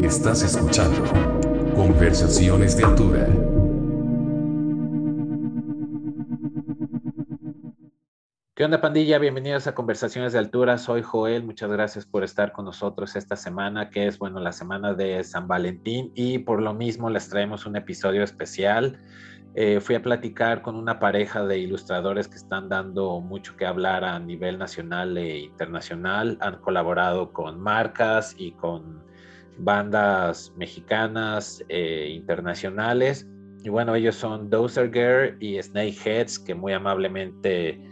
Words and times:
Estás 0.00 0.42
escuchando 0.42 1.02
Conversaciones 1.74 2.76
de 2.76 2.84
Altura. 2.84 3.26
¿Qué 8.54 8.64
onda 8.64 8.80
pandilla? 8.80 9.18
Bienvenidos 9.18 9.66
a 9.66 9.74
Conversaciones 9.74 10.34
de 10.34 10.40
Altura. 10.40 10.76
Soy 10.76 11.02
Joel. 11.02 11.44
Muchas 11.44 11.70
gracias 11.70 12.04
por 12.04 12.22
estar 12.22 12.52
con 12.52 12.66
nosotros 12.66 13.16
esta 13.16 13.36
semana, 13.36 13.88
que 13.88 14.06
es, 14.08 14.18
bueno, 14.18 14.40
la 14.40 14.52
semana 14.52 14.92
de 14.92 15.24
San 15.24 15.48
Valentín 15.48 16.12
y 16.14 16.40
por 16.40 16.60
lo 16.60 16.74
mismo 16.74 17.08
les 17.08 17.30
traemos 17.30 17.64
un 17.64 17.76
episodio 17.76 18.22
especial. 18.22 18.98
Eh, 19.60 19.80
fui 19.80 19.96
a 19.96 20.00
platicar 20.00 20.62
con 20.62 20.76
una 20.76 21.00
pareja 21.00 21.44
de 21.44 21.58
ilustradores 21.58 22.28
que 22.28 22.36
están 22.36 22.68
dando 22.68 23.20
mucho 23.20 23.56
que 23.56 23.66
hablar 23.66 24.04
a 24.04 24.16
nivel 24.20 24.56
nacional 24.56 25.18
e 25.18 25.40
internacional. 25.40 26.38
Han 26.40 26.60
colaborado 26.60 27.32
con 27.32 27.58
marcas 27.58 28.36
y 28.38 28.52
con 28.52 29.02
bandas 29.56 30.54
mexicanas 30.56 31.64
e 31.68 32.10
internacionales. 32.10 33.26
Y 33.64 33.68
bueno, 33.68 33.96
ellos 33.96 34.14
son 34.14 34.48
Dozer 34.48 34.92
Girl 34.92 35.36
y 35.40 35.60
Snakeheads, 35.60 36.38
que 36.38 36.54
muy 36.54 36.72
amablemente 36.72 37.82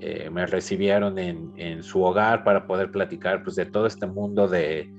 eh, 0.00 0.30
me 0.30 0.46
recibieron 0.46 1.18
en, 1.18 1.82
su 1.82 2.02
hogar 2.02 2.42
para 2.42 2.66
poder 2.66 2.90
platicar 2.90 3.42
pues, 3.42 3.56
de 3.56 3.66
todo 3.66 3.84
este 3.84 4.06
mundo 4.06 4.48
de, 4.48 4.90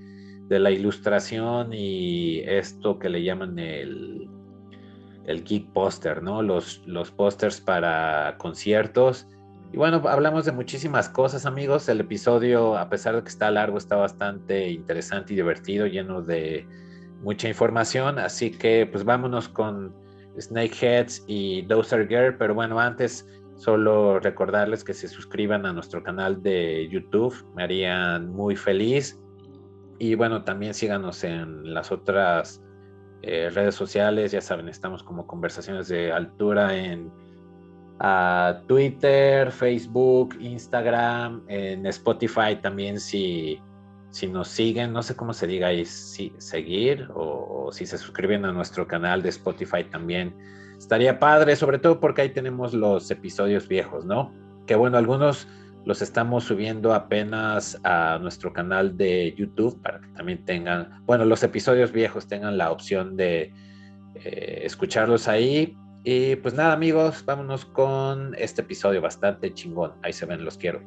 la 0.48 0.70
ilustración 0.70 1.73
y 1.73 2.41
esto 2.41 3.00
que 3.00 3.09
le 3.09 3.23
llaman 3.23 3.58
el, 3.58 4.30
el 5.26 5.44
geek 5.44 5.72
poster, 5.72 6.22
¿no? 6.22 6.41
Los, 6.41 6.82
los 6.86 7.12
pósters 7.12 7.62
para 7.62 8.36
conciertos. 8.38 9.27
Y 9.72 9.77
bueno, 9.77 10.02
hablamos 10.08 10.45
de 10.45 10.52
muchísimas 10.52 11.09
cosas, 11.09 11.45
amigos. 11.45 11.90
El 11.90 12.02
episodio, 12.02 12.77
a 12.77 12.90
pesar 12.90 13.16
de 13.16 13.23
que 13.23 13.30
está 13.30 13.50
largo, 13.50 13.78
está 13.78 13.95
bastante 13.95 14.70
interesante 14.70 15.34
y 15.34 15.36
divertido, 15.36 15.88
lleno 15.88 16.22
de 16.22 16.67
mucha 17.22 17.47
información. 17.47 18.20
Así 18.20 18.52
que, 18.52 18.86
pues 18.86 19.03
vámonos 19.03 19.50
con 19.50 19.95
Snakeheads 20.39 21.23
y 21.28 21.64
Dozer 21.64 22.08
Girl. 22.08 22.38
Pero 22.38 22.53
bueno, 22.53 22.80
antes, 22.80 23.28
solo 23.56 24.19
recordarles 24.19 24.84
que 24.84 24.94
se 24.94 25.08
suscriban 25.08 25.66
a 25.66 25.73
nuestro 25.73 26.03
canal 26.03 26.44
de 26.44 26.88
YouTube. 26.90 27.34
Me 27.56 27.64
harían 27.64 28.30
muy 28.30 28.56
feliz. 28.56 29.19
Y 29.97 30.16
bueno, 30.16 30.44
también 30.44 30.73
síganos 30.73 31.23
en 31.23 31.73
las 31.73 31.92
otras 31.92 32.62
eh, 33.23 33.49
redes 33.49 33.75
sociales. 33.75 34.31
Ya 34.31 34.41
saben, 34.41 34.69
estamos 34.69 35.02
como 35.02 35.25
conversaciones 35.25 35.88
de 35.88 36.11
altura 36.11 36.75
en 36.75 37.11
a 37.99 38.61
Twitter, 38.67 39.52
Facebook, 39.52 40.35
Instagram, 40.39 41.44
en 41.47 41.85
Spotify 41.85 42.57
también 42.61 42.99
si, 42.99 43.59
si 44.09 44.27
nos 44.27 44.49
siguen, 44.49 44.91
no 44.91 45.01
sé 45.03 45.16
cómo 45.16 45.33
se 45.33 45.47
diga 45.47 45.67
ahí, 45.67 45.85
si, 45.85 46.33
seguir 46.38 47.07
o, 47.16 47.69
si 47.71 47.85
se 47.85 47.97
suscriben 47.97 48.45
a 48.45 48.51
nuestro 48.51 48.88
canal 48.88 49.21
de 49.21 49.29
Spotify 49.29 49.85
también. 49.85 50.35
Estaría 50.77 51.17
padre, 51.17 51.55
sobre 51.55 51.79
todo 51.79 51.99
porque 51.99 52.23
ahí 52.23 52.29
tenemos 52.29 52.73
los 52.73 53.09
episodios 53.09 53.67
viejos, 53.69 54.05
¿no? 54.05 54.33
Que 54.67 54.75
bueno, 54.75 54.97
algunos 54.97 55.47
los 55.86 56.02
estamos 56.02 56.45
subiendo 56.45 56.94
apenas 56.94 57.80
a 57.84 58.17
nuestro 58.22 58.53
canal 58.53 58.98
de 58.98 59.34
YouTube 59.38 59.81
para 59.81 60.00
que 60.00 60.08
también 60.09 60.44
tengan, 60.45 61.03
bueno, 61.06 61.25
los 61.25 61.44
episodios 61.44 61.92
viejos 61.92 62.28
tengan 62.28 62.58
la 62.58 62.72
opción 62.72 63.17
de 63.17 63.53
eh, 64.16 64.62
escucharlos 64.64 65.28
ahí 65.28 65.78
y 66.06 66.36
pues 66.38 66.53
nada, 66.53 66.73
amigos, 66.73 67.23
vámonos 67.25 67.66
con 67.66 68.36
este 68.38 68.62
episodio 68.62 69.02
bastante 69.02 69.53
chingón. 69.53 69.94
Ahí 70.02 70.12
se 70.12 70.25
ven, 70.25 70.44
los 70.44 70.58
quiero. 70.58 70.81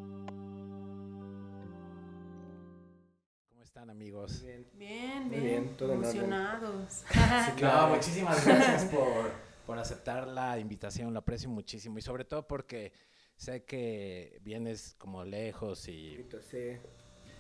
¿Cómo 3.49 3.63
están, 3.63 3.89
amigos? 3.89 4.45
Bien, 4.45 5.31
bien, 5.31 5.31
bien, 5.31 5.77
emocionados. 5.81 7.05
claro, 7.57 7.95
muchísimas 7.95 8.47
gracias 8.47 8.85
por, 8.95 9.31
por 9.67 9.79
aceptar 9.79 10.27
la 10.29 10.59
invitación, 10.59 11.15
lo 11.15 11.21
aprecio 11.21 11.49
muchísimo 11.49 11.97
y 11.97 12.03
sobre 12.03 12.27
todo 12.27 12.47
porque 12.47 12.93
sé 13.37 13.65
que 13.65 14.39
vienes 14.43 14.95
como 14.99 15.25
lejos 15.25 15.89
y... 15.89 16.17
Sí. 16.51 16.77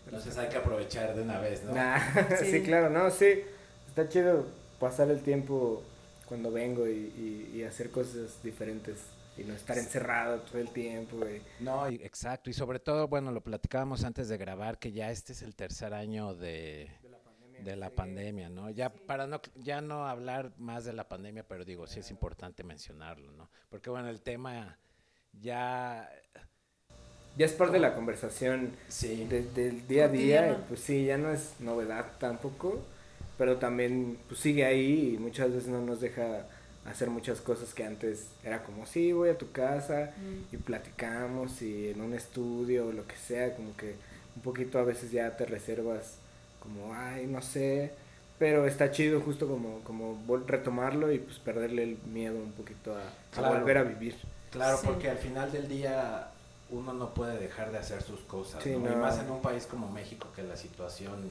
Entonces 0.04 0.38
hay 0.38 0.48
que 0.48 0.56
aprovechar 0.56 1.14
de 1.16 1.22
una 1.22 1.40
vez, 1.40 1.64
¿no? 1.64 1.74
sí. 2.44 2.62
claro, 2.62 2.90
no, 2.90 3.10
sí. 3.10 3.42
Está 3.88 4.08
chido 4.08 4.46
pasar 4.78 5.10
el 5.10 5.20
tiempo 5.22 5.82
cuando 6.26 6.52
vengo 6.52 6.86
y, 6.88 7.64
hacer 7.64 7.90
cosas 7.90 8.40
diferentes 8.42 8.98
y 9.36 9.42
no 9.42 9.54
estar 9.54 9.76
encerrado 9.76 10.40
todo 10.42 10.58
el 10.58 10.70
tiempo. 10.70 11.16
No, 11.58 11.86
exacto. 11.88 12.48
Y 12.48 12.52
sobre 12.52 12.78
todo, 12.78 13.08
bueno, 13.08 13.32
lo 13.32 13.42
platicábamos 13.42 14.04
antes 14.04 14.28
de 14.28 14.36
grabar, 14.36 14.78
que 14.78 14.92
ya 14.92 15.10
este 15.10 15.32
es 15.32 15.42
el 15.42 15.56
tercer 15.56 15.92
año 15.92 16.34
de, 16.34 16.88
de 17.64 17.76
la 17.76 17.90
pandemia, 17.90 18.48
¿no? 18.48 18.70
Ya 18.70 18.92
para 18.92 19.26
no, 19.26 19.40
ya 19.56 19.80
no 19.80 20.06
hablar 20.06 20.52
más 20.58 20.84
de 20.84 20.92
la 20.92 21.08
pandemia, 21.08 21.46
pero 21.48 21.64
digo, 21.64 21.86
sí 21.86 22.00
es 22.00 22.10
importante 22.10 22.62
mencionarlo, 22.62 23.32
¿no? 23.32 23.50
Porque 23.68 23.90
bueno, 23.90 24.08
el 24.08 24.22
tema 24.22 24.78
ya... 25.40 26.10
Ya 27.36 27.44
es 27.44 27.52
parte 27.52 27.74
de 27.74 27.80
la 27.80 27.94
conversación 27.94 28.72
sí. 28.88 29.26
del 29.26 29.86
día 29.86 30.06
a 30.06 30.08
día, 30.08 30.64
pues 30.68 30.80
sí, 30.80 31.04
ya 31.04 31.18
no 31.18 31.30
es 31.30 31.52
novedad 31.60 32.06
tampoco 32.18 32.82
pero 33.38 33.56
también 33.56 34.18
pues 34.28 34.40
sigue 34.40 34.64
ahí 34.64 35.14
y 35.14 35.18
muchas 35.18 35.52
veces 35.52 35.68
no 35.68 35.80
nos 35.80 36.00
deja 36.00 36.46
hacer 36.86 37.10
muchas 37.10 37.40
cosas 37.40 37.74
que 37.74 37.84
antes 37.84 38.28
era 38.44 38.62
como, 38.62 38.86
sí, 38.86 39.12
voy 39.12 39.28
a 39.28 39.38
tu 39.38 39.50
casa 39.50 40.12
mm. 40.16 40.54
y 40.54 40.56
platicamos 40.58 41.60
y 41.60 41.90
en 41.90 42.00
un 42.00 42.14
estudio 42.14 42.86
o 42.86 42.92
lo 42.92 43.06
que 43.06 43.16
sea, 43.16 43.54
como 43.54 43.76
que 43.76 43.94
un 44.36 44.42
poquito 44.42 44.78
a 44.78 44.84
veces 44.84 45.10
ya 45.10 45.36
te 45.36 45.46
reservas 45.46 46.18
como, 46.60 46.94
ay, 46.94 47.26
no 47.26 47.42
sé, 47.42 47.92
pero 48.38 48.66
está 48.66 48.90
chido 48.90 49.20
justo 49.20 49.48
como, 49.48 49.80
como 49.80 50.18
retomarlo 50.46 51.12
y 51.12 51.18
pues 51.18 51.38
perderle 51.38 51.82
el 51.82 51.98
miedo 52.06 52.36
un 52.36 52.52
poquito 52.52 52.94
a, 52.96 53.48
volver 53.48 53.78
a 53.78 53.82
vivir. 53.82 54.14
Claro, 54.50 54.78
porque 54.84 55.10
al 55.10 55.18
final 55.18 55.52
del 55.52 55.68
día 55.68 56.28
uno 56.70 56.92
no 56.92 57.10
puede 57.10 57.38
dejar 57.38 57.70
de 57.70 57.78
hacer 57.78 58.02
sus 58.02 58.20
cosas, 58.20 58.64
y 58.66 58.76
más 58.76 59.18
en 59.18 59.30
un 59.30 59.40
país 59.40 59.66
como 59.66 59.90
México 59.90 60.28
que 60.34 60.42
la 60.42 60.56
situación 60.56 61.30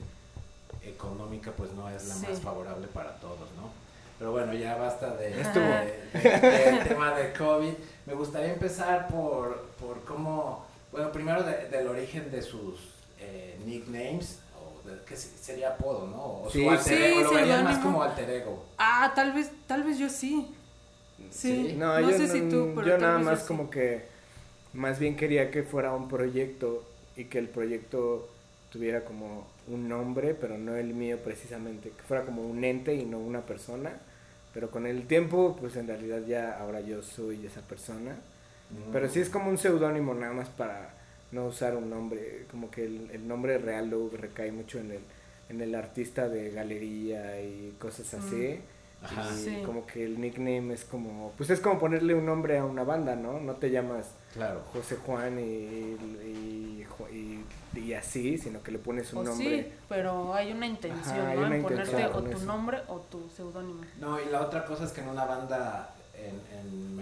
económica 0.83 1.51
pues 1.51 1.71
no 1.73 1.89
es 1.89 2.07
la 2.07 2.15
más 2.15 2.39
favorable 2.39 2.87
para 2.87 3.15
todos, 3.15 3.49
¿no? 3.57 3.85
Pero 4.17 4.31
bueno, 4.31 4.53
ya 4.53 4.75
basta 4.75 5.15
de, 5.17 5.31
del 5.31 6.83
tema 6.87 7.13
de 7.15 7.33
COVID. 7.33 7.73
Me 8.05 8.13
gustaría 8.13 8.53
empezar 8.53 9.07
por, 9.09 9.61
por 9.79 10.01
cómo, 10.05 10.65
bueno, 10.91 11.11
primero 11.11 11.43
del 11.43 11.87
origen 11.87 12.31
de 12.31 12.41
sus 12.41 12.79
eh, 13.19 13.59
nicknames, 13.65 14.39
o 14.55 14.87
de, 14.87 15.01
que 15.03 15.17
sería 15.17 15.71
apodo, 15.71 16.07
¿no? 16.07 16.43
O, 16.43 16.49
sí, 16.49 16.65
su 16.77 16.83
sí, 16.89 16.95
o 16.95 17.45
lo 17.45 17.63
más 17.63 17.79
como 17.79 18.01
alter 18.01 18.29
ego. 18.29 18.65
Ah, 18.77 19.11
tal 19.13 19.33
vez, 19.33 19.51
tal 19.67 19.83
vez 19.83 19.97
yo 19.97 20.09
sí. 20.09 20.55
Sí, 21.31 21.75
no, 21.77 21.99
yo 21.99 22.11
sé 22.11 22.27
si 22.27 22.41
tú, 22.49 22.73
pero 22.75 22.87
yo 22.87 22.97
nada 22.97 23.19
más 23.19 23.43
como 23.43 23.69
que, 23.69 24.03
más 24.73 24.99
bien 24.99 25.15
quería 25.15 25.51
que 25.51 25.63
fuera 25.63 25.93
un 25.93 26.07
proyecto 26.07 26.83
y 27.15 27.25
que 27.25 27.39
el 27.39 27.47
proyecto 27.47 28.29
tuviera 28.69 29.05
como 29.05 29.47
un 29.67 29.87
nombre, 29.87 30.35
pero 30.35 30.57
no 30.57 30.75
el 30.75 30.93
mío 30.93 31.17
precisamente, 31.23 31.89
que 31.89 32.03
fuera 32.03 32.25
como 32.25 32.41
un 32.41 32.63
ente 32.63 32.93
y 32.93 33.05
no 33.05 33.19
una 33.19 33.45
persona. 33.45 33.93
Pero 34.53 34.71
con 34.71 34.85
el 34.85 35.05
tiempo, 35.05 35.57
pues 35.59 35.75
en 35.75 35.87
realidad 35.87 36.21
ya 36.25 36.57
ahora 36.57 36.79
yo 36.81 37.01
soy 37.01 37.45
esa 37.45 37.61
persona. 37.61 38.11
Mm. 38.11 38.91
Pero 38.91 39.09
sí 39.09 39.19
es 39.19 39.29
como 39.29 39.49
un 39.49 39.57
seudónimo 39.57 40.13
nada 40.13 40.33
más 40.33 40.49
para 40.49 40.93
no 41.31 41.47
usar 41.47 41.75
un 41.75 41.89
nombre, 41.89 42.45
como 42.49 42.71
que 42.71 42.85
el, 42.85 43.27
nombre 43.27 43.57
real 43.57 43.89
luego 43.89 44.11
recae 44.17 44.51
mucho 44.51 44.79
en 44.79 44.91
el, 44.91 44.99
en 45.49 45.61
el 45.61 45.75
artista 45.75 46.29
de 46.29 46.51
galería 46.51 47.41
y 47.41 47.75
cosas 47.79 48.13
así. 48.13 48.35
Mm. 48.35 48.74
Y 49.45 49.63
como 49.63 49.85
que 49.85 50.03
el 50.03 50.19
nickname 50.19 50.73
es 50.73 50.83
como, 50.83 51.31
pues 51.37 51.49
es 51.49 51.59
como 51.59 51.79
ponerle 51.79 52.15
un 52.15 52.25
nombre 52.25 52.57
a 52.57 52.65
una 52.65 52.83
banda, 52.83 53.15
¿no? 53.15 53.39
No 53.39 53.53
te 53.53 53.69
llamas 53.69 54.11
claro. 54.33 54.63
José 54.73 54.97
Juan 54.97 55.39
y, 55.39 55.95
y, 57.75 57.93
así, 57.93 58.37
sino 58.37 58.63
que 58.63 58.71
le 58.71 58.79
pones 58.79 59.13
un 59.13 59.25
nombre. 59.25 59.63
Sí, 59.63 59.73
pero 59.87 60.33
hay 60.33 60.51
una 60.51 60.65
intención, 60.65 61.35
¿no? 61.35 61.53
en 61.53 61.61
ponerte 61.61 62.05
o 62.07 62.23
tu 62.23 62.39
nombre 62.39 62.81
o 62.87 62.99
tu 62.99 63.29
seudónimo. 63.29 63.83
No, 63.99 64.19
y 64.19 64.25
la 64.25 64.41
otra 64.41 64.65
cosa 64.65 64.85
es 64.85 64.91
que 64.91 65.01
en 65.01 65.09
una 65.09 65.25
banda, 65.25 65.93
en, 66.15 66.41
en 66.57 66.95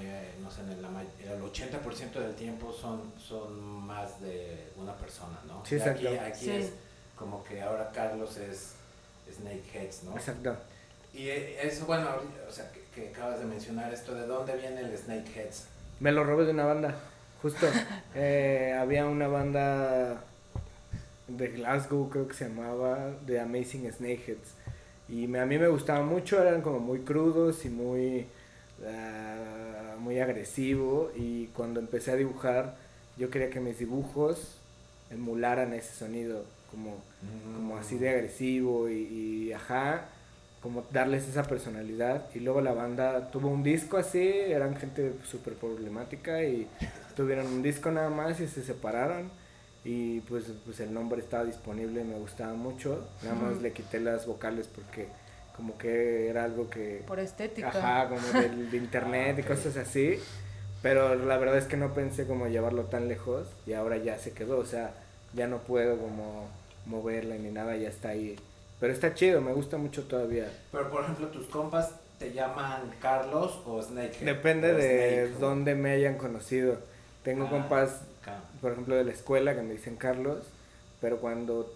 no 0.43 0.51
sé, 0.51 0.61
en 0.61 0.69
el, 0.71 1.41
80% 1.41 2.11
del 2.13 2.35
tiempo 2.35 2.73
son, 2.73 3.13
son 3.17 3.59
más 3.85 4.19
de 4.21 4.71
una 4.77 4.93
persona, 4.95 5.39
¿no? 5.47 5.65
Sí, 5.65 5.75
exacto. 5.75 6.07
Aquí, 6.09 6.17
aquí 6.17 6.49
es 6.49 6.73
como 7.15 7.43
que 7.43 7.61
ahora 7.61 7.91
Carlos 7.91 8.37
es 8.37 8.73
Snakeheads, 9.31 10.03
¿no? 10.03 10.15
Exacto. 10.15 10.57
Y 11.13 11.29
eso, 11.29 11.85
bueno, 11.85 12.09
o 12.47 12.51
sea, 12.51 12.71
que, 12.95 13.09
acabas 13.09 13.39
de 13.39 13.45
mencionar 13.45 13.93
esto, 13.93 14.15
¿de 14.15 14.25
dónde 14.25 14.55
viene 14.57 14.81
el 14.81 14.97
Snakeheads? 14.97 15.65
Me 15.99 16.11
lo 16.11 16.23
robé 16.23 16.45
de 16.45 16.51
una 16.51 16.65
banda, 16.65 16.95
justo. 17.41 17.67
eh, 18.15 18.75
había 18.79 19.05
una 19.05 19.27
banda 19.27 20.23
de 21.27 21.47
Glasgow, 21.49 22.09
creo 22.09 22.27
que 22.27 22.33
se 22.33 22.49
llamaba, 22.49 23.11
The 23.27 23.39
Amazing 23.39 23.91
Snakeheads. 23.91 24.55
Y 25.07 25.25
a 25.35 25.45
mí 25.45 25.59
me 25.59 25.67
gustaba 25.67 26.03
mucho, 26.03 26.41
eran 26.41 26.61
como 26.61 26.79
muy 26.79 26.99
crudos 27.01 27.65
y 27.65 27.69
muy, 27.69 28.25
uh, 28.81 29.99
muy 29.99 30.19
agresivo. 30.19 31.11
Y 31.15 31.47
cuando 31.47 31.79
empecé 31.79 32.11
a 32.11 32.15
dibujar, 32.15 32.75
yo 33.17 33.29
quería 33.29 33.51
que 33.51 33.59
mis 33.59 33.77
dibujos 33.77 34.57
emularan 35.11 35.73
ese 35.73 35.93
sonido 35.93 36.45
como, 36.71 36.97
como 37.55 37.77
así 37.77 37.99
de 37.99 38.09
agresivo 38.09 38.89
y, 38.89 38.93
y, 38.93 39.53
ajá, 39.53 40.05
como 40.63 40.85
darles 40.91 41.27
esa 41.27 41.43
personalidad. 41.43 42.25
Y 42.33 42.39
luego 42.39 42.61
la 42.61 42.73
banda 42.73 43.29
tuvo 43.29 43.49
un 43.49 43.63
disco 43.63 43.97
así, 43.97 44.25
eran 44.25 44.77
gente 44.77 45.13
súper 45.25 45.55
problemática 45.55 46.41
y 46.41 46.67
tuvieron 47.17 47.47
un 47.47 47.61
disco 47.61 47.91
nada 47.91 48.09
más 48.09 48.39
y 48.39 48.47
se 48.47 48.63
separaron. 48.63 49.29
Y 49.83 50.21
pues, 50.21 50.45
pues 50.63 50.79
el 50.79 50.93
nombre 50.93 51.19
estaba 51.19 51.43
disponible 51.43 51.99
y 51.99 52.05
me 52.05 52.17
gustaba 52.17 52.53
mucho. 52.53 53.05
Nada 53.23 53.35
más 53.35 53.61
le 53.61 53.73
quité 53.73 53.99
las 53.99 54.25
vocales 54.25 54.69
porque 54.73 55.07
como 55.57 55.77
que 55.77 56.29
era 56.29 56.45
algo 56.45 56.69
que... 56.69 57.03
Por 57.05 57.19
estética. 57.19 57.67
Ajá, 57.67 58.07
como 58.07 58.21
de 58.21 58.77
internet 58.77 59.39
y 59.39 59.41
ah, 59.41 59.45
cosas 59.45 59.75
así. 59.75 60.17
Pero 60.81 61.15
la 61.15 61.37
verdad 61.37 61.57
es 61.57 61.65
que 61.65 61.75
no 61.75 61.93
pensé 61.93 62.25
como 62.25 62.47
llevarlo 62.47 62.85
tan 62.85 63.09
lejos 63.09 63.47
y 63.67 63.73
ahora 63.73 63.97
ya 63.97 64.17
se 64.17 64.31
quedó, 64.31 64.59
o 64.59 64.65
sea, 64.65 64.93
ya 65.33 65.47
no 65.47 65.59
puedo 65.59 65.97
como 65.97 66.47
moverla 66.85 67.35
ni 67.35 67.51
nada, 67.51 67.75
ya 67.75 67.89
está 67.89 68.09
ahí. 68.09 68.37
Pero 68.83 68.91
está 68.91 69.13
chido, 69.13 69.39
me 69.39 69.53
gusta 69.53 69.77
mucho 69.77 70.03
todavía. 70.03 70.51
Pero 70.69 70.91
por 70.91 71.03
ejemplo, 71.03 71.27
tus 71.27 71.45
compas 71.45 71.91
te 72.19 72.33
llaman 72.33 72.93
Carlos 72.99 73.61
o 73.65 73.81
Snake. 73.81 74.17
Depende 74.25 74.73
de 74.73 75.29
dónde 75.39 75.73
me 75.73 75.91
hayan 75.91 76.17
conocido. 76.17 76.79
Tengo 77.23 77.45
ah, 77.45 77.49
compas, 77.49 78.01
por 78.59 78.73
ejemplo, 78.73 78.93
de 78.97 79.05
la 79.05 79.13
escuela 79.13 79.55
que 79.55 79.61
me 79.61 79.75
dicen 79.75 79.95
Carlos, 79.95 80.39
pero 80.99 81.19
cuando 81.19 81.73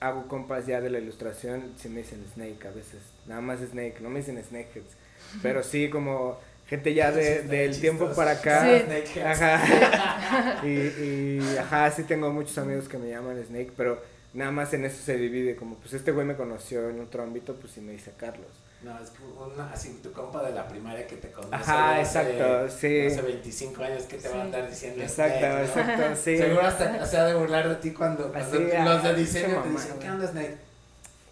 hago 0.00 0.26
compas 0.26 0.66
ya 0.66 0.80
de 0.80 0.90
la 0.90 0.98
ilustración, 0.98 1.74
sí 1.76 1.88
me 1.88 2.00
dicen 2.00 2.26
Snake 2.34 2.66
a 2.66 2.72
veces. 2.72 3.00
Nada 3.28 3.42
más 3.42 3.60
Snake, 3.60 4.00
no 4.00 4.10
me 4.10 4.18
dicen 4.18 4.42
Snakeheads. 4.42 4.96
Pero 5.42 5.62
sí, 5.62 5.88
como 5.88 6.36
gente 6.66 6.94
ya 6.94 7.12
de, 7.12 7.42
del 7.42 7.80
tiempo 7.80 8.10
para 8.12 8.32
acá. 8.32 8.66
Sí. 8.66 9.20
Ajá. 9.20 10.62
y, 10.66 10.68
y, 10.68 11.56
ajá, 11.60 11.92
sí 11.92 12.02
tengo 12.02 12.32
muchos 12.32 12.58
amigos 12.58 12.88
que 12.88 12.98
me 12.98 13.08
llaman 13.08 13.40
Snake, 13.40 13.70
pero 13.76 14.02
nada 14.34 14.50
más 14.50 14.72
en 14.72 14.84
eso 14.84 15.02
se 15.02 15.16
divide. 15.16 15.56
Como 15.56 15.76
pues 15.76 15.94
este 15.94 16.12
güey 16.12 16.26
me 16.26 16.36
conoció 16.36 16.88
en 16.88 17.00
otro 17.00 17.22
ámbito, 17.22 17.54
pues 17.56 17.72
sí 17.72 17.80
me 17.80 17.92
dice 17.92 18.12
Carlos. 18.16 18.48
No, 18.82 18.98
es 18.98 19.10
que 19.10 19.22
una, 19.22 19.70
así 19.70 20.00
tu 20.02 20.10
compa 20.10 20.42
de 20.42 20.54
la 20.54 20.66
primaria 20.66 21.06
que 21.06 21.16
te 21.16 21.30
conoce. 21.30 21.54
Ajá, 21.54 22.00
exacto, 22.00 22.68
sí. 22.70 23.06
Hace 23.06 23.20
25 23.20 23.82
años 23.82 24.04
que 24.04 24.16
te 24.16 24.28
va 24.28 24.36
a 24.36 24.42
andar 24.42 24.70
diciendo. 24.70 25.02
Exacto, 25.02 25.46
exacto, 25.46 26.16
sí. 26.16 26.38
Seguro 26.38 26.62
hasta 26.62 27.06
se 27.06 27.16
ha 27.18 27.26
de 27.26 27.34
burlar 27.34 27.68
de 27.68 27.74
ti 27.76 27.90
cuando, 27.90 28.32
los 28.32 29.02
de 29.02 29.14
diseño 29.14 29.62
te 29.62 29.68
dicen, 29.68 29.98
¿qué 29.98 30.10
onda, 30.10 30.26
Snake? 30.26 30.56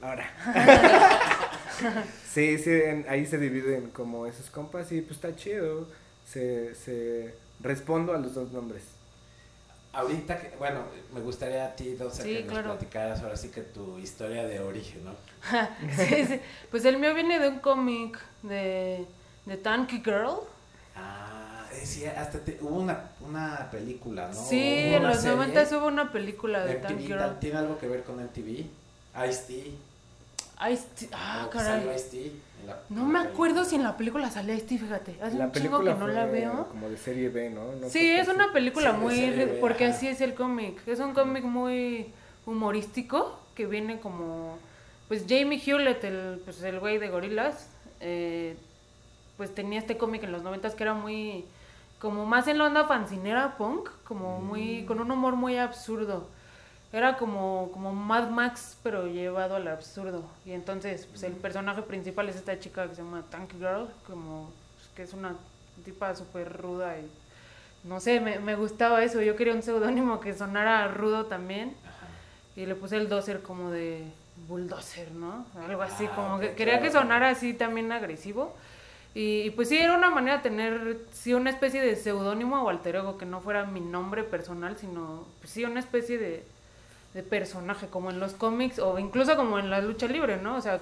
Ahora. 0.02 0.30
sí, 2.32 2.58
sí, 2.58 2.70
ahí 3.08 3.24
se 3.26 3.38
dividen 3.38 3.90
como 3.90 4.26
esos 4.26 4.50
compas 4.50 4.92
y 4.92 5.00
pues 5.00 5.12
está 5.12 5.34
chido. 5.34 5.86
Se, 6.26 6.74
se 6.74 7.34
respondo 7.60 8.12
a 8.12 8.18
los 8.18 8.34
dos 8.34 8.52
nombres. 8.52 8.82
Ahorita, 9.98 10.38
que, 10.38 10.56
bueno, 10.56 10.82
me 11.12 11.20
gustaría 11.20 11.64
a 11.64 11.74
ti, 11.74 11.94
Dosa, 11.94 12.22
que 12.22 12.44
nos 12.44 12.60
platicaras 12.60 13.20
ahora 13.20 13.36
sí 13.36 13.48
que 13.48 13.62
tu 13.62 13.98
historia 13.98 14.46
de 14.46 14.60
origen, 14.60 15.02
¿no? 15.04 15.10
sí, 15.96 16.24
sí. 16.24 16.40
Pues 16.70 16.84
el 16.84 16.98
mío 16.98 17.12
viene 17.14 17.40
de 17.40 17.48
un 17.48 17.58
cómic 17.58 18.16
de, 18.44 19.04
de 19.44 19.56
Tanky 19.56 20.00
Girl. 20.04 20.36
Ah, 20.94 21.66
sí, 21.82 22.06
hasta 22.06 22.38
hubo 22.60 22.76
una, 22.76 23.10
una 23.26 23.68
película, 23.72 24.28
¿no? 24.28 24.34
Sí, 24.34 24.62
en 24.62 25.02
los 25.02 25.24
90 25.24 25.66
hubo 25.76 25.88
una 25.88 26.12
película 26.12 26.64
de 26.64 26.76
Tanky 26.76 27.06
Girl. 27.06 27.36
¿Tiene 27.40 27.58
algo 27.58 27.76
que 27.76 27.88
ver 27.88 28.04
con 28.04 28.22
MTV? 28.22 28.66
Ice-T. 29.28 29.72
Ice 30.66 31.08
ah, 31.12 31.48
caray. 31.52 31.86
no 32.88 33.04
me 33.04 33.20
acuerdo 33.20 33.64
si 33.64 33.76
en 33.76 33.84
la 33.84 33.96
película 33.96 34.28
sale 34.28 34.56
Ice-T, 34.56 34.78
fíjate. 34.78 35.16
Hace 35.22 35.36
un 35.36 35.52
chingo 35.52 35.80
que 35.80 35.94
no 35.94 36.08
la 36.08 36.26
veo. 36.26 36.66
Como 36.68 36.88
de 36.88 36.96
serie 36.96 37.28
B, 37.28 37.50
¿no? 37.50 37.88
sí, 37.88 38.10
es 38.10 38.28
una 38.28 38.52
película 38.52 38.92
muy. 38.92 39.58
porque 39.60 39.86
así 39.86 40.08
es 40.08 40.20
el 40.20 40.34
cómic. 40.34 40.80
Es 40.86 40.98
un 40.98 41.14
cómic 41.14 41.44
muy 41.44 42.12
humorístico 42.44 43.38
que 43.54 43.66
viene 43.66 44.00
como. 44.00 44.58
Pues 45.06 45.24
Jamie 45.28 45.62
Hewlett, 45.64 46.04
el, 46.04 46.42
pues, 46.44 46.62
el 46.62 46.80
güey 46.80 46.98
de 46.98 47.08
Gorilas, 47.08 47.70
eh, 48.00 48.56
pues 49.38 49.54
tenía 49.54 49.78
este 49.78 49.96
cómic 49.96 50.24
en 50.24 50.32
los 50.32 50.42
noventas 50.42 50.74
que 50.74 50.82
era 50.82 50.94
muy. 50.94 51.44
Como 52.00 52.26
más 52.26 52.46
en 52.46 52.58
la 52.58 52.64
onda 52.64 52.84
fancinera 52.84 53.56
punk, 53.56 53.88
como 54.04 54.40
muy. 54.40 54.82
Mm. 54.82 54.86
con 54.86 55.00
un 55.00 55.10
humor 55.10 55.36
muy 55.36 55.56
absurdo 55.56 56.28
era 56.92 57.16
como, 57.16 57.70
como 57.72 57.92
Mad 57.92 58.30
Max, 58.30 58.78
pero 58.82 59.06
llevado 59.06 59.56
al 59.56 59.68
absurdo. 59.68 60.24
Y 60.46 60.52
entonces, 60.52 61.06
pues 61.06 61.22
el 61.22 61.32
personaje 61.32 61.82
principal 61.82 62.28
es 62.28 62.36
esta 62.36 62.58
chica 62.58 62.88
que 62.88 62.94
se 62.94 63.02
llama 63.02 63.24
Tank 63.30 63.52
Girl, 63.52 63.88
como 64.06 64.50
pues, 64.76 64.88
que 64.94 65.02
es 65.02 65.12
una 65.12 65.36
tipa 65.84 66.14
súper 66.14 66.60
ruda 66.60 66.98
y 66.98 67.08
no 67.84 68.00
sé, 68.00 68.20
me, 68.20 68.38
me, 68.40 68.56
gustaba 68.56 69.04
eso. 69.04 69.22
Yo 69.22 69.36
quería 69.36 69.54
un 69.54 69.62
seudónimo 69.62 70.20
que 70.20 70.34
sonara 70.34 70.88
rudo 70.88 71.26
también. 71.26 71.74
Y 72.56 72.66
le 72.66 72.74
puse 72.74 72.96
el 72.96 73.08
doser 73.08 73.40
como 73.40 73.70
de 73.70 74.02
bulldozer, 74.48 75.12
¿no? 75.12 75.46
Algo 75.66 75.82
así, 75.82 76.06
ah, 76.06 76.12
como 76.14 76.40
que 76.40 76.54
quería 76.54 76.80
que 76.80 76.90
sonara 76.90 77.30
así 77.30 77.54
también 77.54 77.92
agresivo. 77.92 78.54
Y, 79.14 79.50
pues 79.50 79.68
sí, 79.68 79.78
era 79.78 79.96
una 79.96 80.10
manera 80.10 80.36
de 80.36 80.42
tener, 80.42 80.98
sí, 81.12 81.34
una 81.34 81.50
especie 81.50 81.80
de 81.80 81.96
seudónimo 81.96 82.62
o 82.62 82.68
alter 82.68 82.96
ego, 82.96 83.18
que 83.18 83.26
no 83.26 83.40
fuera 83.40 83.64
mi 83.64 83.80
nombre 83.80 84.22
personal, 84.22 84.76
sino, 84.76 85.26
pues 85.40 85.50
sí, 85.52 85.64
una 85.64 85.80
especie 85.80 86.18
de, 86.18 86.44
de 87.14 87.22
personaje, 87.22 87.88
como 87.88 88.10
en 88.10 88.20
los 88.20 88.32
cómics 88.32 88.78
o 88.78 88.98
incluso 88.98 89.36
como 89.36 89.58
en 89.58 89.70
la 89.70 89.80
lucha 89.80 90.06
libre, 90.06 90.36
¿no? 90.36 90.56
O 90.56 90.60
sea, 90.60 90.80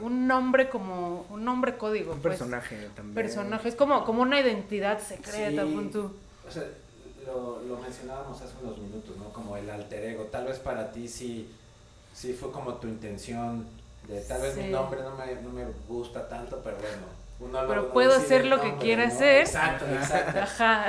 un 0.00 0.26
nombre 0.26 0.68
como 0.68 1.26
un 1.30 1.44
nombre 1.44 1.76
código. 1.76 2.12
Un 2.12 2.20
pues. 2.20 2.36
personaje 2.36 2.90
también. 2.94 3.14
Personaje, 3.14 3.68
es 3.68 3.74
como, 3.74 4.04
como 4.04 4.22
una 4.22 4.40
identidad 4.40 5.00
secreta, 5.00 5.64
sí. 5.64 5.96
O 5.96 6.50
sea, 6.50 6.64
lo, 7.26 7.62
lo, 7.62 7.76
mencionábamos 7.78 8.40
hace 8.40 8.54
unos 8.62 8.78
minutos, 8.78 9.16
¿no? 9.16 9.32
Como 9.32 9.56
el 9.56 9.68
alter 9.70 10.04
ego. 10.04 10.24
Tal 10.24 10.46
vez 10.46 10.58
para 10.58 10.92
ti 10.92 11.08
sí, 11.08 11.50
sí 12.12 12.32
fue 12.32 12.50
como 12.50 12.74
tu 12.74 12.88
intención 12.88 13.66
de 14.08 14.20
tal 14.22 14.42
vez 14.42 14.56
mi 14.56 14.68
nombre 14.68 15.00
no 15.02 15.16
me, 15.16 15.34
no 15.36 15.50
me 15.50 15.64
gusta 15.88 16.28
tanto, 16.28 16.60
pero 16.62 16.76
bueno. 16.76 17.22
Uno 17.40 17.66
pero 17.66 17.92
puedo 17.92 18.14
hacer 18.14 18.46
lo 18.46 18.60
que 18.60 18.76
quiera 18.76 19.08
hacer. 19.08 19.40
Exacto, 19.40 19.84
exacto. 19.86 20.38
Ajá. 20.40 20.86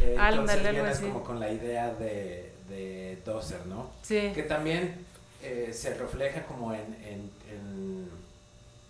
Eh, 0.00 0.16
entonces 0.30 0.70
vienes 0.70 1.00
como 1.00 1.22
con 1.22 1.38
la 1.38 1.50
idea 1.50 1.90
de 1.94 2.53
de 2.68 3.18
Dozer, 3.24 3.66
¿no? 3.66 3.90
Sí. 4.02 4.32
Que 4.34 4.42
también 4.42 5.04
eh, 5.42 5.70
se 5.72 5.94
refleja 5.94 6.44
como 6.46 6.72
en, 6.72 6.96
en, 7.04 7.30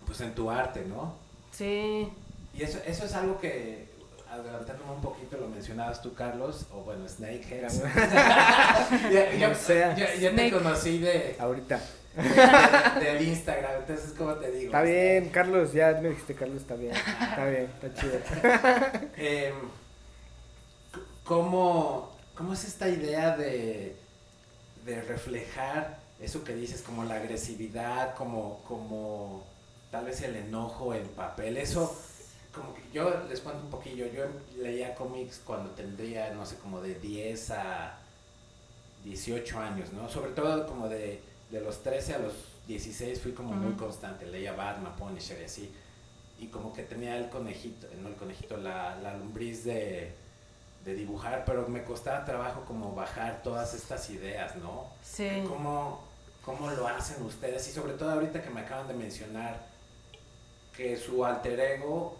pues 0.05 0.21
en 0.21 0.33
tu 0.33 0.49
arte, 0.49 0.83
¿no? 0.87 1.15
Sí. 1.51 2.09
Y 2.53 2.63
eso, 2.63 2.79
eso 2.85 3.05
es 3.05 3.13
algo 3.13 3.39
que, 3.39 3.87
adelantándome 4.29 4.91
un 4.91 5.01
poquito, 5.01 5.37
lo 5.37 5.47
mencionabas 5.47 6.01
tú, 6.01 6.13
Carlos, 6.13 6.65
o 6.73 6.81
bueno, 6.81 7.07
Snakeheads. 7.07 7.81
ya, 9.11 9.55
ya, 10.15 10.35
te 10.35 10.51
conocí 10.51 10.99
de... 10.99 11.35
Ahorita. 11.39 11.81
del 12.99 13.27
Instagram, 13.27 13.81
entonces, 13.81 14.13
¿cómo 14.17 14.35
te 14.35 14.49
digo? 14.51 14.67
Está 14.67 14.83
bien, 14.83 15.29
Carlos, 15.29 15.73
ya 15.73 15.99
me 16.01 16.09
dijiste 16.09 16.33
Carlos, 16.33 16.61
está 16.61 16.75
bien, 16.75 16.93
está 16.95 17.45
bien, 17.45 17.69
está 17.81 17.93
chido. 17.93 18.19
eh, 19.17 19.53
¿Cómo 21.25 22.14
¿Cómo 22.35 22.53
es 22.53 22.65
esta 22.65 22.89
idea 22.89 23.37
de, 23.37 23.95
de 24.85 25.01
reflejar 25.03 25.99
eso 26.19 26.43
que 26.43 26.53
dices, 26.53 26.81
como 26.81 27.05
la 27.05 27.15
agresividad, 27.15 28.13
como, 28.15 28.61
como 28.67 29.45
tal 29.89 30.05
vez 30.05 30.21
el 30.21 30.35
enojo 30.35 30.93
en 30.93 31.07
papel? 31.09 31.55
Eso, 31.55 31.97
como 32.53 32.73
que 32.73 32.81
yo 32.93 33.23
les 33.29 33.39
cuento 33.39 33.63
un 33.63 33.69
poquillo, 33.69 34.07
yo 34.07 34.25
leía 34.57 34.95
cómics 34.95 35.41
cuando 35.45 35.71
tendría, 35.71 36.33
no 36.33 36.45
sé, 36.45 36.57
como 36.57 36.81
de 36.81 36.95
10 36.95 37.51
a 37.51 37.99
18 39.05 39.59
años, 39.59 39.93
¿no? 39.93 40.09
Sobre 40.09 40.31
todo 40.31 40.67
como 40.67 40.89
de, 40.89 41.21
de 41.51 41.61
los 41.61 41.83
13 41.83 42.15
a 42.15 42.19
los 42.19 42.33
16 42.67 43.21
fui 43.21 43.31
como 43.31 43.53
muy 43.53 43.75
constante, 43.75 44.25
leía 44.25 44.53
Batman, 44.53 44.93
Punisher 44.97 45.39
y 45.41 45.45
así. 45.45 45.71
Y 46.37 46.47
como 46.47 46.73
que 46.73 46.83
tenía 46.83 47.17
el 47.17 47.29
conejito, 47.29 47.87
no 48.01 48.09
el 48.09 48.15
conejito, 48.15 48.57
la, 48.57 48.97
la 48.97 49.15
lombriz 49.15 49.63
de 49.63 50.24
de 50.85 50.93
dibujar, 50.93 51.43
pero 51.45 51.67
me 51.67 51.83
costaba 51.83 52.23
trabajo 52.23 52.63
como 52.65 52.93
bajar 52.93 53.41
todas 53.41 53.73
estas 53.73 54.09
ideas, 54.11 54.55
¿no? 54.57 54.85
Sí. 55.01 55.43
¿Cómo, 55.47 56.03
¿Cómo 56.43 56.69
lo 56.69 56.87
hacen 56.87 57.23
ustedes? 57.25 57.67
Y 57.67 57.71
sobre 57.71 57.93
todo 57.93 58.11
ahorita 58.11 58.43
que 58.43 58.51
me 58.51 58.61
acaban 58.61 58.87
de 58.87 58.93
mencionar 58.93 59.65
que 60.77 60.95
su 60.95 61.25
alter 61.25 61.59
ego 61.59 62.15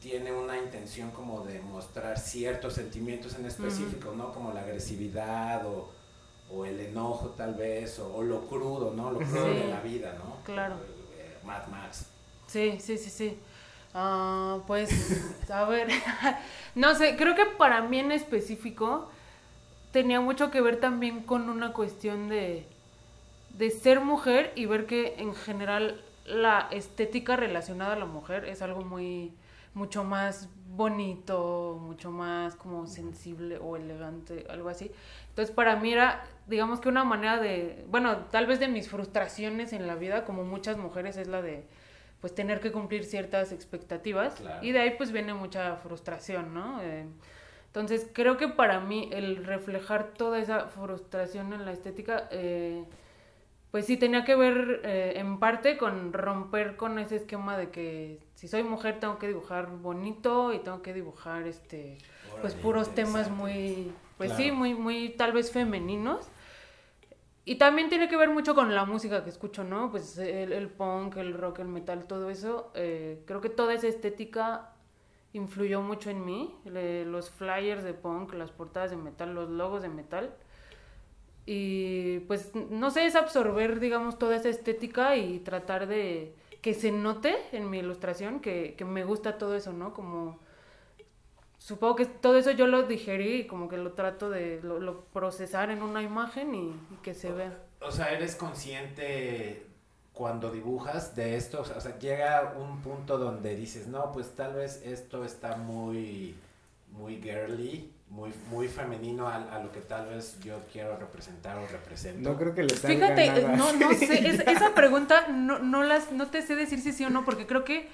tiene 0.00 0.32
una 0.32 0.56
intención 0.56 1.10
como 1.10 1.44
de 1.44 1.60
mostrar 1.60 2.18
ciertos 2.18 2.74
sentimientos 2.74 3.34
en 3.34 3.44
específico, 3.44 4.14
¿no? 4.16 4.32
Como 4.32 4.52
la 4.52 4.60
agresividad 4.60 5.66
o, 5.66 5.90
o 6.50 6.64
el 6.64 6.80
enojo 6.80 7.30
tal 7.30 7.54
vez, 7.54 7.98
o, 7.98 8.22
lo 8.22 8.46
crudo, 8.46 8.94
¿no? 8.94 9.10
Lo 9.10 9.18
crudo 9.18 9.46
de 9.46 9.68
la 9.68 9.80
vida, 9.80 10.14
¿no? 10.14 10.36
Claro. 10.44 10.76
Eh, 11.18 11.36
Mad 11.44 11.66
Max. 11.66 12.06
Sí, 12.46 12.78
sí, 12.80 12.96
sí, 12.96 13.10
sí. 13.10 13.38
Ah, 14.00 14.60
pues, 14.68 14.90
a 15.50 15.64
ver, 15.64 15.88
no 16.76 16.94
sé, 16.94 17.16
creo 17.16 17.34
que 17.34 17.46
para 17.46 17.82
mí 17.82 17.98
en 17.98 18.12
específico 18.12 19.10
tenía 19.92 20.20
mucho 20.20 20.52
que 20.52 20.60
ver 20.60 20.78
también 20.78 21.22
con 21.24 21.50
una 21.50 21.72
cuestión 21.72 22.28
de, 22.28 22.64
de 23.58 23.70
ser 23.72 24.00
mujer 24.00 24.52
y 24.54 24.66
ver 24.66 24.86
que 24.86 25.16
en 25.18 25.34
general 25.34 26.00
la 26.26 26.68
estética 26.70 27.34
relacionada 27.36 27.94
a 27.94 27.98
la 27.98 28.06
mujer 28.06 28.44
es 28.44 28.62
algo 28.62 28.82
muy, 28.82 29.32
mucho 29.74 30.04
más 30.04 30.48
bonito, 30.68 31.80
mucho 31.82 32.12
más 32.12 32.54
como 32.54 32.86
sensible 32.86 33.58
o 33.58 33.76
elegante, 33.76 34.46
algo 34.48 34.68
así. 34.68 34.92
Entonces 35.30 35.52
para 35.52 35.74
mí 35.76 35.92
era, 35.92 36.24
digamos 36.46 36.80
que 36.80 36.88
una 36.88 37.02
manera 37.02 37.40
de, 37.40 37.84
bueno, 37.90 38.18
tal 38.30 38.46
vez 38.46 38.60
de 38.60 38.68
mis 38.68 38.88
frustraciones 38.88 39.72
en 39.72 39.88
la 39.88 39.96
vida, 39.96 40.24
como 40.24 40.44
muchas 40.44 40.76
mujeres, 40.76 41.16
es 41.16 41.26
la 41.26 41.42
de 41.42 41.64
pues 42.20 42.34
tener 42.34 42.60
que 42.60 42.72
cumplir 42.72 43.04
ciertas 43.04 43.52
expectativas. 43.52 44.42
Y 44.62 44.72
de 44.72 44.80
ahí 44.80 44.94
pues 44.96 45.12
viene 45.12 45.34
mucha 45.34 45.76
frustración, 45.76 46.54
¿no? 46.54 46.82
Eh, 46.82 47.06
entonces 47.66 48.08
creo 48.12 48.36
que 48.36 48.48
para 48.48 48.80
mí 48.80 49.08
el 49.12 49.44
reflejar 49.44 50.14
toda 50.14 50.38
esa 50.38 50.66
frustración 50.66 51.52
en 51.52 51.64
la 51.64 51.72
estética, 51.72 52.28
eh, 52.30 52.84
pues 53.70 53.86
sí 53.86 53.96
tenía 53.96 54.24
que 54.24 54.34
ver 54.34 54.80
eh, 54.84 55.14
en 55.16 55.38
parte 55.38 55.76
con 55.76 56.12
romper 56.12 56.76
con 56.76 56.98
ese 56.98 57.16
esquema 57.16 57.56
de 57.58 57.70
que 57.70 58.18
si 58.34 58.48
soy 58.48 58.62
mujer 58.62 58.98
tengo 58.98 59.18
que 59.18 59.28
dibujar 59.28 59.68
bonito 59.70 60.54
y 60.54 60.58
tengo 60.60 60.80
que 60.80 60.94
dibujar 60.94 61.46
este 61.46 61.98
pues 62.40 62.54
puros 62.54 62.94
temas 62.94 63.30
muy 63.30 63.92
pues 64.16 64.32
sí 64.32 64.52
muy 64.52 64.74
muy 64.74 65.10
tal 65.10 65.32
vez 65.32 65.52
femeninos 65.52 66.30
y 67.48 67.56
también 67.56 67.88
tiene 67.88 68.08
que 68.08 68.16
ver 68.16 68.28
mucho 68.28 68.54
con 68.54 68.74
la 68.74 68.84
música 68.84 69.24
que 69.24 69.30
escucho 69.30 69.64
no 69.64 69.90
pues 69.90 70.18
el, 70.18 70.68
punk 70.68 71.16
el 71.16 71.34
rock 71.34 71.60
el 71.60 71.68
metal 71.68 72.04
todo 72.06 72.30
eso 72.30 72.70
eh, 72.74 73.22
creo 73.26 73.40
que 73.40 73.48
toda 73.48 73.74
esa 73.74 73.88
estética 73.88 74.72
influyó 75.32 75.80
mucho 75.80 76.10
en 76.10 76.24
mí 76.24 76.54
los 76.64 77.30
flyers 77.30 77.82
de 77.82 77.94
punk 77.94 78.34
las 78.34 78.50
portadas 78.50 78.90
de 78.90 78.96
metal 78.96 79.34
los 79.34 79.48
logos 79.48 79.82
de 79.82 79.88
metal 79.88 80.34
y 81.50 82.18
pues 82.26 82.54
no 82.54 82.90
sé, 82.90 83.06
es 83.06 83.16
absorber, 83.16 83.80
digamos, 83.80 84.18
toda 84.18 84.36
esa 84.36 84.50
estética 84.50 85.16
y 85.16 85.38
tratar 85.38 85.86
de 85.86 86.34
que 86.60 86.74
se 86.74 86.92
note 86.92 87.36
en 87.52 87.70
mi 87.70 87.78
ilustración 87.78 88.40
que, 88.40 88.74
que 88.76 88.84
me 88.84 89.02
gusta 89.02 89.38
todo 89.38 89.54
eso, 89.56 89.72
¿no? 89.72 89.94
Como 89.94 90.38
supongo 91.68 91.96
que 91.96 92.06
todo 92.06 92.38
eso 92.38 92.50
yo 92.52 92.66
lo 92.66 92.84
digerí 92.84 93.40
y 93.40 93.46
como 93.46 93.68
que 93.68 93.76
lo 93.76 93.92
trato 93.92 94.30
de 94.30 94.58
lo, 94.62 95.04
procesar 95.12 95.70
en 95.70 95.82
una 95.82 96.02
imagen 96.02 96.54
y, 96.54 96.74
que 97.02 97.12
se 97.12 97.30
vea. 97.30 97.58
O 97.82 97.90
sea, 97.90 98.10
eres 98.10 98.36
consciente 98.36 99.66
cuando 100.14 100.50
dibujas 100.50 101.14
de 101.14 101.36
esto, 101.36 101.60
o 101.60 101.64
sea, 101.64 101.98
llega 101.98 102.54
un 102.58 102.80
punto 102.80 103.18
donde 103.18 103.54
dices, 103.54 103.86
no, 103.86 104.10
pues 104.12 104.34
tal 104.34 104.54
vez 104.54 104.80
esto 104.82 105.26
está 105.26 105.56
muy, 105.56 106.34
muy 106.90 107.20
girly 107.20 107.92
muy, 108.08 108.32
muy 108.50 108.68
femenino 108.68 109.28
a, 109.28 109.34
a, 109.34 109.62
lo 109.62 109.70
que 109.70 109.80
tal 109.80 110.06
vez 110.06 110.40
yo 110.40 110.58
quiero 110.72 110.96
representar 110.96 111.58
o 111.58 111.66
represento. 111.66 112.26
No 112.26 112.38
creo 112.38 112.54
que 112.54 112.62
le 112.62 112.74
salga 112.74 113.14
Fíjate, 113.14 113.42
no, 113.48 113.70
no 113.74 113.92
sé, 113.92 114.30
esa 114.50 114.74
pregunta 114.74 115.28
no, 115.28 115.58
no, 115.58 115.82
las, 115.82 116.10
no 116.10 116.28
te 116.28 116.40
sé 116.40 116.56
decir 116.56 116.80
si 116.80 116.92
sí 116.92 117.04
o 117.04 117.10
no, 117.10 117.26
porque 117.26 117.46
creo 117.46 117.64
que 117.64 117.90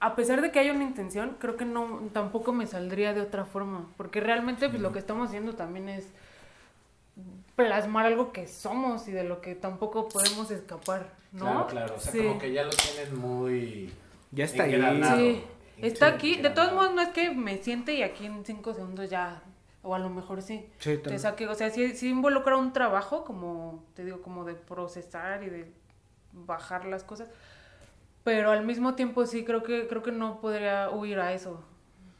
a 0.00 0.16
pesar 0.16 0.42
de 0.42 0.50
que 0.50 0.58
haya 0.58 0.72
una 0.72 0.84
intención, 0.84 1.36
creo 1.38 1.56
que 1.56 1.64
no, 1.64 2.02
tampoco 2.12 2.52
me 2.52 2.66
saldría 2.66 3.14
de 3.14 3.20
otra 3.20 3.44
forma, 3.44 3.86
porque 3.96 4.20
realmente 4.20 4.68
pues, 4.68 4.80
lo 4.80 4.92
que 4.92 4.98
estamos 4.98 5.28
haciendo 5.28 5.54
también 5.54 5.88
es 5.88 6.08
plasmar 7.54 8.06
algo 8.06 8.32
que 8.32 8.46
somos 8.46 9.08
y 9.08 9.12
de 9.12 9.24
lo 9.24 9.40
que 9.40 9.54
tampoco 9.54 10.08
podemos 10.08 10.50
escapar, 10.50 11.12
¿no? 11.32 11.66
Claro, 11.66 11.66
claro, 11.66 11.94
o 11.96 12.00
sea, 12.00 12.22
como 12.22 12.38
que 12.38 12.52
ya 12.52 12.64
lo 12.64 12.70
tienen 12.70 13.18
muy... 13.18 13.92
Ya 14.32 14.44
está 14.44 14.64
ahí. 14.64 14.74
Sí. 15.16 15.44
Está 15.78 16.06
aquí. 16.08 16.36
De 16.36 16.50
todos 16.50 16.72
modos, 16.72 16.94
no 16.94 17.02
es 17.02 17.08
que 17.08 17.30
me 17.30 17.58
siente 17.58 17.94
y 17.94 18.02
aquí 18.02 18.26
en 18.26 18.44
cinco 18.44 18.74
segundos 18.74 19.10
ya. 19.10 19.42
O 19.82 19.94
a 19.94 19.98
lo 19.98 20.10
mejor 20.10 20.42
sí. 20.42 20.66
Sí, 20.78 20.98
te 20.98 21.18
saque, 21.18 21.46
o 21.46 21.54
sea, 21.54 21.70
sí, 21.70 22.08
involucra 22.08 22.56
un 22.56 22.72
trabajo, 22.72 23.24
como 23.24 23.84
te 23.94 24.04
digo, 24.04 24.20
como 24.20 24.44
de 24.44 24.54
procesar 24.54 25.44
y 25.44 25.48
de 25.48 25.70
bajar 26.32 26.86
las 26.86 27.04
cosas. 27.04 27.28
Pero 28.26 28.50
al 28.50 28.66
mismo 28.66 28.96
tiempo 28.96 29.24
sí 29.24 29.44
creo 29.44 29.62
que 29.62 29.86
creo 29.86 30.02
que 30.02 30.10
no 30.10 30.40
podría 30.40 30.90
huir 30.90 31.20
a 31.20 31.32
eso. 31.32 31.62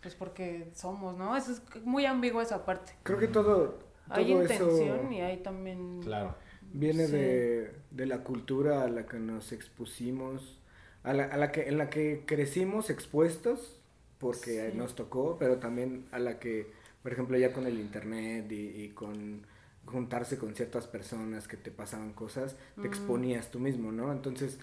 Pues 0.01 0.15
porque 0.15 0.71
somos, 0.73 1.19
¿no? 1.19 1.37
Eso 1.37 1.51
es 1.51 1.63
muy 1.85 2.07
ambiguo 2.07 2.41
esa 2.41 2.65
parte. 2.65 2.93
Creo 3.03 3.19
que 3.19 3.27
todo. 3.27 3.81
hay 4.09 4.31
intención 4.31 5.13
y 5.13 5.21
hay 5.21 5.39
también. 5.39 6.01
Claro. 6.05 6.37
Viene 6.73 7.09
de, 7.09 7.75
de 7.91 8.07
la 8.07 8.19
cultura 8.23 8.85
a 8.85 8.89
la 8.89 9.05
que 9.07 9.19
nos 9.19 9.51
expusimos 9.51 10.61
a 11.03 11.13
la, 11.13 11.25
a 11.25 11.37
la 11.37 11.51
que, 11.51 11.69
en 11.69 11.77
la 11.77 11.91
que 11.91 12.23
crecimos 12.25 12.89
expuestos, 12.89 13.81
porque 14.19 14.73
nos 14.77 14.95
tocó, 14.95 15.39
pero 15.41 15.59
también 15.59 16.07
a 16.13 16.21
la 16.21 16.39
que, 16.39 16.71
por 17.03 17.13
ejemplo, 17.13 17.37
ya 17.37 17.53
con 17.53 17.67
el 17.67 17.81
internet 17.81 18.47
y, 18.53 18.91
con 18.91 19.45
juntarse 19.87 20.39
con 20.39 20.55
ciertas 20.55 20.87
personas 20.87 21.49
que 21.49 21.57
te 21.57 21.73
pasaban 21.73 22.13
cosas, 22.13 22.57
te 22.77 22.83
mm. 22.83 22.87
exponías 22.87 23.51
tú 23.51 23.59
mismo, 23.59 23.91
¿no? 23.91 24.13
Entonces, 24.13 24.59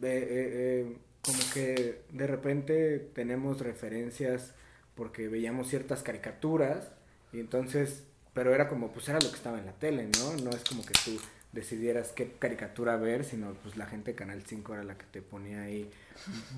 mm. 0.00 0.04
eh, 0.04 0.28
eh, 0.30 0.96
como 1.22 1.38
que 1.52 2.02
de 2.12 2.26
repente 2.26 2.98
tenemos 3.14 3.60
referencias 3.60 4.54
porque 4.94 5.28
veíamos 5.28 5.68
ciertas 5.68 6.02
caricaturas 6.02 6.90
y 7.32 7.40
entonces, 7.40 8.04
pero 8.32 8.54
era 8.54 8.68
como, 8.68 8.92
pues 8.92 9.08
era 9.08 9.18
lo 9.20 9.28
que 9.28 9.36
estaba 9.36 9.58
en 9.58 9.66
la 9.66 9.72
tele, 9.72 10.08
¿no? 10.18 10.36
No 10.42 10.50
es 10.50 10.62
como 10.64 10.84
que 10.84 10.94
tú 11.04 11.18
decidieras 11.52 12.12
qué 12.12 12.32
caricatura 12.38 12.96
ver, 12.96 13.24
sino 13.24 13.54
pues 13.54 13.76
la 13.76 13.86
gente 13.86 14.12
de 14.12 14.16
Canal 14.16 14.42
5 14.46 14.74
era 14.74 14.84
la 14.84 14.96
que 14.96 15.06
te 15.10 15.22
ponía 15.22 15.62
ahí 15.62 15.90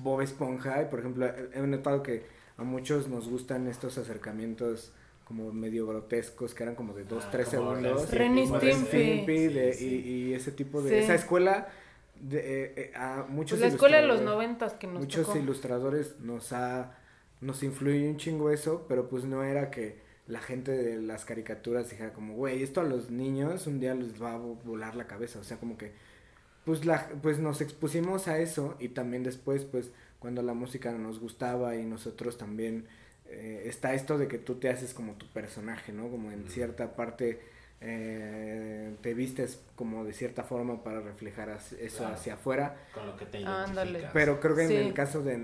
Bob 0.03 0.21
Esponja. 0.21 0.81
Y 0.81 0.85
por 0.85 0.99
ejemplo, 0.99 1.27
he 1.53 1.59
notado 1.61 2.03
que 2.03 2.23
a 2.57 2.63
muchos 2.63 3.07
nos 3.07 3.27
gustan 3.27 3.67
estos 3.67 3.97
acercamientos 3.97 4.91
como 5.25 5.51
medio 5.53 5.85
grotescos, 5.87 6.53
que 6.53 6.63
eran 6.63 6.75
como 6.75 6.93
de 6.93 7.03
2, 7.03 7.31
3 7.31 7.47
ah, 7.47 7.51
segundos. 7.51 8.09
y, 9.79 9.85
y, 9.85 10.33
ese 10.33 10.51
tipo 10.51 10.81
de... 10.81 10.99
Esa 10.99 11.15
escuela... 11.15 11.67
De, 12.19 12.39
eh, 12.39 12.73
eh, 12.75 12.91
a 12.95 13.25
muchos 13.29 13.59
pues 13.59 13.69
la 13.69 13.75
escuela 13.75 14.01
de 14.01 14.07
los 14.07 14.21
noventas 14.21 14.73
que 14.73 14.87
nos 14.87 14.99
Muchos 14.99 15.35
ilustradores 15.35 16.19
nos 16.19 16.51
ha... 16.53 16.95
Nos 17.41 17.63
influye 17.63 18.09
un 18.09 18.17
chingo 18.17 18.51
eso, 18.51 18.85
pero 18.89 19.07
pues 19.07 19.23
no 19.23 19.43
era 19.45 19.71
que 19.71 20.01
la 20.27 20.39
gente 20.39 20.71
de 20.71 21.01
las 21.01 21.25
caricaturas 21.25 21.89
dijera 21.89 22.13
como, 22.13 22.35
güey, 22.35 22.61
esto 22.61 22.81
a 22.81 22.83
los 22.83 23.09
niños 23.09 23.65
un 23.65 23.79
día 23.79 23.95
les 23.95 24.21
va 24.21 24.33
a 24.33 24.37
volar 24.37 24.95
la 24.95 25.07
cabeza, 25.07 25.39
o 25.39 25.43
sea, 25.43 25.57
como 25.57 25.77
que, 25.77 25.93
pues, 26.65 26.85
la, 26.85 27.09
pues 27.21 27.39
nos 27.39 27.61
expusimos 27.61 28.27
a 28.27 28.37
eso 28.37 28.75
y 28.79 28.89
también 28.89 29.23
después, 29.23 29.65
pues, 29.65 29.91
cuando 30.19 30.43
la 30.43 30.53
música 30.53 30.91
nos 30.91 31.19
gustaba 31.19 31.77
y 31.77 31.85
nosotros 31.85 32.37
también, 32.37 32.85
eh, 33.25 33.63
está 33.65 33.93
esto 33.93 34.17
de 34.17 34.27
que 34.27 34.37
tú 34.37 34.55
te 34.55 34.69
haces 34.69 34.93
como 34.93 35.13
tu 35.13 35.25
personaje, 35.27 35.93
¿no? 35.93 36.09
Como 36.09 36.31
en 36.31 36.47
cierta 36.49 36.95
parte 36.95 37.39
eh, 37.81 38.95
te 39.01 39.13
vistes 39.13 39.61
como 39.75 40.03
de 40.03 40.11
cierta 40.11 40.43
forma 40.43 40.83
para 40.83 40.99
reflejar 40.99 41.49
eso 41.79 42.07
hacia 42.07 42.33
afuera. 42.33 42.75
Con 42.93 43.07
lo 43.07 43.15
que 43.15 43.25
te 43.25 43.39
identificas. 43.39 44.11
Pero 44.13 44.39
creo 44.39 44.55
que 44.55 44.65
en 44.65 44.87
el 44.87 44.93
caso 44.93 45.23
de, 45.23 45.37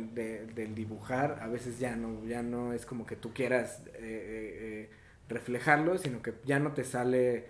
del 0.53 0.75
dibujar, 0.75 1.39
a 1.41 1.47
veces 1.47 1.79
ya 1.79 1.95
no, 1.95 2.25
ya 2.25 2.43
no 2.43 2.73
es 2.73 2.85
como 2.85 3.05
que 3.05 3.15
tú 3.15 3.33
quieras 3.33 3.81
eh, 3.93 3.93
eh, 3.95 4.89
reflejarlo, 5.29 5.97
sino 5.97 6.21
que 6.21 6.33
ya 6.43 6.59
no 6.59 6.73
te 6.73 6.83
sale... 6.83 7.47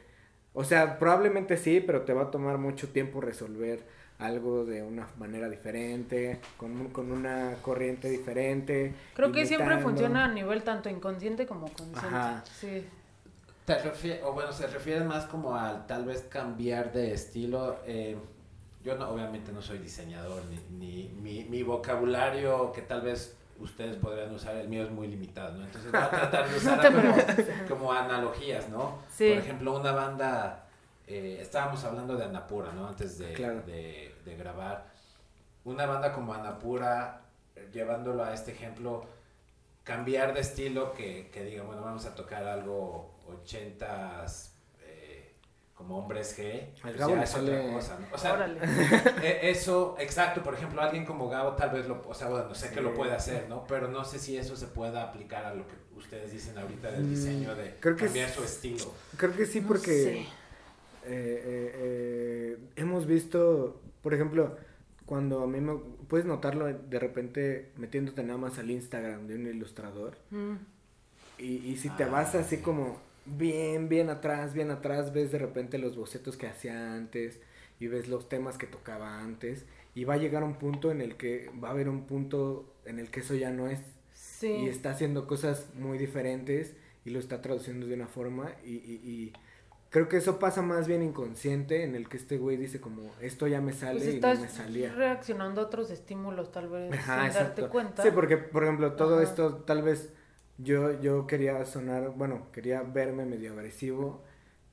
O 0.53 0.63
sea, 0.63 0.99
probablemente 0.99 1.57
sí, 1.57 1.83
pero 1.85 2.03
te 2.03 2.13
va 2.13 2.23
a 2.23 2.31
tomar 2.31 2.57
mucho 2.57 2.87
tiempo 2.89 3.19
resolver 3.19 3.83
algo 4.19 4.63
de 4.63 4.81
una 4.81 5.07
manera 5.17 5.49
diferente, 5.49 6.39
con, 6.57 6.89
con 6.89 7.11
una 7.11 7.55
corriente 7.61 8.09
diferente. 8.09 8.93
Creo 9.13 9.31
que 9.31 9.45
siempre 9.45 9.79
funciona 9.79 10.25
a 10.25 10.27
nivel 10.29 10.63
tanto 10.63 10.89
inconsciente 10.89 11.45
como 11.45 11.67
consciente. 11.73 12.49
Sí. 12.59 12.87
Te 13.65 13.79
refiere, 13.79 14.23
o 14.23 14.31
bueno, 14.31 14.53
se 14.53 14.67
refiere 14.67 15.03
más 15.03 15.25
como 15.25 15.55
al 15.55 15.87
tal 15.87 16.05
vez 16.05 16.21
cambiar 16.29 16.93
de 16.93 17.13
estilo. 17.13 17.79
Eh, 17.87 18.15
yo 18.83 18.95
no, 18.95 19.09
obviamente 19.09 19.51
no 19.51 19.63
soy 19.63 19.79
diseñador, 19.79 20.43
ni, 20.69 21.09
ni 21.19 21.43
mi, 21.45 21.63
vocabulario 21.63 22.71
que 22.71 22.83
tal 22.83 23.01
vez 23.01 23.35
ustedes 23.59 23.95
podrían 23.95 24.31
usar, 24.35 24.55
el 24.57 24.69
mío 24.69 24.83
es 24.83 24.91
muy 24.91 25.07
limitado, 25.07 25.57
¿no? 25.57 25.65
Entonces 25.65 25.91
voy 25.91 25.99
a 25.99 26.09
tratar 26.11 26.47
de 26.47 26.57
usar 26.57 27.67
como, 27.67 27.91
analogías, 27.91 28.69
¿no? 28.69 28.99
Por 29.17 29.25
ejemplo, 29.25 29.79
una 29.79 29.91
banda, 29.93 30.67
eh, 31.07 31.39
estábamos 31.41 31.83
hablando 31.85 32.15
de 32.15 32.25
Anapura, 32.25 32.71
¿no? 32.71 32.87
Antes 32.87 33.17
de, 33.17 33.35
de, 33.35 34.15
de 34.23 34.37
grabar. 34.37 34.85
Una 35.63 35.87
banda 35.87 36.13
como 36.13 36.35
Anapura, 36.35 37.21
llevándolo 37.73 38.23
a 38.23 38.35
este 38.35 38.51
ejemplo, 38.51 39.07
cambiar 39.83 40.35
de 40.35 40.41
estilo 40.41 40.93
que, 40.93 41.31
que 41.31 41.43
diga, 41.43 41.63
bueno, 41.63 41.81
vamos 41.81 42.05
a 42.05 42.13
tocar 42.13 42.45
algo 42.45 43.14
80 43.27 44.25
eh, 44.81 45.35
como 45.73 45.97
hombres 45.97 46.37
G, 46.37 46.69
pues 46.81 46.97
ya 46.97 47.23
es 47.23 47.35
otra 47.35 47.73
cosa, 47.73 47.99
O 48.11 48.17
sea, 48.17 48.47
e, 49.23 49.49
eso, 49.49 49.95
exacto, 49.99 50.41
por 50.41 50.53
ejemplo, 50.53 50.81
alguien 50.81 51.05
como 51.05 51.29
Gabo 51.29 51.53
tal 51.53 51.71
vez 51.71 51.87
lo, 51.87 52.01
o 52.07 52.13
sea, 52.13 52.29
bueno, 52.29 52.53
sé 52.55 52.71
que 52.71 52.81
lo 52.81 52.93
puede 52.93 53.13
hacer, 53.13 53.47
¿no? 53.49 53.65
Pero 53.67 53.87
no 53.87 54.05
sé 54.05 54.19
si 54.19 54.37
eso 54.37 54.55
se 54.55 54.67
pueda 54.67 55.03
aplicar 55.03 55.45
a 55.45 55.53
lo 55.53 55.67
que 55.67 55.75
ustedes 55.95 56.31
dicen 56.31 56.57
ahorita 56.57 56.91
del 56.91 57.03
mm, 57.03 57.09
diseño 57.09 57.55
de 57.55 57.75
cambiar 57.75 58.29
su 58.29 58.43
estilo. 58.43 58.93
Creo 59.17 59.35
que 59.35 59.45
sí, 59.45 59.61
porque 59.61 60.27
eh, 61.07 61.71
eh, 61.75 62.57
hemos 62.75 63.05
visto, 63.05 63.81
por 64.01 64.13
ejemplo, 64.13 64.57
cuando 65.05 65.43
a 65.43 65.47
mí 65.47 65.59
me 65.61 65.75
puedes 66.07 66.25
notarlo 66.25 66.65
de 66.65 66.99
repente 66.99 67.71
metiéndote 67.77 68.23
nada 68.23 68.37
más 68.37 68.57
al 68.57 68.71
Instagram 68.71 69.27
de 69.27 69.35
un 69.35 69.47
ilustrador. 69.47 70.17
Mm. 70.31 70.55
Y, 71.37 71.57
y 71.67 71.77
si 71.77 71.89
te 71.89 72.05
vas 72.05 72.33
ah, 72.33 72.39
así 72.39 72.57
como 72.57 72.97
bien, 73.25 73.89
bien 73.89 74.09
atrás, 74.09 74.53
bien 74.53 74.71
atrás, 74.71 75.13
ves 75.13 75.31
de 75.31 75.39
repente 75.39 75.77
los 75.77 75.95
bocetos 75.97 76.37
que 76.37 76.47
hacía 76.47 76.93
antes 76.93 77.39
y 77.79 77.87
ves 77.87 78.07
los 78.07 78.29
temas 78.29 78.57
que 78.57 78.67
tocaba 78.67 79.19
antes 79.21 79.65
y 79.93 80.03
va 80.03 80.15
a 80.15 80.17
llegar 80.17 80.43
un 80.43 80.55
punto 80.55 80.91
en 80.91 81.01
el 81.01 81.15
que 81.15 81.49
va 81.63 81.69
a 81.69 81.71
haber 81.71 81.89
un 81.89 82.05
punto 82.05 82.73
en 82.85 82.99
el 82.99 83.09
que 83.09 83.21
eso 83.21 83.35
ya 83.35 83.51
no 83.51 83.67
es. 83.67 83.79
Sí. 84.13 84.47
Y 84.47 84.69
está 84.69 84.91
haciendo 84.91 85.27
cosas 85.27 85.67
muy 85.75 85.97
diferentes 85.97 86.75
y 87.05 87.11
lo 87.11 87.19
está 87.19 87.41
traduciendo 87.41 87.87
de 87.87 87.93
una 87.93 88.07
forma 88.07 88.51
y, 88.65 88.73
y, 88.73 89.33
creo 89.91 90.09
que 90.09 90.17
eso 90.17 90.39
pasa 90.39 90.61
más 90.61 90.87
bien 90.87 91.01
inconsciente 91.01 91.83
en 91.83 91.95
el 91.95 92.09
que 92.09 92.17
este 92.17 92.37
güey 92.37 92.57
dice 92.57 92.81
como 92.81 93.13
esto 93.21 93.47
ya 93.47 93.61
me 93.61 93.71
sale 93.71 93.99
pues 93.99 94.15
y 94.15 94.19
no 94.19 94.35
me 94.41 94.49
salía. 94.49 94.91
reaccionando 94.91 95.61
a 95.61 95.65
otros 95.65 95.89
estímulos 95.89 96.51
tal 96.51 96.67
vez 96.67 96.93
sin 96.93 97.07
darte 97.07 97.67
cuenta. 97.69 98.03
Sí, 98.03 98.09
porque 98.13 98.35
por 98.35 98.63
ejemplo 98.63 98.93
todo 98.93 99.21
esto 99.21 99.57
tal 99.57 99.83
vez 99.83 100.11
yo, 100.57 100.99
yo 101.01 101.27
quería 101.27 101.65
sonar, 101.65 102.11
bueno, 102.15 102.51
quería 102.51 102.81
verme 102.81 103.25
medio 103.25 103.53
agresivo 103.53 104.23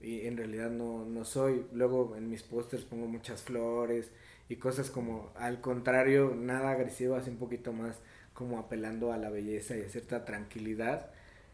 y 0.01 0.27
en 0.27 0.37
realidad 0.37 0.71
no, 0.71 1.05
no 1.05 1.25
soy. 1.25 1.67
Luego 1.73 2.17
en 2.17 2.29
mis 2.31 2.43
pósters 2.43 2.85
pongo 2.85 3.07
muchas 3.07 3.43
flores 3.43 4.11
y 4.49 4.57
cosas 4.57 4.91
como 4.91 5.33
al 5.37 5.61
contrario, 5.61 6.35
nada 6.37 6.73
agresivo, 6.73 7.17
así 7.17 7.31
un 7.31 7.39
poquito 7.39 7.73
más 7.73 8.01
como 8.35 8.59
apelando 8.59 9.13
a 9.13 9.19
la 9.19 9.31
belleza 9.31 9.77
y 9.77 9.83
a 9.83 9.89
cierta 9.89 10.25
tranquilidad. 10.25 11.11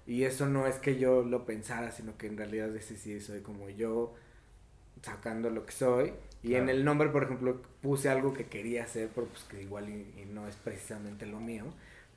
Y 0.07 0.25
eso 0.25 0.49
no 0.49 0.67
es 0.67 0.77
que 0.77 0.99
yo 0.99 1.23
lo 1.23 1.45
pensara, 1.45 1.93
sino 1.93 2.17
que 2.17 2.27
en 2.29 2.39
realidad 2.39 2.75
ese 2.75 2.97
sí 2.97 3.21
soy 3.21 3.41
como 3.43 3.69
yo 3.69 4.15
sacando 5.03 5.51
lo 5.51 5.67
que 5.67 5.73
soy. 5.73 6.13
Y 6.43 6.55
en 6.55 6.69
el 6.69 6.85
nombre, 6.85 7.09
por 7.09 7.25
ejemplo, 7.25 7.61
puse 7.83 8.09
algo 8.09 8.33
que 8.33 8.47
quería 8.47 8.85
hacer, 8.85 9.11
pero 9.15 9.27
pues 9.27 9.45
que 9.45 9.63
igual 9.63 9.89
y, 9.89 10.25
no 10.33 10.47
es 10.47 10.57
precisamente 10.57 11.27
lo 11.27 11.41
mío, 11.41 11.65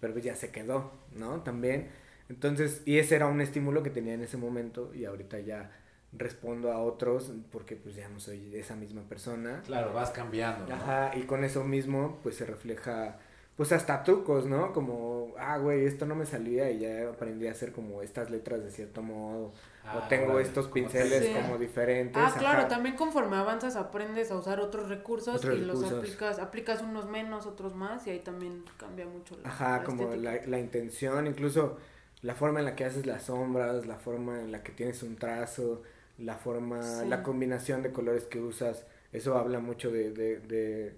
pero 0.02 0.20
ya 0.20 0.36
se 0.36 0.52
quedó, 0.52 0.92
¿no? 1.16 1.42
También. 1.44 1.90
Entonces, 2.28 2.82
y 2.86 2.98
ese 2.98 3.16
era 3.16 3.28
un 3.28 3.40
estímulo 3.40 3.84
que 3.84 3.90
tenía 3.90 4.14
en 4.14 4.22
ese 4.22 4.36
momento 4.36 4.94
y 4.94 5.06
ahorita 5.06 5.40
ya 5.40 5.72
respondo 6.14 6.74
a 6.74 6.82
otros 6.82 7.32
porque 7.52 7.78
pues 7.78 7.96
ya 7.96 8.10
no 8.10 8.20
soy 8.20 8.54
esa 8.56 8.76
misma 8.76 9.04
persona. 9.04 9.62
Claro, 9.66 9.94
vas 9.94 10.12
cambiando. 10.12 10.74
Ajá, 10.74 11.12
y 11.16 11.22
con 11.22 11.46
eso 11.46 11.64
mismo 11.64 12.20
pues 12.24 12.36
se 12.36 12.46
refleja 12.46 13.20
pues 13.56 13.72
hasta 13.72 14.04
trucos, 14.04 14.46
¿no? 14.46 14.74
Como, 14.74 15.34
ah, 15.38 15.58
güey, 15.58 15.86
esto 15.86 16.06
no 16.06 16.16
me 16.16 16.26
salía 16.26 16.72
y 16.72 16.80
ya 16.80 17.10
aprendí 17.10 17.48
a 17.48 17.52
hacer 17.52 17.72
como 17.72 18.02
estas 18.02 18.32
letras 18.32 18.64
de 18.64 18.72
cierto 18.72 19.02
modo. 19.04 19.46
o 19.46 19.54
ah, 19.86 20.08
tengo 20.10 20.40
estos 20.40 20.68
pinceles 20.68 21.38
como 21.38 21.58
diferentes. 21.58 22.22
Ah, 22.24 22.34
claro, 22.38 22.68
también 22.68 22.96
conforme 22.96 23.38
avanzas 23.38 23.76
aprendes 23.76 24.32
a 24.32 24.36
usar 24.36 24.60
otros 24.60 24.90
recursos 24.90 25.44
y 25.46 25.58
los 25.60 25.84
aplicas, 25.84 26.40
aplicas 26.40 26.82
unos 26.82 27.08
menos, 27.08 27.46
otros 27.46 27.76
más 27.76 28.08
y 28.08 28.12
ahí 28.12 28.20
también 28.20 28.64
cambia 28.78 29.06
mucho 29.06 29.38
la 29.44 29.50
Ajá, 29.50 29.84
como 29.84 30.16
la, 30.16 30.46
la 30.46 30.60
intención, 30.60 31.28
incluso 31.28 31.78
la 32.22 32.36
forma 32.36 32.60
en 32.60 32.66
la 32.66 32.76
que 32.76 32.86
haces 32.86 33.06
las 33.06 33.24
sombras, 33.24 33.86
la 33.86 33.98
forma 33.98 34.40
en 34.40 34.52
la 34.52 34.64
que 34.64 34.72
tienes 34.72 35.02
un 35.04 35.16
trazo, 35.16 35.82
la 36.18 36.36
forma, 36.36 37.04
la 37.04 37.24
combinación 37.24 37.82
de 37.82 37.92
colores 37.92 38.26
que 38.26 38.40
usas, 38.40 38.86
eso 39.12 39.38
habla 39.38 39.60
mucho 39.60 39.92
de, 39.92 40.12
de, 40.12 40.40
de, 40.40 40.96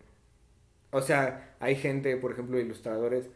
o 0.93 1.01
sea, 1.01 1.55
hay 1.59 1.75
gente, 1.75 2.15
por 2.17 2.31
ejemplo, 2.31 2.59
ilustradores 2.59 3.29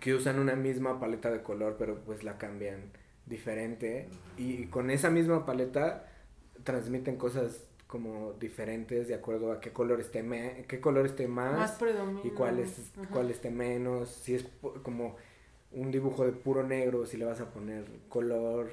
que 0.00 0.14
usan 0.14 0.38
una 0.38 0.56
misma 0.56 0.98
paleta 0.98 1.30
de 1.30 1.42
color, 1.42 1.76
pero 1.78 2.00
pues 2.04 2.24
la 2.24 2.38
cambian 2.38 2.90
diferente 3.26 4.08
y 4.36 4.66
con 4.66 4.90
esa 4.90 5.10
misma 5.10 5.44
paleta 5.44 6.06
transmiten 6.64 7.16
cosas 7.16 7.64
como 7.86 8.34
diferentes 8.34 9.08
de 9.08 9.14
acuerdo 9.14 9.50
a 9.52 9.60
qué 9.60 9.72
color 9.72 10.00
esté 10.00 10.24
qué 10.68 10.80
color 10.80 11.06
esté 11.06 11.26
más, 11.26 11.78
y 12.22 12.30
cuál 12.30 12.58
es 12.58 12.92
cuál 13.10 13.30
esté 13.30 13.50
menos. 13.50 14.10
Si 14.10 14.34
es 14.34 14.44
como 14.82 15.16
un 15.72 15.90
dibujo 15.90 16.24
de 16.24 16.32
puro 16.32 16.62
negro 16.62 17.06
si 17.06 17.16
le 17.16 17.24
vas 17.24 17.40
a 17.40 17.50
poner 17.50 17.84
color. 18.08 18.72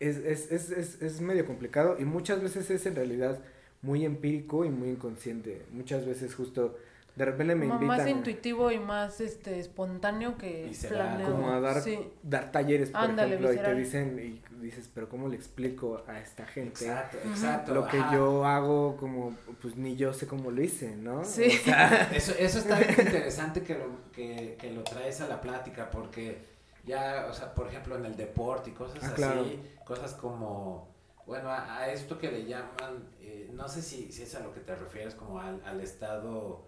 Es, 0.00 0.16
es, 0.18 0.50
es, 0.50 1.00
es, 1.00 1.20
medio 1.20 1.46
complicado 1.46 1.96
y 1.98 2.04
muchas 2.04 2.42
veces 2.42 2.68
es 2.68 2.84
en 2.84 2.96
realidad 2.96 3.40
muy 3.84 4.04
empírico 4.04 4.64
y 4.64 4.70
muy 4.70 4.88
inconsciente. 4.88 5.66
Muchas 5.70 6.06
veces 6.06 6.34
justo 6.34 6.76
de 7.16 7.24
repente 7.24 7.54
me 7.54 7.66
invitan. 7.66 7.86
Más 7.86 8.08
intuitivo 8.08 8.72
y 8.72 8.78
más 8.80 9.20
este 9.20 9.60
espontáneo 9.60 10.36
que 10.36 10.72
planeado. 10.88 11.36
Como 11.36 11.52
a 11.52 11.60
dar, 11.60 11.82
dar 12.22 12.50
talleres, 12.50 12.90
por 12.90 13.08
ejemplo, 13.08 13.52
y 13.52 13.56
te 13.56 13.74
dicen, 13.74 14.18
y 14.18 14.62
dices, 14.64 14.90
pero 14.92 15.08
¿cómo 15.08 15.28
le 15.28 15.36
explico 15.36 16.02
a 16.08 16.18
esta 16.18 16.44
gente? 16.46 16.86
Exacto, 16.86 17.18
exacto. 17.24 17.74
Lo 17.74 17.86
que 17.86 17.98
yo 18.12 18.44
hago, 18.44 18.96
como, 18.96 19.36
pues 19.62 19.76
ni 19.76 19.94
yo 19.94 20.12
sé 20.12 20.26
cómo 20.26 20.50
lo 20.50 20.60
hice, 20.60 20.96
¿no? 20.96 21.24
Sí. 21.24 21.44
eso, 22.12 22.32
eso 22.36 22.58
está 22.58 22.80
bien 22.80 22.94
interesante 22.98 23.62
que 23.62 23.74
lo, 23.74 24.10
que, 24.12 24.56
que 24.58 24.72
lo 24.72 24.82
traes 24.82 25.20
a 25.20 25.28
la 25.28 25.40
plática, 25.40 25.90
porque 25.90 26.38
ya, 26.84 27.28
o 27.30 27.32
sea, 27.32 27.54
por 27.54 27.68
ejemplo, 27.68 27.96
en 27.96 28.06
el 28.06 28.16
deporte 28.16 28.70
y 28.70 28.72
cosas 28.72 28.98
ah, 29.04 29.12
así, 29.14 29.60
cosas 29.84 30.14
como, 30.14 30.93
bueno, 31.26 31.50
a, 31.50 31.88
esto 31.90 32.18
que 32.18 32.30
le 32.30 32.44
llaman, 32.44 33.08
eh, 33.20 33.50
no 33.52 33.68
sé 33.68 33.82
si, 33.82 34.12
si, 34.12 34.22
es 34.22 34.34
a 34.34 34.40
lo 34.40 34.52
que 34.52 34.60
te 34.60 34.74
refieres, 34.74 35.14
como 35.14 35.40
al, 35.40 35.62
al 35.64 35.80
estado, 35.80 36.66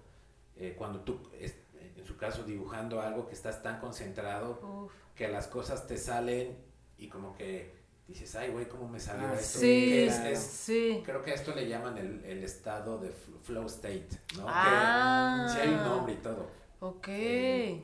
eh, 0.56 0.74
cuando 0.76 1.00
tú, 1.00 1.20
en 1.38 2.04
su 2.04 2.16
caso, 2.16 2.42
dibujando 2.44 3.00
algo 3.00 3.26
que 3.26 3.34
estás 3.34 3.62
tan 3.62 3.80
concentrado, 3.80 4.90
que 5.14 5.28
las 5.28 5.46
cosas 5.46 5.86
te 5.86 5.96
salen 5.96 6.56
y 6.98 7.08
como 7.08 7.34
que 7.36 7.74
dices, 8.08 8.34
ay, 8.36 8.50
güey, 8.50 8.68
¿cómo 8.68 8.88
me 8.88 9.00
salió 9.00 9.28
ah, 9.28 9.34
esto? 9.34 9.58
Sí, 9.58 10.08
sí. 10.36 11.02
Creo 11.04 11.22
que 11.22 11.32
a 11.32 11.34
esto 11.34 11.54
le 11.54 11.68
llaman 11.68 11.98
el, 11.98 12.24
el 12.24 12.44
estado 12.44 12.98
de 12.98 13.10
flow 13.10 13.66
state, 13.66 14.08
¿no? 14.36 14.46
Ah. 14.48 15.46
Que 15.46 15.52
sí 15.52 15.60
hay 15.60 15.74
un 15.74 15.82
nombre 15.82 16.14
y 16.14 16.18
todo. 16.18 16.48
Ok. 16.80 17.08
Eh, 17.08 17.82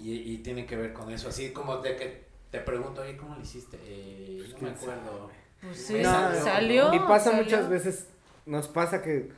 y, 0.00 0.32
y 0.32 0.38
tiene 0.38 0.64
que 0.66 0.76
ver 0.76 0.92
con 0.92 1.10
eso, 1.10 1.28
así 1.28 1.52
como 1.52 1.78
de 1.78 1.96
que 1.96 2.24
te 2.50 2.60
pregunto, 2.60 3.02
oye, 3.02 3.16
¿cómo 3.16 3.34
lo 3.34 3.40
hiciste? 3.40 3.78
Eh, 3.82 4.52
no 4.52 4.58
me 4.60 4.70
acuerdo. 4.70 5.30
Pues 5.62 5.78
sí, 5.78 6.02
salió. 6.02 6.92
Y 6.92 6.98
pasa 7.00 7.32
muchas 7.32 7.68
veces, 7.68 8.06
nos 8.46 8.68
pasa 8.68 9.02
que, 9.02 9.30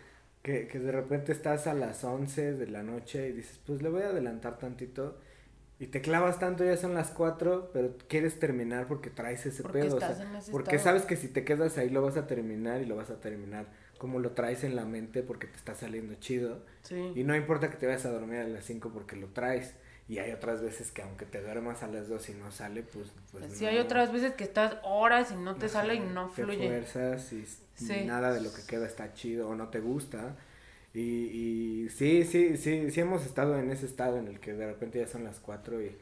que, 0.42 0.66
que 0.66 0.78
de 0.78 0.90
repente 0.90 1.32
estás 1.32 1.66
a 1.66 1.74
las 1.74 2.02
11 2.02 2.54
de 2.54 2.66
la 2.66 2.82
noche 2.82 3.28
y 3.28 3.32
dices, 3.32 3.60
pues 3.66 3.82
le 3.82 3.88
voy 3.90 4.02
a 4.02 4.08
adelantar 4.08 4.58
tantito. 4.58 5.16
Y 5.78 5.88
te 5.88 6.00
clavas 6.00 6.38
tanto, 6.38 6.64
ya 6.64 6.76
son 6.76 6.94
las 6.94 7.10
4, 7.10 7.70
pero 7.72 7.96
quieres 8.08 8.38
terminar 8.38 8.86
porque 8.86 9.10
traes 9.10 9.44
ese 9.44 9.62
pedo. 9.64 9.98
porque 10.50 10.78
sabes 10.78 11.02
que 11.02 11.16
si 11.16 11.28
te 11.28 11.44
quedas 11.44 11.76
ahí 11.78 11.90
lo 11.90 12.00
vas 12.00 12.16
a 12.16 12.26
terminar 12.26 12.80
y 12.80 12.86
lo 12.86 12.96
vas 12.96 13.10
a 13.10 13.20
terminar 13.20 13.66
como 13.98 14.18
lo 14.18 14.32
traes 14.32 14.64
en 14.64 14.76
la 14.76 14.84
mente 14.84 15.22
porque 15.22 15.46
te 15.46 15.56
está 15.56 15.74
saliendo 15.74 16.14
chido. 16.14 16.60
Y 17.14 17.24
no 17.24 17.34
importa 17.34 17.70
que 17.70 17.76
te 17.76 17.86
vayas 17.86 18.06
a 18.06 18.10
dormir 18.10 18.40
a 18.40 18.48
las 18.48 18.64
5 18.64 18.90
porque 18.94 19.16
lo 19.16 19.28
traes. 19.28 19.74
Y 20.06 20.18
hay 20.18 20.32
otras 20.32 20.60
veces 20.60 20.90
que 20.90 21.00
aunque 21.02 21.24
te 21.24 21.40
duermas 21.40 21.82
a 21.82 21.86
las 21.86 22.08
dos 22.08 22.28
y 22.28 22.34
no 22.34 22.52
sale, 22.52 22.82
pues... 22.82 23.10
pues 23.32 23.56
sí, 23.56 23.64
hay 23.64 23.78
otras 23.78 24.12
veces 24.12 24.34
que 24.34 24.44
estás 24.44 24.76
horas 24.82 25.32
y 25.32 25.36
no 25.36 25.56
te 25.56 25.68
sale 25.68 25.94
y 25.94 26.00
no 26.00 26.28
fluye. 26.28 26.58
Te 26.58 26.68
fuerzas 26.68 27.32
y, 27.32 28.04
nada 28.04 28.32
de 28.32 28.42
lo 28.42 28.52
que 28.52 28.62
queda 28.66 28.86
está 28.86 29.14
chido 29.14 29.48
o 29.48 29.54
no 29.54 29.68
te 29.68 29.80
gusta. 29.80 30.36
Y, 30.92 31.00
y 31.00 31.88
sí, 31.88 32.24
sí, 32.24 32.58
sí, 32.58 32.90
sí 32.90 33.00
hemos 33.00 33.24
estado 33.24 33.58
en 33.58 33.70
ese 33.70 33.86
estado 33.86 34.18
en 34.18 34.28
el 34.28 34.40
que 34.40 34.52
de 34.52 34.66
repente 34.66 34.98
ya 34.98 35.08
son 35.08 35.24
las 35.24 35.40
cuatro 35.40 35.82
y, 35.82 35.96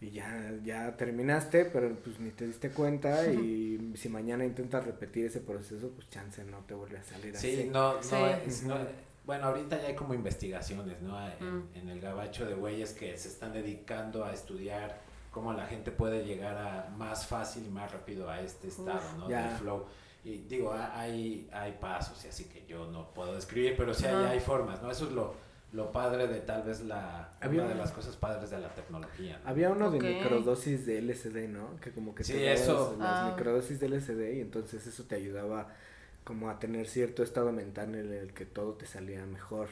y 0.00 0.10
ya, 0.12 0.52
ya 0.64 0.96
terminaste, 0.96 1.64
pero 1.64 1.94
pues 1.96 2.20
ni 2.20 2.30
te 2.30 2.46
diste 2.46 2.70
cuenta 2.70 3.26
y 3.26 3.92
si 3.96 4.08
mañana 4.08 4.44
intentas 4.44 4.84
repetir 4.84 5.26
ese 5.26 5.40
proceso, 5.40 5.90
pues 5.90 6.08
chance 6.10 6.44
no 6.44 6.58
te 6.60 6.74
vuelve 6.74 6.98
a 6.98 7.04
salir 7.04 7.36
así. 7.36 7.56
Sí, 7.56 7.70
no, 7.72 7.94
no, 7.94 8.36
no 8.68 9.11
bueno, 9.24 9.46
ahorita 9.46 9.80
ya 9.80 9.88
hay 9.88 9.94
como 9.94 10.14
investigaciones, 10.14 11.00
¿no? 11.00 11.16
Mm. 11.40 11.68
En, 11.74 11.88
el 11.88 12.00
gabacho 12.00 12.44
de 12.46 12.54
güeyes 12.54 12.92
que 12.92 13.16
se 13.16 13.28
están 13.28 13.52
dedicando 13.52 14.24
a 14.24 14.32
estudiar 14.32 15.00
cómo 15.30 15.52
la 15.52 15.66
gente 15.66 15.90
puede 15.90 16.24
llegar 16.24 16.56
a 16.56 16.90
más 16.96 17.26
fácil 17.26 17.64
y 17.66 17.70
más 17.70 17.92
rápido 17.92 18.28
a 18.28 18.40
este 18.40 18.68
estado, 18.68 19.02
¿no? 19.18 19.28
Del 19.28 19.50
flow. 19.50 19.86
Y 20.24 20.38
digo, 20.42 20.72
hay, 20.72 21.48
hay 21.52 21.72
pasos 21.80 22.24
y 22.24 22.28
así 22.28 22.44
que 22.44 22.64
yo 22.66 22.86
no 22.90 23.12
puedo 23.12 23.34
describir, 23.34 23.74
pero 23.76 23.92
sí 23.92 24.06
hay, 24.06 24.24
hay 24.24 24.40
formas, 24.40 24.80
¿no? 24.82 24.90
Eso 24.90 25.06
es 25.06 25.12
lo, 25.12 25.34
lo 25.72 25.90
padre 25.90 26.28
de 26.28 26.40
tal 26.40 26.62
vez 26.62 26.82
la 26.82 27.30
una 27.44 27.66
de 27.66 27.74
las 27.74 27.92
cosas 27.92 28.14
padres 28.16 28.50
de 28.50 28.58
la 28.60 28.68
tecnología. 28.74 29.40
Había 29.44 29.70
uno 29.70 29.90
de 29.90 30.00
microdosis 30.00 30.84
de 30.84 31.00
LSD, 31.00 31.48
¿no? 31.48 31.76
Que 31.80 31.92
como 31.92 32.14
que 32.14 32.24
sí, 32.24 32.44
eso. 32.44 32.96
las 32.98 33.08
ah. 33.08 33.32
microdosis 33.34 33.80
de 33.80 33.88
LSD 33.88 34.34
y 34.34 34.40
entonces 34.40 34.86
eso 34.86 35.04
te 35.04 35.16
ayudaba 35.16 35.68
como 36.24 36.50
a 36.50 36.58
tener 36.58 36.86
cierto 36.86 37.22
estado 37.22 37.52
mental 37.52 37.94
en 37.94 38.12
el 38.12 38.32
que 38.32 38.46
todo 38.46 38.74
te 38.74 38.86
salía 38.86 39.24
mejor 39.26 39.68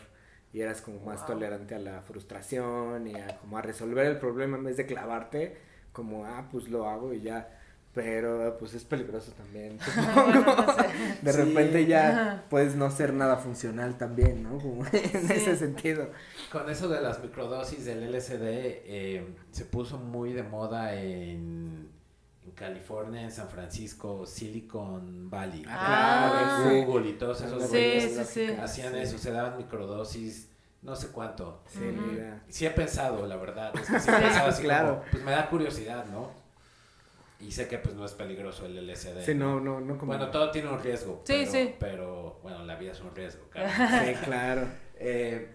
y 0.52 0.60
eras 0.60 0.80
como 0.80 1.00
más 1.00 1.26
tolerante 1.26 1.74
a 1.74 1.78
la 1.78 2.02
frustración 2.02 3.06
y 3.06 3.14
a 3.14 3.38
como 3.38 3.58
a 3.58 3.62
resolver 3.62 4.06
el 4.06 4.18
problema 4.18 4.56
en 4.56 4.64
vez 4.64 4.76
de 4.76 4.86
clavarte 4.86 5.56
como 5.92 6.26
ah 6.26 6.48
pues 6.50 6.68
lo 6.68 6.88
hago 6.88 7.14
y 7.14 7.20
ya 7.20 7.56
pero 7.94 8.56
pues 8.58 8.74
es 8.74 8.84
peligroso 8.84 9.32
también 9.32 9.78
de 11.22 11.32
repente 11.32 11.86
ya 11.86 12.44
puedes 12.48 12.74
no 12.74 12.90
ser 12.90 13.12
nada 13.12 13.36
funcional 13.36 13.96
también 13.96 14.42
no 14.42 14.58
como 14.58 14.84
en 14.92 15.30
ese 15.30 15.56
sentido. 15.56 16.10
Con 16.52 16.70
eso 16.70 16.88
de 16.88 17.00
las 17.00 17.20
microdosis 17.20 17.84
del 17.84 18.12
LSD 18.12 18.42
eh, 18.42 19.34
se 19.50 19.64
puso 19.64 19.98
muy 19.98 20.32
de 20.32 20.44
moda 20.44 20.94
en 20.94 21.89
en 21.89 21.89
California, 22.54 23.22
en 23.22 23.32
San 23.32 23.48
Francisco, 23.48 24.26
Silicon 24.26 25.30
Valley, 25.30 25.64
ah, 25.68 26.64
Google 26.64 27.10
y 27.10 27.12
todos 27.14 27.40
esos 27.40 27.68
sí, 27.68 28.46
hacían 28.60 28.94
eso, 28.96 29.18
se 29.18 29.30
daban 29.30 29.56
microdosis, 29.56 30.48
no 30.82 30.96
sé 30.96 31.08
cuánto. 31.08 31.62
Sí, 31.68 31.80
sí 32.48 32.66
he 32.66 32.70
pensado, 32.70 33.26
la 33.26 33.36
verdad, 33.36 33.72
es 33.74 33.88
que 33.88 34.00
sí 34.00 34.10
he 34.10 34.20
pensado 34.20 34.48
así 34.48 34.62
claro. 34.62 35.02
pues 35.10 35.22
me 35.22 35.32
da 35.32 35.48
curiosidad, 35.48 36.06
¿no? 36.06 36.30
Y 37.40 37.52
sé 37.52 37.68
que 37.68 37.78
pues 37.78 37.94
no 37.94 38.04
es 38.04 38.12
peligroso 38.12 38.66
el 38.66 38.86
LSD. 38.86 39.24
Sí, 39.24 39.34
no, 39.34 39.60
no, 39.60 39.80
no 39.80 39.96
como... 39.96 40.12
Bueno, 40.12 40.30
todo 40.30 40.50
tiene 40.50 40.68
un 40.68 40.82
riesgo. 40.82 41.22
Sí, 41.24 41.32
pero, 41.32 41.50
sí. 41.50 41.74
Pero, 41.78 42.40
bueno, 42.42 42.64
la 42.64 42.76
vida 42.76 42.92
es 42.92 43.00
un 43.00 43.14
riesgo, 43.14 43.44
claro. 43.50 43.70
sí, 44.04 44.14
claro. 44.24 44.66
Eh, 44.96 45.54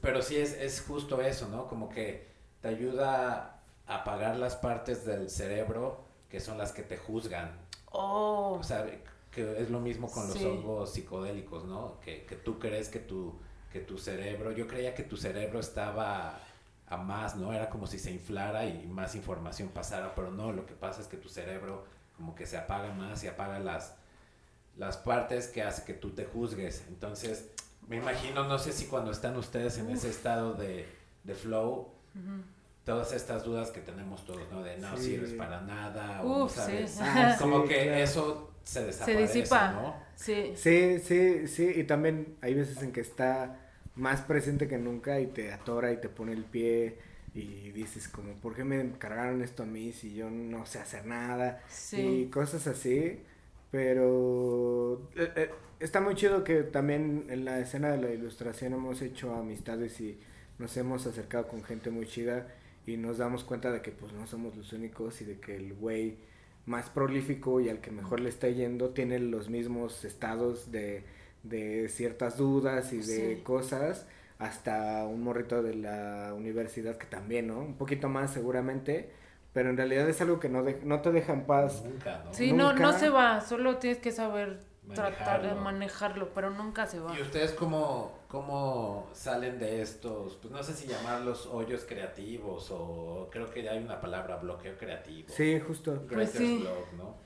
pero 0.00 0.22
sí 0.22 0.36
es, 0.36 0.54
es 0.54 0.80
justo 0.80 1.20
eso, 1.20 1.48
¿no? 1.48 1.66
Como 1.66 1.90
que 1.90 2.28
te 2.62 2.68
ayuda 2.68 3.60
a 3.86 3.94
apagar 3.96 4.36
las 4.36 4.56
partes 4.56 5.04
del 5.04 5.28
cerebro 5.30 6.07
que 6.28 6.40
son 6.40 6.58
las 6.58 6.72
que 6.72 6.82
te 6.82 6.96
juzgan. 6.96 7.58
Oh. 7.90 8.56
O 8.60 8.62
sea, 8.62 8.86
que 9.30 9.60
es 9.60 9.70
lo 9.70 9.80
mismo 9.80 10.10
con 10.10 10.28
los 10.28 10.36
hongos 10.42 10.92
psicodélicos, 10.92 11.64
¿no? 11.64 12.00
Que, 12.00 12.24
que 12.24 12.36
tú 12.36 12.58
crees 12.58 12.88
que 12.88 12.98
tu, 12.98 13.38
que 13.72 13.80
tu 13.80 13.98
cerebro, 13.98 14.52
yo 14.52 14.66
creía 14.66 14.94
que 14.94 15.02
tu 15.02 15.16
cerebro 15.16 15.60
estaba 15.60 16.40
a 16.86 16.96
más, 16.96 17.36
¿no? 17.36 17.52
Era 17.52 17.68
como 17.68 17.86
si 17.86 17.98
se 17.98 18.10
inflara 18.10 18.64
y 18.64 18.86
más 18.86 19.14
información 19.14 19.68
pasara, 19.68 20.14
pero 20.14 20.30
no, 20.30 20.52
lo 20.52 20.66
que 20.66 20.74
pasa 20.74 21.00
es 21.00 21.06
que 21.06 21.16
tu 21.16 21.28
cerebro 21.28 21.84
como 22.16 22.34
que 22.34 22.46
se 22.46 22.56
apaga 22.56 22.92
más 22.92 23.22
y 23.22 23.28
apaga 23.28 23.58
las, 23.60 23.94
las 24.76 24.96
partes 24.96 25.48
que 25.48 25.62
hace 25.62 25.84
que 25.84 25.94
tú 25.94 26.10
te 26.10 26.24
juzgues. 26.24 26.84
Entonces, 26.88 27.50
me 27.86 27.96
imagino, 27.96 28.44
no 28.44 28.58
sé 28.58 28.72
si 28.72 28.86
cuando 28.86 29.10
están 29.12 29.36
ustedes 29.36 29.78
en 29.78 29.90
ese 29.90 30.08
estado 30.10 30.54
de, 30.54 30.86
de 31.24 31.34
flow, 31.34 31.92
todas 32.88 33.12
estas 33.12 33.44
dudas 33.44 33.70
que 33.70 33.82
tenemos 33.82 34.24
todos, 34.24 34.50
¿no? 34.50 34.62
De 34.62 34.78
no 34.78 34.96
sirves 34.96 35.34
para 35.34 35.60
nada, 35.60 36.22
o 36.24 36.48
sabes. 36.48 36.98
Ah, 37.02 37.36
como 37.38 37.64
que 37.64 38.02
eso 38.02 38.50
se 38.64 38.82
desaparece, 38.82 39.28
se 39.28 39.38
disipa. 39.40 39.72
¿no? 39.72 39.94
Sí. 40.16 40.52
Sí, 40.56 40.98
sí, 40.98 41.46
sí, 41.48 41.70
y 41.76 41.84
también 41.84 42.38
hay 42.40 42.54
veces 42.54 42.82
en 42.82 42.90
que 42.90 43.02
está 43.02 43.60
más 43.94 44.22
presente 44.22 44.66
que 44.68 44.78
nunca 44.78 45.20
y 45.20 45.26
te 45.26 45.52
atora 45.52 45.92
y 45.92 45.98
te 45.98 46.08
pone 46.08 46.32
el 46.32 46.44
pie 46.44 46.96
y 47.34 47.72
dices 47.72 48.08
como, 48.08 48.32
¿por 48.34 48.54
qué 48.54 48.64
me 48.64 48.92
cargaron 48.92 49.42
esto 49.42 49.64
a 49.64 49.66
mí 49.66 49.92
si 49.92 50.14
yo 50.14 50.30
no 50.30 50.64
sé 50.64 50.78
hacer 50.78 51.04
nada? 51.04 51.60
Y 51.92 52.24
cosas 52.26 52.66
así, 52.68 53.20
pero 53.70 55.10
eh, 55.14 55.30
eh, 55.36 55.50
está 55.78 56.00
muy 56.00 56.14
chido 56.14 56.42
que 56.42 56.62
también 56.62 57.26
en 57.28 57.44
la 57.44 57.60
escena 57.60 57.90
de 57.90 57.98
la 57.98 58.10
ilustración 58.10 58.72
hemos 58.72 59.02
hecho 59.02 59.34
amistades 59.34 60.00
y 60.00 60.18
nos 60.58 60.74
hemos 60.78 61.06
acercado 61.06 61.48
con 61.48 61.62
gente 61.62 61.90
muy 61.90 62.06
chida 62.06 62.46
y 62.88 62.96
nos 62.96 63.18
damos 63.18 63.44
cuenta 63.44 63.70
de 63.70 63.82
que 63.82 63.92
pues 63.92 64.12
no 64.12 64.26
somos 64.26 64.56
los 64.56 64.72
únicos 64.72 65.20
y 65.20 65.24
de 65.24 65.38
que 65.40 65.56
el 65.56 65.74
güey 65.74 66.18
más 66.66 66.90
prolífico 66.90 67.60
y 67.60 67.68
al 67.68 67.80
que 67.80 67.90
mejor 67.90 68.20
le 68.20 68.28
está 68.28 68.48
yendo 68.48 68.90
tiene 68.90 69.18
los 69.18 69.48
mismos 69.48 70.04
estados 70.04 70.70
de 70.70 71.04
de 71.42 71.88
ciertas 71.88 72.36
dudas 72.36 72.92
y 72.92 72.98
de 72.98 73.42
cosas, 73.42 74.06
hasta 74.38 75.04
un 75.06 75.22
morrito 75.22 75.62
de 75.62 75.74
la 75.74 76.32
universidad 76.36 76.96
que 76.96 77.06
también, 77.06 77.48
¿no? 77.48 77.60
Un 77.60 77.74
poquito 77.74 78.08
más 78.08 78.32
seguramente, 78.32 79.10
pero 79.52 79.70
en 79.70 79.76
realidad 79.76 80.08
es 80.08 80.20
algo 80.20 80.38
que 80.40 80.48
no, 80.48 80.64
no 80.84 81.00
te 81.00 81.12
deja 81.12 81.32
en 81.32 81.44
paz. 81.44 81.84
Nunca, 81.84 82.22
¿no? 82.24 82.34
Sí, 82.34 82.52
No, 82.52 82.72
no 82.72 82.92
se 82.92 83.08
va, 83.08 83.40
solo 83.40 83.78
tienes 83.78 83.98
que 83.98 84.12
saber 84.12 84.60
tratar 84.94 85.42
de 85.42 85.54
manejarlo, 85.54 86.32
pero 86.34 86.50
nunca 86.50 86.86
se 86.86 87.00
va. 87.00 87.16
¿Y 87.18 87.22
ustedes 87.22 87.52
cómo, 87.52 88.17
cómo 88.28 89.08
salen 89.14 89.58
de 89.58 89.82
estos, 89.82 90.36
pues 90.36 90.52
no 90.52 90.62
sé 90.62 90.74
si 90.74 90.86
llamarlos 90.86 91.46
hoyos 91.46 91.84
creativos 91.88 92.70
o 92.70 93.28
creo 93.32 93.50
que 93.50 93.62
ya 93.62 93.72
hay 93.72 93.82
una 93.82 94.00
palabra, 94.00 94.36
bloqueo 94.36 94.76
creativo? 94.76 95.28
Sí, 95.30 95.58
justo. 95.58 96.06
Pues 96.08 96.30
sí. 96.30 96.64
¿no? 96.96 97.16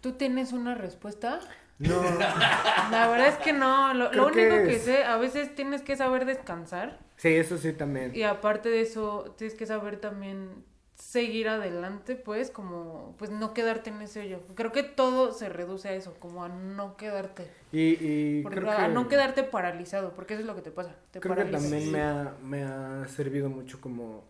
¿Tú 0.00 0.12
tienes 0.12 0.52
una 0.52 0.74
respuesta? 0.74 1.40
No. 1.78 2.02
La 2.90 3.08
verdad 3.08 3.28
es 3.28 3.36
que 3.36 3.52
no. 3.52 3.94
Lo, 3.94 4.26
único 4.26 4.56
que, 4.64 4.78
sé, 4.78 5.04
a 5.04 5.16
veces 5.16 5.54
tienes 5.54 5.82
que 5.82 5.96
saber 5.96 6.24
descansar. 6.24 6.98
Sí, 7.16 7.28
eso 7.28 7.56
sí 7.56 7.72
también. 7.72 8.14
Y 8.14 8.24
aparte 8.24 8.68
de 8.68 8.80
eso, 8.80 9.34
tienes 9.38 9.56
que 9.56 9.66
saber 9.66 10.00
también 10.00 10.64
seguir 11.08 11.48
adelante, 11.48 12.16
pues, 12.16 12.50
como, 12.50 13.14
pues 13.18 13.30
no 13.30 13.54
quedarte 13.54 13.88
en 13.88 14.02
ese 14.02 14.20
hoyo. 14.20 14.42
Creo 14.54 14.72
que 14.72 14.82
todo 14.82 15.32
se 15.32 15.48
reduce 15.48 15.88
a 15.88 15.94
eso, 15.94 16.14
como 16.20 16.44
a 16.44 16.50
no 16.50 16.98
quedarte. 16.98 17.46
Y, 17.72 17.94
y 18.04 18.44
a 18.68 18.88
no 18.88 19.08
quedarte 19.08 19.42
paralizado, 19.42 20.12
porque 20.12 20.34
eso 20.34 20.42
es 20.42 20.46
lo 20.46 20.54
que 20.54 20.60
te 20.60 20.70
pasa. 20.70 20.94
Te 21.10 21.20
creo 21.20 21.34
que 21.34 21.44
también 21.44 21.90
me 21.90 22.02
ha, 22.02 22.34
me 22.42 22.62
ha 22.62 23.08
servido 23.08 23.48
mucho 23.48 23.80
como, 23.80 24.24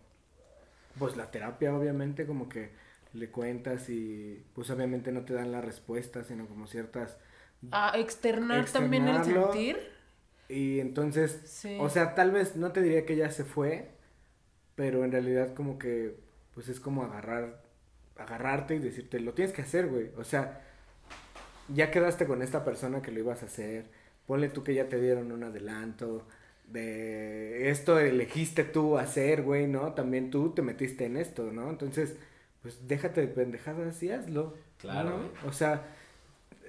pues 0.97 1.17
la 1.17 1.29
terapia, 1.31 1.75
obviamente, 1.75 2.25
como 2.25 2.47
que 2.47 2.71
le 3.11 3.29
cuentas 3.29 3.89
y 3.89 4.45
pues 4.53 4.69
obviamente 4.69 5.11
no 5.11 5.25
te 5.25 5.33
dan 5.33 5.51
la 5.51 5.59
respuesta, 5.59 6.23
sino 6.23 6.47
como 6.47 6.67
ciertas 6.67 7.17
a 7.71 7.97
externar 7.97 8.65
también 8.69 9.07
el 9.09 9.23
sentir. 9.25 9.77
Y 10.47 10.79
entonces, 10.79 11.65
o 11.77 11.89
sea, 11.89 12.15
tal 12.15 12.31
vez 12.31 12.55
no 12.55 12.71
te 12.71 12.81
diría 12.81 13.05
que 13.05 13.17
ya 13.17 13.31
se 13.31 13.43
fue, 13.43 13.91
pero 14.75 15.03
en 15.03 15.11
realidad 15.11 15.53
como 15.53 15.77
que, 15.77 16.15
pues 16.59 16.67
es 16.67 16.81
como 16.81 17.03
agarrar, 17.03 17.61
agarrarte 18.17 18.75
y 18.75 18.79
decirte, 18.79 19.21
lo 19.21 19.31
tienes 19.31 19.53
que 19.53 19.61
hacer, 19.61 19.87
güey. 19.87 20.11
O 20.17 20.25
sea, 20.25 20.61
ya 21.73 21.89
quedaste 21.89 22.25
con 22.25 22.41
esta 22.41 22.65
persona 22.65 23.01
que 23.01 23.11
lo 23.11 23.19
ibas 23.21 23.43
a 23.43 23.45
hacer, 23.45 23.85
ponle 24.27 24.49
tú 24.49 24.61
que 24.61 24.73
ya 24.73 24.89
te 24.89 24.99
dieron 24.99 25.31
un 25.31 25.41
adelanto, 25.45 26.27
de 26.67 27.69
esto 27.69 27.97
elegiste 27.97 28.65
tú 28.65 28.97
hacer, 28.97 29.41
güey, 29.41 29.67
¿no? 29.67 29.93
También 29.93 30.31
tú 30.31 30.49
te 30.49 30.61
metiste 30.61 31.05
en 31.05 31.15
esto, 31.15 31.49
¿no? 31.49 31.69
Entonces, 31.69 32.17
pues 32.61 32.89
déjate 32.89 33.21
de 33.21 33.27
pendejadas 33.27 34.03
y 34.03 34.11
hazlo. 34.11 34.57
Claro. 34.79 35.31
O 35.47 35.53
sea, 35.53 35.87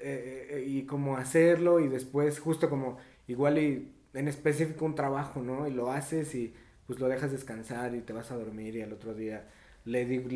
eh, 0.01 0.51
eh, 0.53 0.65
y 0.69 0.85
como 0.85 1.17
hacerlo 1.17 1.81
y 1.81 1.89
después 1.89 2.39
justo 2.39 2.71
como 2.71 2.99
igual 3.27 3.59
y 3.59 3.93
en 4.15 4.29
específico 4.29 4.85
un 4.85 4.95
trabajo, 4.95 5.43
¿no? 5.43 5.67
Y 5.67 5.73
lo 5.73 5.91
haces 5.91 6.33
y 6.37 6.55
pues 6.87 7.01
lo 7.01 7.09
dejas 7.09 7.33
descansar 7.33 7.97
y 7.97 8.03
te 8.03 8.13
vas 8.13 8.31
a 8.31 8.37
dormir 8.37 8.77
y 8.77 8.83
al 8.83 8.93
otro 8.93 9.15
día 9.15 9.49
le 9.85 10.05
digo, 10.05 10.29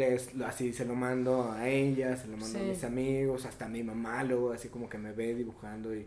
así 0.47 0.73
se 0.73 0.85
lo 0.85 0.95
mando 0.95 1.53
a 1.53 1.69
ella, 1.69 2.17
se 2.17 2.29
lo 2.29 2.37
mando 2.37 2.59
a 2.59 2.63
mis 2.63 2.85
amigos, 2.85 3.45
hasta 3.45 3.67
a 3.67 3.69
mi 3.69 3.83
mamá 3.83 4.25
luego 4.25 4.53
así 4.53 4.69
como 4.69 4.89
que 4.89 4.99
me 4.99 5.13
ve 5.13 5.35
dibujando 5.35 5.95
y 5.95 6.07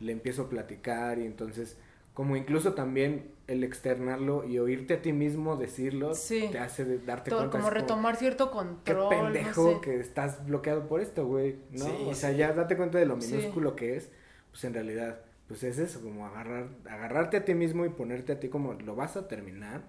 le 0.00 0.12
empiezo 0.12 0.42
a 0.42 0.48
platicar 0.48 1.18
y 1.18 1.26
entonces 1.26 1.76
como 2.16 2.34
incluso 2.34 2.72
también 2.72 3.30
el 3.46 3.62
externarlo 3.62 4.44
y 4.44 4.58
oírte 4.58 4.94
a 4.94 5.02
ti 5.02 5.12
mismo 5.12 5.56
decirlo 5.56 6.12
te 6.28 6.58
hace 6.58 6.98
darte 7.00 7.30
cuenta. 7.30 7.50
Como 7.50 7.68
retomar 7.68 8.16
cierto 8.16 8.50
control. 8.50 9.10
Qué 9.10 9.16
pendejo 9.16 9.80
que 9.82 10.00
estás 10.00 10.46
bloqueado 10.46 10.88
por 10.88 11.02
esto, 11.02 11.26
güey, 11.26 11.56
¿no? 11.72 11.84
o 12.08 12.14
sea, 12.14 12.32
ya 12.32 12.54
date 12.54 12.74
cuenta 12.74 12.96
de 12.98 13.04
lo 13.04 13.16
minúsculo 13.16 13.76
que 13.76 13.96
es, 13.96 14.10
pues 14.50 14.64
en 14.64 14.72
realidad, 14.72 15.20
pues 15.46 15.62
es 15.62 15.78
eso, 15.78 16.00
como 16.00 16.26
agarrar, 16.26 16.68
agarrarte 16.88 17.36
a 17.36 17.44
ti 17.44 17.52
mismo 17.54 17.84
y 17.84 17.90
ponerte 17.90 18.32
a 18.32 18.40
ti 18.40 18.48
como 18.48 18.72
lo 18.72 18.96
vas 18.96 19.18
a 19.18 19.28
terminar. 19.28 19.82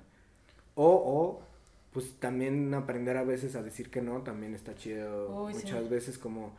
O, 0.76 0.86
o, 0.86 1.42
pues 1.98 2.14
también 2.20 2.72
aprender 2.76 3.18
a 3.18 3.24
veces 3.24 3.56
a 3.56 3.64
decir 3.64 3.90
que 3.90 4.04
no, 4.04 4.22
también 4.22 4.54
está 4.54 4.76
chido. 4.76 5.50
muchas 5.52 5.90
veces 5.90 6.20
como 6.20 6.56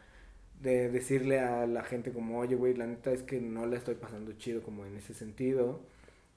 de 0.61 0.91
decirle 0.91 1.39
a 1.39 1.65
la 1.69 1.85
gente 1.85 2.11
como, 2.11 2.41
oye, 2.41 2.57
güey, 2.57 2.75
la 2.75 2.89
neta 2.89 3.13
es 3.13 3.23
que 3.23 3.41
no 3.41 3.65
la 3.65 3.77
estoy 3.77 3.95
pasando 3.95 4.33
chido 4.33 4.65
como 4.65 4.85
en 4.85 4.97
ese 4.97 5.15
sentido 5.15 5.79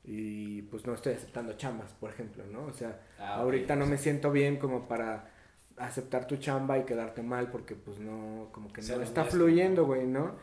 y 0.03 0.61
pues 0.61 0.85
no 0.85 0.93
estoy 0.93 1.13
aceptando 1.13 1.53
chambas, 1.53 1.93
por 1.93 2.11
ejemplo, 2.11 2.43
¿no? 2.45 2.65
O 2.65 2.73
sea, 2.73 2.99
ah, 3.17 3.37
ahorita 3.37 3.75
no 3.75 3.87
me 3.87 3.97
siento 3.97 4.31
bien 4.31 4.57
como 4.57 4.87
para 4.87 5.31
aceptar 5.77 6.27
tu 6.27 6.37
chamba 6.37 6.77
y 6.77 6.83
quedarte 6.83 7.23
mal 7.23 7.49
porque 7.49 7.73
pues 7.73 7.97
no, 7.97 8.49
como 8.51 8.71
que 8.71 8.83
no 8.83 9.01
está 9.01 9.25
fluyendo, 9.25 9.87
güey, 9.87 10.05
¿no? 10.05 10.35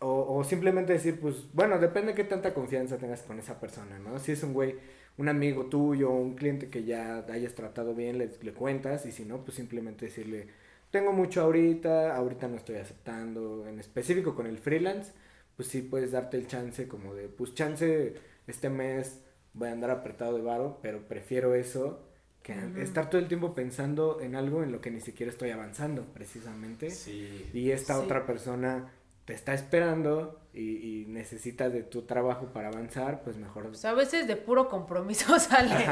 O, 0.00 0.36
o 0.36 0.44
simplemente 0.44 0.92
decir, 0.92 1.18
pues, 1.18 1.50
bueno, 1.54 1.78
depende 1.78 2.08
de 2.08 2.16
qué 2.16 2.24
tanta 2.24 2.52
confianza 2.52 2.98
tengas 2.98 3.22
con 3.22 3.38
esa 3.38 3.58
persona, 3.58 3.98
¿no? 3.98 4.18
Si 4.18 4.32
es 4.32 4.42
un 4.42 4.52
güey, 4.52 4.76
un 5.18 5.28
amigo 5.28 5.66
tuyo, 5.66 6.10
un 6.10 6.34
cliente 6.34 6.68
que 6.68 6.84
ya 6.84 7.24
hayas 7.30 7.54
tratado 7.54 7.94
bien, 7.94 8.18
le, 8.18 8.30
le 8.40 8.52
cuentas 8.52 9.06
y 9.06 9.12
si 9.12 9.24
no, 9.24 9.44
pues 9.44 9.56
simplemente 9.56 10.06
decirle, 10.06 10.48
tengo 10.90 11.12
mucho 11.12 11.42
ahorita, 11.42 12.14
ahorita 12.16 12.48
no 12.48 12.56
estoy 12.56 12.76
aceptando, 12.76 13.66
en 13.66 13.78
específico 13.78 14.34
con 14.34 14.46
el 14.46 14.58
freelance, 14.58 15.12
pues 15.56 15.68
sí 15.68 15.82
puedes 15.82 16.12
darte 16.12 16.36
el 16.36 16.46
chance 16.46 16.88
como 16.88 17.14
de, 17.14 17.28
pues 17.28 17.54
chance 17.54 18.14
este 18.46 18.70
mes 18.70 19.20
voy 19.54 19.68
a 19.68 19.72
andar 19.72 19.90
apretado 19.90 20.36
de 20.36 20.42
varo, 20.42 20.78
pero 20.82 21.06
prefiero 21.08 21.54
eso 21.54 22.08
que 22.42 22.54
estar 22.78 23.08
todo 23.08 23.20
el 23.20 23.28
tiempo 23.28 23.54
pensando 23.54 24.20
en 24.20 24.34
algo 24.34 24.64
en 24.64 24.72
lo 24.72 24.80
que 24.80 24.90
ni 24.90 25.00
siquiera 25.00 25.30
estoy 25.30 25.50
avanzando, 25.50 26.04
precisamente. 26.12 26.90
Sí. 26.90 27.48
Y 27.52 27.70
esta 27.70 28.00
otra 28.00 28.26
persona 28.26 28.90
te 29.32 29.36
está 29.36 29.54
esperando 29.54 30.38
y, 30.52 30.60
y 31.00 31.06
necesitas 31.06 31.72
de 31.72 31.82
tu 31.82 32.02
trabajo 32.02 32.52
para 32.52 32.68
avanzar, 32.68 33.22
pues 33.22 33.38
mejor. 33.38 33.68
Pues 33.68 33.82
a 33.86 33.94
veces 33.94 34.26
de 34.26 34.36
puro 34.36 34.68
compromiso 34.68 35.38
sale. 35.38 35.86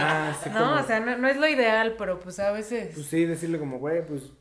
no, 0.53 0.79
o 0.79 0.83
sea, 0.83 1.00
no, 1.00 1.16
no, 1.16 1.26
es 1.26 1.38
lo 1.38 1.48
ideal, 1.48 1.94
pero 1.96 2.20
pues 2.20 2.38
a 2.38 2.53
veces. 2.53 2.90
Pues 2.94 3.07
sí, 3.07 3.24
decirle 3.24 3.59
como, 3.59 3.79
güey, 3.79 4.07
pues 4.07 4.33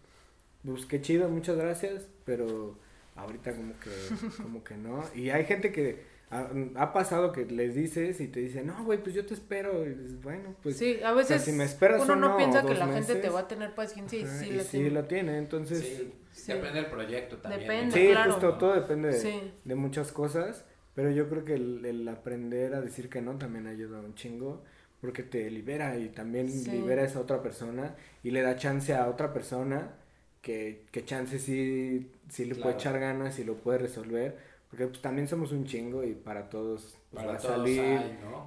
pues 0.65 0.85
qué 0.85 1.01
chido, 1.01 1.29
muchas 1.29 1.55
gracias, 1.55 2.07
pero 2.25 2.77
ahorita 3.15 3.55
como 3.55 3.73
que, 3.79 3.89
como 4.43 4.63
que 4.65 4.75
no. 4.75 5.01
Y 5.15 5.29
hay 5.29 5.45
gente 5.45 5.71
que 5.71 6.03
ha, 6.29 6.91
pasado 6.91 7.31
que 7.31 7.45
les 7.45 7.73
dices 7.73 8.19
y 8.19 8.27
te 8.27 8.41
dicen, 8.41 8.67
no, 8.67 8.83
güey, 8.83 9.01
pues 9.01 9.15
yo 9.15 9.25
te 9.25 9.33
espero. 9.33 9.85
Y 9.85 9.93
dices, 9.93 10.21
bueno, 10.21 10.55
pues. 10.61 10.77
Sí, 10.77 10.99
a 11.01 11.13
veces 11.13 11.41
si 11.41 11.53
me 11.53 11.63
esperas 11.63 12.01
uno 12.01 12.17
no 12.17 12.35
piensa 12.35 12.65
que 12.65 12.73
la 12.73 12.87
gente 12.87 13.15
te 13.15 13.29
va 13.29 13.41
a 13.41 13.47
tener 13.47 13.73
paciencia 13.73 14.19
y 14.19 14.25
sí, 14.27 14.51
lo, 14.51 14.63
sí 14.63 14.71
tiene. 14.71 14.89
lo 14.89 15.05
tiene. 15.05 15.37
Entonces. 15.37 15.79
Sí, 15.79 16.13
depende 16.47 16.81
del 16.81 16.85
proyecto 16.87 17.37
también. 17.37 17.61
Depende, 17.61 17.91
sí, 17.91 18.07
claro. 18.11 18.31
justo 18.33 18.57
todo 18.57 18.73
depende 18.73 19.51
de, 19.63 19.75
muchas 19.75 20.11
cosas. 20.11 20.65
Pero 20.95 21.11
yo 21.11 21.29
creo 21.29 21.45
que 21.45 21.53
el, 21.53 21.85
el, 21.85 22.07
aprender 22.07 22.73
a 22.73 22.81
decir 22.81 23.09
que 23.09 23.21
no 23.21 23.37
también 23.37 23.67
ayuda 23.67 23.99
un 23.99 24.15
chingo. 24.15 24.63
Porque 25.01 25.23
te 25.23 25.49
libera 25.49 25.97
y 25.97 26.09
también 26.09 26.47
libera 26.65 27.03
a 27.03 27.05
esa 27.05 27.21
otra 27.21 27.41
persona 27.41 27.95
y 28.21 28.31
le 28.31 28.41
da 28.41 28.57
chance 28.57 28.93
a 28.93 29.07
otra 29.07 29.31
persona 29.31 29.93
que, 30.41 30.85
que 30.91 31.05
chance 31.05 31.39
sí, 31.39 32.11
sí 32.29 32.45
le 32.45 32.55
puede 32.55 32.75
echar 32.75 32.99
ganas 32.99 33.39
y 33.39 33.43
lo 33.43 33.55
puede 33.55 33.79
resolver, 33.79 34.37
porque 34.69 34.87
pues 34.87 35.01
también 35.01 35.27
somos 35.27 35.51
un 35.51 35.65
chingo 35.65 36.03
y 36.03 36.13
para 36.13 36.49
todos 36.49 36.97
pues, 37.11 37.25
va 37.25 37.35
a 37.35 37.39
salir 37.39 37.99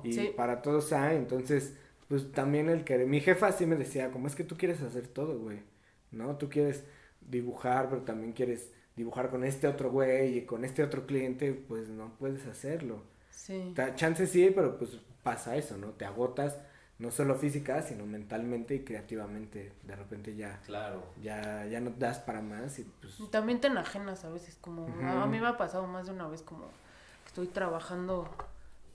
y 0.03 0.29
para 0.31 0.63
todos 0.63 0.93
hay, 0.93 1.17
entonces 1.17 1.77
pues 2.09 2.31
también 2.33 2.69
el 2.69 2.85
que 2.85 2.99
mi 2.99 3.21
jefa 3.21 3.53
sí 3.53 3.67
me 3.67 3.77
decía, 3.77 4.11
como 4.11 4.27
es 4.27 4.35
que 4.35 4.45
tú 4.45 4.57
quieres 4.57 4.83
hacer 4.83 5.07
todo, 5.09 5.39
güey, 5.39 5.61
¿no? 6.11 6.37
Tú 6.37 6.49
quieres 6.49 6.85
dibujar, 7.33 7.89
pero 7.89 8.03
también 8.03 8.33
quieres 8.33 8.71
dibujar 8.95 9.31
con 9.31 9.43
este 9.43 9.67
otro 9.67 9.91
güey 9.91 10.39
y 10.39 10.43
con 10.45 10.65
este 10.65 10.85
otro 10.85 11.07
cliente, 11.07 11.53
pues 11.53 11.89
no 11.89 12.13
puedes 12.19 12.47
hacerlo. 12.47 13.03
Sí. 13.31 13.75
Chance 13.97 14.27
sí, 14.29 14.53
pero 14.55 14.79
pues 14.79 14.99
pasa 15.23 15.57
eso, 15.57 15.77
¿no? 15.77 15.89
Te 15.89 16.05
agotas 16.05 16.59
no 16.99 17.11
solo 17.11 17.35
física, 17.35 17.83
sino 17.83 18.07
mentalmente 18.07 18.77
y 18.77 18.85
creativamente. 18.85 19.73
De 19.83 19.97
repente 19.97 20.37
ya, 20.37 20.61
claro. 20.65 21.03
ya, 21.21 21.67
ya 21.67 21.81
no 21.81 21.91
das 21.99 22.21
para 22.21 22.43
más 22.43 22.79
y 22.79 22.85
pues... 22.85 23.19
También 23.31 23.61
te 23.61 23.67
enajenas 23.67 24.25
a 24.25 24.31
veces, 24.31 24.57
como 24.61 24.87
a 24.87 25.27
mí 25.27 25.41
me 25.41 25.49
ha 25.49 25.57
pasado 25.57 25.87
más 25.87 26.07
de 26.07 26.13
una 26.13 26.29
vez 26.29 26.43
como 26.43 26.67
estoy 27.27 27.49
trabajando 27.49 28.31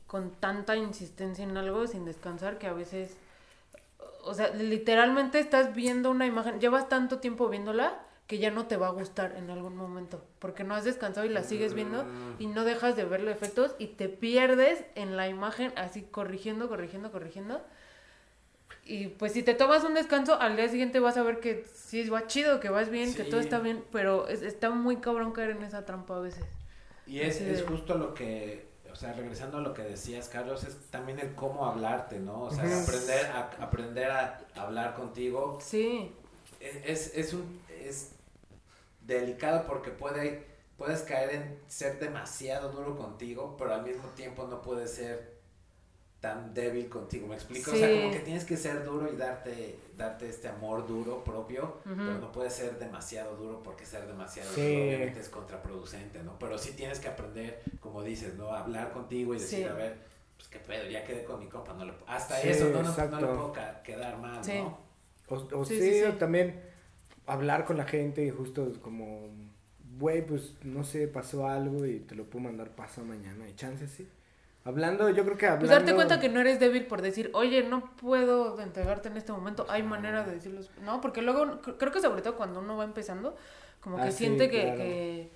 con 0.05 0.31
tanta 0.31 0.77
insistencia 0.77 1.43
en 1.43 1.57
algo 1.57 1.85
sin 1.87 2.05
descansar 2.05 2.57
que 2.59 2.67
a 2.67 2.73
veces, 2.73 3.17
o 4.23 4.33
sea, 4.33 4.53
literalmente 4.53 5.39
estás 5.39 5.75
viendo 5.75 6.11
una 6.11 6.25
imagen, 6.25 6.61
llevas 6.61 6.87
tanto 6.87 7.19
tiempo 7.19 7.49
viéndola 7.49 8.06
que 8.27 8.39
ya 8.39 8.51
no 8.51 8.67
te 8.67 8.77
va 8.77 8.87
a 8.87 8.91
gustar 8.91 9.35
en 9.37 9.49
algún 9.49 9.75
momento, 9.75 10.23
porque 10.39 10.63
no 10.63 10.75
has 10.75 10.83
descansado 10.83 11.25
y 11.25 11.29
la 11.29 11.43
sigues 11.43 11.73
viendo 11.73 12.05
y 12.39 12.47
no 12.47 12.65
dejas 12.65 12.95
de 12.95 13.05
ver 13.05 13.21
los 13.21 13.33
efectos 13.33 13.73
y 13.79 13.87
te 13.87 14.09
pierdes 14.09 14.83
en 14.95 15.15
la 15.15 15.29
imagen 15.29 15.71
así 15.77 16.01
corrigiendo, 16.03 16.67
corrigiendo, 16.67 17.11
corrigiendo 17.11 17.61
y 18.87 19.07
pues 19.07 19.33
si 19.33 19.43
te 19.43 19.53
tomas 19.53 19.83
un 19.83 19.93
descanso, 19.93 20.39
al 20.39 20.55
día 20.55 20.69
siguiente 20.69 20.99
vas 20.99 21.17
a 21.17 21.23
ver 21.23 21.41
que 21.41 21.65
sí 21.73 22.07
va 22.09 22.25
chido, 22.27 22.61
que 22.61 22.69
vas 22.69 22.89
bien, 22.89 23.13
que 23.13 23.23
todo 23.23 23.41
está 23.41 23.59
bien, 23.59 23.83
pero 23.91 24.27
está 24.29 24.69
muy 24.69 24.97
cabrón 24.97 25.33
caer 25.33 25.51
en 25.51 25.63
esa 25.63 25.85
trampa 25.85 26.15
a 26.15 26.19
veces. 26.19 26.45
Y 27.05 27.19
es, 27.19 27.41
es 27.41 27.63
justo 27.63 27.97
lo 27.97 28.13
que, 28.13 28.67
o 28.89 28.95
sea, 28.95 29.11
regresando 29.13 29.57
a 29.57 29.61
lo 29.61 29.73
que 29.73 29.81
decías, 29.81 30.29
Carlos, 30.29 30.63
es 30.63 30.77
también 30.89 31.19
el 31.19 31.35
cómo 31.35 31.65
hablarte, 31.65 32.19
¿no? 32.19 32.43
O 32.43 32.51
sea, 32.51 32.63
aprender 32.81 33.25
a, 33.25 33.49
aprender 33.59 34.09
a 34.09 34.39
hablar 34.55 34.93
contigo. 34.93 35.59
Sí. 35.61 36.13
Es, 36.59 37.13
es, 37.13 37.33
un, 37.33 37.61
es 37.69 38.11
delicado 39.07 39.65
porque 39.65 39.89
puede, 39.89 40.45
puedes 40.77 41.01
caer 41.01 41.33
en 41.33 41.59
ser 41.67 41.99
demasiado 41.99 42.71
duro 42.71 42.95
contigo, 42.95 43.55
pero 43.57 43.73
al 43.73 43.83
mismo 43.83 44.09
tiempo 44.09 44.45
no 44.47 44.61
puede 44.61 44.87
ser 44.87 45.37
tan 46.19 46.53
débil 46.53 46.89
contigo, 46.89 47.27
¿me 47.27 47.35
explico? 47.35 47.71
O 47.71 47.75
sea, 47.75 48.01
como 48.01 48.11
que 48.11 48.19
tienes 48.19 48.43
que 48.43 48.57
ser 48.57 48.83
duro 48.83 49.11
y 49.11 49.15
darte, 49.15 49.79
darte 49.95 50.27
este 50.27 50.47
amor 50.47 50.87
duro 50.87 51.23
propio, 51.23 51.77
pero 51.83 52.17
no 52.17 52.31
puedes 52.31 52.53
ser 52.53 52.77
demasiado 52.79 53.35
duro 53.35 53.61
porque 53.63 53.85
ser 53.85 54.07
demasiado 54.07 54.49
duro 54.51 54.63
obviamente 54.63 55.19
es 55.19 55.29
contraproducente, 55.29 56.23
¿no? 56.23 56.37
Pero 56.39 56.57
sí 56.57 56.73
tienes 56.73 56.99
que 56.99 57.07
aprender, 57.07 57.61
como 57.79 58.01
dices, 58.01 58.33
¿no? 58.33 58.51
hablar 58.51 58.91
contigo 58.91 59.35
y 59.35 59.39
decir, 59.39 59.67
a 59.67 59.73
ver, 59.73 59.97
pues 60.35 60.49
qué 60.49 60.59
pedo, 60.59 60.89
ya 60.89 61.03
quedé 61.03 61.23
con 61.23 61.39
mi 61.39 61.47
compa, 61.47 61.73
no 61.73 61.85
le, 61.85 61.93
hasta 62.07 62.41
eso 62.41 62.69
no, 62.69 62.81
no, 62.81 62.91
no, 62.91 63.21
le 63.21 63.27
puedo 63.27 63.53
quedar 63.83 64.17
mal, 64.17 64.41
¿no? 64.45 64.87
O, 65.29 65.59
o 65.59 65.65
sí, 65.65 66.03
también 66.17 66.66
hablar 67.27 67.65
con 67.65 67.77
la 67.77 67.85
gente 67.85 68.25
y 68.25 68.29
justo 68.31 68.73
como, 68.81 69.29
güey, 69.99 70.25
pues 70.25 70.55
no 70.63 70.83
sé, 70.83 71.07
pasó 71.07 71.47
algo 71.47 71.85
y 71.85 71.99
te 71.99 72.15
lo 72.15 72.25
puedo 72.25 72.45
mandar 72.45 72.71
paso 72.71 73.03
mañana 73.03 73.47
y 73.47 73.53
chances 73.53 73.91
sí 73.91 74.07
Hablando, 74.67 75.09
yo 75.09 75.23
creo 75.23 75.37
que 75.37 75.45
hablando... 75.45 75.65
Pues 75.65 75.71
darte 75.71 75.95
cuenta 75.95 76.19
que 76.19 76.27
no 76.27 76.41
eres 76.41 76.59
débil 76.59 76.87
por 76.87 77.01
decir, 77.01 77.29
oye, 77.33 77.63
no 77.63 77.95
puedo 77.95 78.59
entregarte 78.59 79.07
en 79.07 79.15
este 79.15 79.31
momento, 79.31 79.65
hay 79.69 79.81
manera 79.81 80.23
de 80.23 80.33
decirlo. 80.33 80.59
No, 80.83 80.99
porque 80.99 81.21
luego, 81.21 81.61
creo 81.61 81.89
que 81.93 82.01
sobre 82.01 82.21
todo 82.21 82.35
cuando 82.35 82.59
uno 82.59 82.75
va 82.75 82.83
empezando, 82.83 83.37
como 83.79 83.95
que 83.95 84.09
ah, 84.09 84.11
siente 84.11 84.49
que, 84.49 85.31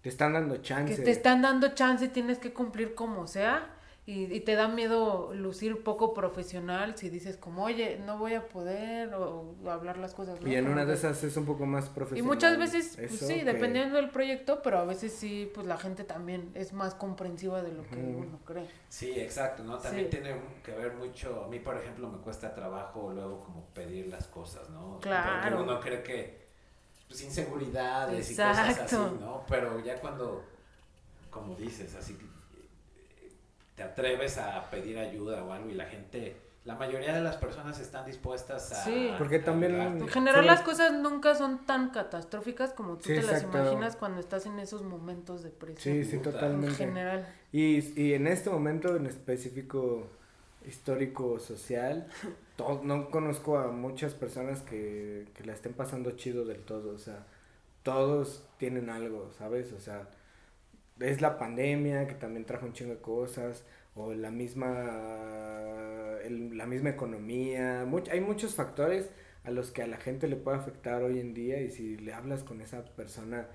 Te 0.00 0.08
están 0.08 0.32
dando 0.32 0.58
chance. 0.58 0.94
Que 0.94 1.02
te 1.02 1.10
están 1.10 1.42
dando 1.42 1.74
chance 1.74 2.04
y 2.04 2.08
tienes 2.08 2.38
que 2.38 2.52
cumplir 2.52 2.94
como 2.94 3.26
sea 3.26 3.68
y, 4.10 4.40
te 4.40 4.54
da 4.54 4.68
miedo 4.68 5.34
lucir 5.34 5.82
poco 5.84 6.14
profesional 6.14 6.96
si 6.96 7.10
dices 7.10 7.36
como, 7.36 7.64
oye, 7.64 8.00
no 8.06 8.16
voy 8.16 8.32
a 8.32 8.48
poder 8.48 9.12
o, 9.12 9.54
hablar 9.68 9.98
las 9.98 10.14
cosas. 10.14 10.38
Y 10.46 10.54
en 10.54 10.66
una 10.66 10.86
de 10.86 10.94
esas 10.94 11.22
es 11.24 11.36
un 11.36 11.44
poco 11.44 11.66
más 11.66 11.90
profesional. 11.90 12.24
Y 12.24 12.26
muchas 12.26 12.56
veces, 12.56 12.94
pues 12.96 13.18
sí, 13.18 13.42
dependiendo 13.42 13.96
del 13.96 14.08
proyecto, 14.08 14.62
pero 14.62 14.78
a 14.78 14.84
veces 14.86 15.12
sí, 15.12 15.52
pues 15.54 15.66
la 15.66 15.76
gente 15.76 16.04
también 16.04 16.50
es 16.54 16.72
más 16.72 16.94
comprensiva 16.94 17.60
de 17.60 17.72
lo 17.72 17.82
que 17.82 17.96
uno 17.96 18.38
cree. 18.46 18.66
Sí, 18.88 19.12
exacto, 19.20 19.62
¿no? 19.62 19.76
También 19.76 20.08
tiene 20.08 20.34
que 20.64 20.72
ver 20.72 20.94
mucho, 20.94 21.44
a 21.44 21.48
mí 21.48 21.58
por 21.58 21.76
ejemplo 21.76 22.08
me 22.08 22.16
cuesta 22.16 22.54
trabajo 22.54 23.12
luego 23.12 23.44
como 23.44 23.66
pedir 23.74 24.06
las 24.06 24.26
cosas, 24.26 24.70
¿no? 24.70 25.00
Claro. 25.00 25.58
Porque 25.58 25.70
uno 25.70 25.80
cree 25.80 26.02
que, 26.02 26.48
pues 27.08 27.22
inseguridades 27.24 28.30
y 28.30 28.36
cosas 28.36 28.78
así, 28.78 28.96
¿no? 29.20 29.44
Pero 29.46 29.80
ya 29.80 30.00
cuando, 30.00 30.46
como 31.28 31.54
dices, 31.56 31.94
así 31.94 32.16
te 33.78 33.84
atreves 33.84 34.38
a 34.38 34.68
pedir 34.70 34.98
ayuda 34.98 35.44
o 35.44 35.52
algo 35.52 35.70
y 35.70 35.74
la 35.74 35.86
gente, 35.86 36.34
la 36.64 36.74
mayoría 36.74 37.14
de 37.14 37.20
las 37.20 37.36
personas 37.36 37.78
están 37.78 38.04
dispuestas 38.04 38.72
a... 38.72 38.84
Sí, 38.84 39.12
porque 39.16 39.38
también... 39.38 39.80
En 39.80 40.08
general 40.08 40.44
las 40.44 40.62
cosas 40.62 40.92
nunca 40.92 41.36
son 41.36 41.64
tan 41.64 41.90
catastróficas 41.90 42.72
como 42.72 42.96
tú 42.96 43.04
te 43.04 43.22
las 43.22 43.44
imaginas 43.44 43.94
cuando 43.94 44.18
estás 44.18 44.46
en 44.46 44.58
esos 44.58 44.82
momentos 44.82 45.44
de 45.44 45.50
presión. 45.50 45.94
Sí, 45.94 46.04
sí, 46.04 46.18
totalmente. 46.18 46.66
En 46.66 46.74
general. 46.74 47.34
Y, 47.52 48.00
y 48.02 48.14
en 48.14 48.26
este 48.26 48.50
momento 48.50 48.96
en 48.96 49.06
específico 49.06 50.08
histórico 50.66 51.38
social, 51.38 52.08
no 52.82 53.10
conozco 53.10 53.58
a 53.58 53.68
muchas 53.68 54.14
personas 54.14 54.60
que, 54.62 55.28
que 55.34 55.44
la 55.44 55.52
estén 55.52 55.72
pasando 55.72 56.10
chido 56.10 56.44
del 56.44 56.62
todo, 56.62 56.96
o 56.96 56.98
sea, 56.98 57.24
todos 57.84 58.44
tienen 58.58 58.90
algo, 58.90 59.30
¿sabes? 59.38 59.72
O 59.72 59.78
sea, 59.78 60.08
es 61.00 61.20
la 61.20 61.38
pandemia 61.38 62.06
que 62.06 62.14
también 62.14 62.44
trajo 62.44 62.66
un 62.66 62.72
chingo 62.72 62.94
de 62.94 63.00
cosas 63.00 63.64
o 63.94 64.14
la 64.14 64.30
misma 64.30 64.64
la 66.28 66.66
misma 66.66 66.90
economía 66.90 67.86
hay 68.10 68.20
muchos 68.20 68.54
factores 68.54 69.10
a 69.44 69.50
los 69.50 69.70
que 69.70 69.82
a 69.82 69.86
la 69.86 69.96
gente 69.96 70.28
le 70.28 70.36
puede 70.36 70.58
afectar 70.58 71.02
hoy 71.02 71.20
en 71.20 71.34
día 71.34 71.60
y 71.60 71.70
si 71.70 71.96
le 71.96 72.12
hablas 72.12 72.42
con 72.44 72.60
esa 72.60 72.84
persona 72.84 73.46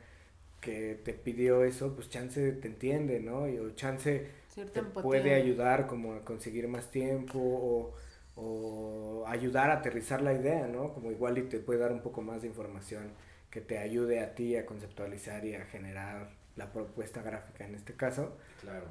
que 0.62 1.00
te 1.04 1.14
pidió 1.14 1.64
eso 1.64 1.94
pues 1.96 2.10
chance 2.10 2.54
te 2.54 2.68
entiende 2.68 3.20
no 3.20 3.48
y, 3.48 3.60
o 3.60 3.72
chance 3.72 4.28
te 4.56 4.82
puede 4.84 5.36
ayudar 5.36 5.88
como 5.88 6.14
a 6.14 6.24
conseguir 6.24 6.68
más 6.68 6.90
tiempo 6.90 7.40
o, 7.40 7.94
o 8.36 9.26
ayudar 9.28 9.70
a 9.70 9.80
aterrizar 9.80 10.22
la 10.22 10.34
idea 10.34 10.68
no 10.68 10.94
como 10.94 11.12
igual 11.12 11.38
y 11.38 11.44
te 11.44 11.60
puede 11.60 11.80
dar 11.80 11.92
un 11.92 12.02
poco 12.02 12.22
más 12.22 12.42
de 12.42 12.48
información 12.48 13.12
que 13.52 13.62
te 13.62 13.78
ayude 13.78 14.20
a 14.22 14.34
ti 14.34 14.56
a 14.56 14.66
conceptualizar 14.66 15.46
y 15.46 15.56
a 15.56 15.66
generar 15.66 16.43
la 16.56 16.72
propuesta 16.72 17.22
gráfica 17.22 17.66
en 17.66 17.76
este 17.76 17.94
caso. 17.94 18.38
Claro. 18.62 18.86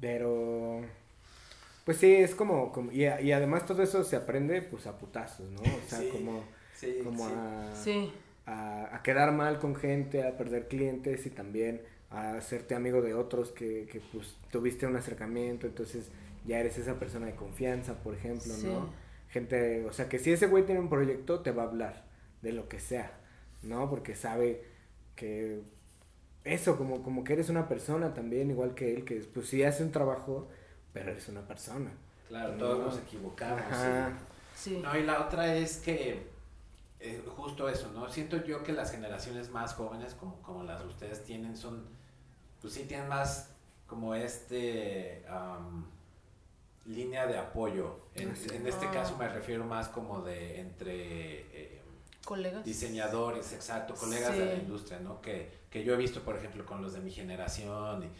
Pero, 0.00 0.80
pues 1.84 1.98
sí, 1.98 2.14
es 2.14 2.34
como, 2.34 2.72
como 2.72 2.90
y, 2.90 3.04
y, 3.04 3.32
además 3.32 3.66
todo 3.66 3.82
eso 3.82 4.02
se 4.02 4.16
aprende 4.16 4.62
pues 4.62 4.86
a 4.86 4.98
putazos, 4.98 5.50
¿no? 5.50 5.60
O 5.60 5.88
sea, 5.88 6.00
como, 6.10 6.44
como 7.04 7.26
A, 8.46 8.94
a, 8.94 9.02
quedar 9.02 9.32
mal 9.32 9.58
con 9.58 9.76
gente, 9.76 10.26
a 10.26 10.36
perder 10.36 10.68
clientes 10.68 11.26
y 11.26 11.30
también 11.30 11.82
a 12.08 12.32
hacerte 12.32 12.74
amigo 12.74 13.02
de 13.02 13.14
otros 13.14 13.52
que, 13.52 13.86
que 13.92 14.00
pues 14.00 14.36
tuviste 14.50 14.86
un 14.86 14.96
acercamiento, 14.96 15.66
entonces 15.66 16.10
ya 16.46 16.58
eres 16.58 16.78
esa 16.78 16.98
persona 16.98 17.26
de 17.26 17.34
confianza, 17.34 18.02
por 18.02 18.14
ejemplo, 18.14 18.54
¿no? 18.64 18.90
Gente, 19.28 19.84
o 19.84 19.92
sea, 19.92 20.08
que 20.08 20.18
si 20.18 20.32
ese 20.32 20.46
güey 20.46 20.64
tiene 20.64 20.80
un 20.80 20.88
proyecto, 20.88 21.40
te 21.40 21.52
va 21.52 21.62
a 21.62 21.66
hablar 21.66 22.04
de 22.42 22.52
lo 22.52 22.68
que 22.68 22.80
sea, 22.80 23.12
¿no? 23.62 23.88
Porque 23.88 24.16
sabe 24.16 24.64
que 25.14 25.60
eso, 26.44 26.76
como, 26.76 27.02
como 27.02 27.24
que 27.24 27.34
eres 27.34 27.48
una 27.48 27.68
persona 27.68 28.14
también, 28.14 28.50
igual 28.50 28.74
que 28.74 28.94
él, 28.94 29.04
que 29.04 29.16
pues 29.16 29.48
sí 29.48 29.62
hace 29.62 29.82
un 29.82 29.92
trabajo, 29.92 30.48
pero 30.92 31.10
eres 31.10 31.28
una 31.28 31.46
persona. 31.46 31.90
Claro, 32.28 32.54
todos 32.54 32.78
nos 32.78 32.98
equivocamos. 32.98 33.62
Sí. 34.54 34.80
No, 34.82 34.96
y 34.96 35.02
la 35.02 35.22
otra 35.26 35.54
es 35.54 35.78
que, 35.78 36.28
eh, 37.00 37.22
justo 37.36 37.68
eso, 37.68 37.90
¿no? 37.92 38.08
Siento 38.08 38.44
yo 38.44 38.62
que 38.62 38.72
las 38.72 38.92
generaciones 38.92 39.50
más 39.50 39.74
jóvenes, 39.74 40.14
como, 40.14 40.40
como 40.42 40.62
las 40.62 40.80
de 40.80 40.86
ustedes 40.86 41.24
tienen, 41.24 41.56
son, 41.56 41.86
pues 42.60 42.74
sí 42.74 42.84
tienen 42.84 43.08
más 43.08 43.50
como 43.86 44.14
este 44.14 45.24
línea 46.86 47.26
de 47.26 47.38
apoyo. 47.38 48.00
En, 48.14 48.28
en 48.28 48.66
este 48.66 48.86
ah. 48.86 48.90
caso 48.92 49.16
me 49.16 49.28
refiero 49.28 49.64
más 49.64 49.88
como 49.88 50.22
de 50.22 50.60
entre... 50.60 51.40
Eh, 51.52 51.79
colegas. 52.24 52.64
Diseñadores, 52.64 53.52
exacto, 53.52 53.94
colegas 53.94 54.36
de 54.36 54.46
la 54.46 54.54
industria, 54.54 55.00
¿no? 55.00 55.20
Que, 55.20 55.50
que 55.70 55.84
yo 55.84 55.94
he 55.94 55.96
visto, 55.96 56.22
por 56.22 56.36
ejemplo, 56.36 56.64
con 56.64 56.82
los 56.82 56.92
de 56.92 57.00
mi 57.00 57.10
generación 57.10 58.10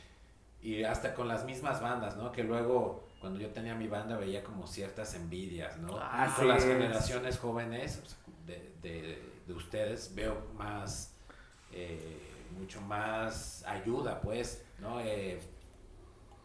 y, 0.62 0.68
y, 0.68 0.84
hasta 0.84 1.14
con 1.14 1.28
las 1.28 1.44
mismas 1.44 1.80
bandas, 1.80 2.16
¿no? 2.16 2.32
Que 2.32 2.42
luego, 2.42 3.04
cuando 3.20 3.38
yo 3.38 3.50
tenía 3.50 3.74
mi 3.74 3.88
banda, 3.88 4.16
veía 4.16 4.42
como 4.42 4.66
ciertas 4.66 5.14
envidias, 5.14 5.78
¿no? 5.78 5.98
Ah, 6.00 6.32
con 6.36 6.48
las 6.48 6.64
generaciones 6.64 7.38
jóvenes 7.38 8.02
de, 8.46 8.72
de, 8.82 9.22
de, 9.46 9.52
ustedes 9.52 10.14
veo 10.14 10.46
más, 10.56 11.12
eh, 11.72 12.28
mucho 12.58 12.80
más 12.80 13.64
ayuda, 13.66 14.20
pues, 14.20 14.64
¿no? 14.78 15.00
Eh, 15.00 15.40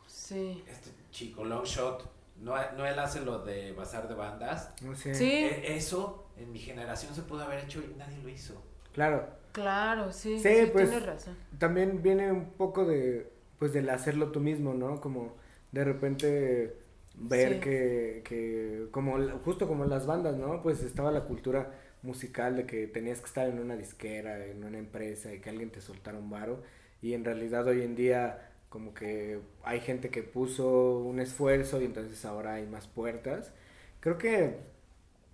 sí. 0.08 0.64
Este 0.68 0.92
chico, 1.12 1.46
Longshot, 1.46 2.10
no, 2.42 2.56
no 2.74 2.86
él 2.86 3.00
hace 3.00 3.22
lo 3.22 3.40
de 3.40 3.72
bazar 3.72 4.08
de 4.08 4.16
bandas. 4.16 4.74
Sí. 4.96 5.10
E, 5.24 5.78
eso 5.78 6.25
en 6.38 6.52
mi 6.52 6.60
generación 6.60 7.14
se 7.16 7.22
pudo 7.24 7.44
haber 7.44 7.64
hecho 7.64 7.82
y 7.82 7.96
nadie 7.98 8.18
lo 8.22 8.30
hizo. 8.30 8.62
Claro. 8.94 9.28
Claro, 9.52 10.12
sí. 10.12 10.40
Sí, 10.40 10.66
sí 10.66 10.70
pues, 10.72 10.90
tienes 10.90 11.06
razón. 11.06 11.36
También 11.58 12.02
viene 12.04 12.32
un 12.32 12.52
poco 12.54 12.86
de, 12.86 13.32
pues, 13.60 13.74
del 13.74 13.90
hacerlo 13.90 14.32
tú 14.32 14.40
mismo, 14.40 14.74
¿no? 14.74 15.00
Como 15.00 15.36
de 15.72 15.84
repente 15.84 16.78
ver 17.16 17.54
Sí. 17.56 17.60
que, 17.62 18.22
que, 18.26 18.88
como, 18.92 19.18
justo 19.40 19.68
como 19.68 19.86
las 19.86 20.06
bandas, 20.06 20.36
¿no? 20.38 20.62
Pues 20.62 20.82
estaba 20.84 21.12
la 21.12 21.24
cultura 21.26 21.72
musical 22.02 22.56
de 22.58 22.66
que 22.66 22.88
tenías 22.88 23.20
que 23.20 23.26
estar 23.28 23.48
en 23.48 23.60
una 23.60 23.76
disquera, 23.78 24.46
en 24.46 24.64
una 24.64 24.78
empresa 24.78 25.34
y 25.34 25.40
que 25.40 25.50
alguien 25.50 25.72
te 25.72 25.82
soltara 25.82 26.18
un 26.18 26.30
varo. 26.30 26.62
Y 27.02 27.14
en 27.14 27.24
realidad 27.26 27.66
hoy 27.68 27.82
en 27.84 27.96
día 27.96 28.52
como 28.70 28.94
que 28.94 29.40
hay 29.64 29.80
gente 29.80 30.10
que 30.10 30.22
puso 30.24 31.00
un 31.00 31.20
esfuerzo 31.20 31.82
y 31.82 31.86
entonces 31.86 32.26
ahora 32.26 32.56
hay 32.56 32.66
más 32.68 32.88
puertas. 32.88 33.54
Creo 34.02 34.18
que, 34.18 34.58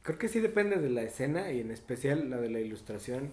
creo 0.04 0.18
que 0.18 0.28
sí 0.28 0.40
depende 0.40 0.78
de 0.78 0.90
la 0.90 1.04
escena 1.04 1.52
y 1.52 1.60
en 1.62 1.72
especial 1.72 2.30
la 2.30 2.38
de 2.38 2.50
la 2.50 2.60
ilustración. 2.60 3.32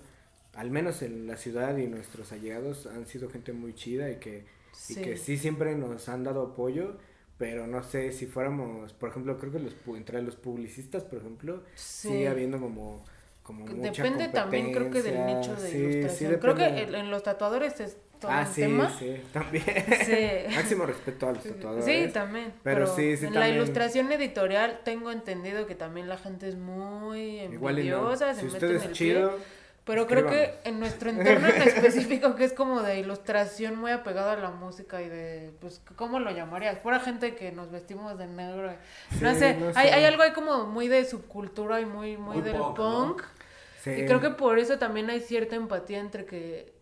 Al 0.55 0.71
menos 0.71 1.03
en 1.03 1.27
la 1.27 1.37
ciudad 1.37 1.77
y 1.77 1.87
nuestros 1.87 2.33
allegados 2.33 2.87
han 2.87 3.07
sido 3.07 3.31
gente 3.31 3.53
muy 3.53 3.75
chida 3.75 4.11
y 4.11 4.17
que, 4.17 4.39
y 4.39 4.95
Sí. 4.95 5.03
que 5.03 5.17
sí 5.17 5.37
siempre 5.39 5.75
nos 5.77 6.09
han 6.09 6.25
dado 6.25 6.43
apoyo. 6.43 6.97
Pero 7.39 7.69
no 7.69 7.85
sé 7.85 8.11
si 8.11 8.27
fuéramos, 8.27 8.93
por 8.95 9.11
ejemplo, 9.11 9.39
creo 9.39 9.53
que 9.53 9.61
los, 9.61 9.73
entre 9.97 10.21
los 10.23 10.35
publicistas, 10.35 11.05
por 11.05 11.19
ejemplo, 11.21 11.63
Sí. 11.77 12.09
sigue 12.09 12.27
habiendo 12.29 12.59
como, 12.59 13.05
como 13.45 13.65
mucha 13.65 14.03
Depende 14.03 14.27
también, 14.29 14.73
creo 14.73 14.91
que 14.91 15.03
del 15.03 15.25
nicho 15.25 15.55
de 15.55 15.71
Sí, 15.71 15.71
sí 15.71 15.79
ilustración. 15.85 16.41
creo 16.41 16.55
que 16.57 16.65
en 16.99 17.11
los 17.13 17.23
tatuadores 17.23 17.79
es 17.79 17.97
todo 18.21 18.31
Ah, 18.33 18.47
sí, 18.47 18.61
tema. 18.63 18.91
sí, 18.99 19.21
también. 19.33 19.65
Sí. 20.05 20.55
Máximo 20.55 20.87
respeto 20.87 21.29
a 21.29 21.33
los 21.33 21.43
tatuadores. 21.43 21.85
Sí, 21.85 22.09
también. 22.13 22.53
Pero 22.63 22.85
Pero, 22.85 22.87
sí, 22.87 23.17
sí, 23.17 23.27
en 23.27 23.33
también. 23.33 23.41
la 23.41 23.49
ilustración 23.49 24.13
editorial 24.13 24.81
tengo 24.85 25.11
entendido 25.11 25.67
que 25.67 25.75
también 25.75 26.09
la 26.09 26.19
gente 26.19 26.49
es 26.49 26.57
muy 26.57 27.41
Igual 27.41 27.79
y 27.79 27.89
no. 27.91 27.97
envidiosa, 27.99 28.35
se 28.35 28.41
Si 28.41 28.47
mete 28.47 28.57
usted 28.57 28.71
en 28.71 28.77
es 28.77 28.85
el 28.85 28.93
chido, 28.93 29.31
pie. 29.37 29.39
Pero 29.85 30.07
creo 30.07 30.27
que 30.27 30.55
en 30.65 30.81
nuestro 30.81 31.09
entorno 31.11 31.49
en 31.49 31.63
específico, 31.63 32.35
que 32.35 32.45
es 32.45 32.53
como 32.53 32.83
de 32.83 32.99
ilustración 32.99 33.79
muy 33.79 33.91
apegado 33.91 34.31
a 34.31 34.37
la 34.37 34.51
música 34.51 35.01
y 35.01 35.09
de, 35.09 35.51
pues, 35.61 35.81
¿cómo 35.97 36.21
lo 36.21 36.31
llamarías? 36.31 36.79
Pura 36.81 37.01
gente 37.01 37.35
que 37.35 37.53
nos 37.53 37.71
vestimos 37.71 38.19
de 38.19 38.27
negro. 38.27 38.71
No 39.23 39.33
Sí, 39.33 39.39
sé, 39.39 39.55
no 39.57 39.69
Hay, 39.75 39.89
sé. 39.89 39.95
hay 39.95 40.05
algo 40.05 40.23
ahí 40.23 40.33
como 40.33 40.67
muy 40.67 40.89
de 40.89 41.05
subcultura 41.07 41.81
y 41.81 41.87
muy, 41.87 42.19
muy, 42.19 42.37
Muy 42.37 42.43
del 42.43 42.57
punk, 42.57 42.77
punk. 42.77 43.23
¿no? 43.23 43.29
sí. 43.83 43.91
Y 43.93 44.05
creo 44.07 44.21
que 44.21 44.31
por 44.31 44.59
eso 44.59 44.79
también 44.79 45.09
hay 45.09 45.21
cierta 45.21 45.57
empatía 45.57 46.01
entre 46.01 46.27
que, 46.27 46.75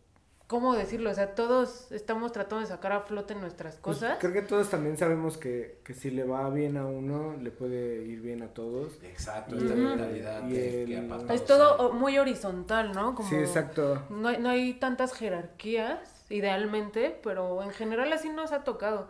¿cómo 0.46 0.74
decirlo? 0.74 1.11
O 1.11 1.14
sea, 1.14 1.35
todos 1.35 1.90
estamos 1.92 2.32
tratando 2.32 2.61
de 2.61 2.66
sacar 2.66 2.92
a 2.92 3.00
flote 3.00 3.35
nuestras 3.35 3.76
Pues, 3.76 3.98
cosas. 3.98 4.18
creo 4.20 4.32
que 4.32 4.42
todos 4.42 4.70
también 4.70 4.96
sabemos 4.96 5.37
que, 5.37 5.80
que 5.85 5.92
si 5.94 6.11
le 6.11 6.24
va 6.24 6.48
bien 6.50 6.76
a 6.76 6.87
uno, 6.87 7.35
le 7.40 7.50
puede 7.50 8.04
ir 8.04 8.20
bien 8.20 8.42
a 8.42 8.48
todos. 8.48 8.92
Exacto, 9.02 9.56
esta 9.56 9.74
mentalidad 9.74 10.48
y 10.48 10.56
el- 10.56 10.87
que 10.87 11.35
Es 11.35 11.44
todo 11.44 11.92
muy 11.92 12.18
horizontal, 12.18 12.92
¿no? 12.92 13.14
Como 13.14 13.28
Sí, 13.28 13.35
exacto. 13.37 14.02
No 14.11 14.28
hay, 14.28 14.38
no 14.38 14.48
hay 14.50 14.74
tantas 14.74 15.12
jerarquías, 15.14 16.24
idealmente, 16.30 17.18
pero 17.22 17.62
en 17.62 17.70
general 17.70 18.12
así 18.12 18.28
nos 18.28 18.52
ha 18.52 18.62
tocado. 18.64 19.09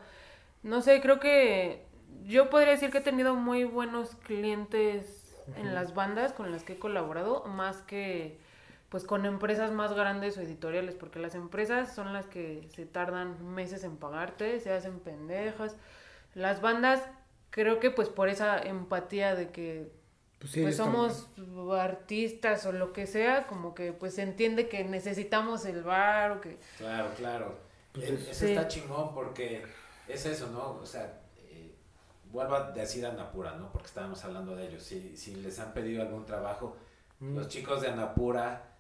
No 0.62 0.80
sé, 0.80 1.00
creo 1.00 1.20
que 1.20 1.84
yo 2.24 2.50
podría 2.50 2.72
decir 2.72 2.90
que 2.90 2.98
he 2.98 3.02
tenido 3.02 3.34
muy 3.36 3.64
buenos 3.64 4.14
clientes 4.16 5.22
en 5.56 5.74
las 5.74 5.94
bandas 5.94 6.32
con 6.32 6.50
las 6.50 6.64
que 6.64 6.72
he 6.72 6.78
colaborado, 6.78 7.44
más 7.44 7.76
que 7.82 8.38
pues 8.96 9.04
con 9.04 9.26
empresas 9.26 9.72
más 9.72 9.92
grandes 9.92 10.38
o 10.38 10.40
editoriales, 10.40 10.94
porque 10.94 11.18
las 11.18 11.34
empresas 11.34 11.94
son 11.94 12.14
las 12.14 12.24
que 12.24 12.66
se 12.74 12.86
tardan 12.86 13.44
meses 13.54 13.84
en 13.84 13.98
pagarte, 13.98 14.58
se 14.58 14.72
hacen 14.72 15.00
pendejas. 15.00 15.76
Las 16.32 16.62
bandas 16.62 17.02
creo 17.50 17.78
que 17.78 17.90
pues 17.90 18.08
por 18.08 18.30
esa 18.30 18.58
empatía 18.58 19.34
de 19.34 19.50
que 19.50 19.92
Pues 20.38 20.50
sí, 20.50 20.62
pues 20.62 20.76
ellos 20.80 20.86
también. 20.86 21.10
somos 21.12 21.78
artistas 21.78 22.64
o 22.64 22.72
lo 22.72 22.94
que 22.94 23.06
sea, 23.06 23.46
como 23.46 23.74
que 23.74 23.92
pues 23.92 24.14
se 24.14 24.22
entiende 24.22 24.66
que 24.70 24.82
necesitamos 24.84 25.66
el 25.66 25.82
bar 25.82 26.32
o 26.32 26.40
que... 26.40 26.56
Claro, 26.78 27.10
claro. 27.18 27.58
Pues 27.92 28.08
Eh, 28.08 28.14
es- 28.14 28.28
Eso 28.28 28.46
Sí. 28.46 28.52
está 28.52 28.66
chingón 28.66 29.12
porque 29.12 29.62
es 30.08 30.24
eso, 30.24 30.46
¿no? 30.46 30.70
O 30.80 30.86
sea, 30.86 31.20
eh, 31.50 31.70
vuelvo 32.32 32.54
a 32.54 32.70
decir 32.70 33.04
Anapura, 33.04 33.56
¿no? 33.56 33.70
Porque 33.72 33.88
estábamos 33.88 34.24
hablando 34.24 34.56
de 34.56 34.68
ellos. 34.68 34.82
Si, 34.82 35.18
si 35.18 35.34
les 35.34 35.58
han 35.58 35.74
pedido 35.74 36.00
algún 36.00 36.24
trabajo, 36.24 36.78
Mm. 37.20 37.34
los 37.36 37.48
chicos 37.48 37.82
de 37.82 37.88
Anapura, 37.88 38.72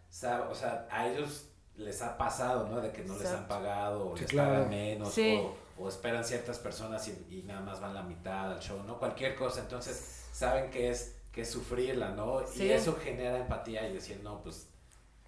o 0.50 0.54
sea, 0.54 0.86
a 0.90 1.06
ellos 1.08 1.48
les 1.76 2.00
ha 2.02 2.16
pasado, 2.16 2.68
¿no? 2.68 2.80
De 2.80 2.90
que 2.92 3.04
no 3.04 3.16
les 3.18 3.28
han 3.28 3.46
pagado 3.46 4.10
o 4.10 4.16
Sí, 4.16 4.22
les 4.22 4.30
claro. 4.30 4.52
pagan 4.54 4.70
menos 4.70 5.12
Sí. 5.12 5.38
o, 5.78 5.84
o 5.84 5.88
esperan 5.88 6.24
ciertas 6.24 6.58
personas 6.58 7.06
y, 7.08 7.26
y 7.30 7.42
nada 7.42 7.60
más 7.60 7.80
van 7.80 7.92
la 7.94 8.02
mitad 8.02 8.52
al 8.52 8.60
show, 8.60 8.82
¿no? 8.84 8.98
Cualquier 8.98 9.34
cosa. 9.36 9.60
Entonces, 9.60 10.24
saben 10.32 10.70
que 10.70 10.90
es 10.90 11.12
que 11.32 11.42
es 11.42 11.50
sufrirla, 11.50 12.10
¿no? 12.12 12.40
Y 12.54 12.70
eso 12.70 12.96
genera 12.96 13.36
empatía 13.36 13.86
y 13.86 13.92
decir, 13.92 14.20
no, 14.22 14.42
pues 14.42 14.68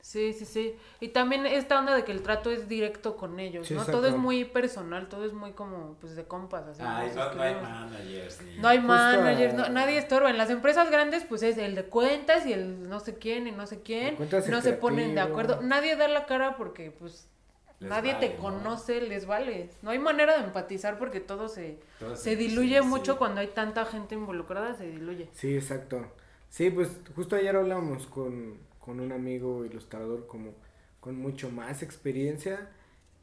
Sí, 0.08 0.32
sí, 0.32 0.46
sí. 0.46 0.74
Y 1.00 1.08
también 1.08 1.44
esta 1.44 1.78
onda 1.78 1.94
de 1.94 2.02
que 2.02 2.12
el 2.12 2.22
trato 2.22 2.50
es 2.50 2.66
directo 2.66 3.14
con 3.18 3.38
ellos, 3.38 3.66
Sí, 3.66 3.74
¿no? 3.74 3.80
exacto. 3.80 3.98
Todo 3.98 4.08
es 4.08 4.16
muy 4.16 4.46
personal, 4.46 5.06
todo 5.06 5.26
es 5.26 5.34
muy 5.34 5.52
como 5.52 5.96
pues 6.00 6.16
de 6.16 6.24
compas. 6.24 6.66
Así, 6.66 6.80
ay, 6.82 7.12
no, 7.14 7.34
no 7.34 7.42
hay 7.42 7.54
managers. 7.56 8.40
Ni... 8.40 8.56
No 8.56 8.68
hay 8.68 8.78
Justo 8.78 8.88
managers, 8.94 9.52
a- 9.52 9.56
no- 9.58 9.68
nadie 9.68 9.98
estorba. 9.98 10.30
En 10.30 10.38
las 10.38 10.48
empresas 10.48 10.90
grandes, 10.90 11.24
pues 11.24 11.42
es 11.42 11.58
el 11.58 11.74
de 11.74 11.84
cuentas 11.84 12.46
y 12.46 12.54
el 12.54 12.88
no 12.88 13.00
sé 13.00 13.18
quién 13.18 13.48
y 13.48 13.52
no 13.52 13.66
sé 13.66 13.82
quién. 13.82 14.16
No 14.48 14.62
se 14.62 14.72
ponen 14.72 15.14
de 15.14 15.20
acuerdo. 15.20 15.60
Nadie 15.60 15.94
da 15.96 16.08
la 16.08 16.24
cara 16.24 16.56
porque, 16.56 16.90
pues, 16.90 17.28
Les 17.78 17.90
nadie 17.90 18.14
vale, 18.14 18.28
te 18.30 18.34
¿no? 18.36 18.40
conoce, 18.40 19.02
les 19.02 19.26
vale. 19.26 19.68
No 19.82 19.90
hay 19.90 19.98
manera 19.98 20.38
de 20.38 20.44
empatizar 20.44 20.98
porque 20.98 21.20
todo 21.20 21.48
se, 21.50 21.80
se 22.14 22.34
diluye 22.34 22.80
sí, 22.80 22.86
mucho 22.88 23.12
sí. 23.12 23.18
cuando 23.18 23.42
hay 23.42 23.48
tanta 23.48 23.84
gente 23.84 24.14
involucrada, 24.14 24.72
se 24.74 24.88
diluye. 24.88 25.28
Sí, 25.34 25.54
exacto. 25.54 26.10
Sí, 26.48 26.70
pues 26.70 26.88
justo 27.14 27.36
ayer 27.36 27.54
hablamos 27.54 28.06
con, 28.06 28.56
con 28.88 29.00
un 29.00 29.12
amigo 29.12 29.66
ilustrador 29.66 30.26
como 30.26 30.54
con 30.98 31.14
mucho 31.14 31.50
más 31.50 31.82
experiencia 31.82 32.70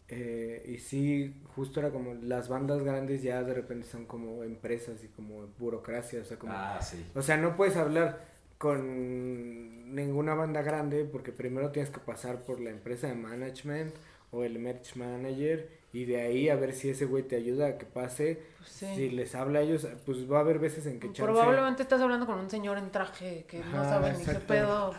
eh, 0.08 0.64
y 0.68 0.78
sí, 0.78 1.34
justo 1.56 1.80
era 1.80 1.90
como 1.90 2.14
las 2.14 2.50
bandas 2.50 2.84
grandes 2.84 3.24
ya 3.24 3.42
de 3.42 3.56
repente 3.56 3.88
son 3.88 4.06
como 4.06 4.44
empresas 4.44 5.04
y 5.04 5.08
como 5.08 5.48
burocracia, 5.58 6.22
o 6.22 6.24
sea, 6.24 6.38
como... 6.38 6.54
Ah, 6.56 6.80
sí. 6.84 7.04
O 7.16 7.24
sea, 7.24 7.38
no 7.38 7.56
puedes 7.56 7.76
hablar 7.78 8.24
con 8.60 9.96
ninguna 9.96 10.36
banda 10.36 10.62
grande 10.62 11.04
porque 11.04 11.32
primero 11.32 11.72
tienes 11.72 11.90
que 11.90 12.00
pasar 12.00 12.44
por 12.44 12.60
la 12.60 12.70
empresa 12.70 13.08
de 13.08 13.16
management 13.16 13.96
o 14.30 14.44
el 14.44 14.60
merch 14.60 14.96
manager 14.98 15.68
y 15.92 16.06
de 16.06 16.22
ahí 16.22 16.50
a 16.50 16.56
ver 16.56 16.74
si 16.74 16.90
ese 16.90 17.06
güey 17.06 17.24
te 17.24 17.38
ayuda 17.38 17.70
a 17.70 17.78
que 17.80 17.88
pase. 17.88 18.44
Pues 18.60 18.70
sí. 18.70 18.86
Si 18.96 19.10
les 19.10 19.34
habla 19.34 19.58
a 19.60 19.62
ellos, 19.64 19.88
pues 20.06 20.32
va 20.32 20.38
a 20.38 20.42
haber 20.42 20.60
veces 20.60 20.86
en 20.86 21.00
que 21.00 21.08
chance... 21.08 21.24
Probablemente 21.24 21.82
estás 21.82 22.00
hablando 22.00 22.28
con 22.28 22.38
un 22.38 22.52
señor 22.52 22.78
en 22.78 22.92
traje 22.92 23.46
que 23.48 23.58
no 23.60 23.84
sabe 23.84 24.12
ni 24.12 24.18
qué 24.18 24.32
exacto. 24.32 24.94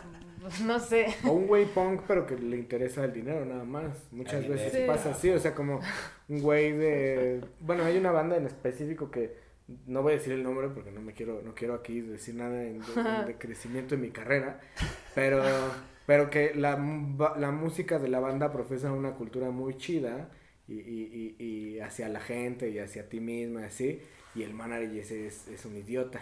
Pedo. 0.48 0.66
No 0.66 0.78
sé. 0.80 1.06
O 1.24 1.32
un 1.32 1.46
güey 1.46 1.66
punk, 1.66 2.02
pero 2.06 2.26
que 2.26 2.36
le 2.36 2.56
interesa 2.56 3.04
el 3.04 3.12
dinero 3.12 3.44
nada 3.44 3.64
más. 3.64 4.08
Muchas 4.12 4.44
El 4.44 4.50
veces 4.52 4.72
dinero. 4.72 4.92
pasa 4.92 5.10
así, 5.10 5.30
o 5.30 5.38
sea, 5.38 5.54
como 5.54 5.80
un 6.28 6.40
güey 6.42 6.72
de... 6.72 7.42
Bueno, 7.60 7.84
hay 7.84 7.96
una 7.98 8.10
banda 8.12 8.36
en 8.36 8.46
específico 8.46 9.10
que 9.10 9.34
no 9.86 10.02
voy 10.02 10.12
a 10.12 10.16
decir 10.16 10.32
el 10.32 10.42
nombre 10.42 10.68
porque 10.68 10.90
no 10.92 11.00
me 11.00 11.12
quiero, 11.12 11.42
no 11.42 11.54
quiero 11.54 11.74
aquí 11.74 12.00
decir 12.00 12.34
nada 12.36 12.62
en- 12.64 12.80
de, 12.80 12.86
en- 13.20 13.26
de 13.26 13.34
crecimiento 13.38 13.96
de 13.96 14.00
mi 14.02 14.10
carrera, 14.10 14.60
pero, 15.14 15.42
pero 16.06 16.30
que 16.30 16.54
la, 16.54 16.72
la 17.36 17.50
música 17.50 17.98
de 17.98 18.08
la 18.08 18.20
banda 18.20 18.52
profesa 18.52 18.92
una 18.92 19.14
cultura 19.14 19.50
muy 19.50 19.76
chida 19.76 20.30
y, 20.68 20.74
y, 20.74 21.34
y, 21.38 21.44
y 21.44 21.80
hacia 21.80 22.08
la 22.08 22.20
gente 22.20 22.70
y 22.70 22.78
hacia 22.78 23.08
ti 23.08 23.18
misma, 23.20 23.64
así, 23.66 24.00
y 24.36 24.42
el 24.44 24.54
manager 24.54 24.96
ese 24.98 25.26
es, 25.26 25.48
es 25.48 25.64
un 25.64 25.76
idiota. 25.76 26.20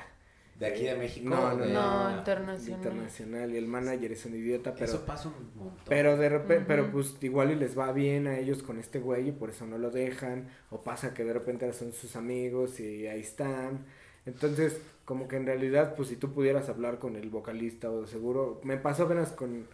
¿De 0.58 0.66
aquí 0.66 0.84
de 0.84 0.94
México? 0.94 1.28
No, 1.28 1.56
no, 1.56 1.64
de- 1.66 1.72
No, 1.72 2.10
no. 2.10 2.18
internacional. 2.18 2.78
Internacional, 2.80 3.50
y 3.52 3.56
el 3.56 3.66
manager 3.66 4.12
es 4.12 4.24
un 4.24 4.36
idiota, 4.36 4.72
pero... 4.74 4.84
Eso 4.86 5.04
pasa 5.04 5.28
un 5.28 5.34
montón. 5.56 5.84
Pero 5.88 6.16
de 6.16 6.28
repente, 6.28 6.64
pero 6.66 6.90
pues 6.92 7.16
igual 7.22 7.50
y 7.50 7.56
les 7.56 7.76
va 7.76 7.90
bien 7.92 8.26
a 8.28 8.38
ellos 8.38 8.62
con 8.62 8.78
este 8.78 9.00
güey 9.00 9.28
y 9.28 9.32
por 9.32 9.50
eso 9.50 9.66
no 9.66 9.78
lo 9.78 9.90
dejan. 9.90 10.48
O 10.70 10.82
pasa 10.84 11.12
que 11.12 11.24
de 11.24 11.32
repente 11.32 11.72
son 11.72 11.92
sus 11.92 12.14
amigos 12.14 12.78
y 12.78 13.06
ahí 13.08 13.20
están. 13.20 13.84
Entonces, 14.26 14.80
como 15.04 15.26
que 15.28 15.36
en 15.36 15.46
realidad, 15.46 15.96
pues 15.96 16.08
si 16.08 16.16
tú 16.16 16.32
pudieras 16.32 16.68
hablar 16.68 16.98
con 16.98 17.16
el 17.16 17.28
vocalista 17.30 17.90
o 17.90 18.02
de 18.02 18.06
seguro, 18.06 18.60
me 18.62 18.76
pasó 18.76 19.04
apenas 19.04 19.32
con, 19.32 19.66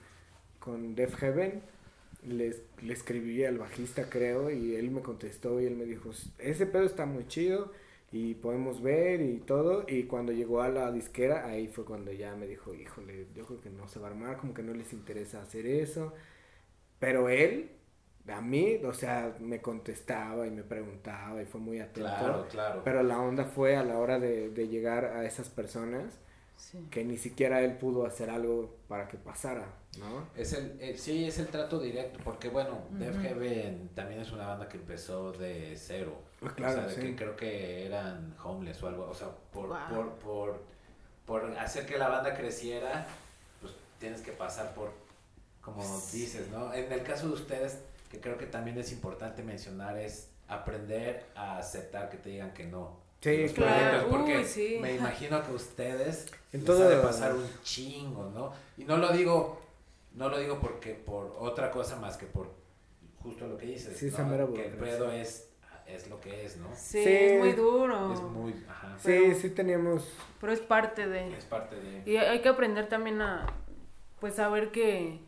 con 0.58 0.94
Def 0.94 1.14
Heaven, 1.16 1.62
le, 2.26 2.56
le 2.82 2.92
escribí 2.92 3.44
al 3.44 3.58
bajista 3.58 4.08
creo 4.10 4.50
y 4.50 4.74
él 4.76 4.90
me 4.90 5.02
contestó 5.02 5.60
y 5.60 5.66
él 5.66 5.76
me 5.76 5.84
dijo, 5.84 6.10
ese 6.38 6.66
pedo 6.66 6.84
está 6.84 7.06
muy 7.06 7.26
chido 7.28 7.72
y 8.12 8.34
podemos 8.34 8.82
ver 8.82 9.20
y 9.20 9.38
todo. 9.40 9.84
Y 9.88 10.04
cuando 10.04 10.32
llegó 10.32 10.62
a 10.62 10.68
la 10.68 10.90
disquera, 10.92 11.46
ahí 11.46 11.68
fue 11.68 11.84
cuando 11.84 12.12
ya 12.12 12.34
me 12.36 12.46
dijo, 12.46 12.74
híjole, 12.74 13.28
yo 13.34 13.46
creo 13.46 13.60
que 13.60 13.70
no 13.70 13.88
se 13.88 14.00
va 14.00 14.08
a 14.08 14.10
armar, 14.10 14.38
como 14.38 14.54
que 14.54 14.62
no 14.62 14.74
les 14.74 14.92
interesa 14.92 15.42
hacer 15.42 15.66
eso. 15.66 16.12
Pero 16.98 17.28
él, 17.28 17.70
a 18.28 18.40
mí, 18.40 18.76
o 18.84 18.92
sea, 18.94 19.36
me 19.40 19.60
contestaba 19.62 20.46
y 20.46 20.50
me 20.50 20.62
preguntaba 20.62 21.42
y 21.42 21.46
fue 21.46 21.60
muy 21.60 21.80
atento. 21.80 22.08
Claro, 22.08 22.48
claro. 22.48 22.82
Pero 22.84 23.02
la 23.02 23.20
onda 23.20 23.44
fue 23.44 23.76
a 23.76 23.84
la 23.84 23.98
hora 23.98 24.18
de, 24.18 24.50
de 24.50 24.68
llegar 24.68 25.04
a 25.06 25.24
esas 25.24 25.48
personas 25.50 26.20
Sí. 26.56 26.78
que 26.90 27.04
ni 27.04 27.16
siquiera 27.18 27.62
él 27.62 27.78
pudo 27.78 28.06
hacer 28.06 28.30
algo 28.30 28.76
para 28.88 29.08
que 29.08 29.16
pasara, 29.18 29.74
¿no? 29.98 30.26
Es 30.34 30.52
el, 30.52 30.76
eh, 30.80 30.96
sí, 30.96 31.24
es 31.24 31.38
el 31.38 31.48
trato 31.48 31.80
directo, 31.80 32.20
porque 32.24 32.48
bueno, 32.48 32.86
Def 32.90 33.16
Ujú. 33.16 33.22
Heaven 33.22 33.90
también 33.94 34.20
es 34.20 34.32
una 34.32 34.46
banda 34.46 34.68
que 34.68 34.76
empezó 34.76 35.32
de 35.32 35.74
cero. 35.76 36.22
Claro, 36.56 36.72
o 36.72 36.74
sea, 36.74 36.86
de 36.86 36.94
sí. 36.94 37.00
que 37.00 37.16
creo 37.16 37.36
que 37.36 37.86
eran 37.86 38.34
homeless 38.42 38.82
o 38.82 38.88
algo, 38.88 39.08
o 39.10 39.14
sea, 39.14 39.28
por, 39.52 39.68
Wow. 39.68 39.78
por, 39.94 40.08
por, 40.14 40.62
por 41.26 41.58
hacer 41.58 41.86
que 41.86 41.98
la 41.98 42.08
banda 42.08 42.34
creciera, 42.34 43.06
tienes 43.98 44.22
que 44.22 44.32
pasar 44.32 44.74
por, 44.74 44.92
como 45.60 45.82
dices, 46.12 46.48
¿no? 46.50 46.72
En 46.72 46.90
el 46.90 47.02
caso 47.02 47.28
de 47.28 47.34
ustedes, 47.34 47.78
que 48.10 48.20
creo 48.20 48.38
que 48.38 48.46
también 48.46 48.78
es 48.78 48.90
importante 48.90 49.42
mencionar, 49.42 49.98
es 49.98 50.30
aprender 50.48 51.26
a 51.34 51.58
aceptar 51.58 52.08
que 52.08 52.16
te 52.16 52.30
digan 52.30 52.52
que 52.54 52.64
no. 52.64 52.98
Sí, 53.20 53.46
claro. 53.54 54.08
Porque 54.08 54.78
me 54.80 54.94
imagino 54.94 55.44
que 55.44 55.52
ustedes 55.52 56.26
en 56.52 56.64
todo 56.64 56.88
de 56.88 56.96
pasar 56.96 57.34
un 57.34 57.46
chingo, 57.62 58.30
¿no? 58.30 58.52
Y 58.78 58.84
no 58.84 58.96
lo 58.96 59.12
digo, 59.12 59.60
no 60.14 60.30
lo 60.30 60.38
digo 60.38 60.58
porque 60.58 60.94
por 60.94 61.36
otra 61.38 61.70
cosa 61.70 61.96
más 61.96 62.16
que 62.16 62.24
por 62.26 62.48
justo 63.22 63.46
lo 63.46 63.58
que 63.58 63.66
dices, 63.66 63.98
sí, 63.98 64.10
¿no? 64.10 64.54
que 64.54 64.66
el 64.66 64.72
pedo 64.72 65.12
es 65.12 65.49
es 65.94 66.08
lo 66.08 66.20
que 66.20 66.44
es, 66.44 66.56
¿no? 66.56 66.68
Sí, 66.74 66.98
es 66.98 67.38
muy 67.38 67.52
duro. 67.52 68.12
Es 68.12 68.20
muy, 68.20 68.64
ajá. 68.68 68.96
sí, 68.98 69.34
sí 69.34 69.50
teníamos. 69.50 70.08
Pero 70.40 70.52
es 70.52 70.60
parte 70.60 71.06
de. 71.06 71.36
Es 71.36 71.44
parte 71.44 71.76
de. 71.76 72.10
Y 72.10 72.16
hay 72.16 72.40
que 72.40 72.48
aprender 72.48 72.88
también 72.88 73.20
a, 73.20 73.46
pues, 74.20 74.34
saber 74.34 74.70
que, 74.70 75.20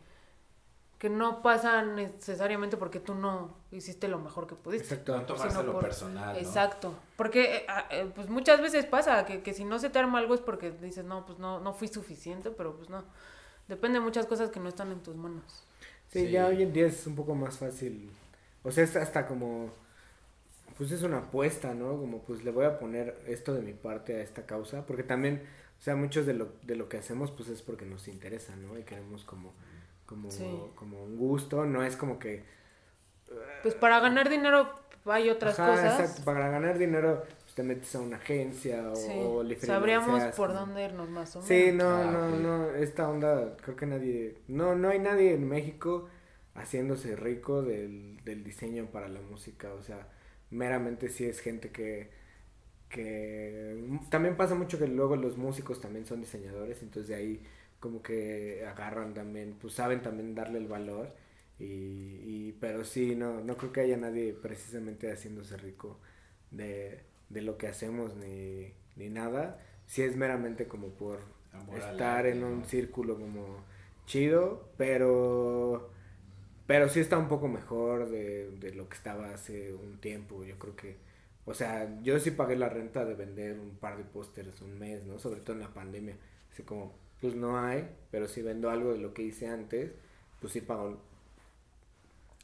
que 0.97 1.09
no 1.09 1.41
pasa 1.41 1.83
necesariamente 1.83 2.77
porque 2.77 2.99
tú 2.99 3.15
no 3.15 3.55
hiciste 3.71 4.07
lo 4.07 4.19
mejor 4.19 4.47
que 4.47 4.55
pudiste. 4.55 4.95
Exacto. 4.95 5.17
No 5.17 5.25
tomarse 5.25 5.63
lo 5.63 5.79
personal, 5.79 6.33
¿no? 6.33 6.39
Exacto. 6.39 6.93
Porque, 7.15 7.57
eh, 7.57 7.65
ah, 7.67 7.85
eh, 7.89 8.11
pues, 8.13 8.29
muchas 8.29 8.61
veces 8.61 8.85
pasa 8.85 9.25
que, 9.25 9.41
que 9.41 9.53
si 9.53 9.65
no 9.65 9.79
se 9.79 9.89
te 9.89 9.99
arma 9.99 10.19
algo 10.19 10.33
es 10.33 10.41
porque 10.41 10.71
dices, 10.71 11.05
no, 11.05 11.25
pues, 11.25 11.39
no, 11.39 11.59
no 11.59 11.73
fui 11.73 11.87
suficiente, 11.87 12.51
pero, 12.51 12.75
pues, 12.75 12.89
no. 12.89 13.03
Depende 13.67 13.99
de 13.99 14.05
muchas 14.05 14.25
cosas 14.25 14.49
que 14.49 14.59
no 14.59 14.69
están 14.69 14.91
en 14.91 15.01
tus 15.01 15.15
manos. 15.15 15.65
Sí, 16.09 16.29
ya 16.29 16.45
hoy 16.47 16.61
en 16.61 16.73
día 16.73 16.85
es 16.85 17.07
un 17.07 17.15
poco 17.15 17.33
más 17.33 17.57
fácil. 17.57 18.11
O 18.61 18.71
sea, 18.71 18.83
es 18.83 18.95
hasta 18.95 19.25
como 19.25 19.71
pues 20.77 20.91
es 20.91 21.03
una 21.03 21.19
apuesta, 21.19 21.73
¿no? 21.73 21.97
Como 21.97 22.19
pues 22.23 22.43
le 22.43 22.51
voy 22.51 22.65
a 22.65 22.79
poner 22.79 23.19
esto 23.27 23.53
de 23.53 23.61
mi 23.61 23.73
parte 23.73 24.15
a 24.15 24.21
esta 24.21 24.45
causa, 24.45 24.85
porque 24.85 25.03
también, 25.03 25.43
o 25.79 25.81
sea, 25.81 25.95
muchos 25.95 26.25
de 26.25 26.33
lo, 26.33 26.53
de 26.63 26.75
lo 26.75 26.89
que 26.89 26.97
hacemos 26.97 27.31
pues 27.31 27.49
es 27.49 27.61
porque 27.61 27.85
nos 27.85 28.07
interesa, 28.07 28.55
¿no? 28.55 28.77
Y 28.77 28.83
queremos 28.83 29.23
como, 29.23 29.53
como, 30.05 30.29
como 30.75 31.03
un 31.03 31.17
gusto, 31.17 31.65
no 31.65 31.83
es 31.83 31.95
como 31.95 32.19
que... 32.19 32.43
Pues 33.61 33.75
para 33.75 33.99
ganar 33.99 34.29
dinero 34.29 34.69
hay 35.05 35.29
otras 35.29 35.55
cosas. 35.55 35.99
Exacto, 35.99 36.23
para 36.23 36.49
ganar 36.49 36.77
dinero 36.77 37.23
pues, 37.43 37.55
te 37.55 37.63
metes 37.63 37.93
a 37.95 37.99
una 37.99 38.17
agencia 38.17 38.91
o, 38.91 39.43
le 39.43 39.55
Sabríamos 39.57 40.23
por 40.35 40.53
dónde 40.53 40.85
irnos 40.85 41.09
más 41.09 41.35
o 41.35 41.41
menos. 41.41 41.47
Sí, 41.47 41.71
no, 41.71 41.89
ah, 41.89 42.03
no, 42.05 42.29
no, 42.29 42.75
esta 42.75 43.09
onda, 43.09 43.55
creo 43.57 43.75
que 43.75 43.85
nadie, 43.85 44.37
no, 44.47 44.75
no 44.75 44.89
hay 44.89 44.99
nadie 44.99 45.33
en 45.33 45.47
México 45.47 46.07
haciéndose 46.55 47.15
rico 47.15 47.61
del, 47.61 48.23
del 48.23 48.43
diseño 48.43 48.87
para 48.87 49.07
la 49.07 49.21
música, 49.21 49.73
o 49.73 49.81
sea, 49.81 50.07
meramente 50.53 51.09
si 51.09 51.25
es 51.25 51.39
gente 51.41 51.71
que, 51.71 52.11
que 52.89 53.83
también 54.09 54.37
pasa 54.37 54.55
mucho 54.55 54.79
que 54.79 54.87
luego 54.87 55.15
los 55.15 55.37
músicos 55.37 55.81
también 55.81 56.05
son 56.05 56.21
diseñadores, 56.21 56.81
entonces 56.83 57.09
de 57.09 57.15
ahí 57.15 57.43
como 57.79 58.01
que 58.03 58.65
agarran 58.67 59.13
también, 59.13 59.57
pues 59.61 59.73
saben 59.75 60.01
también 60.01 60.35
darle 60.35 60.59
el 60.59 60.67
valor 60.67 61.13
y, 61.59 61.65
y 61.65 62.57
pero 62.61 62.85
sí, 62.85 63.15
no, 63.15 63.41
no 63.41 63.57
creo 63.57 63.71
que 63.73 63.81
haya 63.81 63.97
nadie 63.97 64.33
precisamente 64.33 65.11
haciéndose 65.11 65.57
rico 65.57 65.99
de, 66.51 67.01
de 67.29 67.41
lo 67.41 67.57
que 67.57 67.67
hacemos 67.67 68.15
ni, 68.15 68.73
ni 68.95 69.09
nada, 69.09 69.59
si 69.87 70.03
es 70.03 70.15
meramente 70.15 70.67
como 70.67 70.89
por 70.89 71.19
estar 71.75 72.25
en 72.27 72.43
un 72.43 72.65
círculo 72.65 73.15
como 73.19 73.63
chido, 74.05 74.69
pero 74.77 75.89
pero 76.67 76.89
sí 76.89 76.99
está 76.99 77.17
un 77.17 77.27
poco 77.27 77.47
mejor 77.47 78.09
de, 78.09 78.51
de 78.51 78.73
lo 78.73 78.87
que 78.89 78.95
estaba 78.95 79.29
hace 79.33 79.73
un 79.73 79.99
tiempo. 79.99 80.43
Yo 80.43 80.57
creo 80.59 80.75
que, 80.75 80.97
o 81.45 81.53
sea, 81.53 81.99
yo 82.01 82.19
sí 82.19 82.31
pagué 82.31 82.55
la 82.55 82.69
renta 82.69 83.05
de 83.05 83.15
vender 83.15 83.59
un 83.59 83.77
par 83.77 83.97
de 83.97 84.03
pósteres 84.03 84.61
un 84.61 84.77
mes, 84.79 85.05
¿no? 85.05 85.19
Sobre 85.19 85.41
todo 85.41 85.53
en 85.53 85.61
la 85.61 85.73
pandemia. 85.73 86.17
Así 86.51 86.63
como, 86.63 86.93
pues 87.21 87.35
no 87.35 87.59
hay, 87.59 87.87
pero 88.11 88.27
si 88.27 88.41
vendo 88.41 88.69
algo 88.69 88.93
de 88.93 88.99
lo 88.99 89.13
que 89.13 89.23
hice 89.23 89.47
antes, 89.47 89.91
pues 90.39 90.53
sí 90.53 90.61
pago 90.61 90.99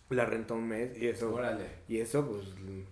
la 0.09 0.25
renta 0.25 0.55
un 0.55 0.67
mes 0.67 0.97
y 0.97 1.07
eso 1.07 1.39
y 1.87 1.99
eso 1.99 2.25
pues, 2.25 2.45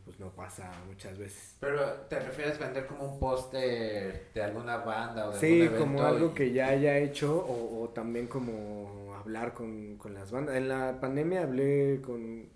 pues 0.05 0.19
no 0.19 0.30
pasa 0.36 0.71
muchas 0.88 1.17
veces 1.17 1.55
pero 1.59 1.91
te 2.07 2.19
refieres 2.19 2.57
a 2.61 2.65
vender 2.65 2.86
como 2.86 3.13
un 3.13 3.19
póster 3.19 4.28
de 4.34 4.43
alguna 4.43 4.78
banda 4.78 5.28
o 5.30 5.32
de 5.32 5.39
sí 5.39 5.67
como 5.78 6.03
algo 6.03 6.34
que 6.34 6.51
ya 6.51 6.67
haya 6.67 6.97
hecho 6.99 7.36
o, 7.38 7.84
o 7.84 7.89
también 7.89 8.28
como 8.28 9.06
hablar 9.28 9.53
con, 9.53 9.97
con, 9.97 10.13
las 10.13 10.32
bandas. 10.32 10.55
En 10.55 10.67
la 10.67 10.99
pandemia 10.99 11.43
hablé 11.43 12.01
con 12.01 12.49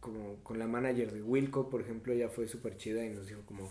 como 0.00 0.36
con 0.42 0.58
la 0.58 0.66
manager 0.66 1.12
de 1.12 1.22
Wilco 1.22 1.70
por 1.70 1.80
ejemplo 1.80 2.12
ella 2.12 2.28
fue 2.28 2.46
súper 2.46 2.76
chida 2.76 3.02
y 3.06 3.08
nos 3.08 3.26
dijo 3.26 3.40
como 3.46 3.70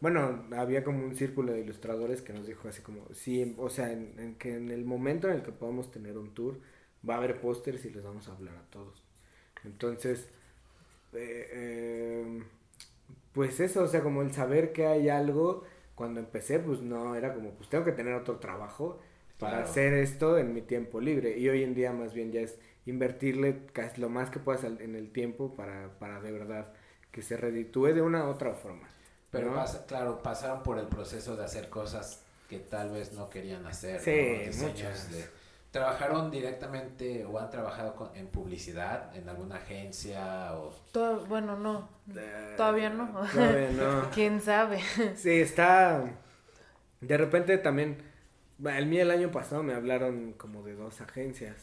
bueno 0.00 0.44
había 0.56 0.82
como 0.82 1.04
un 1.04 1.14
círculo 1.14 1.52
de 1.52 1.60
ilustradores 1.60 2.22
que 2.22 2.32
nos 2.32 2.48
dijo 2.48 2.66
así 2.66 2.82
como 2.82 3.06
sí 3.14 3.54
o 3.56 3.70
sea 3.70 3.92
en, 3.92 4.34
que 4.36 4.56
en 4.56 4.72
el 4.72 4.84
momento 4.84 5.28
en 5.28 5.34
el 5.34 5.42
que 5.44 5.52
podamos 5.52 5.92
tener 5.92 6.18
un 6.18 6.34
tour 6.34 6.58
va 7.08 7.14
a 7.14 7.18
haber 7.18 7.40
pósters 7.40 7.84
y 7.84 7.90
les 7.90 8.02
vamos 8.02 8.28
a 8.28 8.32
hablar 8.32 8.56
a 8.56 8.68
todos 8.70 9.04
entonces, 9.64 10.28
eh, 11.12 12.22
em, 12.24 12.44
pues 13.32 13.60
eso, 13.60 13.82
o 13.84 13.86
sea, 13.86 14.02
como 14.02 14.22
el 14.22 14.32
saber 14.32 14.72
que 14.72 14.86
hay 14.86 15.08
algo, 15.08 15.64
cuando 15.94 16.20
empecé, 16.20 16.58
pues 16.58 16.80
no, 16.82 17.14
era 17.14 17.34
como, 17.34 17.52
pues 17.52 17.68
tengo 17.68 17.84
que 17.84 17.92
tener 17.92 18.14
otro 18.14 18.38
trabajo 18.38 19.00
para 19.40 19.64
hacer 19.64 19.94
esto 19.94 20.38
en 20.38 20.54
mi 20.54 20.62
tiempo 20.62 21.00
libre. 21.00 21.38
Y 21.38 21.48
hoy 21.48 21.64
en 21.64 21.74
día 21.74 21.92
más 21.92 22.14
bien 22.14 22.30
ya 22.30 22.42
es 22.42 22.58
invertirle 22.86 23.66
casi 23.72 24.00
lo 24.00 24.08
más 24.08 24.30
que 24.30 24.38
puedas 24.38 24.64
en 24.64 24.94
el 24.94 25.10
tiempo 25.10 25.54
para, 25.54 25.98
para 25.98 26.20
de 26.20 26.30
verdad 26.30 26.72
que 27.10 27.22
se 27.22 27.36
reditúe 27.36 27.86
de 27.94 28.02
una 28.02 28.24
u 28.24 28.28
otra 28.28 28.54
forma. 28.54 28.88
Pero 29.30 29.54
claro, 29.86 30.22
pasaron 30.22 30.62
por 30.62 30.78
el 30.78 30.86
proceso 30.86 31.36
de 31.36 31.44
hacer 31.44 31.68
cosas 31.68 32.22
que 32.48 32.58
tal 32.58 32.90
vez 32.90 33.12
no 33.12 33.30
querían 33.30 33.64
hacer. 33.66 34.00
Sí, 34.00 34.58
muchas. 34.60 35.08
¿Trabajaron 35.70 36.32
directamente 36.32 37.24
o 37.24 37.38
han 37.38 37.48
trabajado 37.48 38.10
en 38.16 38.26
publicidad 38.26 39.16
en 39.16 39.28
alguna 39.28 39.56
agencia 39.56 40.52
o...? 40.54 40.74
bueno, 41.28 41.56
no. 41.56 41.88
Todavía 42.56 42.90
no. 42.90 43.24
Todavía 43.32 43.70
no. 43.70 44.10
¿Quién 44.14 44.40
sabe? 44.40 44.80
Sí, 45.14 45.40
está... 45.40 46.04
De 47.00 47.16
repente 47.16 47.56
también... 47.58 48.09
El 48.64 48.86
mío 48.86 49.02
el 49.02 49.10
año 49.10 49.30
pasado 49.30 49.62
me 49.62 49.74
hablaron 49.74 50.32
como 50.34 50.62
de 50.62 50.74
dos 50.74 51.00
agencias. 51.00 51.56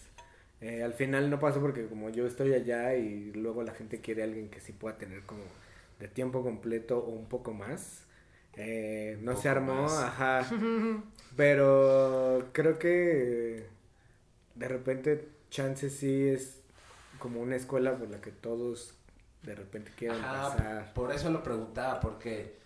Eh, 0.61 0.83
al 0.83 0.93
final 0.93 1.29
no 1.29 1.39
pasó 1.39 1.61
porque 1.61 1.85
como 1.85 2.09
yo 2.09 2.25
estoy 2.25 2.53
allá 2.53 2.95
y 2.95 3.31
luego 3.33 3.61
la 3.63 3.73
gente 3.73 4.01
quiere 4.01 4.23
a 4.23 4.25
alguien 4.25 4.49
que 4.49 4.59
sí 4.59 4.73
pueda 4.73 4.97
tener 4.97 5.21
como 5.23 5.43
de 5.99 6.07
tiempo 6.07 6.43
completo 6.43 6.97
o 6.99 7.09
un 7.09 7.27
poco 7.27 7.53
más. 7.53 8.03
Eh, 8.55 9.19
no 9.21 9.35
se 9.35 9.49
armó, 9.49 9.85
ajá. 9.85 10.49
Pero 11.35 12.49
creo 12.53 12.79
que 12.79 13.67
de 14.55 14.67
repente 14.67 15.29
chance 15.51 15.89
sí 15.91 16.27
es 16.27 16.59
como 17.19 17.41
una 17.41 17.55
escuela 17.55 17.95
por 17.95 18.09
la 18.09 18.19
que 18.19 18.31
todos 18.31 18.95
de 19.43 19.55
repente 19.55 19.91
quieren 19.95 20.19
pasar. 20.19 20.93
Por 20.93 21.11
eso 21.11 21.29
lo 21.29 21.43
preguntaba, 21.43 21.99
porque... 21.99 22.57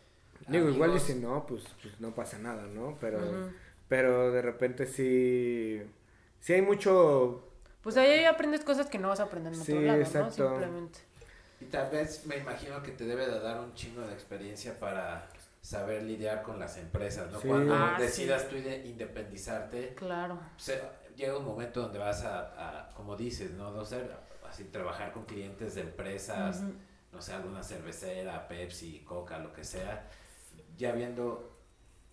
Digo, 0.48 0.70
igual 0.70 0.96
y 0.96 1.00
si 1.00 1.14
no, 1.16 1.46
pues, 1.46 1.64
pues 1.82 2.00
no 2.00 2.16
pasa 2.16 2.40
nada, 2.40 2.66
¿no? 2.66 2.98
Pero, 3.00 3.20
pero 3.92 4.32
de 4.32 4.42
repente 4.42 4.86
sí, 4.86 5.84
sí 6.40 6.54
hay 6.54 6.62
mucho... 6.62 7.44
Pues 7.82 7.98
ahí 7.98 8.24
aprendes 8.24 8.64
cosas 8.64 8.88
que 8.88 8.98
no 8.98 9.10
vas 9.10 9.20
a 9.20 9.24
aprender 9.24 9.52
en 9.54 9.60
otro 9.60 9.82
lado, 9.82 10.00
¿no? 10.00 10.32
Simplemente. 10.32 11.00
Y 11.60 11.66
tal 11.66 11.92
vez 11.92 12.26
me 12.26 12.38
imagino 12.38 12.82
que 12.82 12.92
te 12.94 13.04
debe 13.04 13.28
de 13.28 13.42
dar 13.42 13.60
un 13.60 13.74
chingo 13.74 14.00
de 14.02 14.14
experiencia 14.14 14.80
para 14.80 15.28
saber 15.60 16.04
lidiar 16.04 16.42
con 16.42 16.58
las 16.58 16.78
empresas, 16.78 17.30
¿no? 17.34 17.42
Cuando 17.42 17.76
ah, 17.76 17.98
decidas 18.00 18.48
tú 18.48 18.56
independizarte. 18.56 19.94
Claro 19.96 20.40
llega 21.18 21.38
un 21.38 21.46
momento 21.46 21.82
donde 21.82 22.00
vas 22.00 22.24
a, 22.24 22.90
como 22.96 23.18
dices, 23.18 23.52
¿no? 23.52 23.72
No 23.72 23.84
sé, 23.84 24.08
así 24.50 24.64
trabajar 24.66 25.12
con 25.12 25.26
clientes 25.26 25.76
de 25.76 25.82
empresas, 25.82 26.64
no 27.12 27.22
sé, 27.22 27.34
alguna 27.34 27.62
cervecera, 27.62 28.48
Pepsi, 28.48 29.02
Coca, 29.02 29.38
lo 29.40 29.52
que 29.52 29.66
sea, 29.66 30.10
ya 30.78 30.92
habiendo 30.92 31.58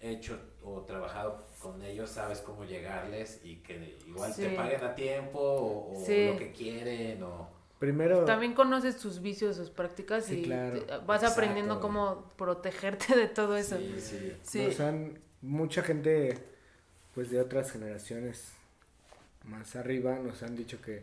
hecho 0.00 0.38
o 0.74 0.82
trabajado 0.82 1.44
con 1.60 1.82
ellos, 1.82 2.10
sabes 2.10 2.40
cómo 2.40 2.64
llegarles 2.64 3.40
y 3.44 3.56
que 3.56 3.98
igual 4.06 4.34
te 4.34 4.50
paguen 4.50 4.84
a 4.84 4.94
tiempo 4.94 5.38
o, 5.40 5.92
lo 5.98 6.38
que 6.38 6.52
quieren 6.56 7.22
o... 7.22 7.48
Primero... 7.78 8.24
También 8.24 8.54
conoces 8.54 8.96
sus 8.96 9.22
vicios, 9.22 9.56
sus 9.56 9.70
prácticas 9.70 10.30
y 10.30 10.52
vas 11.06 11.22
aprendiendo 11.22 11.80
cómo 11.80 12.28
protegerte 12.36 13.14
de 13.16 13.28
todo 13.28 13.56
eso. 13.56 13.76
Sí, 13.76 14.34
sí. 14.42 14.66
O 14.66 14.72
sea, 14.72 14.92
mucha 15.42 15.82
gente 15.82 16.36
pues 17.14 17.30
de 17.30 17.40
otras 17.40 17.72
generaciones 17.72 18.52
más 19.44 19.74
arriba 19.76 20.18
nos 20.18 20.42
han 20.42 20.56
dicho 20.56 20.80
que, 20.80 21.02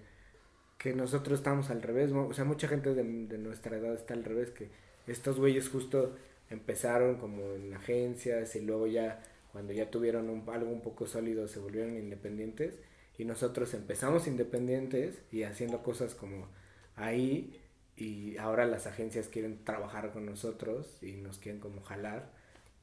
que 0.77 0.93
nosotros 0.93 1.39
estamos 1.39 1.69
al 1.69 1.81
revés. 1.81 2.11
O 2.11 2.33
sea, 2.33 2.45
mucha 2.45 2.67
gente 2.67 2.93
de, 2.93 3.03
nuestra 3.37 3.77
edad 3.77 3.93
está 3.93 4.13
al 4.13 4.23
revés, 4.23 4.51
que 4.51 4.69
estos 5.07 5.37
güeyes 5.39 5.69
justo 5.69 6.15
empezaron 6.49 7.15
como 7.15 7.41
en 7.55 7.73
agencias 7.73 8.55
y 8.55 8.61
luego 8.61 8.87
ya 8.87 9.21
cuando 9.55 9.71
ya 9.71 9.89
tuvieron 9.89 10.29
un, 10.29 10.43
algo 10.49 10.69
un 10.69 10.81
poco 10.81 11.07
sólido 11.07 11.47
se 11.47 11.61
volvieron 11.61 11.95
independientes 11.95 12.77
y 13.17 13.23
nosotros 13.23 13.73
empezamos 13.73 14.27
independientes 14.27 15.21
y 15.31 15.43
haciendo 15.43 15.81
cosas 15.81 16.13
como 16.13 16.49
ahí 16.97 17.57
y 17.95 18.35
ahora 18.35 18.65
las 18.65 18.85
agencias 18.85 19.29
quieren 19.29 19.63
trabajar 19.63 20.11
con 20.11 20.25
nosotros 20.25 21.01
y 21.01 21.13
nos 21.13 21.37
quieren 21.37 21.61
como 21.61 21.81
jalar 21.83 22.33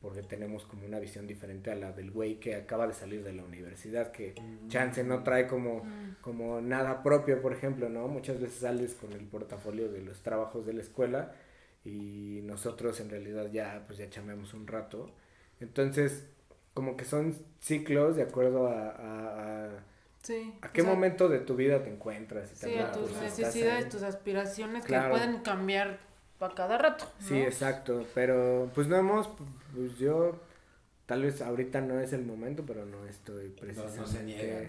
porque 0.00 0.22
tenemos 0.22 0.64
como 0.64 0.86
una 0.86 0.98
visión 0.98 1.26
diferente 1.26 1.70
a 1.70 1.74
la 1.74 1.92
del 1.92 2.10
güey 2.10 2.40
que 2.40 2.54
acaba 2.54 2.86
de 2.86 2.94
salir 2.94 3.22
de 3.22 3.34
la 3.34 3.44
universidad, 3.44 4.10
que 4.10 4.34
mm. 4.40 4.68
chance 4.68 5.04
no 5.04 5.22
trae 5.22 5.46
como, 5.46 5.84
mm. 5.84 6.16
como 6.22 6.62
nada 6.62 7.02
propio, 7.02 7.42
por 7.42 7.52
ejemplo, 7.52 7.90
¿no? 7.90 8.08
Muchas 8.08 8.40
veces 8.40 8.60
sales 8.60 8.94
con 8.94 9.12
el 9.12 9.26
portafolio 9.26 9.92
de 9.92 10.00
los 10.00 10.22
trabajos 10.22 10.64
de 10.64 10.72
la 10.72 10.80
escuela 10.80 11.34
y 11.84 12.40
nosotros 12.44 12.98
en 13.00 13.10
realidad 13.10 13.50
ya 13.52 13.84
pues 13.86 13.98
ya 13.98 14.08
chamemos 14.08 14.54
un 14.54 14.66
rato. 14.66 15.14
Entonces, 15.60 16.26
como 16.74 16.96
que 16.96 17.04
son 17.04 17.36
ciclos 17.60 18.16
de 18.16 18.22
acuerdo 18.22 18.68
a, 18.68 18.88
a, 18.90 19.66
a, 20.62 20.72
qué 20.72 20.82
momento 20.82 21.28
de 21.28 21.40
tu 21.40 21.56
vida 21.56 21.82
te 21.82 21.90
encuentras. 21.90 22.52
Y 22.52 22.56
sí, 22.56 22.78
a 22.78 22.92
tus 22.92 23.12
necesidades, 23.20 23.88
tus 23.88 24.02
aspiraciones 24.02 24.84
que 24.84 24.98
pueden 24.98 25.38
cambiar 25.38 25.98
a 26.40 26.54
cada 26.54 26.78
rato. 26.78 27.04
Sí, 27.20 27.40
exacto, 27.40 28.06
pero 28.14 28.70
pues 28.74 28.88
no 28.88 28.96
hemos, 28.96 29.28
pues 29.74 29.96
yo 29.98 30.40
tal 31.06 31.22
vez 31.22 31.42
ahorita 31.42 31.80
no 31.80 32.00
es 32.00 32.12
el 32.12 32.24
momento, 32.24 32.64
pero 32.66 32.84
no 32.84 33.06
estoy 33.06 33.48
precisamente. 33.50 34.00
No, 34.00 34.06
se 34.06 34.22
niegan 34.22 34.68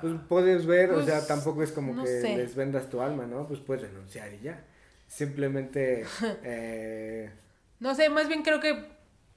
Pues 0.00 0.14
puedes 0.28 0.66
ver, 0.66 0.90
o 0.90 1.04
sea, 1.04 1.16
pues, 1.16 1.28
tampoco 1.28 1.62
es 1.62 1.72
como 1.72 2.02
que 2.02 2.20
les 2.36 2.54
vendas 2.54 2.90
tu 2.90 3.00
alma, 3.00 3.26
¿no? 3.26 3.46
Pues 3.46 3.60
puedes 3.60 3.82
renunciar 3.82 4.32
y 4.34 4.40
ya. 4.40 4.64
Simplemente... 5.06 6.04
eh... 6.42 7.30
No 7.78 7.94
sé, 7.94 8.08
más 8.08 8.26
bien 8.28 8.42
creo 8.42 8.58
que 8.60 8.95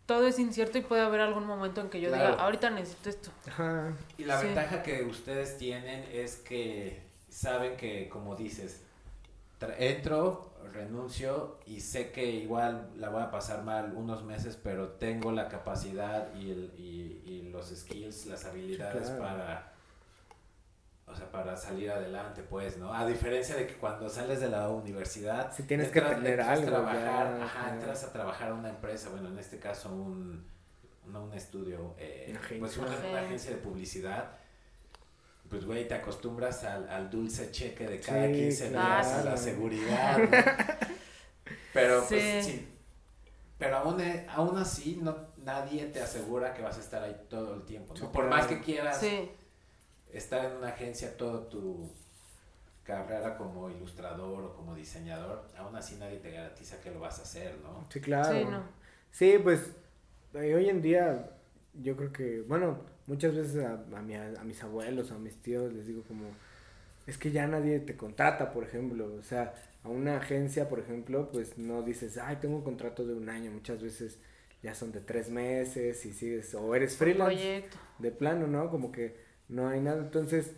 todo 0.10 0.26
es 0.26 0.40
incierto 0.40 0.80
y 0.80 0.82
puede 0.82 1.04
haber 1.04 1.22
algún 1.22 1.46
momento 1.46 1.82
en 1.82 1.90
que 1.92 2.02
yo 2.02 2.12
diga, 2.12 2.34
ahorita 2.34 2.72
necesito 2.72 3.12
esto. 3.12 3.30
Ajá. 3.48 3.94
Y 4.18 4.24
la 4.24 4.42
ventaja 4.42 4.82
que 4.82 5.04
ustedes 5.04 5.60
tienen 5.60 6.04
es 6.12 6.38
que 6.38 7.04
saben 7.30 7.78
que, 7.78 8.10
como 8.10 8.36
dices, 8.36 8.82
entro, 9.78 10.52
renuncio 10.74 11.60
y 11.68 11.82
sé 11.82 12.12
que 12.12 12.26
igual 12.26 12.90
la 12.98 13.10
voy 13.10 13.22
a 13.22 13.30
pasar 13.30 13.64
mal 13.64 13.94
unos 13.96 14.24
meses, 14.24 14.58
pero 14.62 14.88
tengo 14.94 15.32
la 15.32 15.48
capacidad 15.48 16.34
y, 16.34 16.50
el, 16.50 16.74
y, 16.76 17.22
y 17.28 17.50
los 17.52 17.68
skills, 17.68 18.26
las 18.26 18.46
habilidades 18.46 19.12
para, 19.12 19.74
o 21.10 21.16
sea, 21.16 21.32
para 21.32 21.58
salir 21.58 21.90
adelante, 21.90 22.44
pues, 22.44 22.78
¿no? 22.78 22.94
A 22.94 23.06
diferencia 23.06 23.56
de 23.56 23.66
que 23.66 23.74
cuando 23.76 24.08
sales 24.10 24.40
de 24.40 24.50
la 24.50 24.70
universidad, 24.70 25.52
si 25.52 25.64
tienes 25.64 25.90
que 25.90 26.02
tener 26.02 26.40
algo, 26.40 26.68
trabajar, 26.68 27.42
ajá, 27.42 27.74
entras 27.74 28.04
a 28.04 28.14
trabajar 28.14 28.52
a 28.52 28.54
una 28.54 28.70
empresa, 28.70 29.10
bueno, 29.10 29.30
en 29.30 29.40
este 29.40 29.58
caso 29.58 29.90
un, 29.90 30.46
no 31.08 31.24
un 31.24 31.34
estudio, 31.34 31.96
eh, 31.98 32.38
pues 32.60 32.78
una, 32.78 32.94
agencia 33.20 33.52
de 33.52 33.58
publicidad 33.58 34.40
pues 35.50 35.66
güey, 35.66 35.88
te 35.88 35.96
acostumbras 35.96 36.64
al, 36.64 36.88
al 36.90 37.10
dulce 37.10 37.50
cheque 37.50 37.88
de 37.88 38.00
cada 38.00 38.32
15 38.32 38.70
días, 38.70 39.08
a 39.08 39.24
la 39.24 39.36
seguridad. 39.36 40.20
Pero 41.74 42.06
pues 42.08 42.46
sí. 42.46 42.68
Pero 43.58 43.78
aún, 43.78 44.00
e, 44.00 44.26
aún 44.30 44.58
así, 44.58 45.00
no, 45.02 45.16
nadie 45.38 45.88
te 45.88 46.02
asegura 46.02 46.54
que 46.54 46.62
vas 46.62 46.78
a 46.78 46.80
estar 46.82 47.04
ahí 47.04 47.16
todo 47.28 47.56
el 47.56 47.64
tiempo. 47.64 47.94
¿no? 48.00 48.12
Por 48.12 48.28
más 48.30 48.46
que 48.46 48.62
quieras 48.62 49.04
estar 50.14 50.46
en 50.46 50.58
una 50.58 50.70
agencia 50.70 51.16
toda 51.18 51.48
tu 51.50 51.90
carrera 52.84 53.38
como 53.38 53.70
ilustrador 53.70 54.44
o 54.46 54.56
como 54.56 54.76
diseñador, 54.76 55.44
aún 55.58 55.76
así 55.76 55.96
nadie 55.96 56.18
te 56.18 56.32
garantiza 56.32 56.82
que 56.82 56.92
lo 56.92 57.00
vas 57.00 57.20
a 57.20 57.22
hacer, 57.24 57.58
¿no? 57.62 57.86
Sí, 57.90 58.02
claro. 58.02 58.64
Sí, 59.12 59.34
sí 59.34 59.40
pues 59.44 59.72
hoy 60.34 60.70
en 60.70 60.82
día 60.82 61.32
yo 61.76 61.96
creo 61.96 62.12
que, 62.12 62.42
bueno, 62.42 62.80
muchas 63.08 63.36
veces 63.36 63.64
a, 63.64 63.74
a, 63.74 64.42
a 64.42 64.44
mis 64.44 64.64
abuelos, 64.64 65.12
a 65.12 65.18
mis 65.20 65.36
tíos 65.36 65.72
les 65.74 65.86
digo 65.88 66.04
como, 66.04 66.26
es 67.08 67.18
que 67.18 67.32
ya 67.32 67.48
nadie 67.48 67.80
te 67.80 67.96
contrata, 67.96 68.52
por 68.52 68.64
ejemplo, 68.64 69.14
o 69.20 69.24
sea, 69.24 69.54
a 69.84 69.90
una 69.90 70.18
agencia, 70.18 70.68
por 70.70 70.80
ejemplo, 70.80 71.30
pues 71.32 71.58
no 71.58 71.82
dices, 71.84 72.18
ay, 72.18 72.38
tengo 72.38 72.58
un 72.58 72.64
contrato 72.64 73.06
de 73.06 73.14
un 73.14 73.30
año, 73.30 73.52
muchas 73.52 73.82
veces 73.82 74.18
ya 74.62 74.76
son 74.76 74.92
de 74.92 75.00
tres 75.02 75.30
meses 75.30 76.06
y 76.06 76.14
sigues, 76.14 76.54
o 76.54 76.76
eres 76.76 76.98
freelance 76.98 77.66
de 78.00 78.12
plano, 78.12 78.48
¿no? 78.48 78.70
Como 78.70 78.92
que 78.92 79.29
no 79.50 79.68
hay 79.68 79.82
nada, 79.82 80.00
entonces 80.00 80.54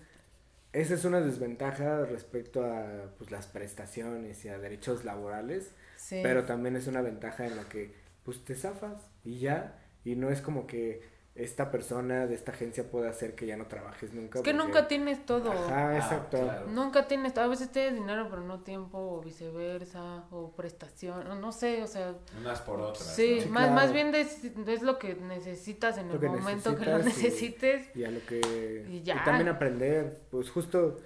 esa 0.73 0.93
es 0.93 1.03
una 1.03 1.19
desventaja 1.19 2.05
respecto 2.05 2.63
a 2.63 3.13
pues, 3.17 3.31
las 3.31 3.47
prestaciones 3.47 4.45
y 4.45 4.49
a 4.49 4.57
derechos 4.57 5.03
laborales, 5.03 5.71
pero 6.09 6.45
también 6.45 6.75
es 6.75 6.87
una 6.87 7.01
ventaja 7.01 7.45
en 7.45 7.57
la 7.57 7.67
que 7.67 7.93
pues 8.23 8.43
te 8.45 8.55
zafas 8.55 9.09
y 9.23 9.39
ya, 9.39 9.79
y 10.05 10.15
no 10.15 10.29
es 10.29 10.41
como 10.41 10.67
que 10.67 11.01
esta 11.34 11.71
persona 11.71 12.27
de 12.27 12.36
esta 12.36 12.51
agencia 12.51 12.89
puede 12.89 13.07
hacer 13.07 13.36
que 13.36 13.45
ya 13.45 13.55
no 13.55 13.67
trabajes 13.67 14.13
nunca. 14.13 14.39
Es 14.39 14.43
que 14.43 14.53
nunca 14.53 14.89
tienes 14.89 15.25
todo. 15.25 15.51
Ajá, 15.51 15.89
ah, 15.89 15.95
exacto. 15.95 16.67
Nunca 16.67 17.07
tienes, 17.07 17.38
a 17.38 17.47
veces 17.47 17.71
tienes 17.71 17.93
dinero 17.93 18.27
pero 18.29 18.41
no 18.41 18.59
tiempo 18.59 18.97
o 18.97 19.21
viceversa 19.21 20.25
o 20.32 20.51
prestación, 20.51 21.39
no 21.39 21.51
sé, 21.53 21.84
o 21.84 21.88
sea. 21.88 22.15
Unas 22.38 22.59
por 22.61 22.82
otras. 22.82 23.15
Sí, 23.15 23.45
más, 23.49 23.71
más 23.71 23.93
bien 23.93 24.13
es, 24.13 24.43
es, 24.43 24.82
lo 24.82 24.99
que 24.99 25.15
necesitas 25.15 25.97
en 25.97 26.11
el 26.11 26.19
momento 26.19 26.75
que 26.75 26.86
lo 26.86 26.97
necesites. 26.99 27.95
Y, 27.95 28.03
a 28.03 28.11
lo 28.11 28.19
que... 28.25 28.86
Y, 28.89 29.01
ya. 29.03 29.15
y 29.15 29.23
también 29.23 29.47
aprender, 29.47 30.21
pues 30.32 30.49
justo, 30.49 30.97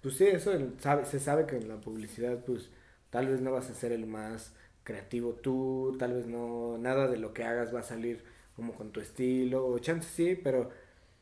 pues 0.00 0.16
sí, 0.16 0.26
eso 0.26 0.52
sabe, 0.78 1.04
se 1.04 1.18
sabe 1.18 1.46
que 1.46 1.56
en 1.56 1.68
la 1.68 1.80
publicidad 1.80 2.38
pues 2.44 2.70
tal 3.10 3.26
vez 3.26 3.40
no 3.40 3.50
vas 3.50 3.70
a 3.70 3.74
ser 3.74 3.90
el 3.90 4.06
más 4.06 4.52
creativo 4.84 5.32
tú, 5.32 5.96
tal 5.98 6.12
vez 6.12 6.26
no, 6.26 6.78
nada 6.78 7.08
de 7.08 7.16
lo 7.16 7.32
que 7.32 7.42
hagas 7.42 7.74
va 7.74 7.80
a 7.80 7.84
salir 7.84 8.33
como 8.56 8.74
con 8.74 8.92
tu 8.92 9.00
estilo, 9.00 9.66
o 9.66 9.78
chance 9.78 10.08
sí, 10.08 10.40
pero, 10.42 10.70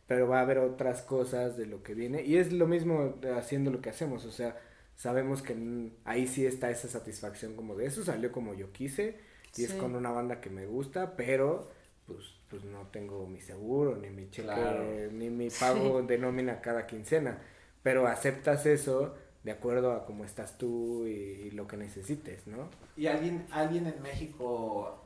pero 0.07 0.29
va 0.29 0.39
a 0.39 0.43
haber 0.43 0.59
otras 0.59 1.03
cosas 1.03 1.57
de 1.57 1.67
lo 1.67 1.83
que 1.83 1.95
viene. 1.95 2.23
Y 2.23 2.37
es 2.37 2.53
lo 2.53 2.67
mismo 2.67 3.15
haciendo 3.37 3.71
lo 3.71 3.81
que 3.81 3.91
hacemos, 3.91 4.25
o 4.25 4.31
sea, 4.31 4.57
sabemos 4.97 5.43
que 5.43 5.91
ahí 6.05 6.27
sí 6.27 6.47
está 6.47 6.71
esa 6.71 6.89
satisfacción 6.89 7.55
como 7.57 7.75
de 7.75 7.87
eso 7.87 8.05
salió 8.05 8.31
como 8.33 8.55
yo 8.55 8.73
quise, 8.73 9.19
y 9.57 9.65
es 9.65 9.75
con 9.75 9.95
una 9.95 10.11
banda 10.11 10.41
que 10.41 10.49
me 10.49 10.67
gusta, 10.67 11.15
pero 11.17 11.71
pues, 12.07 12.35
pues 12.49 12.65
no 12.65 12.87
tengo 12.89 13.27
mi 13.27 13.41
seguro, 13.41 13.97
ni 13.97 14.09
mi 14.09 14.31
cheque, 14.31 15.11
ni 15.13 15.29
mi 15.29 15.51
pago 15.51 16.03
de 16.03 16.19
nómina 16.19 16.61
cada 16.61 16.87
quincena, 16.87 17.39
pero 17.83 18.07
aceptas 18.07 18.65
eso 18.67 19.15
de 19.45 19.51
acuerdo 19.51 19.93
a 19.93 20.07
cómo 20.07 20.25
estás 20.25 20.57
tú 20.57 21.07
y, 21.07 21.51
lo 21.51 21.67
que 21.67 21.77
necesites, 21.77 22.47
¿no? 22.47 22.69
¿Y 22.97 23.07
alguien, 23.07 23.47
alguien 23.51 23.87
en 23.87 24.01
México 24.01 25.02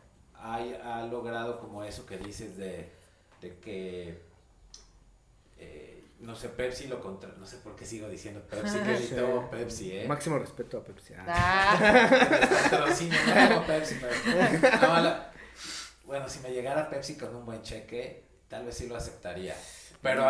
ha, 0.46 1.06
logrado 1.06 1.58
como 1.58 1.84
eso 1.84 2.06
que 2.06 2.18
dices 2.18 2.56
de, 2.56 2.90
que, 3.40 4.20
eh, 5.58 6.04
no 6.20 6.34
sé, 6.34 6.48
Pepsi 6.48 6.86
lo 6.86 7.00
contra... 7.00 7.30
No 7.38 7.46
sé 7.46 7.58
por 7.58 7.76
qué 7.76 7.84
sigo 7.84 8.08
diciendo 8.08 8.40
Pepsi, 8.48 8.78
que 8.78 9.26
Pepsi, 9.50 9.92
¿eh? 9.92 10.08
Máximo 10.08 10.38
respeto 10.38 10.78
a 10.78 10.84
Pepsi. 10.84 11.14
Ah. 11.18 12.86
sí, 12.94 13.10
no 13.50 13.66
Pepsi, 13.66 13.96
pero... 14.00 15.16
bueno, 16.04 16.28
si 16.28 16.40
me 16.40 16.50
llegara 16.50 16.88
Pepsi 16.88 17.16
con 17.16 17.34
un 17.34 17.44
buen 17.44 17.62
cheque, 17.62 18.24
tal 18.48 18.64
vez 18.64 18.76
sí 18.76 18.86
lo 18.86 18.96
aceptaría. 18.96 19.54
Pero 20.02 20.24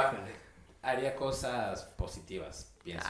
haría 0.82 1.14
cosas 1.14 1.82
positivas, 1.96 2.72
pienso. 2.82 3.08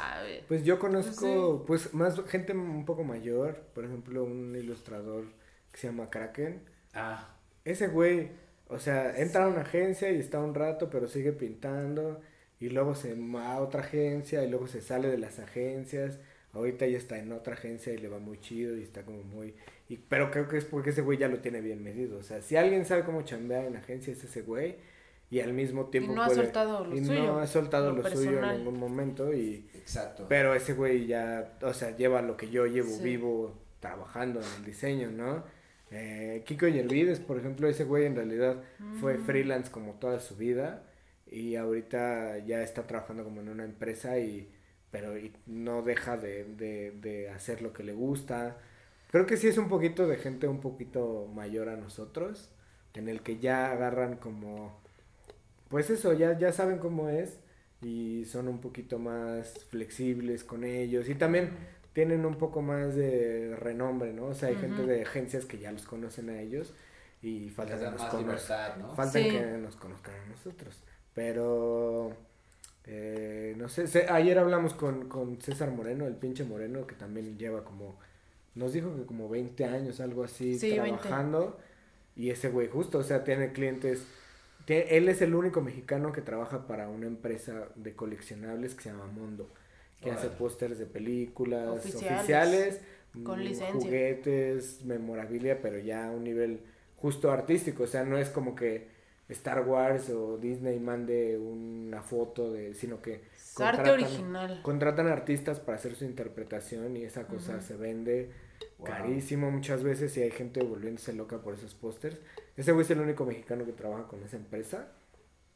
Pues 0.48 0.64
yo 0.64 0.78
conozco, 0.78 1.64
pues 1.66 1.94
más 1.94 2.20
gente 2.28 2.52
un 2.52 2.84
poco 2.84 3.04
mayor, 3.04 3.60
por 3.74 3.84
ejemplo, 3.84 4.24
un 4.24 4.56
ilustrador 4.56 5.26
que 5.70 5.78
se 5.78 5.86
llama 5.88 6.08
Kraken 6.08 6.75
Ah. 6.96 7.28
Ese 7.64 7.88
güey, 7.88 8.30
o 8.68 8.78
sea, 8.78 9.16
entra 9.16 9.44
a 9.44 9.48
una 9.48 9.60
agencia 9.60 10.10
y 10.10 10.18
está 10.18 10.40
un 10.40 10.54
rato, 10.54 10.88
pero 10.90 11.06
sigue 11.06 11.32
pintando. 11.32 12.20
Y 12.58 12.70
luego 12.70 12.94
se 12.94 13.14
va 13.14 13.52
a 13.52 13.60
otra 13.60 13.82
agencia 13.82 14.42
y 14.42 14.48
luego 14.48 14.66
se 14.66 14.80
sale 14.80 15.08
de 15.08 15.18
las 15.18 15.38
agencias. 15.38 16.18
Ahorita 16.52 16.86
ya 16.86 16.96
está 16.96 17.18
en 17.18 17.32
otra 17.32 17.52
agencia 17.52 17.92
y 17.92 17.98
le 17.98 18.08
va 18.08 18.18
muy 18.18 18.40
chido 18.40 18.76
y 18.76 18.82
está 18.82 19.02
como 19.02 19.22
muy... 19.22 19.54
Y, 19.88 19.98
pero 19.98 20.30
creo 20.30 20.48
que 20.48 20.56
es 20.56 20.64
porque 20.64 20.90
ese 20.90 21.02
güey 21.02 21.18
ya 21.18 21.28
lo 21.28 21.38
tiene 21.40 21.60
bien 21.60 21.82
medido. 21.82 22.18
O 22.18 22.22
sea, 22.22 22.40
si 22.40 22.56
alguien 22.56 22.86
sabe 22.86 23.04
cómo 23.04 23.22
chambear 23.22 23.66
en 23.66 23.76
agencia 23.76 24.12
es 24.12 24.24
ese 24.24 24.40
güey. 24.40 24.76
Y 25.28 25.40
al 25.40 25.52
mismo 25.52 25.86
tiempo... 25.86 26.12
Y 26.12 26.14
no 26.14 26.22
ha 26.22 26.30
soltado 26.30 26.84
lo 26.84 26.96
suyo. 26.96 27.24
no 27.24 27.38
ha 27.40 27.46
soltado 27.46 27.92
lo, 27.92 28.08
suyo 28.08 28.42
en 28.42 28.58
ningún 28.58 28.78
momento. 28.78 29.34
Y, 29.34 29.68
Exacto. 29.74 30.26
Pero 30.28 30.54
ese 30.54 30.72
güey 30.72 31.06
ya, 31.06 31.58
o 31.62 31.74
sea, 31.74 31.94
lleva 31.94 32.22
lo 32.22 32.36
que 32.36 32.48
yo 32.48 32.64
llevo 32.66 32.96
vivo 33.00 33.54
trabajando 33.80 34.40
en 34.40 34.46
el 34.58 34.64
diseño, 34.64 35.10
¿no? 35.10 35.44
Eh, 35.90 36.42
Kiko 36.46 36.66
Yervides, 36.66 37.20
por 37.20 37.38
ejemplo, 37.38 37.68
ese 37.68 37.84
güey 37.84 38.06
en 38.06 38.16
realidad 38.16 38.62
fue 39.00 39.18
mm. 39.18 39.24
freelance 39.24 39.70
como 39.70 39.94
toda 39.94 40.18
su 40.20 40.36
vida 40.36 40.82
y 41.26 41.56
ahorita 41.56 42.38
ya 42.38 42.62
está 42.62 42.86
trabajando 42.86 43.24
como 43.24 43.40
en 43.40 43.48
una 43.48 43.64
empresa 43.64 44.18
y 44.18 44.50
pero 44.90 45.12
no 45.46 45.82
deja 45.82 46.16
de, 46.16 46.44
de, 46.44 47.28
hacer 47.30 47.60
lo 47.60 47.72
que 47.72 47.82
le 47.82 47.92
gusta. 47.92 48.56
Creo 49.10 49.26
que 49.26 49.36
sí 49.36 49.46
es 49.46 49.58
un 49.58 49.68
poquito 49.68 50.06
de 50.06 50.16
gente 50.16 50.48
un 50.48 50.60
poquito 50.60 51.30
mayor 51.34 51.68
a 51.68 51.76
nosotros, 51.76 52.50
en 52.94 53.08
el 53.08 53.20
que 53.20 53.38
ya 53.38 53.72
agarran 53.72 54.16
como, 54.16 54.80
pues 55.68 55.90
eso, 55.90 56.14
ya, 56.14 56.38
ya 56.38 56.52
saben 56.52 56.78
cómo 56.78 57.10
es 57.10 57.40
y 57.82 58.24
son 58.24 58.48
un 58.48 58.60
poquito 58.60 58.98
más 58.98 59.66
flexibles 59.68 60.44
con 60.44 60.64
ellos 60.64 61.08
y 61.10 61.14
también 61.14 61.50
tienen 61.96 62.26
un 62.26 62.34
poco 62.34 62.60
más 62.60 62.94
de 62.94 63.56
renombre, 63.58 64.12
¿no? 64.12 64.26
O 64.26 64.34
sea, 64.34 64.50
hay 64.50 64.56
gente 64.56 64.82
de 64.84 65.00
agencias 65.00 65.46
que 65.46 65.56
ya 65.56 65.72
los 65.72 65.86
conocen 65.86 66.28
a 66.28 66.42
ellos 66.42 66.74
y 67.22 67.48
falta, 67.48 67.78
que 67.78 67.86
nos, 67.86 68.48
¿no? 68.76 68.94
falta 68.94 69.18
que 69.18 69.58
nos 69.62 69.76
conozcan 69.76 70.14
a 70.14 70.26
nosotros. 70.26 70.78
Pero, 71.14 72.14
eh, 72.84 73.54
no 73.56 73.70
sé, 73.70 74.06
ayer 74.10 74.38
hablamos 74.38 74.74
con, 74.74 75.08
con 75.08 75.40
César 75.40 75.70
Moreno, 75.70 76.06
el 76.06 76.16
pinche 76.16 76.44
Moreno, 76.44 76.86
que 76.86 76.96
también 76.96 77.38
lleva 77.38 77.64
como, 77.64 77.98
nos 78.54 78.74
dijo 78.74 78.94
que 78.94 79.06
como 79.06 79.30
20 79.30 79.64
años, 79.64 79.98
algo 80.00 80.22
así, 80.22 80.58
trabajando. 80.58 81.58
Y 82.14 82.28
ese 82.28 82.50
güey 82.50 82.68
justo, 82.68 82.98
o 82.98 83.04
sea, 83.04 83.24
tiene 83.24 83.52
clientes... 83.52 84.06
él 84.66 85.08
es 85.08 85.22
el 85.22 85.34
único 85.34 85.62
mexicano 85.62 86.12
que 86.12 86.20
trabaja 86.20 86.66
para 86.66 86.90
una 86.90 87.06
empresa 87.06 87.68
de 87.74 87.94
coleccionables 87.94 88.74
que 88.74 88.82
se 88.82 88.90
llama 88.90 89.06
Mondo. 89.06 89.48
Que 90.06 90.18
hace 90.18 90.28
pósters 90.28 90.78
de 90.78 90.86
películas 90.86 91.68
oficiales, 91.68 92.80
con 93.24 93.40
mm, 93.40 93.72
juguetes, 93.72 94.84
memorabilia, 94.84 95.60
pero 95.60 95.78
ya 95.78 96.08
a 96.08 96.10
un 96.10 96.24
nivel 96.24 96.60
justo 96.96 97.30
artístico. 97.30 97.84
O 97.84 97.86
sea, 97.86 98.04
no 98.04 98.18
es 98.18 98.28
como 98.30 98.54
que 98.54 98.88
Star 99.28 99.66
Wars 99.66 100.10
o 100.10 100.38
Disney 100.38 100.78
mande 100.78 101.38
una 101.38 102.02
foto 102.02 102.52
de, 102.52 102.74
sino 102.74 103.02
que 103.02 103.22
arte 103.58 103.90
original. 103.90 104.60
Contratan 104.62 105.08
artistas 105.08 105.60
para 105.60 105.76
hacer 105.76 105.94
su 105.96 106.04
interpretación 106.04 106.96
y 106.96 107.04
esa 107.04 107.26
cosa 107.26 107.60
se 107.60 107.76
vende 107.76 108.30
carísimo 108.84 109.50
muchas 109.50 109.82
veces 109.82 110.16
y 110.16 110.22
hay 110.22 110.30
gente 110.30 110.62
volviéndose 110.62 111.12
loca 111.12 111.38
por 111.38 111.54
esos 111.54 111.74
pósters. 111.74 112.18
Ese 112.56 112.72
güey 112.72 112.84
es 112.84 112.90
el 112.90 113.00
único 113.00 113.24
mexicano 113.24 113.64
que 113.64 113.72
trabaja 113.72 114.06
con 114.06 114.22
esa 114.22 114.36
empresa. 114.36 114.92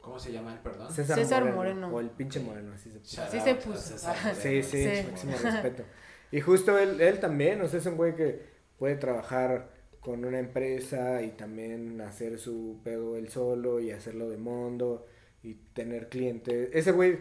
¿Cómo 0.01 0.19
se 0.19 0.31
llama 0.31 0.53
el 0.53 0.59
perdón? 0.59 0.91
César, 0.91 1.53
Moreno, 1.53 1.89
O 1.89 1.99
el 1.99 2.09
pinche 2.09 2.39
Moreno, 2.39 2.73
así 2.73 2.89
se 2.89 2.99
puso. 2.99 3.21
Así 3.21 3.39
se 3.39 3.55
puso. 3.55 3.97
Sí, 4.41 4.63
sí, 4.63 4.87
máximo 5.09 5.33
respeto. 5.41 5.83
Y 6.31 6.41
justo 6.41 6.77
él, 6.79 6.99
él 7.01 7.19
también, 7.19 7.61
o 7.61 7.67
sea, 7.67 7.79
es 7.79 7.85
un 7.85 7.97
güey 7.97 8.15
que 8.15 8.41
puede 8.79 8.95
trabajar 8.95 9.69
con 9.99 10.25
una 10.25 10.39
empresa 10.39 11.21
y 11.21 11.29
también 11.31 12.01
hacer 12.01 12.39
su 12.39 12.79
pedo 12.83 13.15
él 13.15 13.29
solo 13.29 13.79
y 13.79 13.91
hacerlo 13.91 14.29
de 14.29 14.37
mundo 14.37 15.05
y 15.43 15.53
tener 15.73 16.09
clientes. 16.09 16.69
Ese 16.73 16.91
güey, 16.91 17.19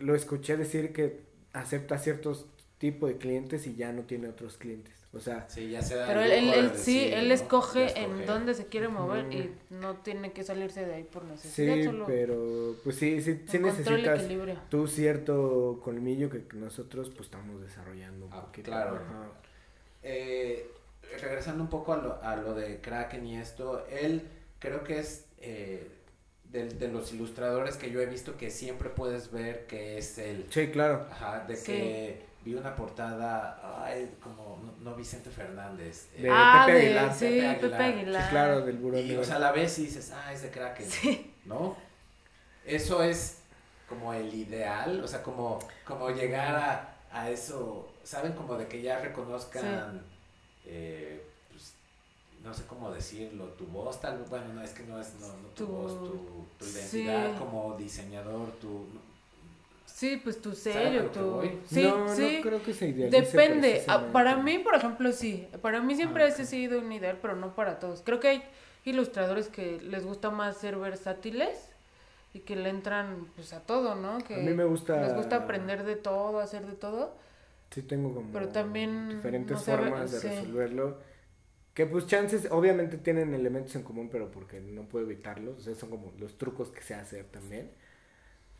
lo 0.00 0.14
escuché 0.14 0.56
decir 0.56 0.92
que 0.92 1.20
acepta 1.52 1.98
ciertos 1.98 2.46
tipos 2.78 3.08
de 3.08 3.16
clientes 3.16 3.66
y 3.66 3.74
ya 3.74 3.92
no 3.92 4.02
tiene 4.02 4.28
otros 4.28 4.58
clientes. 4.58 5.01
O 5.14 5.20
sea, 5.20 5.46
sí, 5.46 5.68
ya 5.68 5.82
se 5.82 5.94
pero 5.94 6.22
él, 6.22 6.72
sí, 6.74 7.10
él 7.12 7.30
escoge, 7.32 8.00
en 8.00 8.24
dónde 8.24 8.54
se 8.54 8.66
quiere 8.66 8.88
mover 8.88 9.30
y 9.30 9.54
no 9.68 9.96
tiene 9.96 10.32
que 10.32 10.42
salirse 10.42 10.86
de 10.86 10.94
ahí 10.94 11.04
por 11.04 11.24
necesidad. 11.24 11.74
Sí, 11.74 12.02
pero 12.06 12.76
pues 12.82 12.96
sí, 12.96 13.20
sí, 13.20 13.42
sí 13.46 13.58
necesitas 13.58 14.22
tú 14.70 14.86
cierto 14.86 15.80
colmillo 15.84 16.30
que 16.30 16.46
nosotros 16.54 17.10
pues 17.10 17.26
estamos 17.26 17.60
desarrollando 17.60 18.26
un 18.26 18.32
ah, 18.32 18.40
poquito. 18.46 18.70
Claro. 18.70 19.00
Eh, 20.02 20.70
regresando 21.20 21.62
un 21.62 21.68
poco 21.68 21.92
a 21.92 21.98
lo, 21.98 22.22
a 22.22 22.36
lo 22.36 22.54
de 22.54 22.80
Kraken 22.80 23.26
y 23.26 23.36
esto, 23.36 23.84
él 23.90 24.22
creo 24.58 24.82
que 24.82 24.98
es 24.98 25.26
eh, 25.42 25.90
de, 26.44 26.68
de, 26.68 26.88
los 26.88 27.12
ilustradores 27.12 27.76
que 27.76 27.90
yo 27.90 28.00
he 28.00 28.06
visto 28.06 28.38
que 28.38 28.48
siempre 28.50 28.88
puedes 28.88 29.30
ver 29.30 29.66
que 29.66 29.98
es 29.98 30.16
él. 30.16 30.46
Sí, 30.48 30.68
claro. 30.68 31.06
Ajá, 31.10 31.44
de 31.46 31.62
que 31.62 32.31
vi 32.44 32.54
una 32.54 32.74
portada, 32.74 33.82
ay, 33.84 34.16
como, 34.20 34.58
no, 34.80 34.94
Vicente 34.94 35.30
Fernández. 35.30 36.08
Eh, 36.16 36.22
de 36.22 36.30
ah, 36.30 36.64
Pepe 36.66 36.78
Aguilar. 36.78 37.14
sí, 37.14 37.42
Pepe 37.60 37.74
Aguilar. 37.74 38.22
Sí, 38.22 38.30
claro, 38.30 38.60
del 38.62 38.78
buró 38.78 38.98
Y, 38.98 39.16
o 39.16 39.24
sea, 39.24 39.36
a 39.36 39.40
la 39.40 39.52
vez 39.52 39.78
y 39.78 39.86
dices, 39.86 40.12
ah, 40.12 40.32
es 40.32 40.42
de 40.42 40.50
Kraken. 40.50 40.90
Sí. 40.90 41.34
¿No? 41.44 41.76
Eso 42.64 43.02
es 43.02 43.38
como 43.88 44.14
el 44.14 44.32
ideal, 44.32 45.02
o 45.02 45.08
sea, 45.08 45.22
como, 45.22 45.58
como 45.84 46.10
llegar 46.10 46.54
a, 46.54 46.96
a 47.12 47.30
eso, 47.30 47.92
¿saben? 48.02 48.32
Como 48.32 48.56
de 48.56 48.66
que 48.66 48.80
ya 48.80 49.00
reconozcan 49.00 50.02
eh, 50.64 51.24
pues, 51.50 51.74
no 52.42 52.54
sé 52.54 52.64
cómo 52.66 52.90
decirlo, 52.90 53.46
tu 53.50 53.66
voz 53.66 54.00
tal 54.00 54.24
bueno, 54.28 54.52
no 54.52 54.62
es 54.62 54.72
que 54.72 54.84
no 54.84 55.00
es 55.00 55.14
no, 55.20 55.28
tu, 55.54 55.66
voz, 55.66 55.92
tu, 56.58 56.64
identidad 56.64 57.36
como 57.38 57.76
diseñador, 57.76 58.50
tu... 58.52 58.86
Sí, 60.02 60.20
pues 60.22 60.40
tu 60.40 60.52
sello, 60.52 61.10
tu... 61.10 61.42
Sí, 61.66 61.84
no, 61.84 62.08
sí. 62.12 62.38
no 62.38 62.42
creo 62.42 62.62
que 62.62 62.74
sea 62.74 62.88
ideal. 62.88 63.10
Depende. 63.10 63.84
Ah, 63.86 64.08
para 64.12 64.36
mí, 64.36 64.58
por 64.58 64.74
ejemplo, 64.74 65.12
sí. 65.12 65.46
Para 65.60 65.80
mí 65.80 65.94
siempre 65.94 66.24
ah, 66.24 66.26
ese 66.26 66.42
ha 66.42 66.46
sido 66.46 66.80
un 66.80 66.90
ideal, 66.90 67.18
pero 67.22 67.36
no 67.36 67.54
para 67.54 67.78
todos. 67.78 68.02
Creo 68.02 68.18
que 68.18 68.28
hay 68.28 68.42
ilustradores 68.84 69.46
que 69.46 69.80
les 69.80 70.04
gusta 70.04 70.30
más 70.30 70.56
ser 70.56 70.76
versátiles 70.76 71.68
y 72.34 72.40
que 72.40 72.56
le 72.56 72.70
entran 72.70 73.28
pues 73.36 73.52
a 73.52 73.60
todo, 73.60 73.94
¿no? 73.94 74.18
Que 74.18 74.34
a 74.34 74.38
mí 74.38 74.52
me 74.52 74.64
gusta... 74.64 75.02
Les 75.02 75.14
gusta 75.14 75.36
aprender 75.36 75.84
de 75.84 75.94
todo, 75.94 76.40
hacer 76.40 76.66
de 76.66 76.74
todo 76.74 77.22
sí 77.72 77.82
tengo 77.82 78.14
como 78.14 78.32
Pero 78.32 78.48
también, 78.48 79.08
diferentes 79.08 79.62
formas 79.62 80.10
de 80.12 80.20
resolverlo. 80.20 80.98
Que 81.74 81.86
pues 81.86 82.06
chances, 82.06 82.48
obviamente 82.50 82.98
tienen 82.98 83.32
elementos 83.32 83.74
en 83.76 83.82
común, 83.82 84.10
pero 84.10 84.30
porque 84.30 84.60
no 84.60 84.82
puedo 84.82 85.06
evitarlos. 85.06 85.58
O 85.58 85.60
sea, 85.60 85.74
son 85.74 85.88
como 85.88 86.12
los 86.18 86.36
trucos 86.36 86.70
que 86.70 86.82
sé 86.82 86.94
hacer 86.94 87.24
también. 87.26 87.70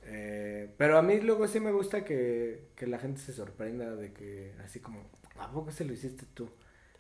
Eh, 0.05 0.69
pero 0.77 0.99
a 0.99 1.03
mí 1.03 1.21
luego 1.21 1.47
sí 1.49 1.61
me 1.61 1.73
gusta 1.73 2.05
que, 2.05 2.69
que, 2.77 2.87
la 2.87 2.99
gente 2.99 3.21
se 3.21 3.33
sorprenda 3.33 3.95
de 3.95 4.13
que, 4.13 4.55
así 4.65 4.81
como, 4.81 5.11
¿a 5.39 5.51
poco 5.51 5.71
se 5.71 5.85
lo 5.85 5.93
hiciste 5.93 6.27
tú? 6.35 6.49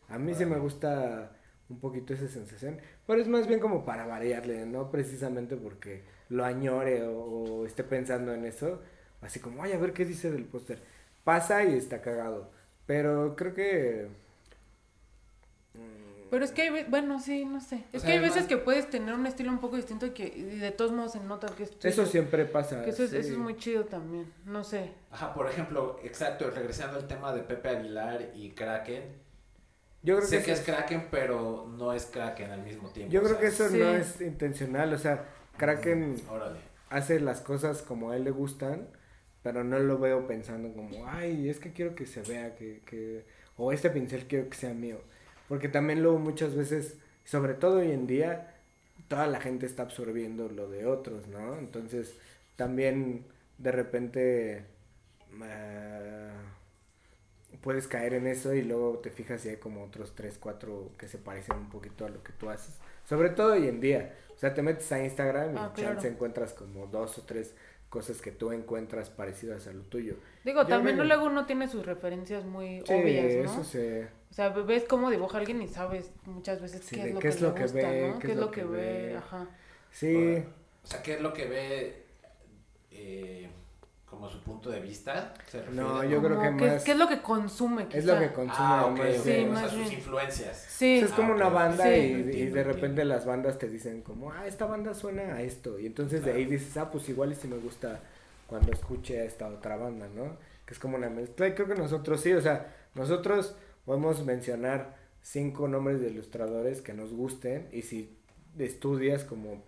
A 0.08 0.18
mí 0.18 0.34
sí 0.34 0.44
me 0.46 0.58
gusta 0.58 1.36
un 1.68 1.80
poquito 1.80 2.14
esa 2.14 2.28
sensación, 2.28 2.78
pero 3.06 3.20
es 3.20 3.28
más 3.28 3.46
bien 3.46 3.60
como 3.60 3.84
para 3.84 4.06
variarle, 4.06 4.66
no 4.66 4.90
precisamente 4.90 5.56
porque 5.56 6.02
lo 6.28 6.44
añore 6.44 7.02
o, 7.04 7.18
o 7.18 7.66
esté 7.66 7.84
pensando 7.84 8.34
en 8.34 8.44
eso, 8.44 8.82
así 9.20 9.40
como, 9.40 9.62
ay, 9.62 9.72
a 9.72 9.78
ver 9.78 9.92
qué 9.92 10.04
dice 10.04 10.30
del 10.30 10.44
póster 10.44 10.80
pasa 11.24 11.64
y 11.64 11.76
está 11.76 12.00
cagado. 12.02 12.50
Pero 12.86 13.36
creo 13.36 13.54
que... 13.54 14.08
Mm, 15.74 16.01
Pero 16.32 16.46
es 16.46 16.50
que 16.50 16.62
hay, 16.62 16.84
bueno, 16.84 17.20
sí, 17.20 17.44
no 17.44 17.60
sé. 17.60 17.84
Es 17.92 18.04
que 18.04 18.12
hay 18.12 18.18
veces 18.18 18.46
que 18.46 18.56
puedes 18.56 18.88
tener 18.88 19.12
un 19.12 19.26
estilo 19.26 19.50
un 19.50 19.58
poco 19.58 19.76
distinto 19.76 20.06
y 20.06 20.12
que 20.12 20.30
de 20.30 20.70
todos 20.70 20.90
modos 20.90 21.12
se 21.12 21.20
nota 21.20 21.46
que 21.54 21.64
es 21.64 21.72
Eso 21.82 22.06
siempre 22.06 22.46
pasa. 22.46 22.82
eso, 22.86 23.04
es, 23.04 23.12
eso 23.12 23.32
es 23.32 23.36
muy 23.36 23.54
chido 23.58 23.84
también, 23.84 24.32
no 24.46 24.64
sé. 24.64 24.92
Ajá, 25.10 25.34
por 25.34 25.46
ejemplo, 25.46 26.00
exacto, 26.02 26.50
regresando 26.50 26.96
al 26.96 27.06
tema 27.06 27.34
de 27.34 27.42
Pepe 27.42 27.68
Aguilar 27.68 28.30
y 28.34 28.52
Kraken. 28.52 29.02
Yo 30.02 30.16
creo 30.16 30.26
sé 30.26 30.42
que, 30.42 30.52
es 30.52 30.62
Kraken, 30.62 31.08
pero 31.10 31.70
no 31.76 31.92
es 31.92 32.06
Kraken 32.06 32.50
al 32.50 32.62
mismo 32.62 32.88
tiempo. 32.88 33.12
Yo 33.12 33.22
creo 33.22 33.38
que 33.38 33.48
eso 33.48 33.68
no 33.68 33.90
es 33.90 34.18
intencional, 34.22 34.94
o 34.94 34.98
sea, 34.98 35.26
Kraken 35.58 36.16
hace 36.88 37.20
las 37.20 37.42
cosas 37.42 37.82
como 37.82 38.10
a 38.10 38.16
él 38.16 38.24
le 38.24 38.30
gustan 38.30 38.88
pero 39.42 39.64
no 39.64 39.78
lo 39.80 39.98
veo 39.98 40.26
pensando 40.26 40.72
como, 40.72 41.04
ay, 41.08 41.48
es 41.48 41.58
que 41.58 41.72
quiero 41.72 41.96
que 41.96 42.06
se 42.06 42.22
vea, 42.22 42.54
que, 42.54 42.80
que, 42.86 43.26
o 43.56 43.72
este 43.72 43.90
pincel 43.90 44.26
quiero 44.28 44.48
que 44.48 44.56
sea 44.56 44.72
mío. 44.72 45.00
Porque 45.52 45.68
también 45.68 46.02
luego 46.02 46.18
muchas 46.18 46.56
veces, 46.56 46.96
sobre 47.26 47.52
todo 47.52 47.80
hoy 47.80 47.90
en 47.90 48.06
día, 48.06 48.54
toda 49.08 49.26
la 49.26 49.38
gente 49.38 49.66
está 49.66 49.82
absorbiendo 49.82 50.48
lo 50.48 50.66
de 50.70 50.86
otros, 50.86 51.28
¿no? 51.28 51.58
Entonces, 51.58 52.14
también 52.56 53.26
de 53.58 53.70
repente 53.70 54.64
uh, 55.34 56.32
puedes 57.60 57.86
caer 57.86 58.14
en 58.14 58.28
eso 58.28 58.54
y 58.54 58.62
luego 58.62 59.00
te 59.00 59.10
fijas 59.10 59.44
y 59.44 59.50
hay 59.50 59.56
como 59.56 59.84
otros 59.84 60.14
tres, 60.14 60.38
cuatro 60.40 60.92
que 60.96 61.06
se 61.06 61.18
parecen 61.18 61.56
un 61.56 61.68
poquito 61.68 62.06
a 62.06 62.08
lo 62.08 62.22
que 62.22 62.32
tú 62.32 62.48
haces. 62.48 62.74
Sobre 63.06 63.28
todo 63.28 63.52
hoy 63.52 63.68
en 63.68 63.82
día. 63.82 64.14
O 64.34 64.38
sea, 64.38 64.54
te 64.54 64.62
metes 64.62 64.90
a 64.90 65.04
Instagram 65.04 65.54
y 65.54 65.58
ah, 65.58 65.98
encuentras 66.04 66.54
como 66.54 66.86
dos 66.86 67.18
o 67.18 67.24
tres 67.24 67.54
cosas 67.90 68.22
que 68.22 68.32
tú 68.32 68.52
encuentras 68.52 69.10
parecidas 69.10 69.66
a 69.66 69.74
lo 69.74 69.82
tuyo. 69.82 70.16
Digo, 70.46 70.66
también 70.66 70.96
luego 70.96 71.26
uno 71.26 71.44
tiene 71.44 71.68
sus 71.68 71.84
referencias 71.84 72.46
muy 72.46 72.80
obvias, 72.88 73.44
¿no? 73.44 73.52
Eso 73.52 73.64
sí. 73.64 74.06
O 74.32 74.34
sea, 74.34 74.48
ves 74.48 74.84
cómo 74.88 75.10
dibuja 75.10 75.36
alguien 75.36 75.60
y 75.60 75.68
sabes 75.68 76.10
muchas 76.24 76.58
veces 76.62 76.80
qué 76.88 77.02
es 77.02 77.12
lo, 77.12 77.20
que, 77.20 77.28
le 77.28 77.50
gusta, 77.50 77.90
ve, 77.90 78.12
¿no? 78.14 78.18
Qué, 78.18 78.32
es 78.32 78.36
lo 78.38 78.50
que, 78.50 78.64
ve, 78.64 79.14
ajá. 79.18 79.46
Sí. 79.90 80.42
O 80.82 80.86
sea, 80.86 81.02
qué 81.02 81.16
es 81.16 81.20
lo 81.20 81.34
que 81.34 81.44
ve 81.44 82.06
eh, 82.92 83.50
como 84.06 84.30
su 84.30 84.42
punto 84.42 84.70
de 84.70 84.80
vista. 84.80 85.34
no, 85.72 86.02
yo 86.02 86.22
creo 86.22 86.40
que 86.40 86.50
más... 86.50 86.82
¿Qué 86.82 86.92
es 86.92 86.96
lo 86.96 87.08
que 87.08 87.20
consume? 87.20 87.88
Es 87.92 88.06
lo 88.06 88.18
que 88.18 88.32
consume. 88.32 88.56
Ah, 88.58 88.94
más 88.96 89.22
sí, 89.22 89.46
o 89.50 89.54
sea, 89.54 89.68
sus 89.68 89.92
influencias. 89.92 90.66
Sí. 90.66 91.00
es 91.00 91.10
como 91.10 91.34
una 91.34 91.48
ah, 91.48 91.50
banda 91.50 91.94
y, 91.94 92.30
y, 92.32 92.46
de 92.46 92.64
repente 92.64 93.04
las 93.04 93.26
bandas 93.26 93.58
te 93.58 93.68
dicen 93.68 94.00
como, 94.00 94.32
ah, 94.32 94.46
esta 94.46 94.64
banda 94.64 94.94
suena 94.94 95.34
a 95.34 95.42
esto. 95.42 95.78
Y 95.78 95.84
entonces 95.84 96.24
de 96.24 96.32
ahí 96.32 96.46
dices, 96.46 96.74
ah, 96.78 96.90
pues 96.90 97.06
igual 97.10 97.32
y 97.32 97.34
si 97.34 97.48
me 97.48 97.58
gusta 97.58 98.00
cuando 98.46 98.72
escuche 98.72 99.20
a 99.20 99.24
esta 99.24 99.46
otra 99.46 99.76
banda, 99.76 100.08
¿no? 100.08 100.38
Que 100.64 100.72
es 100.72 100.78
como 100.78 100.96
una 100.96 101.10
mezcla. 101.10 101.48
Y 101.48 101.52
creo 101.52 101.68
que 101.68 101.74
nosotros 101.74 102.18
sí, 102.22 102.32
o 102.32 102.40
sea, 102.40 102.74
nosotros 102.94 103.56
podemos 103.84 104.24
mencionar 104.24 104.96
cinco 105.22 105.68
nombres 105.68 106.00
de 106.00 106.10
ilustradores 106.10 106.82
que 106.82 106.94
nos 106.94 107.12
gusten 107.12 107.68
y 107.72 107.82
si 107.82 108.16
estudias 108.58 109.24
como 109.24 109.62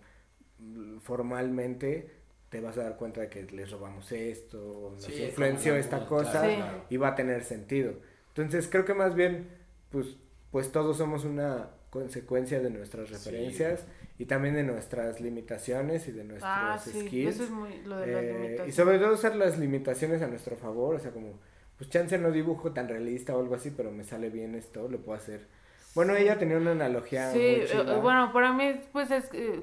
formalmente 1.01 2.11
te 2.49 2.61
vas 2.61 2.77
a 2.77 2.83
dar 2.83 2.97
cuenta 2.97 3.21
de 3.21 3.29
que 3.29 3.43
les 3.43 3.71
robamos 3.71 4.11
esto, 4.11 4.93
nos 4.95 5.09
influenció 5.09 5.75
esta 5.75 6.05
cosa 6.07 6.85
y 6.89 6.97
va 6.97 7.09
a 7.09 7.15
tener 7.15 7.43
sentido. 7.43 7.93
Entonces 8.29 8.67
creo 8.69 8.85
que 8.85 8.93
más 8.93 9.15
bien, 9.15 9.49
pues, 9.89 10.17
pues 10.51 10.71
todos 10.71 10.97
somos 10.97 11.25
una 11.25 11.69
consecuencia 11.89 12.59
de 12.59 12.69
nuestras 12.69 13.09
referencias 13.09 13.85
y 14.17 14.25
también 14.25 14.55
de 14.55 14.63
nuestras 14.63 15.21
limitaciones 15.21 16.07
y 16.07 16.11
de 16.11 16.23
nuestros 16.23 16.51
ah, 16.53 16.77
skills. 16.77 17.35
Eso 17.35 17.43
es 17.45 17.49
muy 17.49 17.81
lo 17.83 17.97
de 17.97 18.07
las 18.07 18.23
eh. 18.23 18.65
Y 18.67 18.71
sobre 18.71 18.99
todo 18.99 19.13
usar 19.13 19.35
las 19.35 19.57
limitaciones 19.57 20.21
a 20.21 20.27
nuestro 20.27 20.55
favor, 20.57 20.95
o 20.95 20.99
sea, 20.99 21.11
como, 21.11 21.39
pues 21.77 21.89
chance 21.89 22.17
no 22.17 22.31
dibujo 22.31 22.71
tan 22.71 22.87
realista 22.87 23.35
o 23.35 23.39
algo 23.39 23.55
así, 23.55 23.71
pero 23.71 23.91
me 23.91 24.03
sale 24.03 24.29
bien 24.29 24.55
esto, 24.55 24.87
lo 24.87 24.99
puedo 24.99 25.17
hacer. 25.17 25.47
Bueno, 25.93 26.13
ella 26.15 26.37
tenía 26.37 26.57
una 26.57 26.71
analogía. 26.71 27.31
Sí, 27.31 27.39
eh, 27.39 27.99
bueno, 28.01 28.33
para 28.33 28.51
mí, 28.51 28.81
pues 28.91 29.11
es 29.11 29.29
eh, 29.33 29.61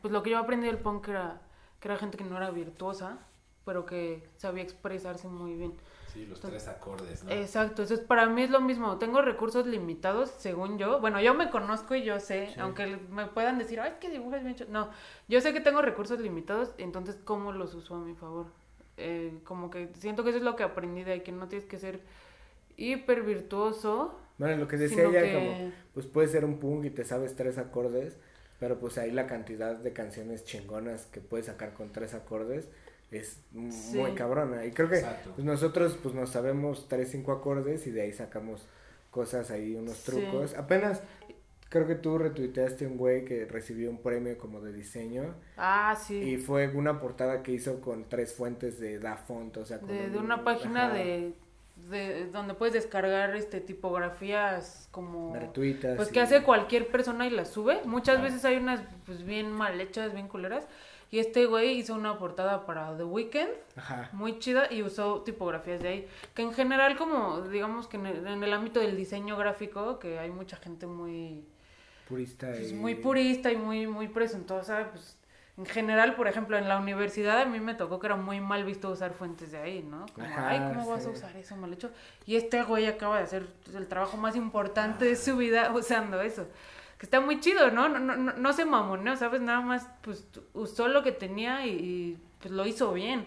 pues 0.00 0.12
lo 0.12 0.22
que 0.22 0.30
yo 0.30 0.38
aprendí 0.38 0.66
del 0.66 0.78
punk 0.78 1.08
era 1.08 1.40
que 1.84 1.88
era 1.88 1.98
gente 1.98 2.16
que 2.16 2.24
no 2.24 2.38
era 2.38 2.50
virtuosa, 2.50 3.18
pero 3.66 3.84
que 3.84 4.26
sabía 4.38 4.62
expresarse 4.62 5.28
muy 5.28 5.54
bien. 5.54 5.74
Sí, 6.10 6.24
los 6.24 6.40
tres 6.40 6.66
acordes, 6.68 7.24
¿no? 7.24 7.30
Exacto, 7.30 7.82
eso 7.82 7.92
es, 7.92 8.00
para 8.00 8.26
mí 8.26 8.42
es 8.42 8.50
lo 8.50 8.60
mismo. 8.60 8.98
Tengo 8.98 9.20
recursos 9.20 9.66
limitados, 9.66 10.30
según 10.30 10.78
yo. 10.78 11.00
Bueno, 11.00 11.20
yo 11.20 11.34
me 11.34 11.50
conozco 11.50 11.94
y 11.94 12.02
yo 12.04 12.20
sé, 12.20 12.54
aunque 12.58 12.96
me 13.10 13.26
puedan 13.26 13.58
decir, 13.58 13.80
ay, 13.80 13.94
qué 14.00 14.08
dibujas 14.08 14.42
bien 14.42 14.54
hecho. 14.54 14.64
No, 14.70 14.88
yo 15.28 15.42
sé 15.42 15.52
que 15.52 15.60
tengo 15.60 15.82
recursos 15.82 16.20
limitados, 16.20 16.72
entonces, 16.78 17.18
¿cómo 17.22 17.52
los 17.52 17.74
uso 17.74 17.96
a 17.96 17.98
mi 17.98 18.14
favor? 18.14 18.46
Eh, 18.96 19.38
como 19.44 19.70
que 19.70 19.88
siento 19.98 20.22
que 20.22 20.30
eso 20.30 20.38
es 20.38 20.44
lo 20.44 20.56
que 20.56 20.62
aprendí 20.62 21.04
de 21.04 21.12
ahí, 21.12 21.20
que 21.20 21.32
no 21.32 21.48
tienes 21.48 21.66
que 21.66 21.78
ser 21.78 22.00
hiper 22.76 23.22
virtuoso. 23.22 24.18
Bueno, 24.38 24.56
lo 24.56 24.68
que 24.68 24.76
decía 24.76 25.04
ella, 25.04 25.32
como, 25.32 25.72
pues 25.94 26.06
puede 26.06 26.28
ser 26.28 26.44
un 26.44 26.58
punk 26.58 26.84
y 26.86 26.90
te 26.90 27.04
sabes 27.04 27.36
tres 27.36 27.58
acordes, 27.58 28.16
pero 28.58 28.78
pues 28.78 28.98
ahí 28.98 29.10
la 29.10 29.26
cantidad 29.26 29.76
de 29.76 29.92
canciones 29.92 30.44
chingonas 30.44 31.06
que 31.06 31.20
puedes 31.20 31.46
sacar 31.46 31.74
con 31.74 31.92
tres 31.92 32.14
acordes 32.14 32.68
es 33.10 33.38
muy 33.52 34.12
cabrona. 34.14 34.64
Y 34.64 34.72
creo 34.72 34.88
que 34.88 35.04
pues, 35.34 35.44
nosotros 35.44 35.98
pues 36.02 36.14
nos 36.14 36.30
sabemos 36.30 36.88
tres, 36.88 37.10
cinco 37.10 37.32
acordes 37.32 37.86
y 37.86 37.90
de 37.90 38.02
ahí 38.02 38.12
sacamos 38.12 38.66
cosas 39.10 39.50
ahí, 39.50 39.76
unos 39.76 40.02
trucos. 40.02 40.54
Apenas 40.54 41.02
creo 41.74 41.88
que 41.88 41.96
tú 41.96 42.18
retuiteaste 42.18 42.86
un 42.86 42.96
güey 42.96 43.24
que 43.24 43.46
recibió 43.46 43.90
un 43.90 43.98
premio 43.98 44.38
como 44.38 44.60
de 44.60 44.72
diseño. 44.72 45.34
Ah, 45.56 45.96
sí. 46.00 46.14
Y 46.14 46.36
fue 46.36 46.68
una 46.68 47.00
portada 47.00 47.42
que 47.42 47.50
hizo 47.50 47.80
con 47.80 48.08
tres 48.08 48.32
fuentes 48.32 48.78
de 48.78 49.00
Da 49.00 49.16
Font, 49.16 49.56
o 49.56 49.64
sea, 49.64 49.78
de, 49.78 50.16
una 50.16 50.44
página 50.44 50.88
de 50.88 51.34
de 51.90 52.26
donde 52.30 52.54
puedes 52.54 52.72
descargar 52.72 53.34
este 53.34 53.60
tipografías 53.60 54.88
como 54.92 55.32
gratuitas 55.32 55.96
pues 55.96 56.08
que 56.08 56.20
hace 56.20 56.42
cualquier 56.44 56.86
persona 56.86 57.26
y 57.26 57.30
las 57.30 57.50
sube. 57.50 57.80
Muchas 57.84 58.22
veces 58.22 58.44
hay 58.44 58.56
unas 58.56 58.80
pues 59.04 59.24
bien 59.24 59.50
mal 59.50 59.80
hechas 59.80 60.14
bien 60.14 60.28
culeras. 60.28 60.68
Y 61.10 61.18
este 61.18 61.46
güey 61.46 61.78
hizo 61.78 61.94
una 61.94 62.18
portada 62.18 62.66
para 62.66 62.96
The 62.96 63.04
Weeknd 63.04 63.50
muy 64.12 64.38
chida 64.38 64.72
y 64.72 64.82
usó 64.82 65.22
tipografías 65.22 65.82
de 65.82 65.88
ahí. 65.88 66.08
Que 66.34 66.42
en 66.42 66.52
general 66.52 66.96
como 66.96 67.42
digamos 67.42 67.88
que 67.88 67.96
en 67.96 68.06
el, 68.06 68.52
ámbito 68.52 68.78
del 68.78 68.96
diseño 68.96 69.36
gráfico 69.36 69.98
que 69.98 70.20
hay 70.20 70.30
mucha 70.30 70.56
gente 70.56 70.86
muy 70.86 71.44
purista 72.08 72.48
pues, 72.48 72.72
muy 72.72 72.94
purista 72.94 73.50
y 73.52 73.56
muy 73.56 73.86
muy 73.86 74.08
presuntuosa 74.08 74.90
pues 74.90 75.16
en 75.56 75.66
general, 75.66 76.16
por 76.16 76.26
ejemplo, 76.26 76.58
en 76.58 76.68
la 76.68 76.78
universidad 76.78 77.40
a 77.40 77.44
mí 77.44 77.60
me 77.60 77.74
tocó 77.74 78.00
que 78.00 78.08
era 78.08 78.16
muy 78.16 78.40
mal 78.40 78.64
visto 78.64 78.90
usar 78.90 79.12
fuentes 79.12 79.52
de 79.52 79.58
ahí, 79.58 79.82
¿no? 79.88 80.04
Como, 80.12 80.26
ay, 80.36 80.58
¿cómo 80.58 80.90
vas 80.90 81.06
a 81.06 81.10
usar 81.10 81.36
eso 81.36 81.54
mal 81.54 81.72
hecho? 81.72 81.92
Y 82.26 82.34
este 82.34 82.64
güey 82.64 82.86
acaba 82.86 83.18
de 83.18 83.24
hacer 83.24 83.46
el 83.72 83.86
trabajo 83.86 84.16
más 84.16 84.34
importante 84.34 85.04
de 85.04 85.14
su 85.14 85.36
vida 85.36 85.70
usando 85.74 86.20
eso. 86.20 86.48
Que 86.98 87.06
está 87.06 87.20
muy 87.20 87.38
chido, 87.38 87.70
¿no? 87.70 87.88
No, 87.88 88.00
no, 88.00 88.16
no, 88.16 88.32
no 88.32 88.52
se 88.52 88.64
mamoneó, 88.64 89.16
¿sabes? 89.16 89.40
Nada 89.42 89.60
más, 89.60 89.88
pues, 90.02 90.26
usó 90.54 90.88
lo 90.88 91.04
que 91.04 91.12
tenía 91.12 91.64
y, 91.66 92.18
pues 92.40 92.52
lo 92.52 92.66
hizo 92.66 92.92
bien. 92.92 93.24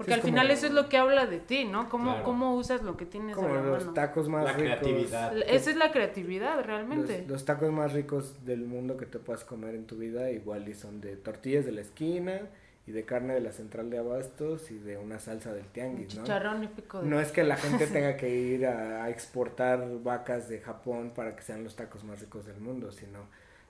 Porque 0.00 0.14
al 0.14 0.22
final 0.22 0.50
eso 0.50 0.64
es 0.64 0.72
lo 0.72 0.88
que 0.88 0.96
habla 0.96 1.26
de 1.26 1.40
ti, 1.40 1.66
¿no? 1.66 1.90
Cómo, 1.90 2.22
cómo 2.22 2.56
usas 2.56 2.80
lo 2.80 2.96
que 2.96 3.04
tienes 3.04 3.36
como 3.36 3.54
los 3.54 3.92
tacos 3.92 4.30
más 4.30 4.44
la 4.44 4.52
ricos. 4.54 4.78
Creatividad. 4.78 5.36
Esa 5.46 5.70
es 5.70 5.76
la 5.76 5.92
creatividad, 5.92 6.64
realmente. 6.64 7.26
Los, 7.28 7.44
tacos 7.44 7.70
más 7.70 7.92
ricos 7.92 8.42
del 8.46 8.64
mundo 8.64 8.96
que 8.96 9.04
te 9.04 9.18
puedas 9.18 9.44
comer 9.44 9.74
en 9.74 9.84
tu 9.84 9.98
vida, 9.98 10.30
igual 10.30 10.66
y 10.70 10.74
son 10.74 11.02
de 11.02 11.16
tortillas 11.16 11.66
de 11.66 11.72
la 11.72 11.82
esquina 11.82 12.40
y 12.86 12.92
de 12.92 13.04
carne 13.04 13.34
de 13.34 13.40
la 13.40 13.52
central 13.52 13.90
de 13.90 13.98
abastos 13.98 14.70
y 14.70 14.78
de 14.78 14.96
una 14.96 15.18
salsa 15.18 15.52
del 15.52 15.66
tianguis, 15.66 16.14
¿no? 16.14 16.22
Chicharrón 16.22 16.64
y 16.64 16.68
pico 16.68 17.02
de... 17.02 17.06
No 17.06 17.20
es 17.20 17.30
que 17.30 17.44
la 17.44 17.56
gente 17.58 17.86
tenga 17.86 18.16
que 18.16 18.34
ir 18.34 18.64
a, 18.64 19.10
exportar 19.10 19.86
vacas 20.02 20.48
de 20.48 20.60
Japón 20.60 21.12
para 21.14 21.36
que 21.36 21.42
sean 21.42 21.62
los 21.62 21.76
tacos 21.76 22.04
más 22.04 22.20
ricos 22.20 22.46
del 22.46 22.58
mundo, 22.58 22.90
sino 22.90 23.18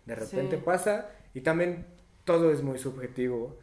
de 0.07 0.15
repente 0.15 0.59
pasa 0.59 1.09
y 1.35 1.41
también 1.41 1.87
todo 2.23 2.53
es 2.53 2.63
muy 2.63 2.79
subjetivo 2.79 3.59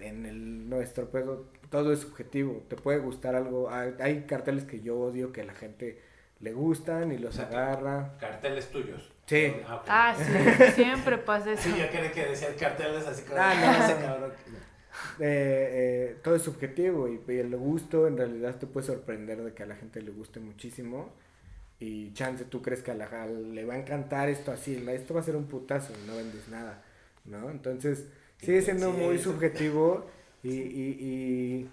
en 0.00 0.26
el 0.26 0.68
nuestro 0.68 1.10
pedo 1.10 1.46
todo 1.70 1.92
es 1.92 2.00
subjetivo. 2.00 2.64
Te 2.68 2.76
puede 2.76 2.98
gustar 2.98 3.34
algo. 3.34 3.70
Hay, 3.70 4.24
carteles 4.26 4.64
que 4.64 4.80
yo 4.80 4.98
odio 4.98 5.32
que 5.32 5.42
a 5.42 5.44
la 5.44 5.54
gente 5.54 6.00
le 6.40 6.52
gustan 6.52 7.12
y 7.12 7.18
los 7.18 7.38
agarra. 7.38 8.16
Carteles 8.18 8.70
tuyos. 8.70 9.12
Sí. 9.26 9.54
Ah, 9.66 9.84
ah 9.88 10.16
sí, 10.16 10.72
siempre 10.74 11.18
pasa 11.18 11.52
eso. 11.52 11.62
Sí, 11.68 11.78
yo 11.78 11.88
creo 11.90 12.10
que 12.12 12.26
decía 12.26 12.54
carteles 12.56 13.06
así 13.06 13.22
como. 13.22 13.40
Ah, 13.40 13.88
no, 13.88 14.00
cabrón. 14.06 14.32
Eh, 15.20 15.68
eh, 16.10 16.16
todo 16.22 16.34
es 16.34 16.42
subjetivo 16.42 17.08
y, 17.08 17.20
el 17.38 17.56
gusto 17.56 18.06
en 18.06 18.16
realidad 18.16 18.56
te 18.56 18.66
puede 18.66 18.86
sorprender 18.86 19.42
de 19.42 19.52
que 19.52 19.62
a 19.62 19.66
la 19.66 19.76
gente 19.76 20.02
le 20.02 20.10
guste 20.10 20.40
muchísimo 20.40 21.12
y 21.78 22.12
chance 22.14 22.44
tú 22.44 22.62
crees 22.62 22.82
que 22.82 22.90
a 22.90 22.94
la 22.94 23.26
le 23.26 23.64
va 23.64 23.74
a 23.74 23.78
encantar 23.78 24.28
esto 24.28 24.50
así, 24.50 24.84
esto 24.88 25.14
va 25.14 25.20
a 25.20 25.22
ser 25.22 25.36
un 25.36 25.46
putazo 25.46 25.92
y 25.92 26.06
no 26.06 26.16
vendes 26.16 26.48
nada, 26.48 26.82
¿no? 27.24 27.48
Entonces 27.50 28.08
sigue 28.38 28.62
siendo 28.62 28.92
muy 28.92 29.18
subjetivo 29.18 30.06
y, 30.42 30.50
y, 30.50 31.68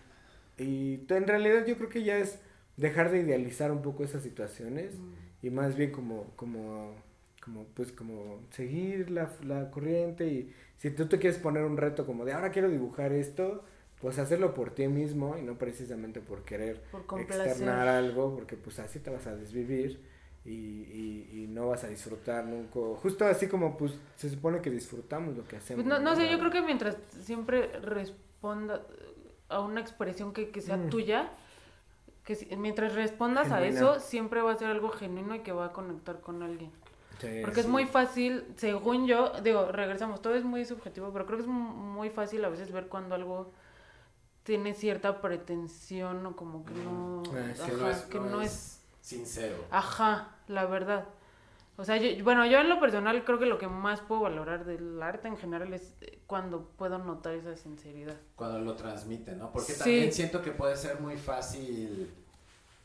y, 0.58 0.64
y, 0.64 1.06
en 1.10 1.28
realidad 1.28 1.66
yo 1.66 1.78
creo 1.78 1.90
que 1.90 2.04
ya 2.04 2.18
es 2.18 2.40
dejar 2.78 3.12
de 3.12 3.20
idealizar 3.20 3.72
un 3.72 3.82
poco 3.82 4.04
esas 4.04 4.24
situaciones 4.24 4.96
y 5.42 5.50
más 5.50 5.76
bien 5.76 5.92
como, 5.92 6.32
como, 6.36 6.96
como, 7.44 7.66
pues 7.76 7.92
como 7.92 8.40
seguir 8.52 9.12
la, 9.12 9.32
la 9.44 9.70
corriente 9.72 10.28
y 10.28 10.54
si 10.78 10.90
tú 10.90 11.08
te 11.08 11.20
quieres 11.20 11.40
poner 11.40 11.64
un 11.64 11.78
reto 11.78 12.06
como 12.06 12.26
de 12.26 12.34
ahora 12.34 12.52
quiero 12.52 12.70
dibujar 12.70 13.14
esto, 13.14 13.64
pues 14.02 14.20
hacerlo 14.20 14.54
por 14.54 14.72
ti 14.72 14.88
mismo 14.88 15.38
y 15.38 15.42
no 15.42 15.58
precisamente 15.58 16.20
por 16.20 16.44
querer 16.44 16.82
externar 17.18 17.88
algo, 17.88 18.34
porque 18.36 18.56
pues 18.58 18.80
así 18.80 19.00
te 19.00 19.10
vas 19.10 19.28
a 19.28 19.36
desvivir 19.36 20.00
y, 20.46 20.52
y, 20.52 21.30
y, 21.34 21.48
no 21.48 21.70
vas 21.70 21.84
a 21.84 21.88
disfrutar 21.88 22.46
nunca. 22.46 22.80
Justo 23.02 23.26
así 23.26 23.48
como 23.48 23.76
pues 23.76 23.94
se 24.16 24.30
supone 24.30 24.62
que 24.62 24.70
disfrutamos 24.70 25.36
lo 25.36 25.48
que 25.48 25.58
hacemos. 25.58 25.84
Pues 25.84 25.88
no, 25.88 26.00
no 26.00 26.16
sé, 26.16 26.30
yo 26.30 26.38
creo 26.38 26.52
que 26.52 26.62
mientras 26.62 26.98
siempre 27.24 27.72
a 29.50 29.60
una 29.60 29.82
expresión 29.82 30.34
que, 30.34 30.62
sea 30.62 30.78
mm. 30.78 30.90
tuya, 30.90 31.32
que 32.24 32.56
mientras 32.58 32.94
respondas 32.94 33.52
a 33.52 33.66
eso, 33.66 34.00
siempre 34.00 34.42
va 34.42 34.52
a 34.52 34.56
ser 34.56 34.68
algo 34.68 34.90
genuino 34.90 35.34
y 35.36 35.40
que 35.40 35.52
va 35.52 35.66
a 35.66 35.74
conectar 35.74 36.22
con 36.22 36.44
alguien. 36.44 36.72
Porque 37.42 37.62
es 37.62 37.68
muy 37.68 37.86
fácil, 37.86 38.46
según 38.58 39.08
yo, 39.08 39.32
digo, 39.42 39.72
regresamos, 39.72 40.22
todo 40.22 40.36
es 40.36 40.44
muy 40.44 40.64
subjetivo, 40.66 41.12
pero 41.12 41.26
creo 41.26 41.38
que 41.38 41.44
es 41.44 41.50
muy 41.50 42.10
fácil 42.12 42.46
a 42.46 42.50
veces 42.50 42.72
ver 42.72 42.88
cuando 42.88 43.16
algo 43.16 43.52
tiene 44.44 44.76
cierta 44.76 45.22
pretensión 45.22 46.24
o 46.26 46.36
como 46.36 46.64
que 46.66 46.74
no, 46.76 47.24
ah, 47.34 48.04
que 48.10 48.20
no 48.20 48.42
es 48.42 48.75
sincero. 49.06 49.66
Ajá, 49.70 50.36
la 50.48 50.66
verdad. 50.66 51.06
O 51.78 51.84
sea, 51.84 51.98
yo, 51.98 52.24
bueno, 52.24 52.46
yo 52.48 52.60
en 52.60 52.70
lo 52.70 52.80
personal 52.80 53.24
creo 53.24 53.38
que 53.38 53.46
lo 53.46 53.60
que 53.60 53.68
más 53.68 54.00
puedo 54.02 54.22
valorar 54.22 54.66
del 54.66 55.02
arte 55.02 55.28
en 55.28 55.38
general 55.38 55.74
es 55.74 55.94
eh, 56.02 56.20
cuando 56.26 56.70
puedo 56.78 56.98
notar 56.98 57.36
esa 57.36 57.56
sinceridad. 57.56 58.16
Cuando 58.36 58.60
lo 58.60 58.76
transmite, 58.76 59.36
¿no? 59.36 59.52
Porque 59.52 59.74
también 59.74 60.12
siento 60.12 60.42
que 60.42 60.52
puede 60.52 60.76
ser 60.76 61.00
muy 61.00 61.18
fácil 61.18 62.12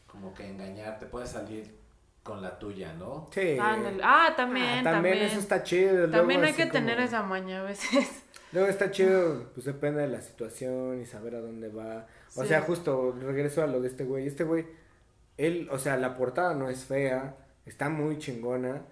como 0.07 0.35
que 0.35 0.47
engañarte, 0.47 1.07
puede 1.07 1.27
salir 1.27 1.79
con 2.23 2.43
la 2.43 2.59
tuya, 2.59 2.93
¿no? 2.93 3.29
Sí. 3.33 3.57
Ah, 3.59 4.35
también, 4.37 4.87
ah, 4.87 4.91
también, 4.91 5.19
eso 5.19 5.39
está 5.39 5.63
chido. 5.63 6.11
También 6.11 6.45
hay 6.45 6.53
que 6.53 6.67
tener 6.67 7.01
esa 7.01 7.23
maña 7.23 7.61
a 7.61 7.63
veces. 7.63 8.09
Luego 8.53 8.69
está 8.69 8.91
chido, 8.91 9.51
pues 9.55 9.65
depende 9.65 10.03
de 10.03 10.09
la 10.09 10.21
situación 10.21 11.01
y 11.01 11.07
saber 11.07 11.37
a 11.37 11.41
dónde 11.41 11.69
va. 11.69 12.09
O 12.35 12.45
sea, 12.45 12.61
justo 12.63 13.17
regreso 13.21 13.63
a 13.63 13.69
lo 13.69 13.81
de 13.81 13.89
este 13.89 14.05
güey. 14.05 14.27
Este 14.27 14.43
güey, 14.43 14.67
él, 15.47 15.69
o 15.71 15.79
sea, 15.79 15.97
la 15.97 16.17
portada 16.17 16.55
no 16.55 16.69
es 16.69 16.85
fea 16.85 17.37
Está 17.67 17.89
muy 17.89 18.19
chingona, 18.19 18.83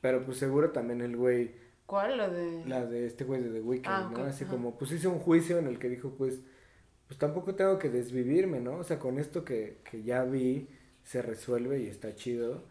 pero 0.00 0.24
pues 0.24 0.38
seguro 0.38 0.70
también 0.70 1.00
el 1.00 1.16
güey... 1.16 1.54
¿Cuál? 1.86 2.18
La 2.18 2.28
de... 2.28 2.64
La 2.66 2.84
de 2.84 3.06
este 3.06 3.24
güey 3.24 3.42
de 3.42 3.50
The 3.50 3.60
Weeknd, 3.60 3.88
ah, 3.88 4.10
¿no? 4.12 4.24
Así 4.24 4.44
como, 4.44 4.76
pues 4.76 4.92
hice 4.92 5.08
un 5.08 5.20
juicio 5.20 5.58
en 5.58 5.66
el 5.66 5.78
que 5.78 5.88
dijo, 5.88 6.10
pues, 6.10 6.40
pues 7.06 7.18
tampoco 7.18 7.54
tengo 7.54 7.78
que 7.78 7.88
desvivirme, 7.88 8.60
¿no? 8.60 8.76
O 8.76 8.84
sea, 8.84 8.98
con 8.98 9.18
esto 9.18 9.44
que, 9.44 9.78
que 9.90 10.02
ya 10.02 10.24
vi, 10.24 10.68
se 11.02 11.22
resuelve 11.22 11.80
y 11.80 11.86
está 11.86 12.14
chido. 12.14 12.64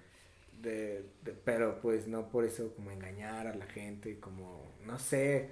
De, 0.62 1.06
de, 1.24 1.32
pero 1.32 1.82
pues 1.82 2.08
no 2.08 2.30
por 2.30 2.46
eso 2.46 2.74
como 2.76 2.92
engañar 2.92 3.48
a 3.48 3.56
la 3.56 3.66
gente 3.66 4.12
y 4.12 4.16
como, 4.16 4.72
no 4.86 5.00
sé. 5.00 5.50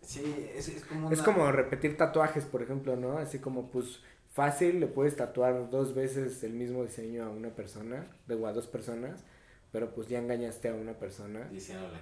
Sí, 0.00 0.48
es, 0.54 0.68
es 0.68 0.84
como... 0.84 1.10
Es 1.10 1.22
como 1.22 1.50
repetir 1.50 1.96
tatuajes, 1.96 2.44
por 2.44 2.62
ejemplo, 2.62 2.94
¿no? 2.94 3.18
Así 3.18 3.38
como, 3.40 3.70
pues 3.70 4.00
fácil 4.34 4.80
le 4.80 4.88
puedes 4.88 5.14
tatuar 5.14 5.70
dos 5.70 5.94
veces 5.94 6.42
el 6.42 6.52
mismo 6.52 6.82
diseño 6.82 7.24
a 7.24 7.30
una 7.30 7.50
persona, 7.50 8.08
o 8.28 8.46
a 8.46 8.52
dos 8.52 8.66
personas, 8.66 9.24
pero 9.70 9.94
pues 9.94 10.08
ya 10.08 10.18
engañaste 10.18 10.68
a 10.68 10.74
una 10.74 10.94
persona. 10.94 11.48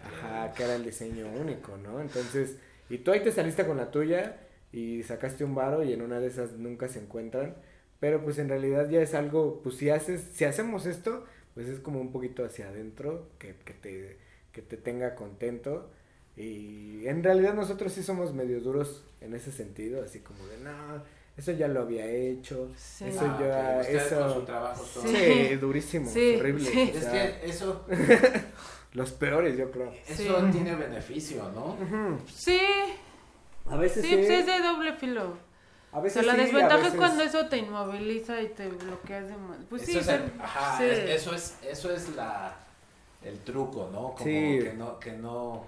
Ajá, 0.03 0.53
que 0.55 0.64
era 0.64 0.74
el 0.74 0.85
diseño 0.85 1.26
único, 1.30 1.76
¿no? 1.76 2.01
Entonces, 2.01 2.57
y 2.89 2.99
tú 2.99 3.12
ahí 3.12 3.20
te 3.20 3.33
saliste 3.33 3.66
con 3.66 3.76
la 3.76 3.91
tuya 3.91 4.39
y 4.72 5.03
sacaste 5.03 5.45
un 5.45 5.55
varo 5.55 5.85
y 5.85 5.93
en 5.93 6.01
una 6.01 6.20
de 6.20 6.28
esas 6.28 6.53
nunca 6.53 6.89
se 6.89 7.01
encuentran, 7.01 7.55
pero 8.01 8.24
pues 8.24 8.39
en 8.39 8.49
realidad 8.49 8.89
ya 8.89 9.03
es 9.03 9.12
algo, 9.14 9.61
pues 9.62 9.76
si 9.76 9.91
haces, 9.91 10.22
si 10.33 10.47
hacemos 10.47 10.87
esto, 10.87 11.26
pues 11.53 11.68
es 11.68 11.80
como 11.80 12.01
un 12.01 12.12
poquito 12.12 12.47
hacia 12.47 12.68
adentro, 12.68 13.28
que, 13.39 13.57
que 13.57 13.74
te, 13.74 14.16
que 14.53 14.62
te 14.62 14.78
tenga 14.78 15.14
contento. 15.16 15.91
Y 16.35 17.07
en 17.07 17.22
realidad 17.22 17.53
nosotros 17.53 17.93
sí 17.93 18.03
somos 18.03 18.33
medio 18.33 18.61
duros 18.62 19.05
en 19.20 19.35
ese 19.35 19.53
sentido, 19.53 20.03
así 20.03 20.20
como 20.20 20.47
de, 20.47 20.57
no, 20.59 21.03
eso 21.37 21.53
ya 21.53 21.68
lo 21.68 21.83
había 21.83 22.07
hecho. 22.07 22.68
Sí. 22.76 23.07
Eso 23.07 23.20
ah, 23.24 23.39
ya. 23.41 23.80
Eso. 23.80 24.18
Con 24.20 24.35
su 24.35 24.41
trabajo 24.43 24.85
Sí, 24.85 25.55
durísimo. 25.57 26.11
horrible. 26.11 26.91
Es 26.97 27.05
que 27.07 27.41
eso. 27.45 27.85
los 28.93 29.11
peores, 29.12 29.57
yo 29.57 29.70
creo. 29.70 29.93
Eso 30.07 30.37
tiene 30.53 30.74
beneficio, 30.74 31.51
¿no? 31.55 31.76
Sí. 32.35 32.61
A 33.70 33.76
veces 33.76 34.05
sí. 34.05 34.11
Sí, 34.11 34.33
es 34.33 34.47
de 34.47 34.59
doble 34.61 34.93
filo. 34.95 35.37
A 35.93 36.01
veces 36.01 36.24
la 36.24 36.35
sí, 36.35 36.41
a 36.41 36.43
desventaja 36.45 36.76
veces- 36.76 36.93
es 36.93 36.99
cuando 36.99 37.22
eso 37.22 37.47
te 37.49 37.59
inmoviliza 37.59 38.41
y 38.41 38.49
te 38.49 38.66
bloqueas 38.68 39.28
de 39.28 39.37
más. 39.37 39.59
Pues 39.68 39.83
sí, 39.83 39.91
eso, 39.93 40.01
es 40.01 40.07
ser- 40.07 40.22
el- 40.35 40.41
ajá, 40.41 40.78
sí. 40.78 40.85
es- 40.85 40.99
eso 41.11 41.35
es, 41.35 41.55
eso 41.62 41.95
es 41.95 42.09
la, 42.16 42.57
el 43.22 43.39
truco, 43.41 43.91
¿no? 43.93 44.12
Como 44.12 44.24
Sí. 44.24 44.59
que 44.62 44.72
no, 44.76 44.99
que 44.99 45.12
no, 45.12 45.66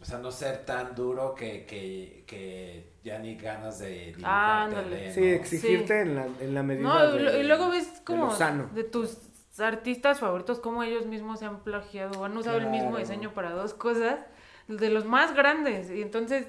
o 0.00 0.04
sea, 0.04 0.18
no 0.18 0.32
ser 0.32 0.64
tan 0.64 0.94
duro 0.96 1.32
que, 1.34 1.64
que, 1.64 2.24
que 2.26 2.91
ya 3.04 3.18
ni 3.18 3.34
ganas 3.36 3.78
de 3.80 4.14
Ándale. 4.22 4.96
de, 4.96 5.12
Sí, 5.12 5.20
¿no? 5.20 5.26
exigirte 5.26 6.00
en, 6.00 6.14
la, 6.14 6.26
en 6.40 6.54
la 6.54 6.62
medida 6.62 6.88
No, 6.88 7.14
y 7.14 7.18
de- 7.18 7.24
lo- 7.24 7.36
y 7.38 7.42
luego 7.44 7.68
ves 7.70 7.88
como 8.04 8.34
de 8.74 8.84
tus 8.84 9.18
artistas 9.58 10.20
favoritos, 10.20 10.60
como 10.60 10.82
ellos 10.82 11.06
mismos 11.06 11.40
se 11.40 11.46
han 11.46 11.60
plagiado 11.60 12.20
o 12.20 12.24
han 12.24 12.36
usado 12.36 12.58
el 12.58 12.68
mismo 12.68 12.96
diseño 12.98 13.32
para 13.34 13.50
dos 13.52 13.74
cosas, 13.74 14.20
de 14.68 14.88
los 14.90 15.04
más 15.04 15.34
grandes. 15.34 15.90
Y 15.90 16.00
entonces, 16.00 16.46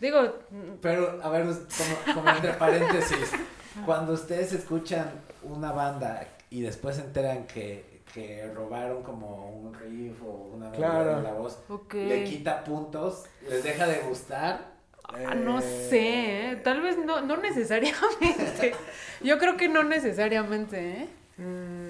digo, 0.00 0.34
Pero, 0.80 1.20
a 1.22 1.28
ver, 1.28 1.44
como, 1.44 2.14
como 2.14 2.30
entre 2.30 2.52
paréntesis, 2.54 3.32
cuando 3.84 4.12
ustedes 4.14 4.52
escuchan 4.52 5.10
una 5.42 5.72
banda 5.72 6.26
y 6.50 6.62
después 6.62 6.96
se 6.96 7.02
enteran 7.02 7.46
que, 7.46 8.02
que 8.14 8.48
robaron 8.54 9.02
como 9.02 9.50
un 9.50 9.74
riff 9.74 10.22
o 10.22 10.50
una 10.54 10.70
Claro. 10.70 11.16
de 11.16 11.22
la 11.22 11.32
voz, 11.32 11.58
le 11.92 12.24
quita 12.24 12.62
puntos, 12.64 13.24
les 13.48 13.64
deja 13.64 13.86
de 13.86 13.98
gustar. 14.08 14.73
Ah, 15.08 15.34
no 15.34 15.60
sé, 15.60 16.50
¿eh? 16.52 16.56
tal 16.64 16.80
vez 16.80 16.96
no, 16.98 17.20
no 17.20 17.36
necesariamente. 17.36 18.74
Yo 19.22 19.38
creo 19.38 19.56
que 19.56 19.68
no 19.68 19.84
necesariamente, 19.84 21.02
¿eh? 21.02 21.08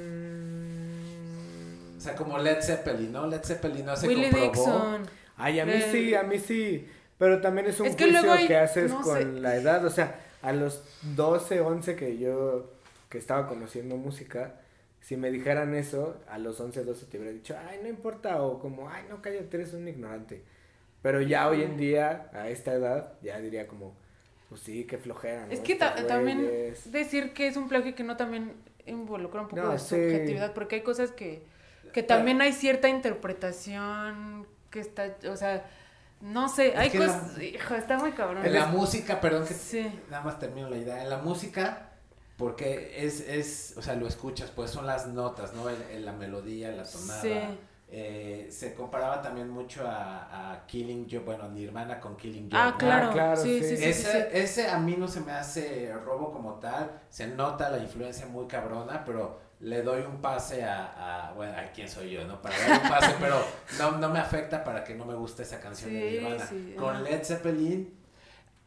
mm, 0.04 1.96
O 1.96 2.00
sea, 2.00 2.14
como 2.16 2.38
Led 2.38 2.60
Zeppelin, 2.62 3.12
¿no? 3.12 3.26
Led 3.26 3.42
Zeppelin 3.42 3.86
no 3.86 3.96
se 3.96 4.06
Willie 4.08 4.30
comprobó. 4.30 4.52
Dixon. 4.52 5.02
Ay, 5.36 5.60
a 5.60 5.66
mí 5.66 5.72
Eh, 5.72 5.88
sí, 5.90 6.14
a 6.14 6.22
mí 6.22 6.38
sí. 6.38 6.86
Pero 7.18 7.40
también 7.40 7.66
es 7.68 7.78
un 7.80 7.86
Es 7.86 7.96
que 7.96 8.04
juicio 8.10 8.32
hay- 8.32 8.46
que 8.46 8.56
haces 8.56 8.90
no 8.90 9.00
con 9.00 9.16
sé. 9.18 9.24
la 9.40 9.56
edad. 9.56 9.84
O 9.84 9.90
sea, 9.90 10.20
a 10.42 10.52
los 10.52 10.82
12, 11.16 11.60
11 11.60 11.96
que 11.96 12.18
yo 12.18 12.72
que 13.08 13.18
estaba 13.18 13.46
conociendo 13.46 13.96
música, 13.96 14.56
si 15.00 15.16
me 15.16 15.30
dijeran 15.30 15.74
eso, 15.76 16.16
a 16.28 16.38
los 16.38 16.58
11, 16.60 16.82
12 16.84 17.06
te 17.06 17.16
hubiera 17.18 17.32
dicho, 17.32 17.54
ay, 17.68 17.78
no 17.82 17.88
importa, 17.88 18.42
o 18.42 18.58
como, 18.58 18.88
ay, 18.90 19.04
no, 19.08 19.22
cállate, 19.22 19.56
eres 19.56 19.72
un 19.72 19.86
ignorante. 19.86 20.42
Pero 21.04 21.20
ya 21.20 21.48
hoy 21.48 21.62
en 21.62 21.76
día, 21.76 22.30
a 22.32 22.48
esta 22.48 22.72
edad, 22.72 23.12
ya 23.20 23.38
diría 23.38 23.68
como, 23.68 23.94
pues 24.48 24.62
sí, 24.62 24.84
qué 24.84 24.96
flojera, 24.96 25.44
¿no? 25.44 25.52
Es 25.52 25.60
que 25.60 25.74
ta- 25.74 25.94
también 26.06 26.40
decir 26.86 27.34
que 27.34 27.46
es 27.46 27.58
un 27.58 27.68
plagio 27.68 27.90
y 27.90 27.92
que 27.92 28.02
no 28.04 28.16
también 28.16 28.54
involucra 28.86 29.42
un 29.42 29.48
poco 29.48 29.60
No, 29.62 29.72
de 29.72 29.78
sí. 29.78 29.88
subjetividad, 29.90 30.54
porque 30.54 30.76
hay 30.76 30.80
cosas 30.80 31.10
que, 31.10 31.42
que 31.92 32.02
también 32.02 32.40
hay 32.40 32.54
cierta 32.54 32.88
interpretación 32.88 34.46
que 34.70 34.80
está, 34.80 35.14
o 35.30 35.36
sea, 35.36 35.62
no 36.22 36.48
sé, 36.48 36.68
Es 36.68 36.76
hay 36.78 36.90
cosas, 36.90 37.36
la- 37.36 37.44
hijo, 37.44 37.74
está 37.74 37.98
muy 37.98 38.12
cabrón. 38.12 38.44
En 38.46 38.54
la 38.54 38.64
música, 38.68 39.20
perdón 39.20 39.46
que 39.46 39.52
Sí. 39.52 39.86
nada 40.10 40.24
más 40.24 40.38
termino 40.38 40.70
la 40.70 40.78
idea. 40.78 41.02
En 41.02 41.10
la 41.10 41.18
música, 41.18 41.90
porque 42.38 42.94
es, 43.04 43.20
es, 43.20 43.74
o 43.76 43.82
sea, 43.82 43.94
lo 43.94 44.06
escuchas, 44.06 44.50
pues 44.50 44.70
son 44.70 44.86
las 44.86 45.06
notas, 45.06 45.52
¿no? 45.52 45.68
En, 45.68 45.76
en 45.92 46.06
la 46.06 46.12
melodía, 46.12 46.70
la 46.70 46.84
tonada. 46.84 47.20
Sí. 47.20 47.30
Eh, 47.96 48.48
se 48.50 48.74
comparaba 48.74 49.22
también 49.22 49.48
mucho 49.48 49.86
a, 49.86 50.50
a 50.52 50.66
Killing 50.66 51.04
Joke, 51.04 51.26
bueno, 51.26 51.48
Nirvana 51.48 52.00
con 52.00 52.16
Killing 52.16 52.46
Joke. 52.50 52.56
Ah, 52.56 52.74
claro, 52.76 53.12
claro, 53.12 53.36
sí, 53.40 53.60
sí. 53.60 53.68
sí, 53.68 53.76
sí, 53.76 53.82
sí, 53.84 53.88
ese, 53.88 54.22
sí. 54.22 54.28
ese 54.32 54.68
a 54.68 54.78
mí 54.80 54.96
no 54.98 55.06
se 55.06 55.20
me 55.20 55.30
hace 55.30 55.92
robo 56.04 56.32
como 56.32 56.54
tal, 56.54 56.90
se 57.08 57.28
nota 57.28 57.70
la 57.70 57.78
influencia 57.78 58.26
muy 58.26 58.48
cabrona, 58.48 59.04
pero 59.04 59.38
le 59.60 59.82
doy 59.82 60.02
un 60.02 60.20
pase 60.20 60.64
a, 60.64 61.28
a 61.28 61.32
bueno, 61.34 61.56
a 61.56 61.70
quién 61.72 61.88
soy 61.88 62.10
yo, 62.10 62.24
¿no? 62.24 62.42
Para 62.42 62.58
dar 62.58 62.82
un 62.82 62.88
pase, 62.88 63.14
pero 63.20 63.36
no, 63.78 63.92
no 63.98 64.08
me 64.08 64.18
afecta 64.18 64.64
para 64.64 64.82
que 64.82 64.96
no 64.96 65.04
me 65.04 65.14
guste 65.14 65.44
esa 65.44 65.60
canción 65.60 65.92
de 65.92 66.10
Nirvana. 66.20 66.46
sí, 66.48 66.74
Con. 66.76 67.04
Led 67.04 67.22
Zeppelin, 67.22 67.94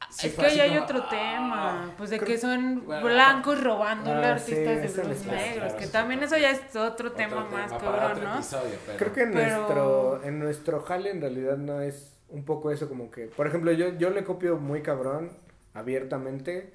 sí 0.09 0.27
es 0.27 0.35
que 0.35 0.45
ahí 0.45 0.59
hay 0.59 0.69
como, 0.71 0.83
otro 0.83 0.99
ah, 1.03 1.09
tema, 1.09 1.93
pues 1.97 2.09
de 2.09 2.17
creo- 2.17 2.27
que 2.27 2.37
son 2.37 2.85
bueno, 2.85 3.05
blancos 3.05 3.61
robándole 3.63 4.25
ah, 4.25 4.29
a 4.29 4.33
artistas 4.35 4.91
sí, 4.91 4.97
de 4.97 5.03
blues 5.03 5.25
negros, 5.25 5.55
claro, 5.65 5.77
que 5.77 5.87
también 5.87 6.23
eso 6.23 6.37
ya 6.37 6.51
es 6.51 6.61
otro 6.75 6.83
otro 6.83 7.11
tema 7.13 7.45
más 7.45 7.71
cabrón, 7.71 8.11
otro 8.13 8.23
¿no? 8.23 8.33
episodio, 8.35 8.75
pero- 8.85 8.97
Creo 8.97 9.13
que 9.13 9.21
en 9.23 9.31
Pero- 9.33 9.57
nuestro, 9.57 10.23
en 10.23 10.39
nuestro 10.39 10.81
jale 10.81 11.09
en 11.11 11.21
realidad 11.21 11.57
no 11.57 11.81
es 11.81 12.13
un 12.29 12.43
poco 12.45 12.71
eso 12.71 12.87
como 12.89 13.09
que, 13.11 13.27
por 13.27 13.47
ejemplo, 13.47 13.71
yo, 13.71 13.97
yo 13.97 14.09
le 14.09 14.23
copio 14.23 14.57
muy 14.57 14.81
cabrón, 14.81 15.31
abiertamente, 15.73 16.73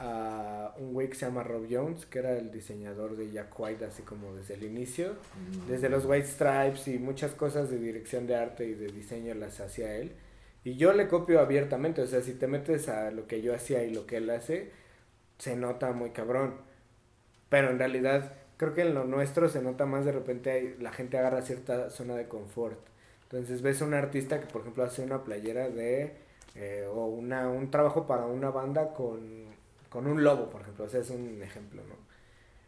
a 0.00 0.74
un 0.78 0.92
güey 0.92 1.08
que 1.08 1.16
se 1.16 1.26
llama 1.26 1.42
Rob 1.42 1.66
Jones, 1.70 2.06
que 2.06 2.20
era 2.20 2.32
el 2.36 2.50
diseñador 2.52 3.16
de 3.16 3.30
Jack 3.32 3.58
White, 3.58 3.84
así 3.84 4.02
como 4.02 4.32
desde 4.34 4.54
el 4.54 4.62
inicio, 4.64 5.14
desde 5.68 5.88
los 5.88 6.04
White 6.04 6.26
Stripes 6.28 6.86
y 6.88 6.98
muchas 6.98 7.32
cosas 7.32 7.68
de 7.68 7.78
dirección 7.78 8.26
de 8.26 8.36
arte 8.36 8.64
y 8.64 8.74
de 8.74 8.86
diseño 8.88 9.34
las 9.34 9.58
hacía 9.60 9.94
él. 9.96 10.12
Y 10.64 10.76
yo 10.76 10.92
le 10.92 11.08
copio 11.08 11.40
abiertamente, 11.40 12.02
o 12.02 12.06
sea, 12.06 12.20
si 12.22 12.34
te 12.34 12.46
metes 12.46 12.88
a 12.88 13.10
lo 13.10 13.26
que 13.26 13.42
yo 13.42 13.54
hacía 13.54 13.84
y 13.84 13.94
lo 13.94 14.06
que 14.06 14.18
él 14.18 14.30
hace, 14.30 14.70
se 15.38 15.56
nota 15.56 15.92
muy 15.92 16.10
cabrón. 16.10 16.56
Pero 17.48 17.70
en 17.70 17.78
realidad, 17.78 18.32
creo 18.56 18.74
que 18.74 18.82
en 18.82 18.94
lo 18.94 19.04
nuestro 19.04 19.48
se 19.48 19.62
nota 19.62 19.86
más 19.86 20.04
de 20.04 20.12
repente, 20.12 20.76
la 20.80 20.92
gente 20.92 21.18
agarra 21.18 21.42
cierta 21.42 21.90
zona 21.90 22.16
de 22.16 22.28
confort. 22.28 22.78
Entonces 23.24 23.62
ves 23.62 23.82
a 23.82 23.86
un 23.86 23.94
artista 23.94 24.40
que, 24.40 24.46
por 24.46 24.62
ejemplo, 24.62 24.84
hace 24.84 25.02
una 25.02 25.24
playera 25.24 25.68
de, 25.70 26.16
eh, 26.54 26.86
o 26.90 27.06
una, 27.06 27.48
un 27.48 27.70
trabajo 27.70 28.06
para 28.06 28.26
una 28.26 28.50
banda 28.50 28.92
con, 28.94 29.46
con 29.90 30.06
un 30.06 30.24
lobo, 30.24 30.50
por 30.50 30.62
ejemplo, 30.62 30.84
o 30.86 30.88
sea, 30.88 31.00
es 31.00 31.10
un 31.10 31.42
ejemplo, 31.42 31.82
¿no? 31.88 31.96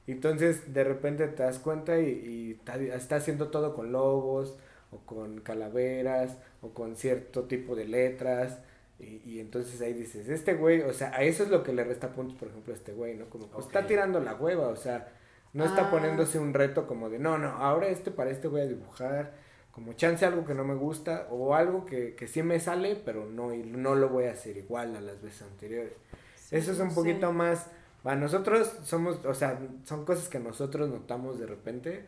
Entonces, 0.06 0.72
de 0.74 0.84
repente 0.84 1.28
te 1.28 1.42
das 1.42 1.58
cuenta 1.58 1.98
y, 2.00 2.06
y 2.08 2.52
está, 2.52 2.76
está 2.76 3.16
haciendo 3.16 3.48
todo 3.50 3.74
con 3.74 3.92
lobos, 3.92 4.56
o 4.92 4.98
con 5.06 5.40
calaveras, 5.40 6.36
o 6.62 6.70
con 6.74 6.96
cierto 6.96 7.44
tipo 7.44 7.74
de 7.76 7.86
letras. 7.86 8.58
Y, 8.98 9.22
y 9.24 9.40
entonces 9.40 9.80
ahí 9.80 9.94
dices, 9.94 10.28
este 10.28 10.54
güey, 10.54 10.82
o 10.82 10.92
sea, 10.92 11.14
a 11.14 11.22
eso 11.22 11.42
es 11.42 11.48
lo 11.50 11.62
que 11.62 11.72
le 11.72 11.84
resta 11.84 12.12
puntos, 12.12 12.36
por 12.38 12.48
ejemplo, 12.48 12.74
a 12.74 12.76
este 12.76 12.92
güey, 12.92 13.14
¿no? 13.16 13.30
Como, 13.30 13.46
pues 13.46 13.66
está 13.66 13.86
tirando 13.86 14.20
la 14.20 14.34
hueva, 14.34 14.68
o 14.68 14.76
sea, 14.76 15.08
no 15.54 15.64
está 15.64 15.88
Ah. 15.88 15.90
poniéndose 15.90 16.38
un 16.38 16.52
reto 16.52 16.86
como 16.86 17.08
de, 17.08 17.18
no, 17.18 17.38
no, 17.38 17.48
ahora 17.48 17.88
este 17.88 18.10
para 18.10 18.30
este 18.30 18.46
voy 18.48 18.60
a 18.60 18.66
dibujar, 18.66 19.32
como 19.72 19.94
chance 19.94 20.26
algo 20.26 20.44
que 20.44 20.54
no 20.54 20.64
me 20.64 20.74
gusta, 20.74 21.28
o 21.30 21.54
algo 21.54 21.86
que, 21.86 22.14
que 22.14 22.28
sí 22.28 22.42
me 22.42 22.60
sale, 22.60 22.94
pero 22.94 23.24
no, 23.24 23.54
y 23.54 23.62
no 23.62 23.94
lo 23.94 24.10
voy 24.10 24.24
a 24.24 24.32
hacer 24.32 24.58
igual 24.58 24.94
a 24.96 25.00
las 25.00 25.22
veces 25.22 25.42
anteriores. 25.42 25.94
Sí, 26.36 26.56
Eso 26.56 26.72
es 26.72 26.78
un 26.80 26.94
poquito 26.94 27.32
más, 27.32 27.68
a 28.04 28.16
nosotros 28.16 28.70
somos, 28.84 29.24
o 29.24 29.32
sea, 29.34 29.58
son 29.84 30.04
cosas 30.04 30.28
que 30.28 30.38
nosotros 30.40 30.90
notamos 30.90 31.38
de 31.38 31.46
repente, 31.46 32.04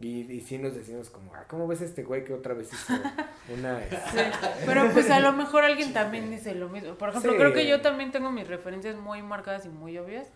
y, 0.00 0.22
y 0.32 0.40
sí 0.40 0.58
nos 0.58 0.74
decimos 0.74 1.10
como, 1.10 1.34
ah, 1.34 1.44
¿cómo 1.48 1.66
ves 1.68 1.80
este 1.80 2.02
güey 2.02 2.24
que 2.24 2.32
otra 2.34 2.54
vez 2.54 2.72
hizo 2.72 2.92
una... 3.56 3.78
Sí, 3.80 4.18
pero 4.66 4.90
pues 4.92 5.10
a 5.10 5.20
lo 5.20 5.32
mejor 5.32 5.64
alguien 5.64 5.92
también 5.92 6.30
dice 6.30 6.54
lo 6.54 6.68
mismo. 6.68 6.94
Por 6.94 7.10
ejemplo, 7.10 7.32
Sí. 7.32 7.38
creo 7.38 7.52
que 7.52 7.66
yo 7.66 7.80
también 7.82 8.10
tengo 8.10 8.30
mis 8.30 8.48
referencias 8.48 8.96
muy 8.96 9.22
marcadas 9.22 9.66
y 9.66 9.68
muy 9.68 9.96
obvias. 9.98 10.28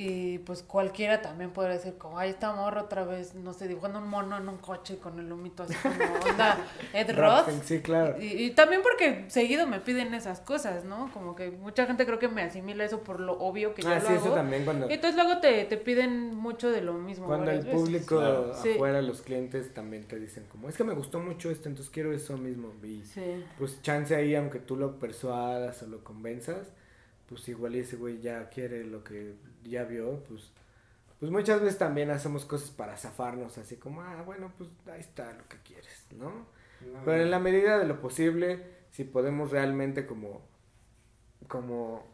Y 0.00 0.38
pues 0.38 0.62
cualquiera 0.62 1.20
también 1.22 1.50
podría 1.50 1.74
decir 1.74 1.98
como, 1.98 2.20
ay, 2.20 2.30
esta 2.30 2.52
morra 2.52 2.82
otra 2.82 3.02
vez, 3.04 3.34
no 3.34 3.52
sé, 3.52 3.66
dibujando 3.66 3.98
un 3.98 4.06
mono 4.06 4.36
en 4.36 4.48
un 4.48 4.58
coche 4.58 4.98
con 4.98 5.18
el 5.18 5.32
humito 5.32 5.64
así 5.64 5.74
como 5.74 5.96
onda 6.24 6.56
Ed 6.92 7.10
Roth. 7.18 7.48
Sí, 7.64 7.80
claro. 7.80 8.14
Y, 8.22 8.26
y 8.44 8.50
también 8.52 8.80
porque 8.84 9.24
seguido 9.26 9.66
me 9.66 9.80
piden 9.80 10.14
esas 10.14 10.38
cosas, 10.40 10.84
¿no? 10.84 11.10
Como 11.12 11.34
que 11.34 11.50
mucha 11.50 11.84
gente 11.86 12.06
creo 12.06 12.20
que 12.20 12.28
me 12.28 12.42
asimila 12.42 12.84
eso 12.84 13.00
por 13.02 13.18
lo 13.18 13.32
obvio 13.40 13.74
que 13.74 13.82
yo 13.82 13.88
Ah, 13.88 13.96
lo 13.96 14.00
sí, 14.02 14.06
hago. 14.12 14.26
eso 14.26 14.34
también 14.34 14.64
cuando... 14.64 14.88
Y 14.88 14.92
entonces 14.92 15.16
luego 15.20 15.40
te, 15.40 15.64
te 15.64 15.76
piden 15.76 16.32
mucho 16.36 16.70
de 16.70 16.80
lo 16.80 16.92
mismo. 16.94 17.26
Cuando 17.26 17.50
el 17.50 17.58
veces. 17.62 17.74
público. 17.74 18.54
Sí. 18.62 18.74
afuera, 18.74 19.02
los 19.02 19.22
clientes 19.22 19.74
también 19.74 20.04
te 20.04 20.16
dicen 20.20 20.44
como, 20.48 20.68
es 20.68 20.76
que 20.76 20.84
me 20.84 20.94
gustó 20.94 21.18
mucho 21.18 21.50
esto, 21.50 21.68
entonces 21.68 21.90
quiero 21.92 22.12
eso 22.12 22.36
mismo. 22.38 22.72
Y 22.84 23.02
Sí. 23.04 23.44
pues 23.58 23.82
chance 23.82 24.14
ahí, 24.14 24.36
aunque 24.36 24.60
tú 24.60 24.76
lo 24.76 25.00
persuadas 25.00 25.82
o 25.82 25.88
lo 25.88 26.04
convenzas, 26.04 26.68
pues 27.28 27.48
igual 27.48 27.74
ese 27.74 27.96
güey 27.96 28.20
ya 28.20 28.48
quiere 28.48 28.84
lo 28.84 29.02
que 29.04 29.34
ya 29.68 29.84
vio, 29.84 30.22
pues... 30.24 30.52
Pues 31.18 31.32
muchas 31.32 31.60
veces 31.60 31.78
también 31.78 32.10
hacemos 32.10 32.44
cosas 32.44 32.70
para 32.70 32.96
zafarnos, 32.96 33.58
así 33.58 33.74
como, 33.74 34.02
ah, 34.02 34.22
bueno, 34.24 34.52
pues 34.56 34.70
ahí 34.86 35.00
está 35.00 35.32
lo 35.32 35.48
que 35.48 35.56
quieres, 35.64 36.06
¿no? 36.16 36.46
Pero 37.04 37.22
en 37.22 37.32
la 37.32 37.40
medida 37.40 37.76
de 37.76 37.86
lo 37.86 38.00
posible, 38.00 38.64
si 38.92 39.02
podemos 39.02 39.50
realmente 39.50 40.06
como, 40.06 40.42
como 41.48 42.06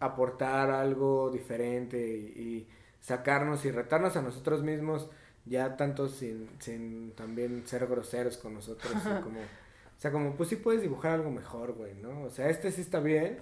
aportar 0.00 0.70
algo 0.70 1.30
diferente 1.30 1.98
y, 1.98 2.40
y 2.40 2.68
sacarnos 3.00 3.66
y 3.66 3.70
retarnos 3.70 4.16
a 4.16 4.22
nosotros 4.22 4.62
mismos, 4.62 5.10
ya 5.44 5.76
tanto 5.76 6.08
sin, 6.08 6.48
sin 6.60 7.12
también 7.12 7.66
ser 7.66 7.86
groseros 7.86 8.38
con 8.38 8.54
nosotros, 8.54 8.92
como, 9.22 9.40
o 9.40 10.00
sea, 10.00 10.10
como, 10.10 10.34
pues 10.36 10.48
sí 10.48 10.56
puedes 10.56 10.82
dibujar 10.82 11.12
algo 11.12 11.30
mejor, 11.30 11.72
güey, 11.72 11.94
¿no? 11.94 12.22
O 12.22 12.30
sea, 12.30 12.48
este 12.48 12.70
sí 12.72 12.80
está 12.80 13.00
bien, 13.00 13.40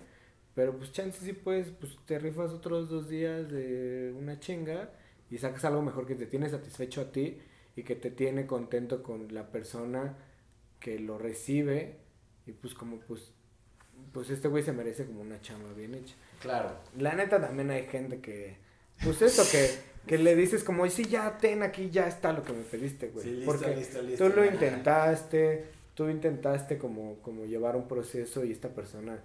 pero 0.60 0.76
pues 0.76 0.92
chance 0.92 1.24
sí 1.24 1.32
puedes, 1.32 1.68
pues 1.70 1.96
te 2.04 2.18
rifas 2.18 2.50
otros 2.50 2.90
dos 2.90 3.08
días 3.08 3.50
de 3.50 4.14
una 4.14 4.38
chinga 4.40 4.90
y 5.30 5.38
sacas 5.38 5.64
algo 5.64 5.80
mejor 5.80 6.06
que 6.06 6.14
te 6.14 6.26
tiene 6.26 6.50
satisfecho 6.50 7.00
a 7.00 7.10
ti 7.12 7.38
y 7.76 7.82
que 7.82 7.96
te 7.96 8.10
tiene 8.10 8.46
contento 8.46 9.02
con 9.02 9.32
la 9.32 9.50
persona 9.50 10.18
que 10.78 10.98
lo 10.98 11.16
recibe 11.16 11.96
y 12.46 12.52
pues 12.52 12.74
como 12.74 12.98
pues 13.00 13.32
pues 14.12 14.28
este 14.28 14.48
güey 14.48 14.62
se 14.62 14.74
merece 14.74 15.06
como 15.06 15.22
una 15.22 15.40
chamba 15.40 15.72
bien 15.72 15.94
hecha. 15.94 16.14
Claro. 16.42 16.72
La 16.98 17.14
neta 17.14 17.40
también 17.40 17.70
hay 17.70 17.86
gente 17.86 18.20
que 18.20 18.58
pues 19.02 19.22
eso 19.22 19.42
que 19.50 19.66
que 20.06 20.18
le 20.18 20.36
dices 20.36 20.62
como, 20.62 20.86
"Sí, 20.90 21.04
ya 21.06 21.38
ten 21.38 21.62
aquí 21.62 21.88
ya 21.88 22.06
está 22.06 22.34
lo 22.34 22.42
que 22.42 22.52
me 22.52 22.64
pediste, 22.64 23.08
güey." 23.08 23.24
Sí, 23.24 23.30
listo, 23.36 23.50
Porque 23.50 23.76
listo, 23.76 24.02
listo. 24.02 24.28
tú 24.28 24.36
lo 24.36 24.44
intentaste, 24.44 25.64
tú 25.94 26.10
intentaste 26.10 26.76
como 26.76 27.16
como 27.22 27.46
llevar 27.46 27.76
un 27.76 27.88
proceso 27.88 28.44
y 28.44 28.52
esta 28.52 28.68
persona 28.68 29.22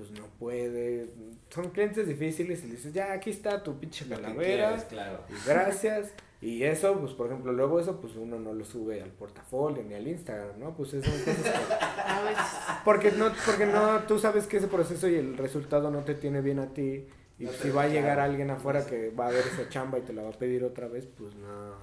pues 0.00 0.18
no 0.18 0.26
puede. 0.38 1.10
Son 1.50 1.68
clientes 1.70 2.08
difíciles 2.08 2.64
y 2.64 2.68
le 2.68 2.76
dices, 2.76 2.94
ya, 2.94 3.12
aquí 3.12 3.28
está 3.28 3.62
tu 3.62 3.78
pinche 3.78 4.06
calavera. 4.08 4.76
claro. 4.88 5.24
Y 5.28 5.46
gracias. 5.46 6.12
Y 6.42 6.62
eso, 6.62 6.98
pues 6.98 7.12
por 7.12 7.26
ejemplo, 7.26 7.52
luego 7.52 7.80
eso, 7.80 8.00
pues 8.00 8.16
uno 8.16 8.38
no 8.40 8.54
lo 8.54 8.64
sube 8.64 9.02
al 9.02 9.10
portafolio 9.10 9.82
ni 9.82 9.92
al 9.92 10.08
Instagram, 10.08 10.58
¿no? 10.58 10.74
Pues 10.74 10.94
eso 10.94 11.10
son 11.10 11.20
cosas 11.20 11.52
que... 11.52 12.80
Porque 12.82 13.12
no, 13.12 13.30
porque 13.44 13.66
no, 13.66 13.98
tú 14.04 14.18
sabes 14.18 14.46
que 14.46 14.56
ese 14.56 14.66
proceso 14.66 15.06
y 15.06 15.16
el 15.16 15.36
resultado 15.36 15.90
no 15.90 16.02
te 16.02 16.14
tiene 16.14 16.40
bien 16.40 16.58
a 16.58 16.72
ti. 16.72 17.06
Y 17.38 17.46
si 17.46 17.68
va 17.68 17.82
a 17.82 17.88
llegar 17.88 18.20
alguien 18.20 18.50
afuera 18.50 18.86
que 18.86 19.10
va 19.10 19.26
a 19.26 19.30
ver 19.30 19.44
esa 19.46 19.68
chamba 19.68 19.98
y 19.98 20.00
te 20.00 20.14
la 20.14 20.22
va 20.22 20.30
a 20.30 20.32
pedir 20.32 20.64
otra 20.64 20.88
vez, 20.88 21.06
pues 21.06 21.34
no. 21.34 21.74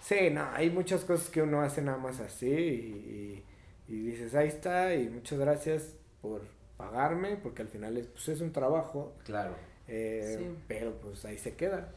Sí, 0.00 0.30
no, 0.30 0.48
hay 0.52 0.70
muchas 0.70 1.04
cosas 1.04 1.28
que 1.28 1.42
uno 1.42 1.60
hace 1.60 1.82
nada 1.82 1.98
más 1.98 2.20
así 2.20 2.46
y, 2.48 3.44
y, 3.88 4.02
dices, 4.02 4.36
ahí 4.36 4.46
está 4.46 4.94
y 4.94 5.08
muchas 5.08 5.40
gracias 5.40 5.96
por 6.22 6.42
pagarme, 6.80 7.36
porque 7.36 7.62
al 7.62 7.68
final 7.68 7.96
es, 7.96 8.06
pues, 8.06 8.28
es 8.28 8.40
un 8.40 8.52
trabajo. 8.52 9.12
Claro. 9.24 9.54
Eh, 9.86 10.50
Pero 10.66 10.94
pues 11.00 11.24
ahí 11.24 11.36
se 11.36 11.54
queda. 11.54 11.92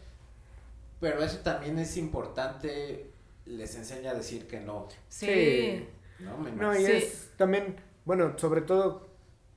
Pero 0.99 1.23
eso 1.23 1.39
también 1.39 1.79
es 1.79 1.95
importante, 1.97 3.11
les 3.45 3.75
enseña 3.75 4.11
a 4.11 4.13
decir 4.15 4.47
que 4.47 4.59
no. 4.59 4.87
Sí. 5.09 5.85
No, 6.19 6.37
no 6.37 6.79
y 6.79 6.85
es 6.85 7.31
también, 7.37 7.75
bueno, 8.05 8.37
sobre 8.37 8.61
todo, 8.61 9.07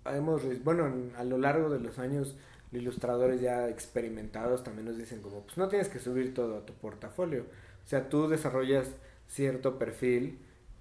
hemos, 0.07 0.43
bueno, 0.65 0.93
a 1.17 1.25
lo 1.25 1.39
largo 1.39 1.71
de 1.71 1.81
los 1.81 1.99
años, 1.99 2.37
ilustradores 2.73 3.41
ya 3.41 3.69
experimentados 3.69 4.65
también 4.65 4.87
nos 4.87 4.99
dicen 4.99 5.23
como, 5.23 5.43
pues 5.43 5.57
no 5.57 5.69
tienes 5.69 5.89
que 5.89 5.99
subir 5.99 6.35
todo 6.35 6.59
a 6.59 6.67
tu 6.67 6.75
portafolio. 6.75 7.45
O 7.85 7.89
sea, 7.89 8.09
tú 8.09 8.29
desarrollas 8.29 8.89
cierto 9.29 9.79
perfil 9.79 10.41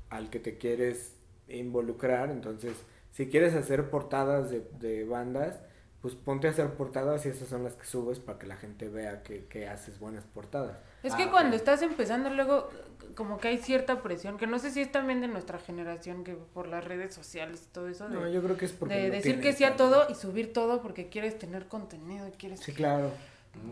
al 0.09 0.29
que 0.29 0.39
te 0.39 0.57
quieres 0.57 1.13
involucrar, 1.47 2.31
entonces, 2.31 2.73
si 3.15 3.29
quieres 3.29 3.55
hacer 3.55 3.89
portadas 3.89 4.49
de, 4.49 4.67
de 4.77 5.05
bandas, 5.05 5.61
pues 6.01 6.15
ponte 6.15 6.47
a 6.47 6.51
hacer 6.51 6.69
portadas 6.73 7.25
y 7.25 7.29
esas 7.29 7.47
son 7.47 7.63
las 7.63 7.75
que 7.75 7.85
subes 7.85 8.19
para 8.19 8.37
que 8.37 8.45
la 8.45 8.57
gente 8.57 8.89
vea 8.89 9.23
que, 9.23 9.69
haces 9.69 9.99
buenas 9.99 10.25
portadas. 10.25 10.77
Es 11.01 11.15
que 11.15 11.23
ah, 11.23 11.31
cuando 11.31 11.55
estás 11.55 11.81
empezando 11.81 12.29
luego 12.29 12.69
como 13.15 13.37
que 13.37 13.47
hay 13.47 13.57
cierta 13.57 14.01
presión, 14.01 14.37
que 14.37 14.47
no 14.47 14.59
sé 14.59 14.69
si 14.69 14.81
es 14.81 14.91
también 14.91 15.21
de 15.21 15.29
nuestra 15.29 15.59
generación, 15.59 16.25
que 16.25 16.33
por 16.33 16.67
las 16.67 16.83
redes 16.83 17.15
sociales 17.15 17.63
y 17.69 17.73
todo 17.73 17.87
eso. 17.87 18.09
no, 18.09 18.27
yo 18.27 18.43
creo 18.43 18.57
que 18.57 18.65
es 18.65 18.73
porque... 18.73 18.95
De 18.95 19.09
decir 19.09 19.39
que 19.39 19.53
sí 19.53 19.63
a 19.63 19.77
todo 19.77 20.07
y 20.09 20.15
subir 20.15 20.51
todo 20.51 20.81
porque 20.81 21.07
quieres 21.07 21.39
tener 21.39 21.69
contenido 21.69 22.27
y 22.27 22.31
quieres... 22.31 22.59
Sí, 22.59 22.73
claro. 22.73 23.11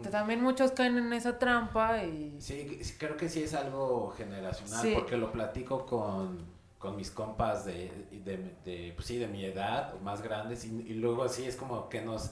También 0.09 0.41
muchos 0.41 0.71
caen 0.71 0.97
en 0.97 1.11
esa 1.11 1.37
trampa 1.37 2.01
y... 2.05 2.37
Sí, 2.39 2.79
creo 2.97 3.17
que 3.17 3.27
sí 3.27 3.43
es 3.43 3.53
algo 3.53 4.11
generacional 4.17 4.93
porque 4.95 5.17
lo 5.17 5.33
platico 5.33 5.85
con, 5.85 6.39
con 6.83 6.97
mis 6.97 7.11
compas 7.11 7.63
de, 7.63 7.89
de, 8.11 8.91
pues 8.93 9.07
sí, 9.07 9.17
de 9.17 9.29
mi 9.29 9.45
edad 9.45 9.95
o 9.95 9.99
más 9.99 10.21
grandes 10.21 10.65
y, 10.65 10.93
luego 10.95 11.23
así 11.23 11.45
es 11.45 11.55
como 11.55 11.87
que 11.87 12.01
nos, 12.01 12.31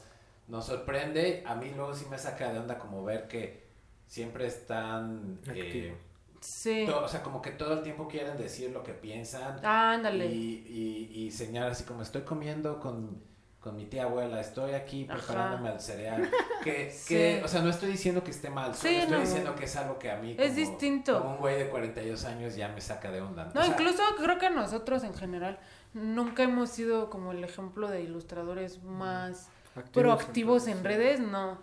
nos 0.50 0.66
sorprende. 0.66 1.42
A 1.48 1.56
mí 1.56 1.72
luego 1.74 1.94
sí 1.94 2.06
me 2.12 2.18
saca 2.18 2.52
de 2.52 2.60
onda 2.60 2.78
como 2.78 3.02
ver 3.06 3.30
que 3.30 3.64
siempre 4.08 4.48
están... 4.48 5.40
Eh, 5.56 5.96
sí. 6.42 6.86
o 6.86 7.08
sea, 7.08 7.24
como 7.24 7.42
que 7.42 7.52
todo 7.52 7.76
el 7.76 7.82
tiempo 7.82 8.10
quieren 8.10 8.38
decir 8.38 8.72
lo 8.72 8.84
que 8.84 8.92
piensan. 8.92 9.66
ándale. 9.66 10.26
Y, 10.26 11.10
y, 11.16 11.22
y 11.22 11.32
señalar 11.32 11.72
así 11.72 11.86
como 11.86 12.02
estoy 12.02 12.24
comiendo 12.24 12.78
con 12.78 13.24
con 13.62 13.76
mi 13.76 13.86
tía 13.86 14.04
abuela, 14.04 14.42
estoy 14.42 14.74
aquí 14.74 15.06
preparándome 15.06 15.70
al 15.70 15.80
cereal. 15.80 16.30
Que, 16.62 16.96
que, 17.08 17.42
o 17.44 17.48
sea, 17.48 17.64
no 17.64 17.72
estoy 17.72 17.90
diciendo 17.90 18.24
que 18.24 18.30
esté 18.30 18.52
mal, 18.52 18.76
solo 18.76 18.94
estoy 18.94 19.22
diciendo 19.22 19.56
que 19.56 19.66
es 19.66 19.76
algo 19.76 19.98
que 19.98 20.12
a 20.12 20.18
mí, 20.18 20.36
es 20.38 20.56
distinto. 20.56 21.20
como 21.20 21.34
un 21.34 21.40
güey 21.40 21.58
de 21.58 21.70
42 21.70 22.24
años, 22.26 22.56
ya 22.56 22.68
me 22.68 22.80
saca 22.82 23.10
de 23.10 23.20
onda. 23.20 23.50
No, 23.56 23.66
incluso 23.66 24.04
creo 24.20 24.38
que 24.38 24.52
nosotros 24.52 25.04
en 25.04 25.16
general 25.16 25.58
nunca 25.96 26.44
hemos 26.44 26.70
sido 26.70 27.10
como 27.10 27.32
el 27.32 27.44
ejemplo 27.44 27.90
de 27.90 28.04
ilustradores 28.04 28.84
más 28.84 29.50
proactivos 29.92 30.68
en, 30.68 30.84
redes, 30.84 31.20
no. 31.20 31.58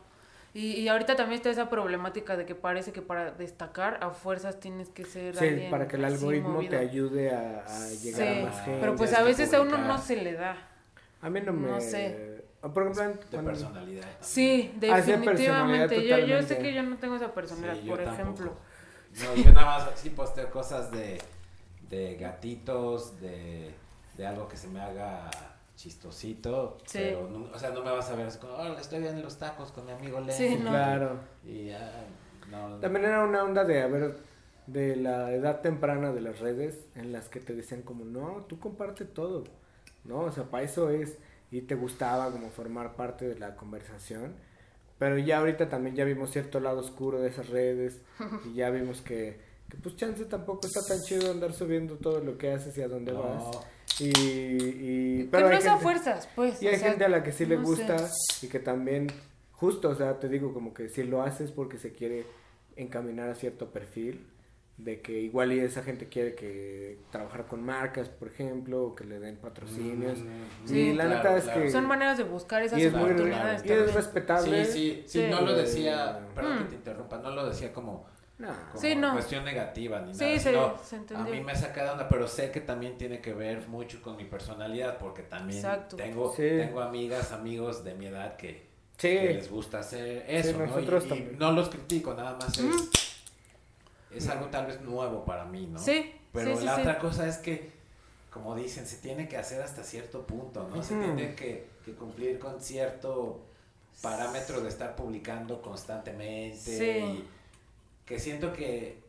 Y, 0.53 0.73
y, 0.73 0.89
ahorita 0.89 1.15
también 1.15 1.37
está 1.37 1.51
esa 1.51 1.71
problemática 1.71 2.37
de 2.37 2.45
que 2.45 2.57
parece 2.57 2.91
que 2.91 3.01
para 3.01 3.31
destacar 3.31 4.01
a 4.03 4.11
fuerzas 4.11 4.59
tienes 4.59 4.89
que 4.89 5.05
ser 5.05 5.37
sí, 5.37 5.69
para 5.71 5.87
que 5.87 5.95
el 5.95 6.05
algoritmo 6.05 6.59
te 6.69 6.77
ayude 6.77 7.31
a, 7.31 7.65
llegar 8.03 8.29
a 8.29 8.47
más 8.47 8.65
gente. 8.65 8.81
Pero 8.81 8.97
pues 8.97 9.15
a 9.15 9.23
veces 9.23 9.55
a 9.55 9.61
uno 9.61 9.79
no 9.79 9.97
se 9.99 10.17
le 10.17 10.33
da. 10.33 10.57
A 11.21 11.31
mí 11.31 11.41
no 11.41 11.53
me... 11.53 11.69
No 11.69 11.81
sé. 11.81 12.45
Por 12.61 12.83
ejemplo, 12.83 13.29
de 13.31 13.39
personalidad. 13.45 14.05
Sí, 14.21 14.73
ah, 14.91 15.01
definitivamente. 15.01 16.05
yo, 16.05 16.19
yo 16.19 16.43
sé 16.43 16.59
que 16.59 16.75
yo 16.75 16.83
no 16.83 16.97
tengo 16.97 17.15
esa 17.15 17.33
personalidad, 17.33 17.87
por 17.87 18.01
ejemplo. 18.01 18.53
No, 19.23 19.35
yo 19.37 19.53
nada 19.53 19.67
más 19.67 19.91
sí 19.95 20.11
posteo 20.11 20.51
cosas 20.51 20.91
de, 20.91 21.19
de 21.89 22.17
gatitos, 22.17 23.21
de, 23.21 23.73
de 24.17 24.27
algo 24.27 24.49
que 24.49 24.57
se 24.57 24.69
me 24.69 24.81
haga 24.81 25.31
chistosito, 25.77 26.79
sí. 26.85 26.99
pero 26.99 27.29
no, 27.31 27.49
o 27.55 27.59
sea, 27.59 27.71
no 27.71 27.83
me 27.85 27.93
vas 27.93 28.11
a 28.11 28.17
ver 28.17 28.27
así 28.27 28.41
como, 28.41 28.55
oh, 28.55 28.77
estoy 28.79 29.07
en 29.07 29.23
los 29.23 29.39
tacos 29.39 29.71
con 29.71 29.87
mi 29.87 29.93
amigo 29.93 30.21
Len. 30.21 30.37
Sí, 30.37 30.59
claro. 30.61 31.21
Y 31.45 31.71
no, 32.51 32.81
También 32.81 33.05
era 33.05 33.25
una 33.25 33.45
onda 33.45 33.65
de, 33.65 33.83
a 33.83 33.87
ver, 33.87 34.17
de 34.67 34.97
la 34.97 35.33
edad 35.33 35.61
temprana 35.61 36.13
de 36.13 36.21
las 36.21 36.41
redes 36.41 36.87
en 36.97 37.13
las 37.13 37.29
que 37.29 37.39
te 37.39 37.55
decían 37.55 37.83
como, 37.83 38.05
no, 38.05 38.45
tú 38.49 38.59
comparte 38.59 39.05
todo. 39.05 39.45
¿No? 40.09 40.21
O 40.21 40.33
sea, 40.33 40.45
para 40.45 40.65
eso 40.65 40.91
es, 40.91 41.19
y 41.51 41.61
te 41.63 41.75
gustaba 41.75 42.31
como 42.33 42.51
formar 42.51 42.97
parte 42.97 43.29
de 43.29 43.39
la 43.39 43.55
conversación, 43.55 44.35
pero 44.99 45.19
ya 45.19 45.39
ahorita 45.39 45.69
también 45.69 45.95
ya 45.95 46.05
vimos 46.05 46.31
cierto 46.31 46.59
lado 46.59 46.81
oscuro 46.81 47.21
de 47.21 47.29
esas 47.29 47.49
redes, 47.49 48.01
y 48.47 48.55
ya 48.55 48.71
vimos 48.71 49.03
que, 49.03 49.39
que 49.69 49.77
pues 49.77 49.97
chance 49.97 50.25
tampoco 50.25 50.67
está 50.67 50.85
tan 50.85 51.01
chido 51.03 51.31
andar 51.31 51.53
subiendo 51.53 51.97
todo 51.97 52.21
lo 52.21 52.37
que 52.39 52.53
haces 52.53 52.77
y 52.79 52.83
a 52.83 52.89
dónde 52.89 53.13
vas. 53.13 53.45
Y, 54.01 54.11
y 54.11 55.29
pero 55.31 55.49
no 55.49 55.57
es 55.57 55.67
a 55.67 55.77
fuerzas, 55.79 56.29
pues. 56.35 56.63
Y 56.63 56.69
hay 56.69 56.79
gente 56.79 57.05
a 57.05 57.09
la 57.09 57.23
que 57.23 57.33
sí 57.33 57.47
le 57.47 57.57
gusta 57.57 57.97
y 58.43 58.47
que 58.47 58.61
también, 58.61 59.09
justo, 59.53 59.89
o 59.89 59.95
sea, 59.95 60.19
te 60.21 60.29
digo 60.29 60.55
como 60.55 60.73
que 60.73 60.89
si 60.89 61.03
lo 61.03 61.23
haces 61.23 61.51
porque 61.51 61.79
se 61.79 61.93
quiere 61.93 62.25
encaminar 62.77 63.29
a 63.29 63.35
cierto 63.35 63.71
perfil, 63.71 64.25
de 64.79 65.01
que 65.03 65.13
igual 65.21 65.53
y 65.53 65.59
esa 65.59 65.83
gente 65.83 66.09
quiere 66.09 66.37
que 66.37 66.99
trabajar 67.11 67.47
con 67.47 67.65
marcas, 67.65 68.09
por 68.09 68.29
ejemplo, 68.29 68.85
o 68.85 68.95
que 68.95 69.05
le 69.05 69.19
den 69.19 69.37
patrocinios. 69.37 70.21
Mm, 70.21 70.67
sí, 70.67 70.95
la 70.95 71.09
neta 71.09 71.37
es 71.37 71.49
que 71.49 71.71
son 71.71 71.87
maneras 71.87 72.17
de 72.17 72.25
buscar 72.25 72.63
esas 72.63 72.79
y 72.79 72.85
es 72.85 72.95
oportunidades. 72.95 73.65
y 73.67 73.73
es 73.73 73.93
respetable. 73.93 74.65
Sí, 74.65 74.73
sí, 74.73 75.05
sí, 75.07 75.27
no 75.29 75.41
lo 75.41 75.55
decía, 75.55 76.21
perdón 76.35 76.59
que 76.59 76.65
mm. 76.65 76.69
te 76.69 76.75
interrumpa, 76.77 77.19
no 77.19 77.31
lo 77.33 77.49
decía 77.49 77.73
como 77.73 78.07
no. 78.39 78.55
Como 78.73 79.13
cuestión 79.15 79.45
negativa 79.45 79.99
ni 79.99 80.13
nada. 80.13 80.39
Se, 80.39 81.15
a 81.17 81.25
mí 81.25 81.41
me 81.41 81.57
saca 81.57 81.83
de 81.83 81.91
onda, 81.91 82.09
pero 82.09 82.29
sé 82.29 82.53
que 82.53 82.61
también 82.61 82.97
tiene 82.97 83.21
que 83.21 83.35
ver 83.35 83.67
mucho 83.67 84.01
con 84.01 84.17
mi 84.17 84.25
personalidad, 84.25 84.97
porque 84.99 85.23
también 85.23 85.61
tengo, 85.97 86.33
tengo 86.37 86.81
amigas, 86.81 87.33
amigos 87.33 87.83
de 87.83 87.95
mi 87.95 88.07
edad 88.07 88.37
que, 88.37 88.69
les 89.03 89.51
gusta 89.51 89.81
hacer 89.81 90.25
eso, 90.29 90.57
¿no? 90.57 90.81
Y, 90.81 91.37
no 91.37 91.51
los 91.51 91.69
critico, 91.69 92.15
nada 92.15 92.39
más 92.41 92.57
es 92.59 93.08
es 94.15 94.29
algo 94.29 94.47
tal 94.47 94.67
vez 94.67 94.81
nuevo 94.81 95.25
para 95.25 95.45
mí, 95.45 95.67
¿no? 95.67 95.79
Sí. 95.79 96.13
Pero 96.33 96.59
la 96.61 96.77
otra 96.77 96.99
cosa 96.99 97.27
es 97.27 97.39
que, 97.39 97.71
como 98.31 98.55
dicen, 98.55 98.87
se 98.87 98.97
tiene 98.97 99.29
que 99.29 99.37
hacer 99.37 99.63
hasta 99.63 99.83
cierto 99.83 100.27
punto, 100.27 100.69
¿no? 100.69 100.83
Se 100.83 100.95
tiene 100.95 101.35
que, 101.35 101.67
cumplir 101.99 102.39
con 102.39 102.61
cierto 102.61 103.41
parámetro 104.03 104.61
de 104.61 104.69
estar 104.69 104.95
publicando 104.95 105.63
constantemente. 105.63 107.01
Y 107.01 107.29
que 108.05 108.19
siento 108.19 108.53
que, 108.53 109.03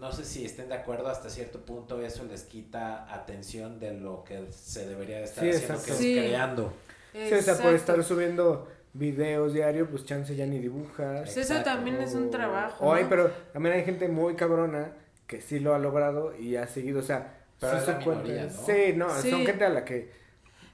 no 0.00 0.12
sé 0.12 0.24
si 0.24 0.44
estén 0.44 0.68
de 0.68 0.74
acuerdo, 0.74 1.08
hasta 1.08 1.30
cierto 1.30 1.60
punto 1.60 2.00
eso 2.02 2.24
les 2.24 2.42
quita 2.42 3.12
atención 3.12 3.78
de 3.78 3.94
lo 3.94 4.24
que 4.24 4.46
se 4.52 4.86
debería 4.86 5.18
de 5.18 5.24
estar 5.24 5.48
haciendo, 5.48 5.82
que 5.82 5.92
es 5.92 5.98
creando. 5.98 6.72
Sí, 7.12 7.32
o 7.32 7.42
sea, 7.42 7.56
por 7.56 7.74
estar 7.74 8.02
subiendo 8.04 8.68
videos 8.98 9.52
diarios, 9.52 9.88
pues 9.90 10.04
chance 10.04 10.34
ya 10.34 10.46
ni 10.46 10.58
dibujas. 10.58 11.22
Pues 11.22 11.36
eso 11.36 11.62
también 11.62 12.00
es 12.00 12.14
un 12.14 12.30
trabajo. 12.30 12.94
¿no? 12.94 13.08
pero 13.08 13.30
también 13.52 13.74
hay 13.76 13.84
gente 13.84 14.08
muy 14.08 14.34
cabrona 14.34 14.92
que 15.26 15.40
sí 15.40 15.58
lo 15.58 15.74
ha 15.74 15.78
logrado 15.78 16.36
y 16.36 16.56
ha 16.56 16.66
seguido, 16.66 17.00
o 17.00 17.02
sea, 17.02 17.34
pero 17.60 17.80
sí, 17.80 17.92
¿no? 17.92 18.50
sí, 18.50 18.92
no, 18.94 19.08
son 19.10 19.46
gente 19.46 19.64
a 19.64 19.70
la 19.70 19.84
que... 19.84 20.12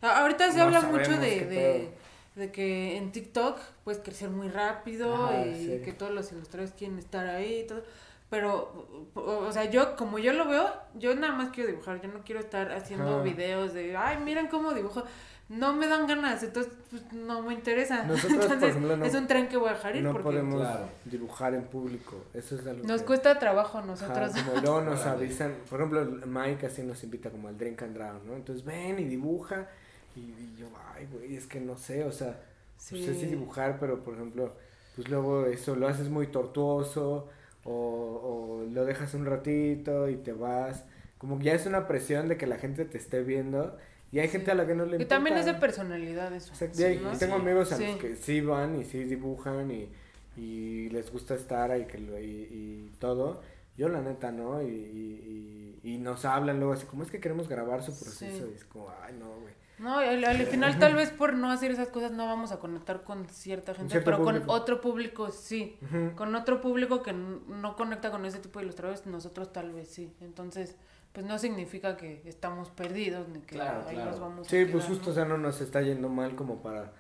Ahorita 0.00 0.50
se 0.50 0.60
habla 0.60 0.80
mucho 0.80 1.16
de, 1.16 1.90
de, 2.34 2.50
que 2.50 2.96
en 2.96 3.12
TikTok 3.12 3.58
puedes 3.84 4.02
crecer 4.02 4.30
muy 4.30 4.48
rápido 4.48 5.30
y 5.46 5.80
que 5.84 5.92
todos 5.92 6.12
los 6.12 6.32
ilustradores 6.32 6.74
quieren 6.74 6.98
estar 6.98 7.26
ahí 7.26 7.60
y 7.60 7.66
todo. 7.66 7.84
Pero, 8.32 9.10
o 9.14 9.52
sea, 9.52 9.66
yo, 9.66 9.94
como 9.94 10.18
yo 10.18 10.32
lo 10.32 10.48
veo, 10.48 10.72
yo 10.94 11.14
nada 11.14 11.34
más 11.34 11.50
quiero 11.50 11.70
dibujar, 11.70 12.00
yo 12.00 12.08
no 12.08 12.24
quiero 12.24 12.40
estar 12.40 12.72
haciendo 12.72 13.22
videos 13.22 13.74
de, 13.74 13.94
ay, 13.96 14.18
miren 14.24 14.48
cómo 14.48 14.72
dibujo 14.72 15.04
no 15.52 15.74
me 15.74 15.86
dan 15.86 16.06
ganas, 16.06 16.42
entonces 16.42 16.72
pues, 16.90 17.12
no 17.12 17.42
me 17.42 17.52
interesa. 17.52 18.04
Nosotros, 18.04 18.50
entonces, 18.50 18.76
es 19.04 19.14
un 19.14 19.26
tren 19.26 19.48
que 19.48 19.58
voy 19.58 19.68
a 19.68 19.74
dejar 19.74 19.96
ir 19.96 20.02
no 20.02 20.18
podemos 20.18 20.66
dibujar 21.04 21.54
en 21.54 21.64
público, 21.64 22.24
eso 22.32 22.56
es 22.56 22.66
algo 22.66 22.86
Nos 22.86 23.02
cuesta 23.02 23.38
trabajo 23.38 23.78
a 23.78 23.82
nosotros. 23.82 24.32
como 24.32 24.60
luego 24.60 24.80
nos 24.80 25.04
avisan, 25.04 25.54
por 25.68 25.80
ejemplo, 25.80 26.04
Mike 26.26 26.66
así 26.66 26.82
nos 26.82 27.04
invita 27.04 27.30
como 27.30 27.48
al 27.48 27.58
Drink 27.58 27.82
and 27.82 27.94
Drown, 27.94 28.26
¿no? 28.26 28.34
Entonces 28.34 28.64
ven 28.64 28.98
y 28.98 29.04
dibuja 29.04 29.68
y, 30.16 30.56
yo, 30.58 30.68
ay, 30.94 31.06
güey, 31.12 31.36
es 31.36 31.46
que 31.46 31.60
no 31.60 31.76
sé, 31.76 32.04
o 32.04 32.12
sea, 32.12 32.40
pues, 32.88 33.04
sé 33.04 33.14
si 33.14 33.26
dibujar, 33.26 33.78
pero 33.78 34.02
por 34.02 34.14
ejemplo, 34.14 34.54
pues 34.96 35.08
luego 35.08 35.46
eso 35.46 35.76
lo 35.76 35.86
haces 35.86 36.08
muy 36.08 36.28
tortuoso 36.28 37.28
o, 37.64 37.72
o 37.72 38.66
lo 38.70 38.84
dejas 38.86 39.12
un 39.14 39.26
ratito 39.26 40.08
y 40.08 40.16
te 40.16 40.32
vas, 40.32 40.84
como 41.18 41.38
que 41.38 41.44
ya 41.44 41.52
es 41.52 41.66
una 41.66 41.86
presión 41.86 42.28
de 42.28 42.38
que 42.38 42.46
la 42.46 42.56
gente 42.56 42.84
te 42.86 42.96
esté 42.96 43.22
viendo 43.22 43.76
Y 44.12 44.18
hay 44.18 44.28
gente 44.28 44.50
a 44.50 44.54
la 44.54 44.66
que 44.66 44.74
no 44.74 44.84
le 44.84 44.96
importa. 44.96 45.02
Y 45.04 45.08
también 45.08 45.38
es 45.38 45.46
de 45.46 45.54
personalidad 45.54 46.32
eso. 46.34 46.52
y 46.62 47.18
tengo 47.18 47.36
amigos 47.36 47.72
a 47.72 47.78
los 47.78 47.96
que 47.96 48.14
sí 48.14 48.42
van 48.42 48.78
y 48.78 48.84
sí 48.84 49.04
dibujan 49.04 49.70
y, 49.70 49.88
y 50.36 50.90
les 50.90 51.10
gusta 51.10 51.34
estar 51.34 51.70
ahí 51.70 51.86
que 51.86 51.98
y, 51.98 52.54
y 52.54 52.92
todo. 52.98 53.42
Yo 53.76 53.88
la 53.88 54.02
neta 54.02 54.30
no, 54.30 54.62
y, 54.62 54.66
y, 54.66 55.80
y, 55.82 55.96
nos 55.96 56.26
hablan 56.26 56.58
luego 56.58 56.74
así, 56.74 56.84
como 56.84 57.02
es 57.02 57.10
que 57.10 57.20
queremos 57.20 57.48
grabar 57.48 57.82
su 57.82 57.98
proceso? 57.98 58.46
Y 58.50 58.54
es 58.54 58.64
como, 58.66 58.92
ay, 59.02 59.14
no, 59.18 59.30
güey. 59.40 59.54
No, 59.78 59.98
al, 59.98 60.22
al, 60.24 60.46
final 60.46 60.78
tal 60.78 60.94
vez 60.94 61.10
por 61.10 61.34
no 61.34 61.50
hacer 61.50 61.70
esas 61.70 61.88
cosas 61.88 62.12
no 62.12 62.26
vamos 62.26 62.52
a 62.52 62.58
conectar 62.58 63.02
con 63.02 63.26
cierta 63.28 63.74
gente, 63.74 64.00
pero 64.02 64.22
con 64.22 64.42
otro 64.46 64.80
público 64.80 65.30
sí. 65.30 65.76
Con 66.14 66.34
otro 66.34 66.60
público 66.60 67.02
que 67.02 67.12
no 67.14 67.76
conecta 67.76 68.10
con 68.10 68.24
ese 68.26 68.38
tipo 68.38 68.58
de 68.58 68.66
ilustradores, 68.66 69.06
nosotros 69.06 69.52
tal 69.52 69.72
vez 69.72 69.88
sí. 69.88 70.14
Entonces, 70.20 70.76
pues 71.12 71.26
no 71.26 71.38
significa 71.38 71.96
que 71.96 72.22
estamos 72.24 72.70
perdidos 72.70 73.28
ni 73.28 73.40
que 73.40 73.60
ahí 73.60 73.96
nos 73.96 74.18
vamos 74.18 74.46
Sí, 74.46 74.64
pues 74.64 74.84
justo, 74.84 75.10
o 75.10 75.12
sea, 75.14 75.24
no 75.24 75.38
nos 75.38 75.60
está 75.60 75.82
yendo 75.82 76.08
mal 76.08 76.34
como 76.34 76.62
para 76.62 76.92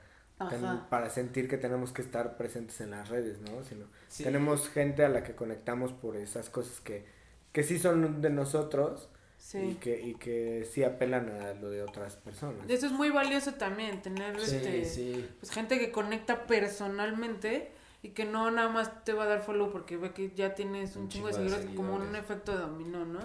para 0.88 1.10
sentir 1.10 1.48
que 1.48 1.58
tenemos 1.58 1.92
que 1.92 2.02
estar 2.02 2.36
presentes 2.36 2.80
en 2.80 2.90
las 2.90 3.08
redes, 3.08 3.40
¿no? 3.40 3.62
Sino 3.64 3.86
tenemos 4.18 4.68
gente 4.68 5.04
a 5.04 5.08
la 5.08 5.22
que 5.22 5.34
conectamos 5.34 5.92
por 5.92 6.16
esas 6.16 6.50
cosas 6.50 6.80
que, 6.80 7.04
que 7.52 7.62
sí 7.62 7.78
son 7.78 8.20
de 8.20 8.30
nosotros 8.30 9.08
y, 9.54 9.74
que, 9.74 10.00
y 10.00 10.14
que 10.14 10.68
sí 10.70 10.84
apelan 10.84 11.28
a 11.28 11.54
lo 11.54 11.70
de 11.70 11.82
otras 11.82 12.16
personas. 12.16 12.68
Eso 12.68 12.86
es 12.86 12.92
muy 12.92 13.10
valioso 13.10 13.54
también, 13.54 14.02
tener 14.02 14.36
este, 14.36 15.28
Pues, 15.40 15.50
gente 15.50 15.78
que 15.78 15.90
conecta 15.90 16.46
personalmente 16.46 17.72
y 18.02 18.10
que 18.10 18.24
no 18.24 18.50
nada 18.50 18.68
más 18.68 19.04
te 19.04 19.12
va 19.12 19.24
a 19.24 19.26
dar 19.26 19.42
follow 19.42 19.70
porque 19.70 19.96
ve 19.96 20.12
que 20.12 20.32
ya 20.34 20.54
tienes 20.54 20.96
un, 20.96 21.08
chingo, 21.08 21.28
de 21.28 21.34
seguidores, 21.34 21.66
como 21.76 21.94
un 21.94 22.16
efecto 22.16 22.52
de 22.52 22.58
dominó, 22.58 23.04
¿no? 23.04 23.20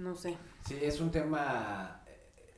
No 0.00 0.16
sé. 0.16 0.36
Sí, 0.66 0.78
es 0.80 1.00
un 1.00 1.10
tema 1.10 2.02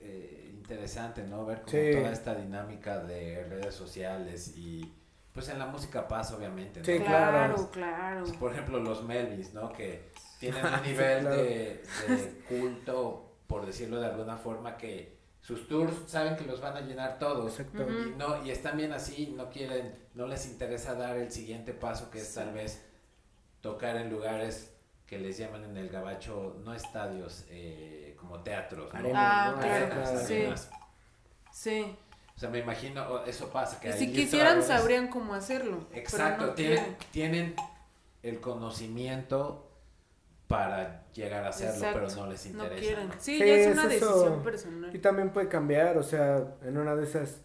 eh, 0.01 0.51
interesante, 0.53 1.25
¿no? 1.25 1.45
Ver 1.45 1.63
como 1.63 2.01
toda 2.01 2.13
esta 2.13 2.35
dinámica 2.35 3.01
de 3.01 3.45
redes 3.49 3.75
sociales 3.75 4.57
y 4.57 4.93
pues 5.33 5.49
en 5.49 5.59
la 5.59 5.67
música 5.67 6.07
pasa 6.07 6.37
obviamente, 6.37 6.81
¿no? 6.81 6.87
Sí, 6.87 6.99
claro, 7.01 7.71
claro. 7.73 8.21
Pues, 8.21 8.37
por 8.37 8.53
ejemplo, 8.53 8.79
los 8.79 9.03
Melvis, 9.03 9.55
¿no? 9.55 9.73
Que 9.73 10.11
tienen 10.39 10.65
un 10.75 10.83
nivel 10.83 11.25
de, 11.25 11.83
culto, 12.49 13.39
por 13.49 13.67
decirlo 13.67 14.01
de 14.01 14.07
alguna 14.07 14.37
forma, 14.37 14.77
que 14.77 15.19
sus 15.41 15.67
tours 15.67 15.95
saben 16.07 16.37
que 16.37 16.45
los 16.45 16.61
van 16.61 16.77
a 16.77 16.81
llenar 16.83 17.19
todos 17.19 17.59
y 17.59 18.17
no 18.17 18.45
y 18.45 18.53
están 18.53 18.77
bien 18.77 18.93
así 18.93 19.35
no 19.37 19.51
quieren 19.51 19.93
no 20.15 20.29
les 20.29 20.47
interesa 20.47 20.95
dar 20.95 21.17
el 21.17 21.33
siguiente 21.33 21.73
paso 21.73 22.13
que 22.13 22.21
es 22.21 22.33
tal 22.33 22.53
vez 22.53 22.81
tocar 23.61 23.97
en 23.97 24.09
lugares 24.09 24.72
que 25.07 25.19
les 25.19 25.39
llaman 25.39 25.65
en 25.65 25.77
el 25.77 25.89
gabacho 25.89 26.57
no 26.65 26.75
estadios 26.75 27.45
eh, 27.51 28.17
como 28.19 28.41
teatros 28.41 28.93
¿no? 28.95 29.11
ah, 29.15 29.57
claro, 29.61 30.27
sí. 30.27 30.45
sí 31.53 31.97
o 32.35 32.39
sea 32.39 32.49
me 32.51 32.61
imagino 32.61 33.25
eso 33.25 33.51
pasa 33.51 33.81
que 33.81 33.93
si 33.93 34.13
quisieran 34.13 34.63
sabrían 34.63 35.09
cómo 35.09 35.35
hacerlo 35.35 35.87
exacto 35.93 36.55
tienen 36.55 36.97
tienen 37.11 37.55
el 38.23 38.41
conocimiento 38.41 39.69
para 40.53 41.07
llegar 41.15 41.45
a 41.45 41.49
hacerlo, 41.49 41.87
pero 41.95 42.09
no 42.11 42.27
les 42.27 42.45
interesa. 42.45 42.75
No 42.75 42.79
quieren. 42.79 43.11
Sí, 43.19 43.39
ya 43.39 43.47
es 43.47 43.73
una 43.73 43.87
decisión 43.87 44.43
personal. 44.43 44.95
Y 44.95 44.99
también 44.99 45.31
puede 45.31 45.49
cambiar, 45.49 45.97
o 45.97 46.03
sea, 46.03 46.57
en 46.63 46.77
una 46.77 46.95
de 46.95 47.05
esas 47.05 47.41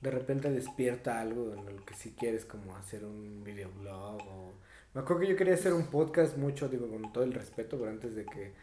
de 0.00 0.10
repente 0.10 0.50
despierta 0.50 1.20
algo 1.20 1.52
en 1.52 1.76
lo 1.76 1.84
que 1.84 1.94
si 1.94 2.12
quieres 2.12 2.44
como 2.44 2.74
hacer 2.76 3.04
un 3.04 3.42
videoblog 3.44 4.22
o 4.26 4.54
me 4.96 5.02
acuerdo 5.02 5.20
que 5.20 5.28
yo 5.28 5.36
quería 5.36 5.52
hacer 5.52 5.74
un 5.74 5.88
podcast 5.88 6.38
mucho, 6.38 6.70
digo, 6.70 6.88
con 6.88 7.12
todo 7.12 7.22
el 7.22 7.34
respeto, 7.34 7.76
pero 7.76 7.90
antes 7.90 8.14
de 8.16 8.24
que 8.24 8.54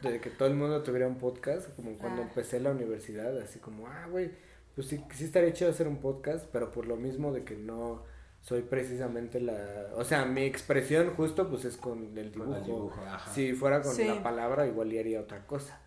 de 0.00 0.20
que 0.20 0.30
todo 0.30 0.46
el 0.46 0.54
mundo 0.54 0.80
tuviera 0.84 1.08
un 1.08 1.18
podcast, 1.18 1.74
como 1.74 1.98
cuando 1.98 2.22
ah. 2.22 2.26
empecé 2.26 2.60
la 2.60 2.70
universidad, 2.70 3.36
así 3.40 3.58
como, 3.58 3.88
ah, 3.88 4.06
güey, 4.08 4.30
pues 4.76 4.86
sí, 4.86 5.02
sí 5.12 5.24
estaría 5.24 5.52
chido 5.52 5.70
hacer 5.70 5.88
un 5.88 5.96
podcast, 5.96 6.46
pero 6.52 6.70
por 6.70 6.86
lo 6.86 6.94
mismo 6.94 7.32
de 7.32 7.42
que 7.42 7.56
no 7.56 8.04
soy 8.42 8.62
precisamente 8.62 9.40
la... 9.40 9.88
O 9.96 10.04
sea, 10.04 10.24
mi 10.24 10.42
expresión 10.42 11.14
justo 11.16 11.50
pues 11.50 11.64
es 11.64 11.76
con 11.76 12.16
el 12.16 12.30
dibujo. 12.30 12.94
Si 13.34 13.52
fuera 13.52 13.82
con 13.82 13.98
la 14.06 14.22
palabra 14.22 14.68
igual 14.68 14.96
haría 14.96 15.20
otra 15.20 15.48
cosa. 15.48 15.80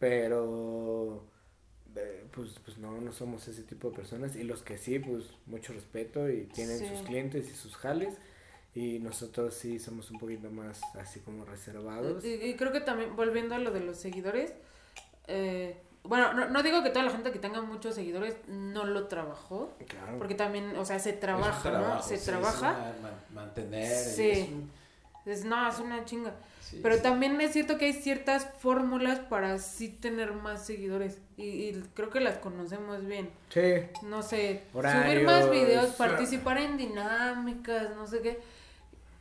Pero... 0.00 1.24
Eh, 1.94 2.26
pues, 2.32 2.58
pues 2.64 2.78
no, 2.78 3.00
no 3.00 3.12
somos 3.12 3.46
ese 3.46 3.62
tipo 3.62 3.90
de 3.90 3.96
personas. 3.96 4.34
Y 4.34 4.42
los 4.42 4.62
que 4.62 4.76
sí, 4.76 4.98
pues 4.98 5.30
mucho 5.46 5.72
respeto 5.72 6.28
y 6.28 6.46
tienen 6.46 6.78
sus 6.78 7.06
clientes 7.06 7.48
y 7.48 7.54
sus 7.54 7.76
jales. 7.76 8.16
Y 8.76 8.98
nosotros 8.98 9.54
sí 9.54 9.78
somos 9.78 10.10
un 10.10 10.18
poquito 10.18 10.50
más 10.50 10.82
así 11.00 11.20
como 11.20 11.46
reservados. 11.46 12.22
Y, 12.22 12.34
y 12.34 12.54
creo 12.56 12.72
que 12.72 12.80
también, 12.80 13.16
volviendo 13.16 13.54
a 13.54 13.58
lo 13.58 13.70
de 13.70 13.80
los 13.80 13.96
seguidores, 13.96 14.52
eh, 15.28 15.80
bueno, 16.02 16.34
no, 16.34 16.50
no, 16.50 16.62
digo 16.62 16.82
que 16.82 16.90
toda 16.90 17.04
la 17.06 17.10
gente 17.10 17.32
que 17.32 17.38
tenga 17.38 17.62
muchos 17.62 17.94
seguidores 17.94 18.36
no 18.48 18.84
lo 18.84 19.08
trabajó. 19.08 19.74
Claro. 19.88 20.18
Porque 20.18 20.34
también, 20.34 20.76
o 20.76 20.84
sea, 20.84 20.98
se 20.98 21.14
trabaja, 21.14 21.70
¿no? 21.70 22.02
Se 22.02 22.18
trabaja. 22.18 22.92
mantener. 23.32 23.90
Sí. 23.96 24.68
Es, 25.24 25.46
no, 25.46 25.68
es 25.68 25.78
una 25.78 26.04
chinga. 26.04 26.34
Pero 26.82 27.00
también 27.00 27.40
es 27.40 27.52
cierto 27.52 27.78
que 27.78 27.86
hay 27.86 27.92
ciertas 27.92 28.46
fórmulas 28.58 29.20
para 29.20 29.58
sí 29.58 29.88
tener 29.88 30.32
más 30.32 30.66
seguidores. 30.66 31.18
Y, 31.38 31.72
creo 31.94 32.10
que 32.10 32.20
las 32.20 32.36
conocemos 32.38 33.06
bien. 33.06 33.30
Sí. 33.48 33.74
No 34.02 34.22
sé, 34.22 34.64
subir 34.72 35.24
más 35.24 35.50
videos, 35.50 35.94
participar 35.94 36.58
en 36.58 36.76
dinámicas, 36.76 37.96
no 37.96 38.06
sé 38.06 38.20
qué. 38.20 38.55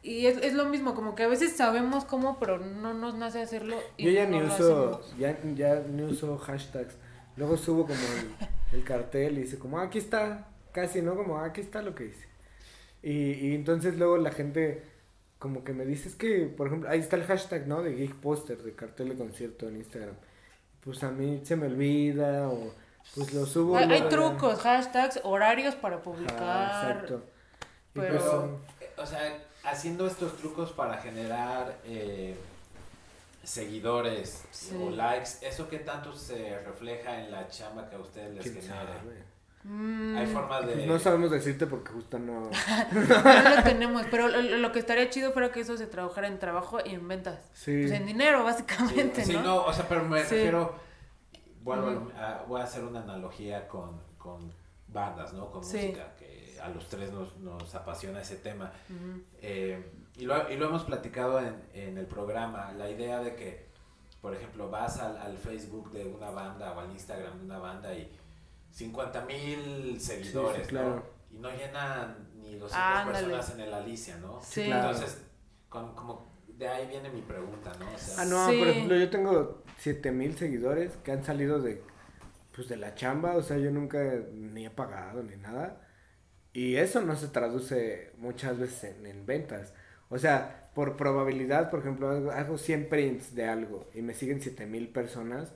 Y 0.06 0.28
es, 0.28 0.38
es, 0.38 0.54
lo 0.54 0.66
mismo, 0.66 0.94
como 0.94 1.16
que 1.16 1.24
a 1.24 1.28
veces 1.28 1.54
sabemos 1.54 2.06
cómo, 2.06 2.38
pero 2.38 2.60
no 2.60 2.94
nos 2.94 3.16
nace 3.16 3.42
hacerlo. 3.42 3.76
Y 3.98 4.06
Yo 4.06 4.12
ya 4.12 4.28
ni 4.28 4.40
uso, 4.40 5.02
ya, 5.18 5.36
ya 5.56 5.80
ni 5.80 6.04
uso 6.04 6.38
hashtags. 6.38 6.96
Luego 7.38 7.58
subo 7.58 7.88
como 7.88 8.00
el, 8.72 8.84
cartel 8.84 9.40
y 9.40 9.42
dice 9.42 9.58
como, 9.58 9.80
ah, 9.80 9.86
aquí 9.86 9.98
está, 9.98 10.48
casi, 10.74 11.02
¿no? 11.02 11.16
Como, 11.16 11.40
ah, 11.40 11.46
aquí 11.46 11.60
está 11.60 11.82
lo 11.82 11.96
que 11.96 12.06
hice. 12.06 12.28
Y, 13.02 13.32
y 13.48 13.56
entonces 13.56 13.98
luego 13.98 14.18
la 14.18 14.30
gente 14.30 14.84
como 15.40 15.64
que 15.64 15.74
me 15.74 15.86
dice, 15.86 16.10
es 16.10 16.16
que, 16.16 16.54
por 16.56 16.68
ejemplo, 16.68 16.88
ahí 16.88 17.00
está 17.00 17.16
el 17.16 17.24
hashtag, 17.24 17.66
¿no? 17.66 17.82
De 17.82 17.96
Geek 17.96 18.14
Poster, 18.14 18.62
de 18.62 18.76
cartel 18.76 19.10
de 19.10 19.16
concierto 19.16 19.68
en 19.68 19.78
Instagram. 19.78 20.16
Pues 20.82 21.04
a 21.04 21.10
mí 21.10 21.42
se 21.44 21.56
me 21.56 21.66
olvida 21.66 22.48
o 22.48 22.76
pues 23.16 23.34
lo 23.34 23.48
subo. 23.48 23.76
Hay, 23.76 24.08
trucos, 24.08 24.60
hashtags, 24.60 25.22
horarios 25.24 25.74
para 25.74 26.04
publicar. 26.04 26.94
exacto. 26.94 27.24
Pero, 27.92 28.60
pues, 28.78 29.00
o 29.00 29.06
sea 29.08 29.46
haciendo 29.66 30.08
estos 30.08 30.38
trucos 30.38 30.72
para 30.72 30.98
generar 30.98 31.78
eh, 31.86 32.38
seguidores 33.44 34.46
o 34.80 34.90
likes, 34.90 35.32
¿eso 35.42 35.68
qué 35.70 35.80
tanto 35.80 36.14
se 36.14 36.60
refleja 36.60 37.22
en 37.22 37.32
la 37.32 37.48
chamba 37.48 37.90
que 37.90 37.96
a 37.96 38.00
ustedes 38.00 38.34
les 38.34 38.54
genera? 38.54 39.02
Mm. 39.64 40.18
Hay 40.18 40.28
formas 40.28 40.68
de... 40.68 40.86
No 40.86 41.00
sabemos 41.00 41.32
decirte 41.32 41.66
porque 41.66 41.92
justo 41.92 42.20
no... 42.20 42.42
no 42.92 43.56
lo 43.56 43.64
tenemos, 43.64 44.06
pero 44.12 44.28
lo, 44.28 44.72
que 44.72 44.80
estaría 44.80 45.10
chido 45.10 45.32
fuera 45.32 45.52
que 45.52 45.62
eso 45.62 45.76
se 45.76 45.88
trabajara 45.88 46.28
en 46.28 46.38
trabajo 46.38 46.78
y 46.86 46.94
en 46.94 47.08
ventas. 47.08 47.40
Sí. 47.54 47.82
Pues 47.82 47.92
en 47.92 48.06
dinero, 48.06 48.44
básicamente, 48.44 49.26
sí, 49.26 49.34
¿no? 49.34 49.40
Sí, 49.40 49.46
no, 49.46 49.64
o 49.66 49.74
sea, 49.74 49.88
pero 49.88 50.04
me 50.04 50.20
refiero... 50.20 50.76
Bueno, 51.62 52.12
voy 52.48 52.62
a 52.62 52.64
hacer 52.64 52.84
una 52.84 53.02
analogía 53.02 53.68
con, 53.68 54.00
con 54.20 54.54
bandas, 54.88 55.34
¿no? 55.34 55.52
Con 55.52 55.62
música, 55.62 56.16
que 56.18 56.58
a 56.62 56.70
los 56.70 56.88
tres 56.88 57.12
nos, 57.12 57.38
nos 57.38 57.76
apasiona 57.76 58.22
ese 58.22 58.38
tema. 58.38 58.72
Eh, 59.42 59.84
y, 60.18 60.26
lo, 60.26 60.50
y, 60.50 60.58
lo, 60.58 60.68
hemos 60.68 60.84
platicado 60.84 61.40
en, 61.40 61.62
en, 61.74 61.98
el 61.98 62.06
programa, 62.06 62.72
la 62.74 62.90
idea 62.90 63.20
de 63.20 63.36
que, 63.36 63.68
por 64.22 64.34
ejemplo, 64.34 64.70
vas 64.70 65.00
al, 65.00 65.18
al, 65.18 65.38
Facebook 65.38 65.92
de 65.92 66.06
una 66.06 66.30
banda 66.30 66.74
o 66.74 66.80
al 66.80 66.92
Instagram 66.92 67.40
de 67.40 67.46
una 67.46 67.60
banda 67.60 67.94
y 67.94 68.12
50 68.72 69.26
mil 69.26 70.00
seguidores, 70.00 70.72
¿no? 70.72 71.04
Y 71.30 71.38
no 71.38 71.50
llenan 71.50 72.30
ni 72.36 72.56
200 72.56 73.06
personas 73.06 73.50
en 73.52 73.60
el 73.62 73.74
Alicia, 73.74 74.18
¿no? 74.18 74.42
Entonces, 74.56 75.22
como 75.70 76.36
de 76.58 76.68
ahí 76.68 76.88
viene 76.88 77.10
mi 77.10 77.22
pregunta, 77.22 77.72
¿no? 77.80 77.86
ah, 78.18 78.26
no, 78.26 78.46
por 78.58 78.68
ejemplo, 78.68 78.96
yo 78.96 79.10
tengo 79.10 79.64
7 79.80 80.12
mil 80.12 80.38
seguidores 80.38 80.94
que 81.04 81.12
han 81.12 81.24
salido 81.24 81.60
de, 81.62 81.84
pues, 82.56 82.70
de 82.70 82.78
la 82.78 82.96
chamba, 82.96 83.36
o 83.36 83.44
sea, 83.44 83.58
yo 83.58 83.70
nunca 83.70 84.02
ni 84.32 84.66
he 84.66 84.70
pagado 84.70 85.22
ni 85.22 85.36
nada. 85.36 85.82
Y 86.54 86.78
eso 86.78 87.02
no 87.02 87.18
se 87.18 87.28
traduce 87.28 88.14
muchas 88.18 88.58
veces 88.58 88.96
en, 89.04 89.26
ventas. 89.26 89.74
O 90.10 90.18
sea, 90.18 90.72
por 90.74 90.96
probabilidad, 90.96 91.70
por 91.70 91.82
ejemplo, 91.82 92.32
hago, 92.32 92.58
100 92.58 92.88
prints 92.88 93.36
de 93.36 93.46
algo 93.46 93.90
y 93.94 94.02
me 94.02 94.14
siguen 94.14 94.42
7000 94.42 94.88
personas, 94.90 95.52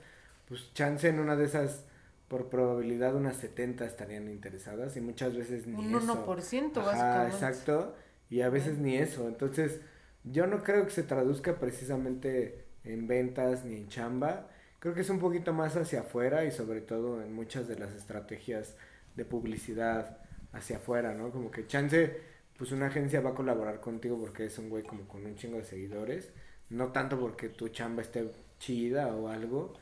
pues 0.46 0.74
chance 0.74 1.08
en 1.08 1.20
una 1.20 1.36
de 1.36 1.46
esas, 1.46 1.86
por 2.28 2.50
probabilidad, 2.50 3.14
unas 3.14 3.36
70 3.36 3.86
estarían 3.86 4.28
interesadas 4.28 4.94
y 4.98 5.00
muchas 5.00 5.34
veces 5.34 5.66
ni 5.66 5.78
Un 5.78 5.94
eso. 5.94 6.26
1% 6.26 6.82
Ah, 6.86 7.28
exacto. 7.32 7.94
Y 8.28 8.42
a 8.42 8.50
veces 8.50 8.76
ni 8.76 8.98
eso. 8.98 9.26
Entonces, 9.26 9.80
yo 10.24 10.46
no 10.46 10.62
creo 10.62 10.84
que 10.84 10.90
se 10.90 11.02
traduzca 11.02 11.58
precisamente 11.58 12.66
en 12.84 13.06
ventas 13.06 13.64
ni 13.64 13.76
en 13.76 13.88
chamba. 13.88 14.49
Creo 14.80 14.94
que 14.94 15.02
es 15.02 15.10
un 15.10 15.18
poquito 15.18 15.52
más 15.52 15.76
hacia 15.76 16.00
afuera 16.00 16.44
y 16.44 16.50
sobre 16.50 16.80
todo 16.80 17.22
en 17.22 17.34
muchas 17.34 17.68
de 17.68 17.78
las 17.78 17.92
estrategias 17.92 18.76
de 19.14 19.26
publicidad 19.26 20.18
hacia 20.52 20.78
afuera, 20.78 21.12
¿no? 21.12 21.30
Como 21.30 21.50
que 21.50 21.66
chance, 21.66 22.18
pues 22.56 22.72
una 22.72 22.86
agencia 22.86 23.20
va 23.20 23.30
a 23.30 23.34
colaborar 23.34 23.80
contigo 23.80 24.18
porque 24.18 24.46
es 24.46 24.58
un 24.58 24.70
güey 24.70 24.82
como 24.82 25.06
con 25.06 25.26
un 25.26 25.36
chingo 25.36 25.58
de 25.58 25.64
seguidores, 25.64 26.30
no 26.70 26.92
tanto 26.92 27.20
porque 27.20 27.50
tu 27.50 27.68
chamba 27.68 28.00
esté 28.00 28.30
chida 28.58 29.08
o 29.08 29.28
algo. 29.28 29.74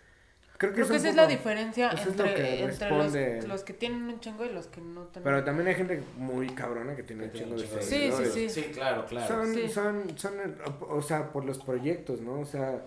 Creo 0.57 0.73
que, 0.73 0.81
esa 0.81 0.97
es 0.97 1.15
la 1.15 1.29
diferencia 1.29 1.91
entre, 1.91 2.65
entre 2.65 3.47
los, 3.47 3.62
que 3.62 3.75
tienen 3.75 4.03
un 4.03 4.19
chingo 4.19 4.45
y 4.45 4.49
los 4.49 4.66
que 4.66 4.81
no 4.81 5.05
tienen. 5.05 5.23
Pero 5.23 5.45
también 5.45 5.69
hay 5.69 5.77
gente 5.77 6.03
muy 6.16 6.49
cabrona 6.49 6.97
que 6.97 7.05
tiene 7.05 7.27
un 7.27 7.33
chingo 7.33 7.55
de 7.55 7.65
seguidores. 7.65 8.33
Sí, 8.33 8.41
sí, 8.41 8.49
sí. 8.49 8.62
Sí, 8.62 8.73
claro, 8.73 9.07
claro. 9.07 9.29
Son, 9.29 9.69
son, 9.69 10.19
son, 10.19 10.33
o 10.81 11.01
sea, 11.01 11.31
por 11.31 11.45
los 11.45 11.59
proyectos, 11.59 12.20
¿no? 12.20 12.41
O 12.41 12.45
sea, 12.45 12.83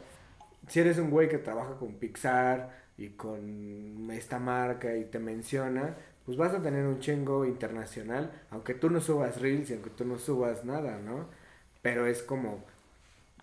si 0.67 0.79
eres 0.79 0.97
un 0.97 1.09
güey 1.09 1.29
que 1.29 1.37
trabaja 1.37 1.75
con 1.77 1.95
Pixar 1.95 2.81
y 2.97 3.09
con 3.09 4.09
esta 4.11 4.39
marca 4.39 4.95
y 4.95 5.05
te 5.05 5.19
menciona, 5.19 5.95
pues 6.25 6.37
vas 6.37 6.53
a 6.53 6.61
tener 6.61 6.85
un 6.85 6.99
chingo 6.99 7.45
internacional, 7.45 8.31
aunque 8.51 8.73
tú 8.73 8.89
no 8.89 9.01
subas 9.01 9.41
reels 9.41 9.69
y 9.69 9.73
aunque 9.73 9.89
tú 9.91 10.05
no 10.05 10.17
subas 10.17 10.65
nada, 10.65 10.99
¿no? 10.99 11.27
Pero 11.81 12.05
es 12.05 12.21
como 12.23 12.63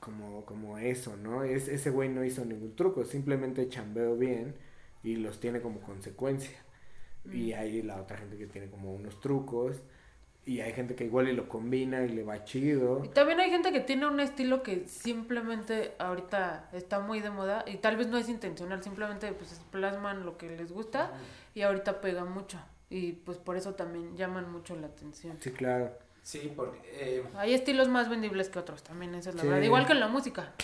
como, 0.00 0.44
como 0.44 0.78
eso, 0.78 1.16
¿no? 1.16 1.44
Es, 1.44 1.68
ese 1.68 1.90
güey 1.90 2.08
no 2.08 2.24
hizo 2.24 2.44
ningún 2.44 2.74
truco, 2.76 3.04
simplemente 3.04 3.68
chambeó 3.68 4.16
bien 4.16 4.54
y 5.02 5.16
los 5.16 5.40
tiene 5.40 5.60
como 5.60 5.80
consecuencia. 5.80 6.56
Y 7.32 7.52
mm. 7.52 7.58
hay 7.58 7.82
la 7.82 8.00
otra 8.00 8.16
gente 8.18 8.36
que 8.38 8.46
tiene 8.46 8.70
como 8.70 8.94
unos 8.94 9.20
trucos 9.20 9.82
y 10.48 10.62
hay 10.62 10.72
gente 10.72 10.94
que 10.94 11.04
igual 11.04 11.28
y 11.28 11.34
lo 11.34 11.46
combina 11.46 12.02
y 12.04 12.08
le 12.08 12.24
va 12.24 12.42
chido. 12.42 13.04
Y 13.04 13.08
también 13.08 13.38
hay 13.38 13.50
gente 13.50 13.70
que 13.70 13.80
tiene 13.80 14.06
un 14.06 14.18
estilo 14.18 14.62
que 14.62 14.88
simplemente 14.88 15.92
ahorita 15.98 16.70
está 16.72 17.00
muy 17.00 17.20
de 17.20 17.28
moda 17.28 17.64
y 17.66 17.76
tal 17.76 17.98
vez 17.98 18.06
no 18.06 18.16
es 18.16 18.30
intencional, 18.30 18.82
simplemente 18.82 19.30
pues 19.32 19.60
plasman 19.70 20.24
lo 20.24 20.38
que 20.38 20.48
les 20.48 20.72
gusta 20.72 21.12
y 21.54 21.60
ahorita 21.60 22.00
pega 22.00 22.24
mucho 22.24 22.58
y 22.88 23.12
pues 23.12 23.36
por 23.36 23.58
eso 23.58 23.74
también 23.74 24.16
llaman 24.16 24.50
mucho 24.50 24.74
la 24.74 24.86
atención. 24.86 25.36
Sí, 25.38 25.50
claro. 25.50 25.92
Sí, 26.22 26.50
porque... 26.56 26.78
Eh, 26.94 27.24
hay 27.36 27.52
estilos 27.52 27.88
más 27.88 28.08
vendibles 28.08 28.48
que 28.48 28.58
otros 28.58 28.82
también, 28.82 29.14
esa 29.16 29.28
es 29.28 29.36
la 29.36 29.42
verdad. 29.42 29.60
Igual 29.60 29.86
que 29.86 29.92
en 29.92 30.00
la 30.00 30.08
música. 30.08 30.54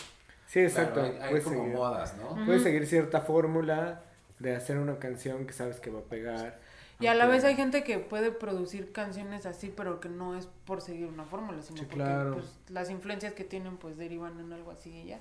Sí, 0.46 0.60
exacto. 0.60 1.02
hay, 1.02 1.40
como 1.42 1.66
modas, 1.66 2.16
¿no? 2.16 2.42
Puedes 2.46 2.62
seguir 2.62 2.86
cierta 2.86 3.20
fórmula 3.20 4.02
de 4.38 4.56
hacer 4.56 4.78
una 4.78 4.98
canción 4.98 5.46
que 5.46 5.52
sabes 5.52 5.78
que 5.78 5.90
va 5.90 6.00
a 6.00 6.04
pegar. 6.04 6.58
Y 7.00 7.06
a 7.06 7.14
la 7.14 7.26
vez 7.26 7.44
hay 7.44 7.56
gente 7.56 7.82
que 7.82 7.98
puede 7.98 8.30
producir 8.30 8.92
canciones 8.92 9.46
así, 9.46 9.72
pero 9.74 10.00
que 10.00 10.08
no 10.08 10.36
es 10.36 10.46
por 10.64 10.80
seguir 10.80 11.06
una 11.06 11.24
fórmula, 11.24 11.60
sino 11.62 11.82
porque 11.82 12.04
pues, 12.32 12.58
las 12.68 12.90
influencias 12.90 13.34
que 13.34 13.44
tienen 13.44 13.76
pues 13.76 13.96
derivan 13.96 14.38
en 14.38 14.52
algo 14.52 14.70
así 14.70 14.90
y 14.90 15.06
ya. 15.06 15.20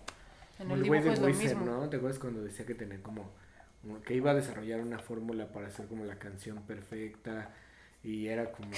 En 0.59 0.69
el, 0.69 0.83
dibujo 0.83 1.11
es 1.11 1.19
lo 1.19 1.27
mismo. 1.27 1.65
¿no? 1.65 1.89
¿Te 1.89 1.97
acuerdas 1.97 2.19
cuando 2.19 2.41
decía 2.43 2.65
que 2.65 2.75
tenía 2.75 3.01
como 3.01 3.29
que 4.05 4.13
iba 4.13 4.31
a 4.31 4.33
desarrollar 4.33 4.79
una 4.79 4.99
fórmula 4.99 5.47
para 5.51 5.67
hacer 5.67 5.87
como 5.87 6.05
la 6.05 6.15
canción 6.15 6.61
perfecta 6.63 7.49
y 8.03 8.27
era 8.27 8.51
como, 8.51 8.69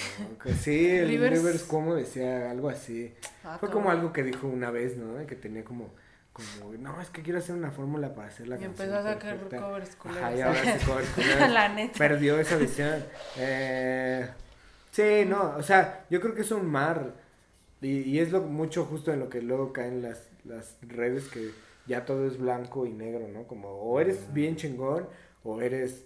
sí, 0.60 0.86
el 0.90 1.08
Rivers, 1.08 1.64
como 1.64 1.94
decía 1.94 2.50
algo 2.50 2.68
así. 2.68 3.12
Ah, 3.42 3.56
Fue 3.58 3.70
como 3.70 3.90
algo 3.90 4.12
que 4.12 4.22
dijo 4.22 4.46
una 4.46 4.70
vez, 4.70 4.96
¿no? 4.96 5.24
Que 5.26 5.34
tenía 5.34 5.64
como, 5.64 5.90
como, 6.36 6.74
no, 6.74 7.00
es 7.00 7.08
que 7.08 7.22
quiero 7.22 7.38
hacer 7.38 7.54
una 7.54 7.70
fórmula 7.70 8.14
para 8.14 8.28
hacer 8.28 8.46
la 8.46 8.56
y 8.56 8.60
canción. 8.60 8.88
Y 8.88 8.92
empezó 8.92 9.08
a 9.08 9.12
sacar 9.14 9.38
covers 9.48 9.96
Ajá, 10.04 10.36
y 10.36 10.40
ahora 10.42 10.78
covers 10.84 11.16
la 11.50 11.68
neta. 11.70 11.98
Perdió 11.98 12.38
esa 12.38 12.56
visión. 12.56 13.02
Eh, 13.38 14.28
sí, 14.90 15.24
no, 15.26 15.56
o 15.56 15.62
sea, 15.62 16.04
yo 16.10 16.20
creo 16.20 16.34
que 16.34 16.42
es 16.42 16.50
un 16.50 16.66
mar. 16.66 17.14
Y, 17.80 18.00
y 18.00 18.18
es 18.18 18.32
lo 18.32 18.42
mucho 18.42 18.84
justo 18.84 19.12
en 19.12 19.20
lo 19.20 19.30
que 19.30 19.40
luego 19.40 19.72
caen 19.72 20.02
las, 20.02 20.28
las 20.44 20.76
redes 20.82 21.28
que 21.28 21.52
ya 21.86 22.04
todo 22.04 22.26
es 22.26 22.36
blanco 22.36 22.84
y 22.84 22.92
negro, 22.92 23.28
¿no? 23.28 23.46
Como 23.46 23.68
o 23.68 23.98
eres 23.98 24.32
bien 24.34 24.56
chingón 24.56 25.08
o 25.42 25.62
eres 25.62 26.04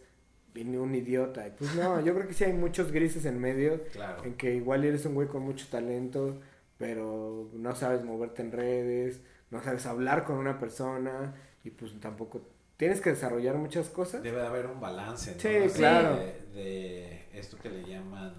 un 0.54 0.94
idiota. 0.94 1.46
Y 1.46 1.50
pues 1.50 1.74
no, 1.74 2.00
yo 2.00 2.14
creo 2.14 2.28
que 2.28 2.34
sí 2.34 2.44
hay 2.44 2.52
muchos 2.52 2.92
grises 2.92 3.24
en 3.24 3.40
medio. 3.40 3.80
En 4.24 4.34
que 4.34 4.54
igual 4.54 4.84
eres 4.84 5.06
un 5.06 5.14
güey 5.14 5.26
con 5.26 5.42
mucho 5.42 5.66
talento, 5.70 6.40
pero 6.78 7.50
no 7.54 7.74
sabes 7.74 8.04
moverte 8.04 8.42
en 8.42 8.52
redes, 8.52 9.20
no 9.50 9.62
sabes 9.62 9.86
hablar 9.86 10.24
con 10.24 10.36
una 10.36 10.58
persona 10.58 11.34
y 11.64 11.70
pues 11.70 11.98
tampoco 12.00 12.42
tienes 12.76 13.00
que 13.00 13.10
desarrollar 13.10 13.56
muchas 13.56 13.88
cosas. 13.88 14.22
Debe 14.22 14.40
de 14.40 14.46
haber 14.46 14.66
un 14.66 14.80
balance, 14.80 15.34
¿no? 15.34 15.40
Sí, 15.40 15.74
claro. 15.76 16.16
De, 16.16 17.28
esto 17.32 17.56
que 17.58 17.68
le 17.68 17.84
llaman, 17.84 18.32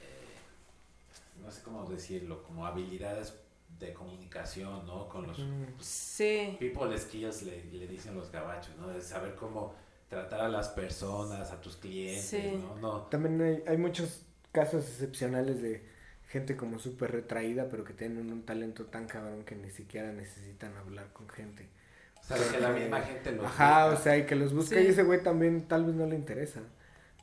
eh, 0.00 1.42
no 1.42 1.50
sé 1.50 1.62
cómo 1.62 1.84
decirlo, 1.88 2.42
como 2.42 2.66
habilidades 2.66 3.34
de 3.78 3.92
comunicación, 3.92 4.86
¿no? 4.86 5.08
Con 5.08 5.26
los 5.26 5.42
sí. 5.80 6.56
people 6.58 6.96
skills 6.98 7.42
le, 7.42 7.64
le 7.64 7.86
dicen 7.86 8.14
los 8.14 8.30
gabachos, 8.30 8.76
¿no? 8.76 8.88
De 8.88 9.00
saber 9.00 9.34
cómo 9.34 9.74
tratar 10.08 10.40
a 10.40 10.48
las 10.48 10.68
personas, 10.68 11.50
a 11.52 11.60
tus 11.60 11.76
clientes, 11.76 12.54
¿no? 12.60 12.76
¿no? 12.76 13.00
También 13.02 13.40
hay, 13.40 13.62
hay, 13.66 13.76
muchos 13.76 14.22
casos 14.52 14.84
excepcionales 14.84 15.60
de 15.60 15.86
gente 16.28 16.56
como 16.56 16.78
súper 16.78 17.10
retraída, 17.10 17.68
pero 17.70 17.84
que 17.84 17.94
tienen 17.94 18.30
un 18.30 18.42
talento 18.42 18.86
tan 18.86 19.06
cabrón 19.06 19.44
que 19.44 19.56
ni 19.56 19.70
siquiera 19.70 20.12
necesitan 20.12 20.76
hablar 20.76 21.12
con 21.12 21.28
gente. 21.28 21.66
O 22.20 22.24
sea, 22.24 22.36
que 22.52 22.60
la 22.60 22.70
misma 22.70 23.00
gente 23.00 23.32
los 23.32 23.46
Ajá, 23.46 23.86
o 23.86 23.96
sea, 23.96 24.18
y 24.18 24.26
que 24.26 24.36
los 24.36 24.52
busca 24.52 24.80
y 24.80 24.88
ese 24.88 25.02
güey 25.02 25.22
también 25.22 25.66
tal 25.66 25.86
vez 25.86 25.94
no 25.94 26.06
le 26.06 26.16
interesa. 26.16 26.60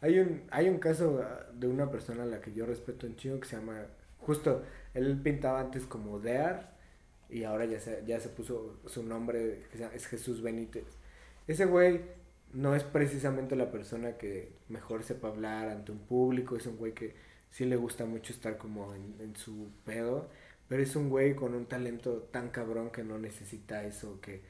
Hay 0.01 0.19
un, 0.19 0.43
hay 0.49 0.69
un 0.69 0.79
caso 0.79 1.21
ah, 1.23 1.45
de 1.53 1.67
una 1.67 1.91
persona 1.91 2.23
a 2.23 2.25
la 2.25 2.41
que 2.41 2.53
yo 2.53 2.65
respeto 2.65 3.05
en 3.05 3.15
chingo 3.15 3.39
que 3.39 3.47
se 3.47 3.57
llama, 3.57 3.85
justo, 4.19 4.63
él 4.93 5.19
pintaba 5.21 5.59
antes 5.59 5.85
como 5.85 6.19
Dear 6.19 6.73
y 7.29 7.43
ahora 7.43 7.65
ya 7.65 7.79
se, 7.79 8.03
ya 8.05 8.19
se 8.19 8.29
puso 8.29 8.79
su 8.87 9.03
nombre, 9.03 9.63
que 9.71 9.87
es 9.93 10.07
Jesús 10.07 10.41
Benítez. 10.41 10.85
Ese 11.47 11.65
güey 11.65 12.01
no 12.53 12.73
es 12.75 12.83
precisamente 12.83 13.55
la 13.55 13.71
persona 13.71 14.17
que 14.17 14.53
mejor 14.69 15.03
sepa 15.03 15.27
hablar 15.27 15.69
ante 15.69 15.91
un 15.91 15.99
público, 15.99 16.55
es 16.55 16.65
un 16.65 16.77
güey 16.77 16.93
que 16.93 17.13
sí 17.55 17.63
le 17.63 17.77
gusta 17.77 18.03
mucho 18.05 18.33
estar 18.33 18.57
como 18.57 18.93
en, 18.93 19.33
su 19.37 19.69
pedo, 19.85 20.27
pero 20.67 20.83
es 20.83 20.93
un 20.97 21.09
güey 21.09 21.35
con 21.35 21.55
un 21.55 21.67
talento 21.67 22.27
tan 22.29 22.49
cabrón 22.49 22.89
que 22.89 23.01
no 23.01 23.17
necesita 23.17 23.85
eso, 23.85 24.19
que, 24.19 24.41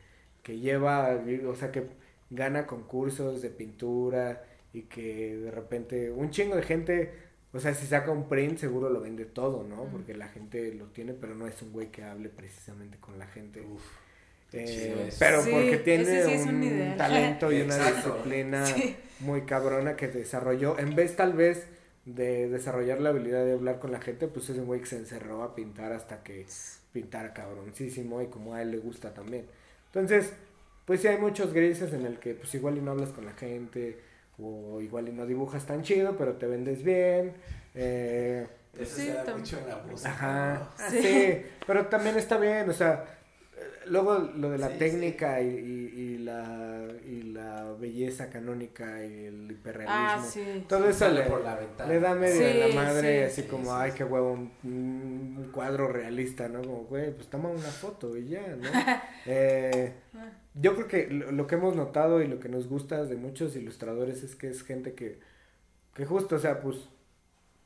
que 0.42 0.58
lleva, 0.58 1.22
o 1.48 1.56
sea, 1.56 1.72
que 1.72 1.86
gana 2.32 2.66
concursos 2.66 3.44
de 3.44 3.52
pintura 3.52 4.44
y 4.74 4.84
que 4.84 5.38
de 5.38 5.52
repente 5.52 6.10
un 6.10 6.32
chingo 6.32 6.56
de 6.56 6.64
gente, 6.64 7.12
o 7.54 7.60
sea, 7.60 7.76
si 7.76 7.86
saca 7.86 8.10
un 8.10 8.28
print 8.28 8.58
seguro 8.58 8.90
lo 8.90 9.02
vende 9.02 9.26
todo, 9.26 9.64
¿no? 9.64 9.84
Porque 9.84 10.16
la 10.16 10.30
gente 10.30 10.74
lo 10.74 10.86
tiene, 10.86 11.14
pero 11.14 11.36
no 11.36 11.46
es 11.46 11.62
un 11.62 11.74
güey 11.74 11.92
que 11.92 12.04
hable 12.04 12.30
precisamente 12.30 12.98
con 12.98 13.20
la 13.20 13.28
gente. 13.28 13.64
Eh, 14.52 15.12
pero 15.20 15.44
porque 15.44 15.78
tiene 15.78 16.26
un, 16.38 16.98
talento 16.98 17.52
y 17.52 17.62
una 17.62 17.92
disciplina 17.92 18.66
muy 19.20 19.42
cabrona 19.42 19.96
que 19.96 20.08
desarrolló. 20.08 20.80
En 20.80 20.96
vez 20.96 21.16
tal 21.16 21.34
vez 21.34 21.68
de 22.06 22.48
desarrollar 22.50 23.02
la 23.02 23.10
habilidad 23.10 23.44
de 23.44 23.54
hablar 23.54 23.80
con 23.80 23.92
la 23.92 24.00
gente, 24.00 24.28
pues 24.28 24.50
es 24.50 24.58
un 24.58 24.66
güey 24.66 24.80
que 24.80 24.86
se 24.86 24.98
encerró 24.98 25.44
a 25.44 25.56
pintar 25.56 25.92
hasta 25.92 26.22
que 26.24 26.46
pintara 26.92 27.34
cabroncísimo 27.34 28.22
y 28.22 28.28
como 28.28 28.54
a 28.54 28.62
él 28.62 28.72
le 28.72 28.78
gusta 28.78 29.14
también. 29.14 29.46
Entonces, 29.88 30.32
pues 30.86 31.02
sí 31.02 31.08
hay 31.08 31.18
muchos 31.18 31.52
grises 31.52 31.92
en 31.94 32.06
el 32.06 32.20
que 32.20 32.36
pues 32.36 32.54
igual 32.56 32.78
y 32.78 32.82
no 32.82 32.92
hablas 32.92 33.10
con 33.10 33.26
la 33.26 33.34
gente 33.34 34.00
o 34.38 34.82
igual 34.82 35.10
y 35.10 35.12
no 35.14 35.26
dibujas 35.26 35.66
tan 35.66 35.82
chido, 35.82 36.16
pero 36.18 36.34
te 36.34 36.46
vendes 36.46 36.84
bien. 36.84 37.34
Eh, 37.74 38.46
Eso 38.78 38.98
se 38.98 39.14
da 39.14 39.36
mucho 39.36 39.58
en 39.58 39.68
la 39.68 39.78
música. 39.78 40.10
Ajá. 40.12 40.70
sí, 40.90 41.42
pero 41.66 41.88
también 41.88 42.18
está 42.18 42.38
bien, 42.38 42.70
o 42.70 42.74
sea, 42.74 43.15
luego 43.88 44.20
lo 44.36 44.50
de 44.50 44.58
la 44.58 44.70
técnica 44.70 45.42
Y, 45.42 45.48
y, 45.48 46.18
la, 46.20 46.88
y 47.06 47.24
la 47.24 47.74
belleza 47.80 48.30
canónica 48.30 49.06
y 49.06 49.26
el 49.26 49.52
hiperrealismo. 49.52 50.42
Ah, 50.46 50.66
todo 50.68 50.90
eso 50.90 51.08
le, 51.10 51.26
le, 51.88 52.00
da 52.00 52.16
medio 52.16 52.48
a 52.48 52.68
la 52.68 52.76
madre, 52.76 53.26
así 53.26 53.44
como, 53.44 53.76
ay, 53.76 53.92
qué 53.96 54.04
huevo, 54.04 54.34
un, 54.64 55.50
cuadro 55.54 55.88
realista, 55.88 56.48
¿no? 56.48 56.62
Como, 56.62 56.84
güey, 56.86 57.14
pues 57.14 57.28
toma 57.30 57.50
una 57.50 57.62
foto 57.62 58.18
y 58.18 58.30
ya, 58.30 58.56
¿no? 58.56 58.68
eh, 59.26 59.94
yo 60.54 60.76
creo 60.76 60.88
que 60.88 61.08
lo, 61.08 61.48
que 61.48 61.56
hemos 61.56 61.76
notado 61.76 62.22
y 62.22 62.28
lo 62.28 62.40
que 62.40 62.50
nos 62.50 62.68
gusta 62.68 63.06
de 63.06 63.16
muchos 63.16 63.56
ilustradores 63.56 64.24
es 64.24 64.36
que 64.36 64.50
es 64.50 64.64
gente 64.64 64.94
que, 64.94 65.20
que 65.94 66.06
justo, 66.06 66.36
o 66.36 66.40
sea, 66.40 66.62
pues, 66.62 66.78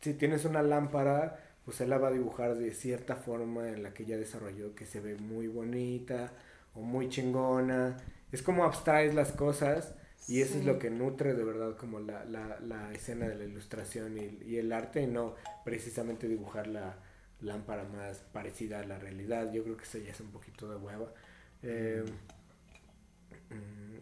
si 0.01 0.13
tienes 0.13 0.45
una 0.45 0.61
lámpara 0.61 1.39
pues 1.69 1.81
él 1.81 1.91
la 1.91 1.99
va 1.99 2.07
a 2.07 2.11
dibujar 2.11 2.55
de 2.55 2.73
cierta 2.73 3.15
forma 3.15 3.69
en 3.69 3.83
la 3.83 3.93
que 3.93 4.01
ella 4.01 4.17
desarrolló, 4.17 4.73
que 4.73 4.87
se 4.87 5.01
ve 5.01 5.13
muy 5.17 5.45
bonita 5.45 6.33
o 6.73 6.81
muy 6.81 7.09
chingona. 7.09 7.95
Es 8.31 8.41
como 8.41 8.63
abstraes 8.63 9.13
las 9.13 9.31
cosas 9.33 9.93
y 10.27 10.41
eso 10.41 10.57
es 10.57 10.65
lo 10.65 10.79
que 10.79 10.89
nutre 10.89 11.35
de 11.35 11.43
verdad 11.43 11.77
como 11.77 11.99
la, 11.99 12.25
la, 12.25 12.59
la 12.61 12.91
escena 12.91 13.27
de 13.27 13.35
la 13.35 13.43
ilustración 13.43 14.17
y, 14.17 14.39
y, 14.47 14.57
el 14.57 14.73
arte, 14.73 15.03
y 15.03 15.05
no 15.05 15.35
precisamente 15.63 16.27
dibujar 16.27 16.65
la 16.65 16.97
lámpara 17.39 17.83
más 17.83 18.17
parecida 18.33 18.79
a 18.79 18.83
la 18.87 18.97
realidad. 18.97 19.53
Yo 19.53 19.63
creo 19.63 19.77
que 19.77 19.83
eso 19.83 19.99
ya 19.99 20.09
es 20.09 20.19
un 20.21 20.31
poquito 20.31 20.67
de 20.67 20.75
hueva. 20.75 21.13
Eh, 21.61 22.03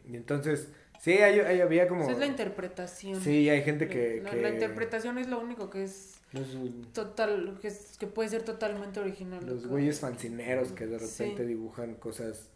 y 0.09 0.15
entonces, 0.15 0.69
sí, 1.01 1.11
hay, 1.17 1.59
había 1.59 1.89
como... 1.89 2.09
es 2.09 2.17
la 2.17 2.27
interpretación. 2.27 3.19
Sí, 3.19 3.49
hay 3.49 3.61
gente 3.61 3.89
que, 3.89 4.23
que... 4.23 4.41
La 4.41 4.51
interpretación 4.51 5.17
es 5.17 5.27
lo 5.27 5.41
único 5.41 5.69
que 5.69 5.83
es 5.83 6.16
Total, 6.93 7.57
que, 7.61 7.71
que, 7.99 8.07
puede 8.07 8.29
ser 8.29 8.43
totalmente 8.43 8.99
original. 8.99 9.45
Los 9.45 9.65
güeyes 9.65 9.99
fancineros 9.99 10.71
que 10.73 10.85
de 10.85 10.97
repente 10.97 11.45
dibujan 11.45 11.95
cosas 11.95 12.49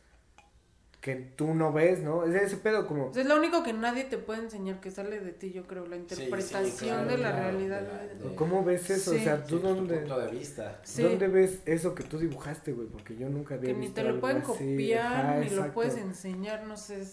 que 1.01 1.15
tú 1.15 1.55
no 1.55 1.73
ves, 1.73 1.99
¿no? 1.99 2.23
Es 2.25 2.39
ese 2.39 2.57
pedo 2.57 2.85
como... 2.85 3.11
es 3.15 3.25
lo 3.25 3.35
único 3.35 3.63
que 3.63 3.73
nadie 3.73 4.03
te 4.03 4.19
puede 4.19 4.43
enseñar 4.43 4.79
que 4.79 4.91
sale 4.91 5.19
de 5.19 5.31
ti, 5.31 5.51
yo 5.51 5.63
creo, 5.63 5.87
la 5.87 5.95
interpretación 5.95 7.07
de 7.07 7.17
la 7.17 7.31
realidad. 7.31 7.87
¿Cómo 8.35 8.63
ves 8.63 8.87
eso? 8.91 9.11
o 9.11 9.17
sea, 9.17 9.43
¿tú 9.43 9.57
dónde... 9.57 9.97
Punto 9.97 10.19
de 10.19 10.31
vista. 10.31 10.79
¿Dónde 10.97 11.27
ves 11.27 11.59
eso 11.65 11.95
que 11.95 12.03
tú 12.03 12.19
dibujaste, 12.19 12.73
güey? 12.73 12.87
Porque 12.87 13.17
yo 13.17 13.29
nunca 13.29 13.55
había 13.55 13.73
que 13.73 13.79
ni 13.79 13.89
te 13.89 14.03
lo 14.03 14.19
pueden 14.19 14.41
copiar, 14.41 15.39
ni 15.39 15.49
lo 15.49 15.73
puedes 15.73 15.97
enseñar, 15.97 16.67
no 16.67 16.77
sé, 16.77 17.03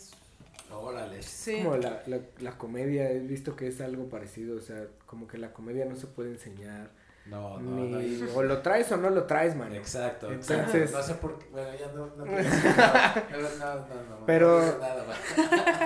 Órale. 0.70 1.23
Sí. 1.23 1.62
Como 1.62 1.77
la, 1.77 2.03
la, 2.07 2.20
la, 2.40 2.59
comedia, 2.59 3.11
he 3.11 3.20
visto 3.20 3.57
que 3.57 3.69
es 3.69 3.81
algo 3.81 4.09
parecido, 4.09 4.57
o 4.57 4.61
sea, 4.61 4.86
como 5.07 5.27
que 5.27 5.39
la 5.39 5.53
comedia 5.53 5.85
no 5.85 5.97
se 5.97 6.07
puede 6.07 6.31
enseñar. 6.31 6.90
No, 7.27 7.59
no, 7.61 7.85
no. 7.85 7.99
O 8.35 8.43
lo 8.43 8.62
traes 8.62 8.90
o 8.90 8.97
no 8.97 9.11
lo 9.11 9.24
traes, 9.24 9.55
man. 9.55 9.74
Exacto. 9.74 10.32
Entonces. 10.32 10.93
No 10.93 11.03
sé 11.03 11.15
por 11.15 11.39
qué. 11.39 11.47
Bueno, 11.51 11.69
ya 11.78 11.93
no. 11.93 12.07
No, 12.16 12.24
no, 12.24 12.35
no, 13.59 14.19
no, 14.20 14.27
Pero. 14.27 14.81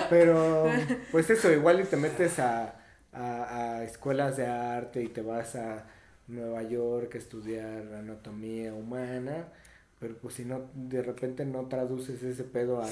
pero, 0.09 0.65
pues 1.11 1.29
eso, 1.29 1.51
igual 1.51 1.81
y 1.81 1.83
te 1.83 1.97
metes 1.97 2.39
a, 2.39 2.75
a, 3.11 3.75
a 3.75 3.83
escuelas 3.83 4.37
de 4.37 4.47
arte 4.47 5.03
y 5.03 5.09
te 5.09 5.21
vas 5.21 5.55
a 5.55 5.85
Nueva 6.27 6.63
York 6.63 7.15
a 7.15 7.17
estudiar 7.17 7.93
anatomía 7.93 8.73
humana 8.73 9.47
pero 10.03 10.17
pues 10.17 10.35
si 10.35 10.43
no, 10.43 10.69
de 10.73 11.01
repente 11.01 11.45
no 11.45 11.69
traduces 11.69 12.21
ese 12.23 12.43
pedo 12.43 12.81
a 12.81 12.87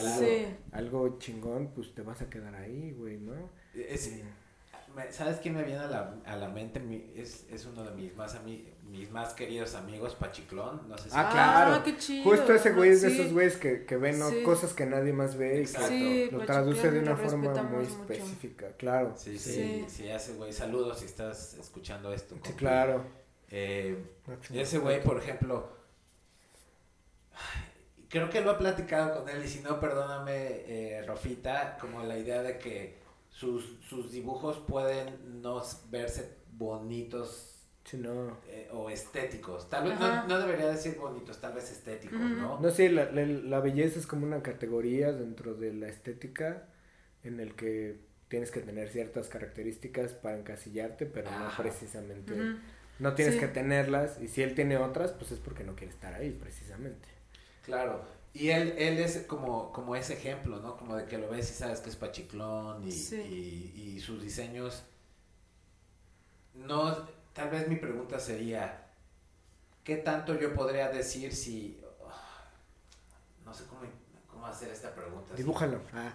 algo, 0.71 1.19
chingón, 1.19 1.71
pues 1.75 1.93
te 1.93 2.03
vas 2.03 2.21
a 2.21 2.29
quedar 2.29 2.55
ahí, 2.55 2.95
güey, 2.97 3.17
¿no? 3.17 3.33
¿Sabes 5.09 5.39
quién 5.41 5.55
me 5.55 5.63
viene 5.63 5.81
a 5.81 5.87
la, 5.87 6.15
a 6.25 6.37
la 6.37 6.47
mente? 6.47 6.81
Es, 7.13 7.47
es 7.51 7.65
uno 7.65 7.83
de 7.83 7.91
mis 7.91 8.15
más, 8.15 8.39
mis 8.89 9.11
más 9.11 9.33
queridos 9.33 9.75
amigos, 9.75 10.15
Pachiclón. 10.15 10.87
No 10.87 10.97
sé 10.97 11.09
si 11.09 11.15
ah, 11.17 11.29
claro. 11.29 11.75
Ah, 11.75 11.83
qué 11.83 11.97
chido. 11.97 12.23
Justo 12.23 12.53
ese 12.53 12.71
güey 12.71 12.91
es 12.91 13.01
de 13.01 13.09
esos 13.09 13.33
güeyes 13.33 13.57
que, 13.57 13.83
que 13.83 13.97
ven 13.97 14.17
cosas 14.45 14.71
que 14.73 14.85
nadie 14.85 15.11
más 15.11 15.35
ve 15.35 15.63
y 15.63 15.65
que 15.65 16.29
lo 16.31 16.45
traduce 16.45 16.91
de 16.91 16.99
una 16.99 17.17
forma 17.17 17.61
muy 17.63 17.83
específica, 17.83 18.71
claro. 18.77 19.15
Sí, 19.17 19.37
sí, 19.37 19.83
sí, 19.89 20.07
ese 20.07 20.35
güey. 20.35 20.53
Saludos 20.53 20.99
si 20.99 21.07
estás 21.07 21.55
escuchando 21.55 22.13
esto. 22.13 22.37
Sí, 22.41 22.53
claro. 22.53 23.03
Eh, 23.49 23.97
ese 24.53 24.77
güey, 24.77 25.03
por 25.03 25.17
ejemplo 25.17 25.80
creo 28.09 28.29
que 28.29 28.41
lo 28.41 28.51
he 28.51 28.55
platicado 28.55 29.19
con 29.19 29.29
él 29.29 29.43
y 29.43 29.47
si 29.47 29.61
no, 29.61 29.79
perdóname, 29.79 30.33
eh, 30.67 31.03
Rofita, 31.07 31.77
como 31.79 32.03
la 32.03 32.17
idea 32.17 32.43
de 32.43 32.57
que 32.57 32.99
sus, 33.29 33.77
sus 33.87 34.11
dibujos 34.11 34.59
pueden 34.59 35.41
no 35.41 35.63
verse 35.89 36.37
bonitos 36.51 37.51
eh, 37.93 38.69
o 38.71 38.89
estéticos. 38.89 39.69
Tal 39.69 39.89
vez 39.89 39.99
no, 39.99 40.39
debería 40.39 40.67
decir 40.67 40.97
bonitos, 40.97 41.41
tal 41.41 41.53
vez 41.53 41.71
estéticos, 41.71 42.19
¿no? 42.19 42.59
No 42.59 42.69
sé, 42.69 42.89
la, 42.89 43.05
la, 43.11 43.59
belleza 43.59 43.99
es 43.99 44.05
como 44.05 44.25
una 44.25 44.43
categoría 44.43 45.11
dentro 45.11 45.55
de 45.55 45.73
la 45.73 45.87
estética 45.87 46.67
en 47.23 47.39
el 47.39 47.55
que 47.55 47.99
tienes 48.27 48.51
que 48.51 48.61
tener 48.61 48.89
ciertas 48.89 49.27
características 49.27 50.13
para 50.13 50.37
encasillarte, 50.37 51.05
pero 51.05 51.31
no 51.31 51.49
precisamente. 51.57 52.33
No 52.99 53.13
tienes 53.15 53.37
que 53.37 53.47
tenerlas 53.47 54.21
y 54.21 54.27
si 54.27 54.43
él 54.43 54.53
tiene 54.53 54.77
otras, 54.77 55.11
pues 55.11 55.31
es 55.31 55.39
porque 55.39 55.63
no 55.63 55.75
quiere 55.75 55.91
estar 55.91 56.13
ahí, 56.13 56.29
precisamente. 56.31 57.07
Claro. 57.63 58.01
Y 58.33 58.49
él, 58.49 58.75
él 58.77 58.99
es 58.99 59.25
como, 59.27 59.71
como 59.73 59.95
ese 59.95 60.13
ejemplo, 60.13 60.59
¿no? 60.59 60.77
Como 60.77 60.95
de 60.95 61.05
que 61.05 61.17
lo 61.17 61.29
ves 61.29 61.51
y 61.51 61.53
sabes 61.53 61.81
que 61.81 61.89
es 61.89 61.95
pachiclón 61.95 62.87
y, 62.87 62.91
y, 62.91 63.99
sus 63.99 64.21
diseños. 64.21 64.83
No, 66.53 66.95
tal 67.33 67.49
vez 67.49 67.67
mi 67.67 67.75
pregunta 67.75 68.19
sería, 68.19 68.87
¿qué 69.83 69.97
tanto 69.97 70.39
yo 70.39 70.53
podría 70.53 70.89
decir 70.89 71.33
si... 71.33 71.81
no 73.45 73.53
sé 73.53 73.65
cómo, 73.65 73.81
cómo 74.27 74.47
hacer 74.47 74.69
esta 74.69 74.95
pregunta. 74.95 75.35
Dibújalo. 75.35 75.81
Ah. 75.93 76.13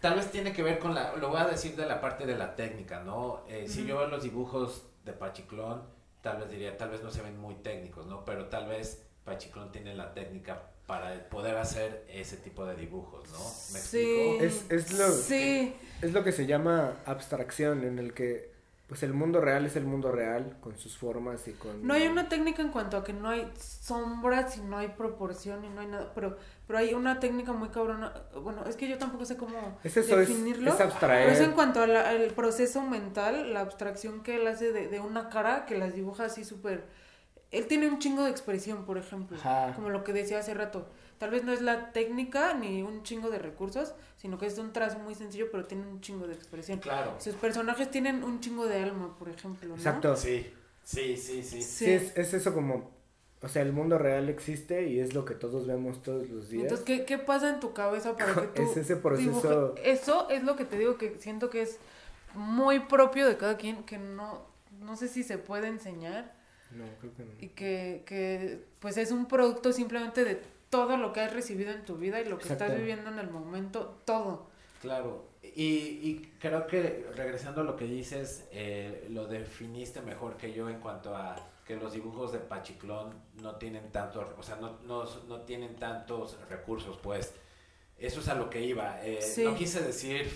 tal 0.00 0.14
vez 0.14 0.30
tiene 0.30 0.52
que 0.52 0.62
ver 0.62 0.78
con 0.78 0.94
la, 0.94 1.16
lo 1.16 1.28
voy 1.30 1.40
a 1.40 1.46
decir 1.46 1.74
de 1.74 1.86
la 1.86 2.00
parte 2.00 2.24
de 2.24 2.36
la 2.36 2.54
técnica, 2.54 3.00
¿no? 3.00 3.42
Eh, 3.48 3.66
si 3.68 3.84
yo 3.84 3.98
veo 3.98 4.08
los 4.08 4.22
dibujos 4.22 4.84
de 5.04 5.12
Pachiclón, 5.12 5.82
tal 6.22 6.38
vez 6.38 6.50
diría, 6.50 6.76
tal 6.76 6.90
vez 6.90 7.02
no 7.02 7.10
se 7.10 7.22
ven 7.22 7.38
muy 7.38 7.56
técnicos, 7.56 8.06
¿no? 8.06 8.24
Pero 8.24 8.46
tal 8.46 8.68
vez 8.68 9.02
Pachiclón 9.24 9.70
tiene 9.72 9.94
la 9.94 10.14
técnica 10.14 10.62
para 10.86 11.28
poder 11.28 11.56
hacer 11.56 12.04
ese 12.08 12.36
tipo 12.36 12.64
de 12.66 12.76
dibujos, 12.76 13.28
¿no? 13.30 13.38
¿Me 13.38 13.80
sí, 13.80 14.36
Es, 14.40 14.64
es, 14.70 14.92
lo, 14.92 15.10
sí. 15.10 15.74
es 16.00 16.12
lo 16.12 16.24
que 16.24 16.32
se 16.32 16.46
llama 16.46 16.98
abstracción, 17.06 17.84
en 17.84 17.98
el 17.98 18.14
que 18.14 18.51
pues 18.92 19.04
el 19.04 19.14
mundo 19.14 19.40
real 19.40 19.64
es 19.64 19.74
el 19.76 19.86
mundo 19.86 20.12
real, 20.12 20.58
con 20.60 20.76
sus 20.76 20.98
formas 20.98 21.48
y 21.48 21.52
con... 21.52 21.86
No 21.86 21.94
hay 21.94 22.08
una 22.08 22.28
técnica 22.28 22.60
en 22.60 22.68
cuanto 22.68 22.98
a 22.98 23.02
que 23.02 23.14
no 23.14 23.30
hay 23.30 23.50
sombras 23.58 24.58
y 24.58 24.60
no 24.60 24.76
hay 24.76 24.88
proporción 24.88 25.64
y 25.64 25.70
no 25.70 25.80
hay 25.80 25.86
nada, 25.86 26.12
pero, 26.14 26.36
pero 26.66 26.78
hay 26.78 26.92
una 26.92 27.18
técnica 27.18 27.54
muy 27.54 27.70
cabrona, 27.70 28.12
bueno, 28.42 28.66
es 28.66 28.76
que 28.76 28.86
yo 28.86 28.98
tampoco 28.98 29.24
sé 29.24 29.38
cómo 29.38 29.78
es 29.82 29.96
eso, 29.96 30.14
definirlo. 30.14 30.74
Es, 30.74 30.78
abstraer. 30.78 31.28
Pero 31.30 31.40
es 31.40 31.48
en 31.48 31.52
cuanto 31.52 31.80
al 31.80 32.26
proceso 32.36 32.82
mental, 32.82 33.54
la 33.54 33.60
abstracción 33.60 34.22
que 34.22 34.36
él 34.36 34.46
hace 34.46 34.72
de, 34.72 34.88
de 34.88 35.00
una 35.00 35.30
cara, 35.30 35.64
que 35.64 35.78
las 35.78 35.94
dibuja 35.94 36.26
así 36.26 36.44
súper 36.44 36.84
él 37.50 37.66
tiene 37.66 37.86
un 37.86 37.98
chingo 37.98 38.24
de 38.24 38.30
expresión, 38.30 38.84
por 38.84 38.98
ejemplo, 38.98 39.38
como 39.74 39.90
lo 39.90 40.04
que 40.04 40.12
decía 40.12 40.38
hace 40.38 40.54
rato. 40.54 40.88
Tal 41.22 41.30
vez 41.30 41.44
no 41.44 41.52
es 41.52 41.62
la 41.62 41.92
técnica 41.92 42.52
ni 42.52 42.82
un 42.82 43.04
chingo 43.04 43.30
de 43.30 43.38
recursos, 43.38 43.94
sino 44.16 44.38
que 44.38 44.46
es 44.46 44.58
un 44.58 44.72
trazo 44.72 44.98
muy 44.98 45.14
sencillo, 45.14 45.52
pero 45.52 45.66
tiene 45.66 45.86
un 45.86 46.00
chingo 46.00 46.26
de 46.26 46.34
expresión. 46.34 46.80
Claro. 46.80 47.14
Sus 47.20 47.36
personajes 47.36 47.92
tienen 47.92 48.24
un 48.24 48.40
chingo 48.40 48.66
de 48.66 48.82
alma, 48.82 49.16
por 49.16 49.28
ejemplo. 49.28 49.68
¿no? 49.68 49.76
Exacto. 49.76 50.16
Sí, 50.16 50.52
sí, 50.82 51.16
sí, 51.16 51.44
sí. 51.44 51.62
Sí, 51.62 51.92
es, 51.92 52.16
es, 52.16 52.34
eso 52.34 52.52
como, 52.52 52.90
o 53.40 53.46
sea, 53.46 53.62
el 53.62 53.72
mundo 53.72 53.98
real 53.98 54.28
existe 54.30 54.88
y 54.88 54.98
es 54.98 55.14
lo 55.14 55.24
que 55.24 55.36
todos 55.36 55.64
vemos 55.64 56.02
todos 56.02 56.28
los 56.28 56.48
días. 56.48 56.64
Entonces, 56.64 56.84
¿qué, 56.84 57.04
qué 57.04 57.18
pasa 57.18 57.50
en 57.50 57.60
tu 57.60 57.72
cabeza 57.72 58.16
para 58.16 58.34
que 58.34 58.40
tú... 58.56 58.62
Es 58.62 58.76
ese 58.76 58.96
proceso... 58.96 59.76
Eso 59.76 60.28
es 60.28 60.42
lo 60.42 60.56
que 60.56 60.64
te 60.64 60.76
digo 60.76 60.98
que 60.98 61.20
siento 61.20 61.50
que 61.50 61.62
es 61.62 61.78
muy 62.34 62.80
propio 62.80 63.28
de 63.28 63.36
cada 63.36 63.56
quien, 63.58 63.84
que 63.84 63.96
no, 63.96 64.44
no 64.80 64.96
sé 64.96 65.06
si 65.06 65.22
se 65.22 65.38
puede 65.38 65.68
enseñar 65.68 66.34
no, 66.76 66.84
creo 67.00 67.14
que 67.14 67.24
no. 67.24 67.30
Y 67.40 67.48
que, 67.48 68.02
que 68.06 68.64
pues 68.80 68.96
es 68.96 69.10
un 69.10 69.26
producto 69.26 69.72
simplemente 69.72 70.24
de 70.24 70.40
todo 70.72 70.96
lo 70.96 71.12
que 71.12 71.20
has 71.20 71.34
recibido 71.34 71.70
en 71.70 71.84
tu 71.84 71.98
vida 71.98 72.18
y 72.22 72.24
lo 72.24 72.38
que 72.38 72.50
estás 72.50 72.74
viviendo 72.74 73.10
en 73.10 73.18
el 73.18 73.28
momento, 73.28 73.98
todo. 74.06 74.46
Claro, 74.80 75.26
y, 75.42 75.66
y 75.66 76.32
creo 76.40 76.66
que 76.66 77.10
regresando 77.14 77.60
a 77.60 77.64
lo 77.64 77.76
que 77.76 77.84
dices, 77.84 78.48
eh, 78.52 79.06
lo 79.10 79.26
definiste 79.26 80.00
mejor 80.00 80.38
que 80.38 80.54
yo 80.54 80.70
en 80.70 80.80
cuanto 80.80 81.14
a 81.14 81.36
que 81.66 81.76
los 81.76 81.92
dibujos 81.92 82.32
de 82.32 82.38
Pachiclón 82.38 83.12
no 83.42 83.56
tienen 83.56 83.92
tantos, 83.92 84.24
o 84.38 84.42
sea, 84.42 84.56
no, 84.56 84.78
no, 84.86 85.04
no 85.28 85.42
tienen 85.42 85.76
tantos 85.76 86.38
recursos, 86.48 86.96
pues. 87.02 87.34
Eso 87.98 88.20
es 88.20 88.28
a 88.28 88.34
lo 88.34 88.48
que 88.48 88.62
iba. 88.62 88.98
Eh, 89.04 89.20
no 89.44 89.54
quise 89.54 89.82
decir 89.82 90.34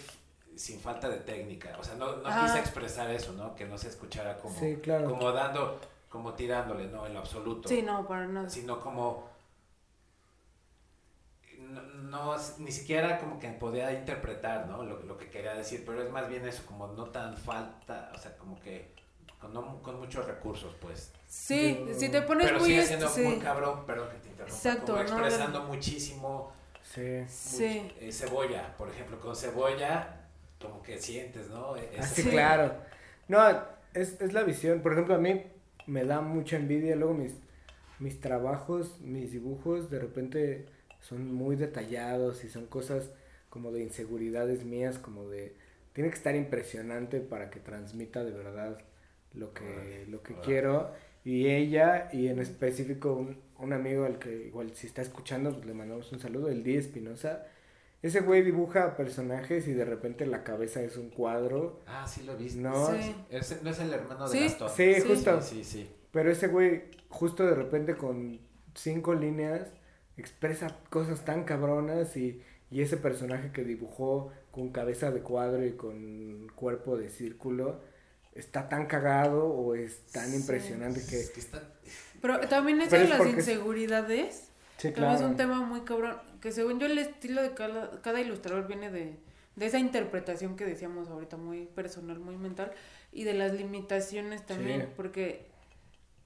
sin 0.55 0.81
falta 0.81 1.09
de 1.09 1.17
técnica, 1.17 1.79
o 1.81 1.83
sea, 1.83 1.95
no, 1.95 2.17
no 2.17 2.43
quise 2.43 2.59
expresar 2.59 3.11
eso, 3.11 3.33
¿no? 3.33 3.55
Que 3.55 3.65
no 3.65 3.79
se 3.79 3.89
escuchara 3.89 4.37
como, 4.37 4.55
como 4.85 5.33
dando 5.33 5.81
como 6.11 6.35
tirándole, 6.35 6.89
no, 6.89 7.07
en 7.07 7.15
lo 7.15 7.21
absoluto. 7.21 7.69
Sí, 7.69 7.83
no, 7.83 8.07
para 8.07 8.27
nada. 8.27 8.49
Sino 8.49 8.81
como, 8.81 9.29
no, 11.67 12.37
ni 12.59 12.73
siquiera 12.73 13.19
como 13.19 13.39
que 13.39 13.49
podía 13.49 13.93
interpretar, 13.93 14.67
¿no? 14.67 14.83
Lo, 14.83 15.03
lo, 15.03 15.17
que 15.17 15.29
quería 15.29 15.55
decir, 15.55 15.85
pero 15.85 16.03
es 16.03 16.11
más 16.11 16.29
bien 16.29 16.47
eso, 16.47 16.65
como 16.67 16.87
no 16.89 17.07
tan 17.07 17.37
falta, 17.37 18.11
o 18.15 18.19
sea, 18.19 18.37
como 18.37 18.61
que 18.61 18.95
con, 19.41 19.53
no, 19.53 19.83
con 19.83 19.99
muchos 19.99 20.27
recursos, 20.27 20.75
pues. 20.81 21.13
Sí, 21.27 21.85
si 21.97 22.09
te 22.09 22.23
pones 22.23 22.47
pero 22.47 22.61
muy... 22.61 22.69
sigue 22.69 22.83
siendo 22.87 23.11
muy 23.11 23.39
cabrón, 23.39 23.85
perdón 23.87 24.09
que 24.11 24.19
te 24.19 24.29
interrumpa. 24.29 24.57
Exacto. 24.57 24.93
Como 24.93 25.01
expresando 25.03 25.63
muchísimo... 25.65 26.53
Sí. 26.83 27.25
sí. 27.29 27.93
Eh, 28.01 28.13
cebolla, 28.13 28.77
por 28.77 28.89
ejemplo, 28.89 29.19
con 29.19 29.35
cebolla 29.35 30.27
como 30.61 30.83
que 30.83 30.99
sientes, 30.99 31.49
¿no? 31.49 31.77
E-, 31.77 32.03
sí, 32.03 32.23
claro. 32.25 32.75
No, 33.29 33.41
es, 33.93 34.21
es 34.21 34.33
la 34.33 34.43
visión. 34.45 34.81
Por 34.81 34.93
ejemplo, 34.93 35.15
a 35.15 35.19
mí 35.19 35.43
me 35.87 36.05
da 36.05 36.21
mucha 36.21 36.57
envidia. 36.57 36.97
Luego 36.97 37.15
mis, 37.15 37.35
mis 37.99 38.21
trabajos, 38.21 39.01
mis 39.01 39.33
dibujos, 39.33 39.91
de 39.91 39.99
repente 39.99 40.67
son 41.09 41.33
muy 41.33 41.55
detallados 41.55 42.43
y 42.45 42.49
son 42.49 42.67
cosas 42.67 43.11
como 43.49 43.71
de 43.71 43.83
inseguridades 43.83 44.65
mías, 44.65 44.99
como 44.99 45.29
de... 45.29 45.55
Tiene 45.93 46.11
que 46.11 46.17
estar 46.17 46.35
impresionante 46.35 47.21
para 47.21 47.49
que 47.49 47.61
transmita 47.61 48.25
de 48.25 48.33
verdad 48.33 48.79
lo 49.33 49.55
que, 49.55 50.05
lo 50.11 50.23
que 50.23 50.35
quiero. 50.41 50.93
Y 51.25 51.49
ella, 51.49 52.09
y 52.13 52.29
en 52.29 52.39
específico 52.39 53.15
un, 53.15 53.39
un, 53.59 53.73
amigo 53.73 54.05
al 54.05 54.19
que 54.19 54.47
igual 54.47 54.75
si 54.75 54.87
está 54.87 55.01
escuchando, 55.01 55.53
pues 55.53 55.65
le 55.65 55.75
mandamos 55.75 56.13
un 56.13 56.19
saludo, 56.19 56.49
el 56.49 56.63
Di 56.63 56.77
Espinosa. 56.77 57.47
Ese 58.03 58.21
güey 58.21 58.43
dibuja 58.43 58.97
personajes 58.97 59.67
y 59.69 59.73
de 59.73 59.85
repente 59.85 60.27
la 60.27 60.45
cabeza 60.45 60.83
es 60.83 60.97
un 60.97 61.11
cuadro. 61.11 61.81
Ah, 61.87 62.07
sí 62.07 62.25
lo 62.25 62.37
viste. 62.37 62.61
No, 62.61 62.89
sí. 62.89 63.15
¿No 63.63 63.71
es 63.71 63.81
el 63.81 63.93
hermano 63.93 64.29
de 64.29 64.41
Gastón? 64.41 64.71
Sí, 64.77 64.95
justo. 65.07 65.41
Sí, 65.41 65.65
sí, 65.65 65.89
Pero 66.11 66.31
ese 66.31 66.49
güey, 66.49 66.91
justo 67.09 67.47
de 67.47 67.55
repente 67.55 67.97
con 67.97 68.39
cinco 68.75 69.15
líneas, 69.15 69.73
expresa 70.17 70.79
cosas 70.91 71.25
tan 71.25 71.45
cabronas 71.45 72.17
y, 72.17 72.43
y 72.71 72.81
ese 72.81 72.97
personaje 72.97 73.53
que 73.53 73.65
dibujó 73.65 74.33
con 74.51 74.71
cabeza 74.71 75.11
de 75.11 75.21
cuadro 75.21 75.65
y 75.65 75.73
con 75.73 76.51
cuerpo 76.55 76.97
de 76.97 77.11
círculo 77.11 77.81
está 78.35 78.69
tan 78.69 78.87
cagado 78.87 79.47
o 79.47 79.75
es 79.75 80.07
tan 80.13 80.35
impresionante 80.35 81.01
que... 81.09 81.25
Pero 82.21 82.41
también 82.49 82.81
eso 82.81 82.97
de 82.97 83.09
las 83.09 83.27
inseguridades 83.27 84.51
Sí, 84.79 84.93
claro. 84.93 85.15
es 85.15 85.23
un 85.23 85.37
tema 85.37 85.63
muy 85.63 85.81
cabrón, 85.83 86.17
que 86.41 86.53
según 86.53 86.79
yo 86.79 86.87
el 86.87 86.99
estilo 86.99 87.43
de 87.43 87.55
cada, 87.55 88.03
cada 88.03 88.21
ilustrador 88.21 88.67
viene 88.67 88.91
de, 88.91 89.17
de 89.55 89.67
esa 89.67 89.79
interpretación 89.79 90.57
que 90.57 90.67
decíamos 90.67 91.09
ahorita, 91.09 91.37
muy 91.39 91.67
personal, 91.67 92.19
muy 92.19 92.37
mental, 92.37 92.73
y 93.11 93.25
de 93.25 93.33
las 93.33 93.55
limitaciones 93.55 94.45
también, 94.45 94.93
porque 94.95 95.47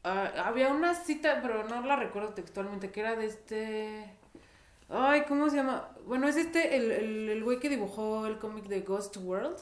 ah, 0.05 0.33
había 0.45 0.69
una 0.69 0.95
cita, 0.95 1.41
pero 1.43 1.65
no 1.69 1.83
la 1.83 1.97
recuerdo 1.97 2.31
textualmente, 2.35 2.91
que 2.91 3.01
era 3.01 3.17
de 3.17 3.27
este... 3.27 4.05
Ay, 4.89 5.23
¿cómo 5.29 5.49
se 5.51 5.57
llama? 5.57 5.89
Bueno, 6.07 6.27
es 6.27 6.37
este, 6.37 6.77
el, 6.77 6.91
el, 6.91 7.29
el 7.29 7.45
güey 7.45 7.61
que 7.61 7.69
dibujó 7.69 8.27
el 8.27 8.39
cómic 8.39 8.65
de 8.65 8.81
Ghost 8.81 9.17
World. 9.19 9.57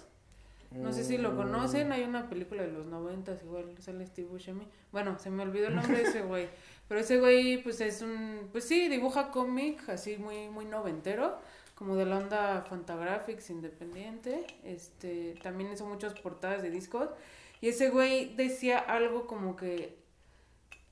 No 0.70 0.92
sé 0.92 1.02
si 1.02 1.16
lo 1.16 1.34
conocen, 1.34 1.92
hay 1.92 2.02
una 2.02 2.28
película 2.28 2.62
de 2.62 2.70
los 2.70 2.86
noventas, 2.86 3.42
igual 3.42 3.74
sale 3.80 4.06
Steve 4.06 4.28
Buscemi. 4.28 4.66
Bueno, 4.92 5.18
se 5.18 5.30
me 5.30 5.42
olvidó 5.42 5.68
el 5.68 5.76
nombre 5.76 5.96
de 5.96 6.08
ese 6.08 6.22
güey. 6.22 6.48
Pero 6.88 7.00
ese 7.00 7.18
güey, 7.18 7.62
pues 7.62 7.80
es 7.80 8.02
un, 8.02 8.48
pues 8.52 8.64
sí, 8.64 8.88
dibuja 8.88 9.30
cómic 9.30 9.88
así 9.88 10.16
muy, 10.18 10.48
muy 10.48 10.66
noventero, 10.66 11.38
como 11.74 11.96
de 11.96 12.04
la 12.04 12.18
onda 12.18 12.62
Fantagraphics 12.68 13.48
independiente. 13.50 14.46
Este, 14.62 15.34
también 15.42 15.72
hizo 15.72 15.86
muchas 15.86 16.14
portadas 16.14 16.62
de 16.62 16.70
discos. 16.70 17.08
Y 17.60 17.68
ese 17.68 17.88
güey 17.88 18.34
decía 18.36 18.78
algo 18.78 19.26
como 19.26 19.56
que 19.56 19.96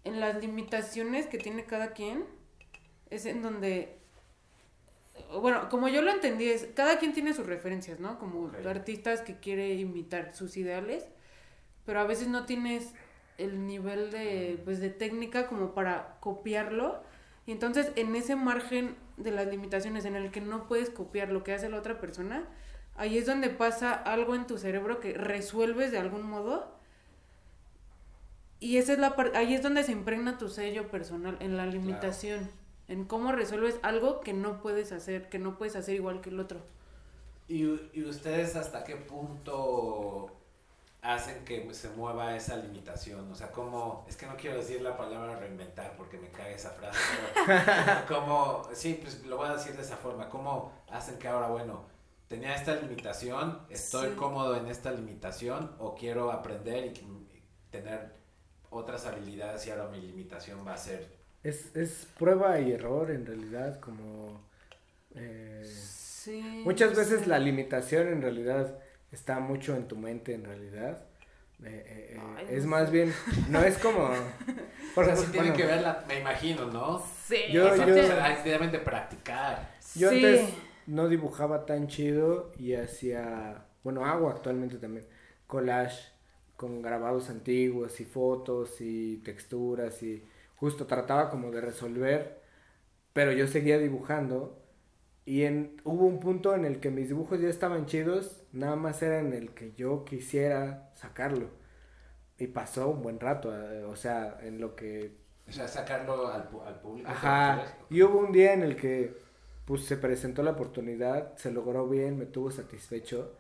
en 0.07 0.21
las 0.21 0.41
limitaciones 0.41 1.27
que 1.27 1.39
tiene 1.39 1.65
cada 1.65 1.93
quien, 1.93 2.25
es 3.11 3.27
en 3.27 3.43
donde 3.43 3.97
bueno, 5.41 5.69
como 5.69 5.89
yo 5.89 6.03
lo 6.03 6.11
entendí, 6.11 6.49
es, 6.49 6.69
cada 6.75 6.99
quien 6.99 7.13
tiene 7.13 7.35
sus 7.35 7.47
referencias, 7.47 8.01
¿no? 8.01 8.19
Como 8.19 8.51
artistas 8.69 9.23
que 9.23 9.39
quiere 9.39 9.75
imitar 9.75 10.35
sus 10.35 10.57
ideales, 10.57 11.05
pero 11.85 12.01
a 12.01 12.05
veces 12.05 12.29
no 12.29 12.47
tienes 12.47 12.93
el 13.39 13.67
nivel 13.67 14.11
de, 14.11 14.61
pues, 14.65 14.81
de 14.81 14.91
técnica 14.91 15.47
como 15.47 15.75
para 15.75 16.17
copiarlo. 16.21 17.03
Y 17.47 17.53
entonces 17.53 17.93
en 17.97 18.15
ese 18.17 18.37
margen 18.37 18.97
de 19.17 19.31
las 19.31 19.47
limitaciones 19.47 20.05
en 20.05 20.17
el 20.17 20.31
que 20.31 20.41
no 20.41 20.67
puedes 20.67 20.91
copiar 20.91 21.31
lo 21.31 21.45
que 21.45 21.53
hace 21.53 21.69
la 21.69 21.79
otra 21.79 22.01
persona, 22.01 22.45
ahí 22.97 23.19
es 23.19 23.27
donde 23.27 23.51
pasa 23.51 23.93
algo 23.93 24.35
en 24.35 24.47
tu 24.47 24.59
cerebro 24.59 25.01
que 25.01 25.15
resuelves 25.15 25.93
de 25.93 25.99
algún 25.99 26.23
modo. 26.23 26.76
Y 28.59 28.79
esa 28.79 28.95
es 28.95 28.99
la 28.99 29.15
ahí 29.35 29.55
es 29.55 29.63
donde 29.63 29.85
se 29.85 29.93
impregna 29.93 30.39
tu 30.39 30.49
sello 30.49 30.91
personal, 30.91 31.37
en 31.41 31.57
la 31.57 31.67
limitación 31.67 32.49
en 32.89 33.05
cómo 33.05 33.33
resuelves 33.33 33.79
algo 33.83 34.21
que 34.21 34.33
no 34.33 34.61
puedes 34.61 34.93
hacer, 34.93 35.29
que 35.29 35.39
no 35.39 35.57
puedes 35.57 35.77
hacer 35.77 35.95
igual 35.95 36.21
que 36.21 36.31
el 36.31 36.41
otro. 36.41 36.61
¿Y, 37.49 37.63
y 37.93 38.05
ustedes 38.05 38.57
hasta 38.57 38.85
qué 38.85 38.97
punto 38.97 40.31
hacen 41.03 41.45
que 41.45 41.73
se 41.75 41.91
mueva 41.91 42.37
esa 42.37 42.57
limitación? 42.57 43.31
O 43.31 43.35
sea, 43.35 43.51
¿cómo? 43.51 44.05
Es 44.09 44.17
que 44.17 44.27
no 44.27 44.37
quiero 44.37 44.57
decir 44.57 44.83
la 44.83 44.97
palabra 44.97 45.37
reinventar 45.39 45.97
porque 45.97 46.19
me 46.19 46.29
cae 46.31 46.55
esa 46.55 46.71
frase, 46.71 46.99
pero 47.47 47.63
¿cómo? 48.09 48.69
Sí, 48.73 48.99
pues 49.01 49.25
lo 49.27 49.37
voy 49.37 49.49
a 49.49 49.55
decir 49.55 49.77
de 49.77 49.83
esa 49.83 49.97
forma. 49.97 50.29
¿Cómo 50.29 50.73
hacen 50.91 51.19
que 51.19 51.29
ahora, 51.29 51.49
bueno, 51.49 51.85
tenía 52.29 52.55
esta 52.55 52.75
limitación, 52.77 53.63
estoy 53.69 54.15
cómodo 54.15 54.57
en 54.57 54.67
esta 54.67 54.91
limitación 54.91 55.73
o 55.79 55.95
quiero 55.95 56.33
aprender 56.33 56.87
y 56.87 57.27
tener 57.71 58.17
otras 58.77 59.07
habilidades 59.07 59.67
y 59.67 59.71
ahora 59.71 59.89
mi 59.89 60.01
limitación 60.01 60.67
va 60.67 60.75
a 60.75 60.77
ser 60.77 61.17
es, 61.47 61.77
es 61.77 62.09
prueba 62.19 62.59
y 62.61 62.73
error 62.73 63.11
en 63.11 63.25
realidad, 63.25 63.79
como... 63.79 64.41
Eh, 65.15 65.65
muchas 66.65 66.97
veces 66.97 67.27
la 67.27 67.39
limitación 67.39 68.09
en 68.09 68.21
realidad 68.21 68.79
está 69.13 69.39
mucho 69.39 69.77
en 69.77 69.87
tu 69.87 69.97
mente 69.97 70.35
en 70.35 70.45
realidad. 70.45 71.05
Eh, 71.65 72.17
eh, 72.19 72.47
es 72.51 72.67
más 72.67 72.91
bien, 72.91 73.15
no 73.49 73.63
es 73.63 73.79
como... 73.79 74.11
Por 74.95 75.05
o 75.05 75.07
sea, 75.07 75.17
sí 75.17 75.27
tiene 75.31 75.53
que 75.53 75.65
verla, 75.65 76.05
me 76.09 76.19
imagino, 76.19 76.67
¿no? 76.67 77.03
Sí. 77.27 77.37
Yo, 77.53 77.77
yo, 77.77 77.95
o 77.95 78.85
practicar. 78.85 79.77
Yo 79.95 80.09
antes 80.09 80.51
no 80.87 81.09
dibujaba 81.09 81.65
tan 81.65 81.87
chido 81.87 82.51
y 82.59 82.75
hacía, 82.75 83.67
bueno, 83.85 84.05
hago 84.05 84.31
actualmente 84.31 84.79
también 84.79 85.07
collage 85.47 86.16
con 86.57 86.83
grabados 86.83 87.31
antiguos 87.31 88.01
y 88.01 88.05
fotos 88.05 88.81
y 88.81 89.19
texturas 89.19 90.03
y 90.03 90.25
justo 90.57 90.87
trataba 90.87 91.31
como 91.31 91.51
de 91.51 91.61
resolver, 91.61 92.41
pero 93.13 93.33
yo 93.33 93.47
seguía 93.47 93.79
dibujando 93.79 94.59
y 95.25 95.43
en, 95.45 95.81
hubo 95.85 96.07
un 96.07 96.21
punto 96.21 96.55
en 96.55 96.65
el 96.65 96.81
que 96.81 96.91
mis 96.91 97.09
dibujos 97.09 97.41
ya 97.41 97.49
estaban 97.49 97.87
chidos, 97.87 98.45
nada 98.53 98.77
más 98.77 99.03
era 99.03 99.19
en 99.21 99.33
el 99.33 99.51
que 99.55 99.73
yo 99.75 100.05
quisiera 100.05 100.91
sacarlo. 100.95 101.51
Y 102.39 102.49
pasó 102.49 102.89
un 102.91 103.03
buen 103.03 103.19
rato, 103.19 103.55
eh, 103.57 103.85
o 103.85 103.97
sea, 103.97 104.39
en 104.43 104.61
lo 104.61 104.77
que... 104.77 105.17
O 105.49 105.53
sea, 105.53 105.67
sacarlo 105.67 106.29
al, 106.29 106.49
al 106.67 106.81
público. 106.81 107.09
Ajá. 107.11 107.65
Y 107.91 108.03
hubo 108.03 108.19
un 108.21 108.33
día 108.33 108.53
en 108.53 108.63
el 108.63 108.77
que 108.77 109.15
pues 109.65 109.85
se 109.85 109.97
presentó 109.97 110.43
la 110.43 110.53
oportunidad, 110.53 111.37
se 111.37 111.51
logró 111.51 111.89
bien, 111.89 112.19
me 112.19 112.27
tuvo 112.27 112.51
satisfecho, 112.53 113.35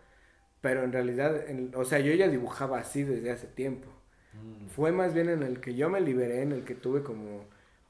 pero 0.61 0.83
en 0.85 0.93
realidad, 0.93 1.45
o 1.75 1.85
sea, 1.85 2.01
yo 2.01 2.13
ya 2.15 2.29
dibujaba 2.29 2.79
así 2.79 3.03
desde 3.03 3.31
hace 3.31 3.47
tiempo. 3.47 3.89
Mm. 4.35 4.69
Fue 4.69 4.93
más 4.93 5.15
bien 5.15 5.29
en 5.29 5.43
el 5.43 5.61
que 5.61 5.75
yo 5.75 5.89
me 5.89 6.01
liberé, 6.01 6.43
en 6.43 6.53
el 6.53 6.65
que 6.65 6.75
tuve 6.75 7.03
como, 7.03 7.45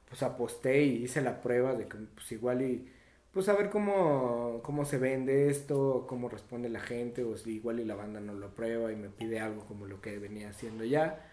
pues 0.09 0.23
aposté 0.23 0.83
y 0.83 1.03
hice 1.03 1.21
la 1.21 1.41
prueba 1.41 1.73
de 1.73 1.87
que 1.87 1.97
pues 1.97 2.31
igual 2.31 2.61
y, 2.61 2.87
pues 3.31 3.49
a 3.49 3.53
ver 3.53 3.69
cómo, 3.69 4.61
cómo 4.63 4.85
se 4.85 4.97
vende 4.97 5.49
esto, 5.49 6.05
cómo 6.07 6.29
responde 6.29 6.69
la 6.69 6.79
gente, 6.79 7.23
o 7.23 7.37
si 7.37 7.55
igual 7.55 7.79
y 7.79 7.85
la 7.85 7.95
banda 7.95 8.19
no 8.19 8.33
lo 8.33 8.49
prueba 8.55 8.91
y 8.91 8.95
me 8.95 9.09
pide 9.09 9.39
algo 9.39 9.65
como 9.65 9.85
lo 9.85 10.01
que 10.01 10.17
venía 10.19 10.49
haciendo 10.49 10.83
ya. 10.83 11.23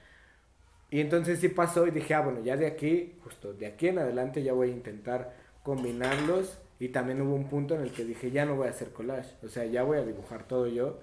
Y 0.91 1.01
entonces 1.01 1.41
sí 1.41 1.49
pasó 1.49 1.87
y 1.87 1.91
dije, 1.91 2.15
ah, 2.15 2.21
bueno, 2.21 2.41
ya 2.43 2.57
de 2.57 2.67
aquí, 2.67 3.15
justo 3.25 3.53
de 3.53 3.67
aquí 3.67 3.89
en 3.89 3.99
adelante 3.99 4.43
ya 4.43 4.53
voy 4.53 4.71
a 4.71 4.73
intentar 4.73 5.35
combinarlos. 5.63 6.61
Y 6.79 6.89
también 6.89 7.23
hubo 7.23 7.35
un 7.35 7.49
punto 7.49 7.75
en 7.75 7.83
el 7.83 7.93
que 7.93 8.05
dije, 8.05 8.31
ya 8.31 8.45
no 8.45 8.57
voy 8.57 8.67
a 8.67 8.71
hacer 8.71 8.91
collage, 8.93 9.35
o 9.43 9.49
sea, 9.49 9.65
ya 9.65 9.83
voy 9.83 9.99
a 9.99 10.05
dibujar 10.05 10.47
todo 10.47 10.67
yo. 10.67 11.01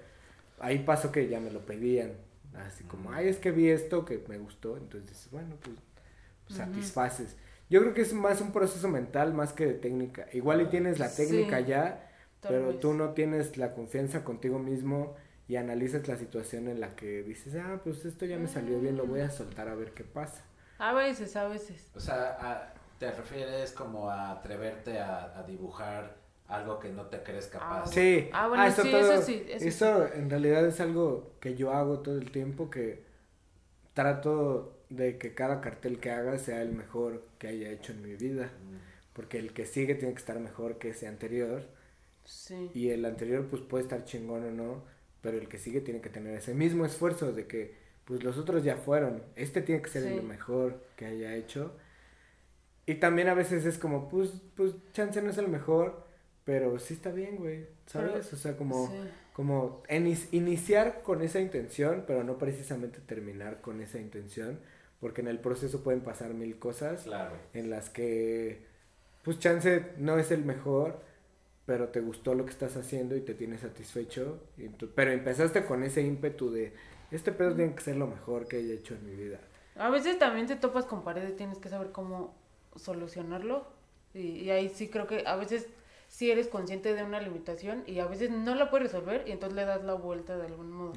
Ahí 0.62 0.78
pasó 0.78 1.12
que 1.12 1.28
ya 1.28 1.40
me 1.40 1.50
lo 1.50 1.66
pedían, 1.66 2.12
Así 2.54 2.84
como, 2.84 3.12
ay, 3.12 3.28
es 3.28 3.38
que 3.38 3.50
vi 3.50 3.70
esto 3.70 4.04
que 4.04 4.22
me 4.28 4.38
gustó, 4.38 4.76
entonces, 4.76 5.28
bueno, 5.30 5.56
pues, 5.62 5.76
satisfaces. 6.48 7.36
Yo 7.70 7.80
creo 7.80 7.94
que 7.94 8.02
es 8.02 8.12
más 8.12 8.40
un 8.42 8.52
proceso 8.52 8.88
mental 8.88 9.32
más 9.32 9.54
que 9.54 9.64
de 9.64 9.74
técnica. 9.74 10.26
Igual 10.32 10.60
y 10.60 10.66
tienes 10.66 10.98
la 10.98 11.10
técnica 11.14 11.60
ya, 11.60 12.10
pero 12.42 12.74
tú 12.74 12.92
no 12.92 13.10
tienes 13.14 13.56
la 13.56 13.72
confianza 13.72 14.22
contigo 14.22 14.58
mismo 14.58 15.16
y 15.48 15.56
analizas 15.56 16.06
la 16.08 16.16
situación 16.16 16.68
en 16.68 16.80
la 16.80 16.94
que 16.94 17.22
dices, 17.22 17.54
ah, 17.56 17.80
pues 17.82 18.04
esto 18.04 18.26
ya 18.26 18.38
me 18.38 18.48
salió 18.48 18.78
bien, 18.80 18.96
lo 18.96 19.06
voy 19.06 19.20
a 19.20 19.30
soltar 19.30 19.68
a 19.68 19.74
ver 19.74 19.92
qué 19.92 20.04
pasa. 20.04 20.44
A 20.78 20.92
veces, 20.92 21.34
a 21.36 21.48
veces. 21.48 21.90
O 21.94 22.00
sea, 22.00 22.74
te 22.98 23.10
refieres 23.10 23.72
como 23.72 24.10
a 24.10 24.32
atreverte 24.32 24.98
a, 24.98 25.38
a 25.38 25.42
dibujar 25.44 26.21
algo 26.52 26.78
que 26.78 26.90
no 26.90 27.06
te 27.06 27.22
crees 27.22 27.46
ah, 27.48 27.58
capaz. 27.58 27.90
Sí, 27.90 28.28
ah, 28.32 28.48
bueno, 28.48 28.64
eso, 28.64 28.82
sí, 28.82 28.94
eso 28.94 29.22
sí. 29.22 29.46
Eso, 29.48 30.12
en 30.12 30.28
realidad 30.28 30.66
es 30.66 30.80
algo 30.80 31.32
que 31.40 31.54
yo 31.54 31.72
hago 31.72 32.00
todo 32.00 32.18
el 32.18 32.30
tiempo, 32.30 32.70
que 32.70 33.02
trato 33.94 34.78
de 34.90 35.18
que 35.18 35.34
cada 35.34 35.60
cartel 35.60 35.98
que 35.98 36.10
haga 36.10 36.38
sea 36.38 36.62
el 36.62 36.72
mejor 36.72 37.24
que 37.38 37.48
haya 37.48 37.70
hecho 37.70 37.92
en 37.92 38.02
mi 38.02 38.14
vida, 38.14 38.46
mm. 38.46 39.12
porque 39.14 39.38
el 39.38 39.52
que 39.52 39.64
sigue 39.64 39.94
tiene 39.94 40.12
que 40.12 40.20
estar 40.20 40.38
mejor 40.38 40.78
que 40.78 40.90
ese 40.90 41.08
anterior. 41.08 41.64
Sí. 42.24 42.70
Y 42.74 42.90
el 42.90 43.04
anterior 43.04 43.46
pues 43.48 43.62
puede 43.62 43.84
estar 43.84 44.04
chingón 44.04 44.44
o 44.44 44.50
no, 44.50 44.84
pero 45.22 45.38
el 45.38 45.48
que 45.48 45.58
sigue 45.58 45.80
tiene 45.80 46.00
que 46.00 46.10
tener 46.10 46.36
ese 46.36 46.54
mismo 46.54 46.84
esfuerzo 46.84 47.32
de 47.32 47.46
que 47.46 47.74
pues 48.04 48.22
los 48.22 48.36
otros 48.36 48.62
ya 48.62 48.76
fueron, 48.76 49.22
este 49.36 49.62
tiene 49.62 49.80
que 49.80 49.90
ser 49.90 50.04
el 50.04 50.22
mejor 50.22 50.82
que 50.96 51.06
haya 51.06 51.34
hecho. 51.34 51.72
Y 52.84 52.96
también 52.96 53.28
a 53.28 53.34
veces 53.34 53.64
es 53.64 53.78
como, 53.78 54.08
pues, 54.08 54.30
pues 54.56 54.74
chance 54.92 55.22
no 55.22 55.30
es 55.30 55.38
el 55.38 55.48
mejor, 55.48 56.04
pero 56.44 56.78
sí 56.78 56.94
está 56.94 57.10
bien, 57.10 57.36
güey, 57.36 57.66
¿sabes? 57.86 58.32
o 58.32 58.36
sea, 58.36 58.56
como, 58.56 58.92
como 59.32 59.82
iniciar 59.88 61.02
con 61.02 61.22
esa 61.22 61.40
intención, 61.40 62.04
pero 62.06 62.24
no 62.24 62.38
precisamente 62.38 62.98
terminar 63.00 63.60
con 63.60 63.80
esa 63.80 64.00
intención, 64.00 64.58
porque 65.00 65.20
en 65.20 65.28
el 65.28 65.38
proceso 65.38 65.82
pueden 65.82 66.00
pasar 66.00 66.34
mil 66.34 66.58
cosas 66.58 67.02
claro. 67.02 67.36
en 67.54 67.70
las 67.70 67.90
que, 67.90 68.64
pues 69.22 69.38
chance 69.38 69.92
no 69.98 70.18
es 70.18 70.32
el 70.32 70.44
mejor, 70.44 71.00
pero 71.64 71.88
te 71.88 72.00
gustó 72.00 72.34
lo 72.34 72.44
que 72.44 72.50
estás 72.50 72.76
haciendo 72.76 73.14
y 73.14 73.20
te 73.20 73.34
tienes 73.34 73.60
satisfecho, 73.60 74.40
pero 74.96 75.12
empezaste 75.12 75.64
con 75.64 75.84
ese 75.84 76.02
ímpetu 76.02 76.50
de, 76.50 76.72
este 77.12 77.30
pedo 77.30 77.54
tiene 77.54 77.74
que 77.74 77.82
ser 77.82 77.96
lo 77.96 78.08
mejor 78.08 78.48
que 78.48 78.56
haya 78.56 78.74
hecho 78.74 78.94
en 78.94 79.06
mi 79.06 79.14
vida. 79.14 79.38
A 79.76 79.90
veces 79.90 80.18
también 80.18 80.46
te 80.46 80.56
topas 80.56 80.86
con 80.86 81.04
pared 81.04 81.28
y 81.28 81.32
tienes 81.32 81.58
que 81.58 81.68
saber 81.68 81.92
cómo 81.92 82.34
solucionarlo. 82.74 83.66
y 84.12 84.50
ahí 84.50 84.68
sí 84.68 84.88
creo 84.88 85.06
que 85.06 85.24
a 85.26 85.36
veces 85.36 85.68
si 86.12 86.30
eres 86.30 86.48
consciente 86.48 86.92
de 86.92 87.02
una 87.04 87.20
limitación 87.20 87.84
y 87.86 87.98
a 87.98 88.06
veces 88.06 88.30
no 88.30 88.54
la 88.54 88.68
puedes 88.68 88.92
resolver 88.92 89.24
y 89.26 89.32
entonces 89.32 89.56
le 89.56 89.64
das 89.64 89.82
la 89.82 89.94
vuelta 89.94 90.36
de 90.36 90.44
algún 90.44 90.70
modo. 90.70 90.92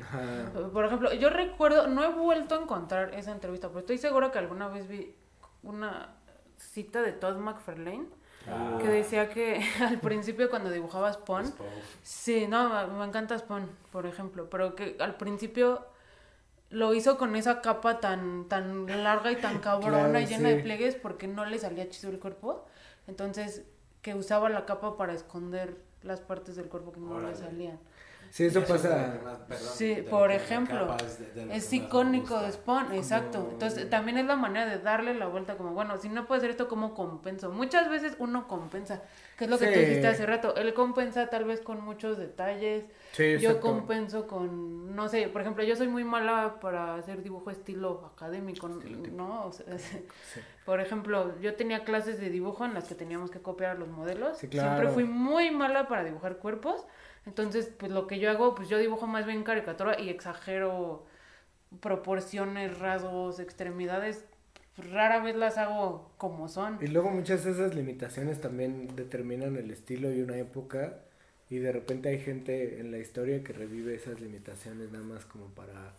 Por 0.73 0.83
ejemplo, 0.83 1.13
yo 1.13 1.29
recuerdo, 1.29 1.87
no 1.87 2.03
he 2.03 2.09
vuelto 2.09 2.55
a 2.55 2.61
encontrar 2.61 3.13
esa 3.13 3.31
entrevista, 3.31 3.69
pero 3.69 3.79
estoy 3.79 3.97
segura 3.97 4.29
que 4.33 4.39
alguna 4.39 4.67
vez 4.67 4.89
vi 4.89 5.15
una 5.63 6.17
cita 6.57 7.01
de 7.01 7.13
Todd 7.13 7.37
McFarlane. 7.37 8.07
Ah. 8.45 8.77
Que 8.81 8.89
decía 8.89 9.29
que 9.29 9.63
al 9.79 10.01
principio 10.01 10.49
cuando 10.49 10.69
dibujaba 10.69 11.13
Spawn, 11.13 11.53
sí, 12.03 12.45
no, 12.49 12.85
me 12.89 13.05
encanta 13.05 13.39
Spawn, 13.39 13.69
por 13.93 14.05
ejemplo, 14.07 14.49
pero 14.49 14.75
que 14.75 14.97
al 14.99 15.15
principio 15.15 15.85
lo 16.71 16.93
hizo 16.93 17.17
con 17.17 17.37
esa 17.37 17.61
capa 17.61 18.01
tan, 18.01 18.49
tan 18.49 18.85
larga 19.01 19.31
y 19.31 19.37
tan 19.37 19.59
cabrona 19.61 20.19
y 20.19 20.25
llena 20.25 20.49
de 20.49 20.61
pliegues 20.61 20.95
porque 20.95 21.29
no 21.29 21.45
le 21.45 21.57
salía 21.57 21.89
chido 21.89 22.11
el 22.11 22.19
cuerpo. 22.19 22.65
Entonces 23.07 23.63
que 24.05 24.13
usaba 24.13 24.49
la 24.49 24.67
capa 24.67 24.97
para 24.97 25.13
esconder 25.13 25.81
las 26.03 26.21
partes 26.21 26.55
del 26.55 26.67
cuerpo 26.69 26.91
que 26.91 26.99
no 26.99 27.19
le 27.19 27.33
salían. 27.33 27.79
Sí, 28.29 28.45
eso 28.45 28.63
pasa. 28.63 29.19
sí, 29.49 30.03
por 30.09 30.31
ejemplo, 30.31 30.95
es 31.51 31.71
icónico 31.71 32.39
de 32.41 32.51
Spawn, 32.51 32.93
exacto. 32.93 33.47
Entonces, 33.51 33.89
también 33.89 34.17
es 34.17 34.25
la 34.25 34.35
manera 34.35 34.65
de 34.65 34.79
darle 34.79 35.13
la 35.13 35.27
vuelta, 35.27 35.55
como, 35.57 35.71
bueno, 35.71 35.97
si 35.97 36.09
no 36.09 36.25
puede 36.27 36.41
ser 36.41 36.49
esto, 36.49 36.67
¿cómo 36.67 36.93
compenso? 36.93 37.51
Muchas 37.51 37.89
veces 37.89 38.15
uno 38.19 38.47
compensa, 38.47 39.01
que 39.37 39.45
es 39.45 39.49
lo 39.49 39.57
que 39.57 39.67
tú 39.67 39.79
dijiste 39.79 40.07
hace 40.07 40.25
rato. 40.25 40.55
Él 40.55 40.73
compensa 40.73 41.29
tal 41.29 41.45
vez 41.45 41.61
con 41.61 41.81
muchos 41.83 42.17
detalles. 42.17 42.85
Sí, 43.13 43.37
yo 43.39 43.61
compenso 43.61 44.27
con, 44.27 44.95
no 44.95 45.07
sé, 45.07 45.29
por 45.29 45.41
ejemplo, 45.41 45.63
yo 45.63 45.75
soy 45.75 45.87
muy 45.87 46.03
mala 46.03 46.59
para 46.59 46.95
hacer 46.95 47.23
dibujo 47.23 47.51
estilo 47.51 48.11
académico, 48.13 48.67
¿no? 48.67 49.45
O 49.45 49.51
sea, 49.51 49.65
Por 50.65 50.81
ejemplo, 50.81 51.39
yo 51.41 51.53
tenía 51.53 51.83
clases 51.83 52.19
de 52.19 52.31
dibujo 52.31 52.65
en 52.65 52.73
las 52.73 52.85
que 52.85 52.95
teníamos 52.95 53.29
que 53.29 53.39
copiar 53.39 53.77
los 53.77 53.87
modelos. 53.87 54.39
Siempre 54.39 54.87
fui 54.89 55.03
muy 55.03 55.51
mala 55.51 55.87
para 55.87 56.03
dibujar 56.03 56.37
cuerpos 56.37 56.85
entonces, 57.25 57.71
pues 57.77 57.91
lo 57.91 58.07
que 58.07 58.19
yo 58.19 58.29
hago, 58.29 58.55
pues 58.55 58.69
yo 58.69 58.77
dibujo 58.77 59.07
más 59.07 59.25
bien 59.25 59.43
caricatura 59.43 59.99
y 59.99 60.09
exagero 60.09 61.05
proporciones, 61.81 62.77
rasgos, 62.79 63.39
extremidades. 63.39 64.25
Rara 64.77 65.23
vez 65.23 65.35
las 65.35 65.57
hago 65.57 66.11
como 66.17 66.47
son. 66.49 66.77
Y 66.81 66.87
luego 66.87 67.09
muchas 67.09 67.45
de 67.45 67.51
esas 67.51 67.75
limitaciones 67.75 68.41
también 68.41 68.95
determinan 68.95 69.55
el 69.55 69.71
estilo 69.71 70.11
y 70.11 70.21
una 70.21 70.37
época. 70.37 70.99
Y 71.49 71.57
de 71.57 71.71
repente 71.71 72.09
hay 72.09 72.19
gente 72.19 72.79
en 72.79 72.91
la 72.91 72.97
historia 72.97 73.43
que 73.43 73.53
revive 73.53 73.95
esas 73.95 74.19
limitaciones 74.19 74.91
nada 74.91 75.05
más 75.05 75.25
como 75.25 75.45
para 75.47 75.93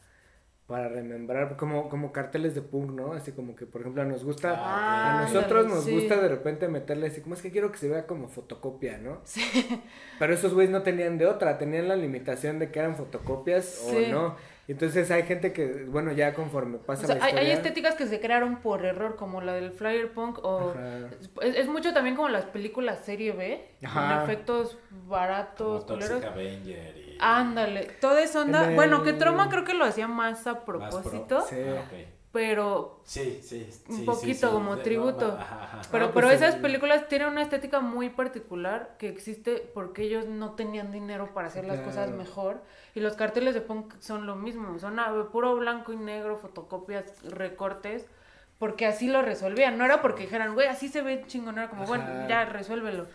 para 0.67 0.89
remembrar, 0.89 1.57
como, 1.57 1.89
como 1.89 2.11
carteles 2.11 2.57
de 2.57 2.63
punk, 2.63 2.91
¿no? 2.91 3.13
Así 3.13 3.31
como 3.31 3.55
que, 3.55 3.67
por 3.67 3.83
ejemplo, 3.83 4.05
nos 4.05 4.25
gusta, 4.25 4.51
a 4.51 5.21
ah, 5.21 5.23
nosotros 5.23 5.67
nos 5.67 5.89
gusta 5.89 6.21
de 6.21 6.29
repente 6.29 6.67
meterle 6.67 7.07
así, 7.07 7.21
como 7.21 7.37
es 7.37 7.43
que 7.43 7.53
quiero 7.53 7.71
que 7.71 7.79
se 7.79 7.89
vea 7.89 8.07
como 8.07 8.29
fotocopia, 8.29 8.99
¿no? 8.99 9.21
Sí. 9.25 9.43
Pero 10.19 10.35
esos 10.35 10.55
güeyes 10.55 10.73
no 10.73 10.83
tenían 10.83 11.19
de 11.19 11.27
otra, 11.27 11.57
tenían 11.57 11.87
la 11.87 11.95
limitación 11.95 12.59
de 12.59 12.73
que 12.73 12.81
eran 12.81 12.97
fotocopias 12.97 13.81
o 13.87 14.11
no. 14.11 14.37
Entonces 14.69 15.11
hay 15.11 15.23
gente 15.23 15.53
que, 15.53 15.85
bueno, 15.85 16.13
ya 16.13 16.35
conforme 16.35 16.79
pasa 16.79 17.07
la 17.07 17.15
historia... 17.15 17.39
hay, 17.39 17.51
estéticas 17.51 17.95
que 17.95 18.07
se 18.07 18.21
crearon 18.21 18.57
por 18.57 18.85
error, 18.85 19.17
como 19.17 19.41
la 19.41 19.53
del 19.53 19.71
flyer 19.71 20.13
punk, 20.13 20.39
o 20.43 20.75
es, 21.41 21.69
mucho 21.69 21.93
también 21.95 22.17
como 22.17 22.29
las 22.29 22.47
películas 22.47 23.01
serie 23.05 23.33
B, 23.33 23.65
con 23.93 24.23
efectos 24.23 24.79
baratos, 25.07 25.85
como 25.85 25.99
Toxic 25.99 26.25
Avenger 26.25 26.97
y... 26.97 27.17
Ándale, 27.21 27.91
todo 28.01 28.19
eso 28.19 28.43
onda, 28.43 28.71
bueno, 28.71 29.03
que 29.03 29.13
Troma 29.13 29.49
creo 29.49 29.65
que 29.65 29.75
lo 29.75 29.85
hacía 29.85 30.09
más 30.09 30.47
a 30.47 30.65
propósito. 30.65 31.43
sí. 31.49 31.57
Ah, 31.57 31.85
pero 32.37 33.01
sí, 33.05 33.41
sí, 33.43 33.67
un 33.89 34.05
poquito 34.05 34.51
como 34.51 34.77
tributo. 34.81 35.39
Pero, 35.91 36.13
pero 36.13 36.13
pues 36.13 36.35
esas 36.35 36.57
películas 36.57 37.09
tienen 37.09 37.29
una 37.29 37.41
estética 37.41 37.81
muy 37.81 38.11
particular 38.11 38.95
que 38.99 39.09
existe 39.09 39.67
porque 39.73 40.03
ellos 40.03 40.27
no 40.27 40.51
tenían 40.51 40.93
dinero 40.93 41.33
para 41.33 41.49
hacer 41.49 41.65
las 41.65 41.81
cosas 41.81 42.11
mejor. 42.11 42.61
Y 42.95 43.01
los 43.01 43.15
carteles 43.15 43.55
de 43.55 43.63
punk 43.63 43.95
son 44.01 44.27
lo 44.27 44.37
mismo, 44.37 44.79
son 44.79 45.01
puro 45.33 45.57
blanco 45.57 45.95
y 45.95 45.97
negro, 45.97 46.37
fotocopias, 46.37 47.23
recortes, 47.23 48.05
porque 48.59 48.85
así 48.85 49.09
lo 49.09 49.23
resolvían. 49.23 49.79
No 49.79 49.87
era 49.87 50.03
porque 50.03 50.25
dijeran, 50.25 50.53
güey, 50.53 50.69
así 50.69 50.91
se 50.91 51.01
ve 51.01 51.25
chingón, 51.27 51.57
era 51.57 51.71
como, 51.71 51.87
bueno, 51.87 52.05
ya 52.29 52.45
resuélvelo. 52.45 53.07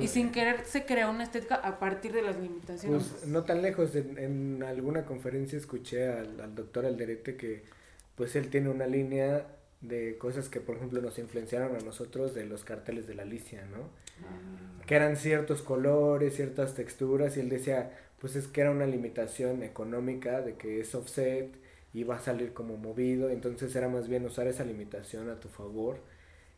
Y 0.00 0.08
sin 0.08 0.32
querer 0.32 0.64
se 0.64 0.86
creó 0.86 1.10
una 1.10 1.24
estética 1.24 1.56
a 1.56 1.78
partir 1.78 2.14
de 2.14 2.22
las 2.22 2.38
limitaciones. 2.38 3.06
Pues 3.06 3.26
no 3.26 3.42
tan 3.44 3.60
lejos, 3.60 3.94
en, 3.96 4.16
en 4.16 4.62
alguna 4.62 5.04
conferencia 5.04 5.58
escuché 5.58 6.10
al, 6.10 6.40
al 6.40 6.54
doctor 6.54 6.86
Alderete 6.86 7.36
que 7.36 7.76
pues 8.16 8.34
él 8.36 8.48
tiene 8.50 8.68
una 8.68 8.86
línea 8.86 9.46
de 9.80 10.18
cosas 10.18 10.48
que 10.48 10.60
por 10.60 10.76
ejemplo 10.76 11.00
nos 11.00 11.18
influenciaron 11.18 11.76
a 11.76 11.80
nosotros 11.80 12.34
de 12.34 12.46
los 12.46 12.64
carteles 12.64 13.06
de 13.06 13.14
la 13.14 13.22
Alicia, 13.22 13.64
¿no? 13.66 13.84
Ah. 14.22 14.84
Que 14.86 14.96
eran 14.96 15.16
ciertos 15.16 15.62
colores, 15.62 16.34
ciertas 16.34 16.74
texturas 16.74 17.36
y 17.36 17.40
él 17.40 17.48
decía, 17.48 17.92
pues 18.20 18.36
es 18.36 18.48
que 18.48 18.62
era 18.62 18.70
una 18.70 18.86
limitación 18.86 19.62
económica 19.62 20.40
de 20.40 20.54
que 20.54 20.80
es 20.80 20.94
offset 20.94 21.54
y 21.92 22.04
va 22.04 22.16
a 22.16 22.20
salir 22.20 22.52
como 22.52 22.76
movido, 22.76 23.30
entonces 23.30 23.74
era 23.76 23.88
más 23.88 24.08
bien 24.08 24.24
usar 24.24 24.46
esa 24.46 24.64
limitación 24.64 25.30
a 25.30 25.40
tu 25.40 25.48
favor 25.48 25.98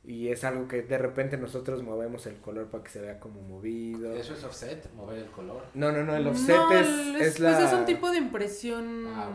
y 0.05 0.29
es 0.29 0.45
algo 0.45 0.69
que 0.69 0.83
de 0.83 0.97
repente 0.97 1.37
nosotros 1.37 1.83
movemos 1.83 2.27
el 2.27 2.37
color 2.37 2.69
para 2.69 2.85
que 2.85 2.91
se 2.91 3.01
vea 3.01 3.21
como 3.21 3.43
movido. 3.43 4.15
¿Eso 4.15 4.35
es 4.35 4.45
offset? 4.45 4.91
¿Mover 4.95 5.19
el 5.19 5.31
color? 5.31 5.63
No, 5.75 5.93
no, 5.93 6.05
no, 6.05 6.17
el 6.17 6.27
offset 6.27 6.57
es, 6.73 6.89
es, 7.21 7.39
pues 7.39 7.59
es 7.59 7.73
un 7.73 7.85
tipo 7.85 8.11
de 8.11 8.19
impresión 8.19 9.07
ah, 9.09 9.31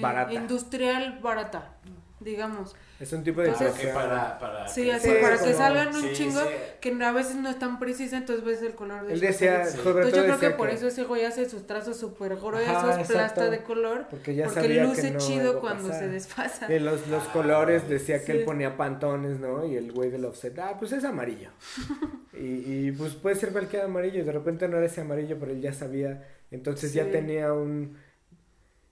barata. 0.00 0.32
industrial 0.32 1.18
barata, 1.20 1.76
digamos. 2.20 2.74
Es 2.98 3.12
un 3.12 3.22
tipo 3.22 3.42
de 3.42 3.50
ah, 3.50 3.72
para, 3.92 4.38
para 4.38 4.68
Sí, 4.68 4.90
así, 4.90 5.10
para 5.20 5.36
que 5.36 5.52
salgan 5.52 5.94
un 5.94 6.12
chingo 6.12 6.40
que 6.80 6.90
a 7.04 7.12
veces 7.12 7.36
no 7.36 7.50
es 7.50 7.58
tan 7.58 7.78
precisa, 7.78 8.16
entonces 8.16 8.42
ves 8.42 8.62
el 8.62 8.74
color 8.74 9.06
de 9.06 9.12
Él 9.12 9.20
decía, 9.20 9.64
Entonces 9.68 10.14
yo 10.14 10.24
creo 10.24 10.38
que 10.38 10.50
por 10.50 10.70
eso 10.70 10.88
ese 10.88 11.04
güey 11.04 11.24
hace 11.24 11.48
sus 11.48 11.66
trazos 11.66 11.98
súper 11.98 12.36
gruesos, 12.36 13.06
plasta 13.06 13.50
de 13.50 13.62
color, 13.62 14.06
porque, 14.08 14.34
ya 14.34 14.46
porque 14.46 14.82
luce 14.82 15.16
chido 15.18 15.60
cuando 15.60 15.92
se 15.92 16.08
desfasa. 16.08 16.72
Y 16.72 16.78
los, 16.78 17.06
los 17.08 17.24
colores 17.24 17.86
decía 17.88 18.24
que 18.24 18.32
él 18.32 18.44
ponía 18.44 18.76
pantones, 18.78 19.38
¿no? 19.40 19.66
Y 19.66 19.76
el 19.76 19.92
güey 19.92 20.10
del 20.10 20.24
offset, 20.24 20.58
ah, 20.58 20.76
pues 20.78 20.92
es 20.92 21.04
amarillo. 21.04 21.50
y, 22.32 22.86
y 22.86 22.92
pues 22.92 23.14
puede 23.14 23.36
ser 23.36 23.50
cualquier 23.52 23.82
amarillo, 23.82 24.20
y 24.20 24.24
de 24.24 24.32
repente 24.32 24.68
no 24.68 24.78
era 24.78 24.86
ese 24.86 25.02
amarillo, 25.02 25.36
pero 25.38 25.52
él 25.52 25.60
ya 25.60 25.74
sabía, 25.74 26.26
entonces 26.50 26.94
ya 26.94 27.10
tenía 27.10 27.52
un... 27.52 27.98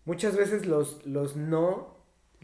Muchas 0.04 0.36
veces 0.36 0.66
los, 0.66 1.06
los 1.06 1.34
no 1.36 1.93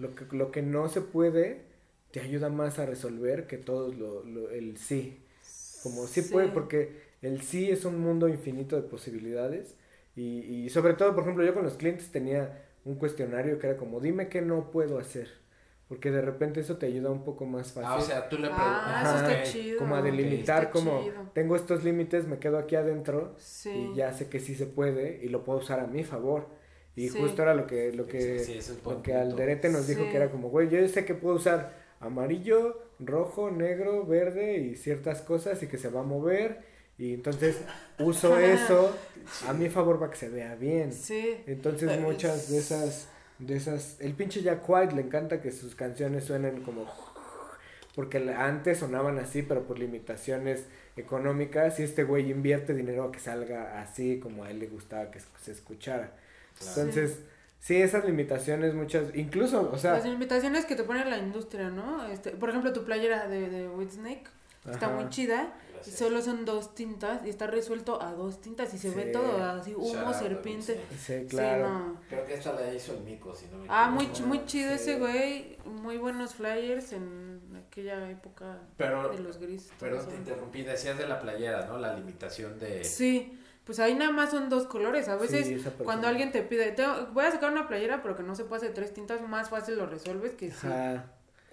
lo 0.00 0.14
que, 0.14 0.26
lo 0.36 0.50
que 0.50 0.62
no 0.62 0.88
se 0.88 1.00
puede 1.02 1.62
te 2.10 2.20
ayuda 2.20 2.48
más 2.48 2.78
a 2.78 2.86
resolver 2.86 3.46
que 3.46 3.58
todo 3.58 3.92
lo, 3.92 4.50
el 4.50 4.76
sí. 4.78 5.20
Como 5.82 6.06
sí, 6.06 6.22
puede, 6.22 6.48
porque 6.48 7.00
el 7.22 7.42
sí 7.42 7.70
es 7.70 7.84
un 7.84 8.00
mundo 8.00 8.28
infinito 8.28 8.76
de 8.76 8.82
posibilidades. 8.82 9.76
Y, 10.16 10.40
y 10.64 10.70
sobre 10.70 10.94
todo, 10.94 11.14
por 11.14 11.24
ejemplo, 11.24 11.44
yo 11.44 11.54
con 11.54 11.64
los 11.64 11.74
clientes 11.76 12.10
tenía 12.10 12.66
un 12.84 12.96
cuestionario 12.96 13.58
que 13.58 13.68
era 13.68 13.76
como, 13.76 14.00
dime 14.00 14.28
qué 14.28 14.42
no 14.42 14.70
puedo 14.70 14.98
hacer. 14.98 15.28
Porque 15.88 16.12
de 16.12 16.20
repente 16.22 16.60
eso 16.60 16.76
te 16.76 16.86
ayuda 16.86 17.10
un 17.10 17.24
poco 17.24 17.46
más 17.46 17.72
fácil. 17.72 17.90
Ah, 17.90 17.96
o 17.96 18.00
sea, 18.00 18.28
tú 18.28 18.38
le 18.38 18.48
preguntas. 18.48 18.86
Ah, 18.86 19.42
como 19.78 19.96
a 19.96 20.02
delimitar, 20.02 20.70
como 20.70 21.12
tengo 21.34 21.56
estos 21.56 21.82
límites, 21.82 22.26
me 22.28 22.38
quedo 22.38 22.58
aquí 22.58 22.76
adentro 22.76 23.34
y 23.74 23.92
ya 23.94 24.12
sé 24.12 24.28
que 24.28 24.38
sí 24.38 24.54
se 24.54 24.66
puede 24.66 25.20
y 25.24 25.28
lo 25.28 25.42
puedo 25.44 25.58
usar 25.58 25.80
a 25.80 25.86
mi 25.88 26.04
favor. 26.04 26.46
Y 26.96 27.08
justo 27.08 27.42
era 27.42 27.54
lo 27.54 27.66
que, 27.66 27.92
lo 27.92 28.06
que, 28.06 28.62
lo 28.84 29.02
que 29.02 29.14
Alderete 29.14 29.68
nos 29.68 29.86
dijo 29.86 30.02
que 30.10 30.16
era 30.16 30.30
como, 30.30 30.50
güey, 30.50 30.68
yo 30.68 30.86
sé 30.88 31.04
que 31.04 31.14
puedo 31.14 31.36
usar 31.36 31.72
amarillo, 32.00 32.82
rojo, 32.98 33.50
negro, 33.50 34.04
verde 34.04 34.58
y 34.58 34.76
ciertas 34.76 35.22
cosas 35.22 35.62
y 35.62 35.66
que 35.66 35.78
se 35.78 35.88
va 35.88 36.00
a 36.00 36.04
mover. 36.04 36.62
Y 36.98 37.14
entonces 37.14 37.56
uso 37.98 38.38
eso 38.38 38.94
a 39.48 39.52
mi 39.52 39.68
favor 39.68 39.98
para 39.98 40.10
que 40.10 40.18
se 40.18 40.28
vea 40.28 40.54
bien. 40.56 40.92
Sí. 40.92 41.36
Entonces 41.46 42.00
muchas 42.00 42.50
de 42.50 42.58
esas, 42.58 43.08
de 43.38 43.56
esas, 43.56 44.00
el 44.00 44.14
pinche 44.14 44.42
Jack 44.42 44.68
White 44.68 44.94
le 44.94 45.02
encanta 45.02 45.40
que 45.40 45.52
sus 45.52 45.74
canciones 45.74 46.24
suenen 46.24 46.62
como, 46.62 46.86
porque 47.94 48.18
antes 48.36 48.78
sonaban 48.78 49.18
así, 49.18 49.42
pero 49.42 49.62
por 49.62 49.78
limitaciones 49.78 50.66
económicas 50.96 51.80
y 51.80 51.84
este 51.84 52.04
güey 52.04 52.30
invierte 52.30 52.74
dinero 52.74 53.04
a 53.04 53.12
que 53.12 53.20
salga 53.20 53.80
así 53.80 54.18
como 54.18 54.44
a 54.44 54.50
él 54.50 54.58
le 54.58 54.66
gustaba 54.66 55.10
que 55.10 55.20
se 55.40 55.52
escuchara. 55.52 56.12
Entonces, 56.60 57.18
sí. 57.58 57.76
esas 57.76 58.04
limitaciones 58.04 58.74
muchas, 58.74 59.14
incluso, 59.14 59.70
o 59.72 59.78
sea... 59.78 59.94
Las 59.94 60.04
limitaciones 60.04 60.66
que 60.66 60.76
te 60.76 60.84
pone 60.84 61.04
la 61.04 61.18
industria, 61.18 61.70
¿no? 61.70 62.06
Este, 62.06 62.30
por 62.30 62.50
ejemplo, 62.50 62.72
tu 62.72 62.84
playera 62.84 63.28
de, 63.28 63.48
de 63.48 63.68
Whitsnake 63.68 64.28
está 64.70 64.88
muy 64.88 65.08
chida. 65.08 65.52
Y 65.86 65.90
solo 65.90 66.20
son 66.20 66.44
dos 66.44 66.74
tintas 66.74 67.24
y 67.24 67.30
está 67.30 67.46
resuelto 67.46 68.02
a 68.02 68.12
dos 68.12 68.40
tintas 68.40 68.74
y 68.74 68.78
se 68.78 68.90
ve 68.90 69.06
todo 69.06 69.42
así, 69.42 69.74
humo, 69.74 70.12
serpiente. 70.12 70.78
Sí, 70.98 71.26
claro. 71.28 71.96
Creo 72.08 72.26
que 72.26 72.34
esta 72.34 72.52
la 72.52 72.72
hizo 72.72 72.92
el 72.92 73.00
Mico, 73.00 73.34
si 73.34 73.46
no 73.46 73.58
me 73.58 73.66
Ah, 73.68 73.88
muy, 73.88 74.08
muy 74.26 74.44
chido 74.44 74.72
ese 74.72 74.98
güey, 74.98 75.56
muy 75.64 75.96
buenos 75.96 76.34
flyers 76.34 76.92
en 76.92 77.40
aquella 77.66 78.10
época 78.10 78.58
de 78.76 79.18
los 79.20 79.38
grises. 79.38 79.72
Pero 79.80 79.98
te 80.00 80.16
interrumpí, 80.16 80.62
decías 80.62 80.98
de 80.98 81.08
la 81.08 81.18
playera, 81.20 81.66
¿no? 81.66 81.78
La 81.78 81.94
limitación 81.94 82.58
de... 82.58 82.84
Sí, 82.84 83.39
pues 83.64 83.78
ahí 83.78 83.94
nada 83.94 84.10
más 84.10 84.30
son 84.30 84.48
dos 84.48 84.66
colores. 84.66 85.08
A 85.08 85.16
veces 85.16 85.64
cuando 85.84 86.08
alguien 86.08 86.32
te 86.32 86.42
pide, 86.42 86.74
voy 87.12 87.24
a 87.24 87.30
sacar 87.30 87.52
una 87.52 87.68
playera, 87.68 88.02
pero 88.02 88.16
que 88.16 88.22
no 88.22 88.34
se 88.34 88.44
puede 88.44 88.62
hacer 88.62 88.74
tres 88.74 88.92
tintas, 88.94 89.20
más 89.22 89.50
fácil 89.50 89.76
lo 89.76 89.86
resuelves 89.86 90.34
que 90.34 90.50
si 90.50 90.66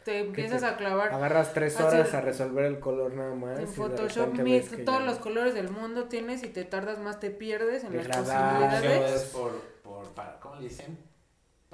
te 0.04 0.20
empiezas 0.20 0.64
a 0.64 0.78
clavar. 0.78 1.14
Agarras 1.14 1.54
tres 1.54 1.80
horas 1.80 2.14
a 2.14 2.22
resolver 2.22 2.66
el 2.66 2.80
color 2.80 3.14
nada 3.14 3.36
más. 3.36 3.60
En 3.60 3.68
Photoshop 3.68 4.34
mix 4.36 4.86
todos 4.86 5.04
los 5.04 5.18
colores 5.18 5.54
del 5.54 5.70
mundo 5.70 6.06
tienes 6.06 6.44
y 6.44 6.48
te 6.48 6.64
tardas 6.64 7.00
más, 7.00 7.20
te 7.20 7.30
pierdes 7.30 7.84
en 7.84 7.96
las 7.98 8.08
posibilidades. 8.08 9.24
por, 9.26 9.52
por, 9.84 10.06
¿cómo 10.40 10.56
le 10.56 10.70
dicen? 10.70 11.07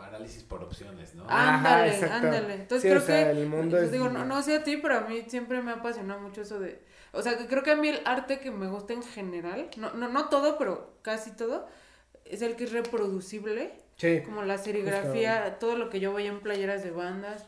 Parálisis 0.06 0.44
por 0.44 0.64
opciones, 0.64 1.16
¿no? 1.16 1.26
Ándale, 1.30 2.04
ándale. 2.06 2.54
Entonces 2.56 2.92
creo 2.92 3.06
que, 3.06 3.32
el 3.32 3.48
mundo 3.48 3.78
pues, 3.78 3.92
digo, 3.92 4.10
no, 4.10 4.26
no 4.26 4.42
sé 4.42 4.58
a 4.58 4.64
ti, 4.64 4.78
pero 4.78 4.98
a 4.98 5.02
mí 5.02 5.24
siempre 5.28 5.62
me 5.62 5.72
ha 5.72 5.76
apasionado 5.76 6.20
mucho 6.20 6.42
eso 6.42 6.60
de 6.60 6.82
o 7.14 7.22
sea, 7.22 7.38
creo 7.48 7.62
que 7.62 7.72
a 7.72 7.76
mí 7.76 7.88
el 7.88 8.02
arte 8.06 8.40
que 8.40 8.50
me 8.50 8.68
gusta 8.68 8.94
en 8.94 9.04
general, 9.04 9.70
no, 9.78 9.94
no, 9.94 10.10
no 10.10 10.30
todo, 10.30 10.58
pero 10.58 10.98
casi 11.04 11.32
todo, 11.32 11.68
es 12.26 12.42
el 12.42 12.56
que 12.56 12.64
es 12.64 12.72
reproducible. 12.72 13.74
Sí. 13.98 14.22
Como 14.26 14.42
la 14.42 14.58
serigrafía, 14.58 15.60
todo 15.60 15.78
lo 15.78 15.92
que 15.92 16.00
yo 16.00 16.12
voy 16.12 16.26
en 16.26 16.42
playeras 16.42 16.84
de 16.84 16.90
bandas. 16.90 17.46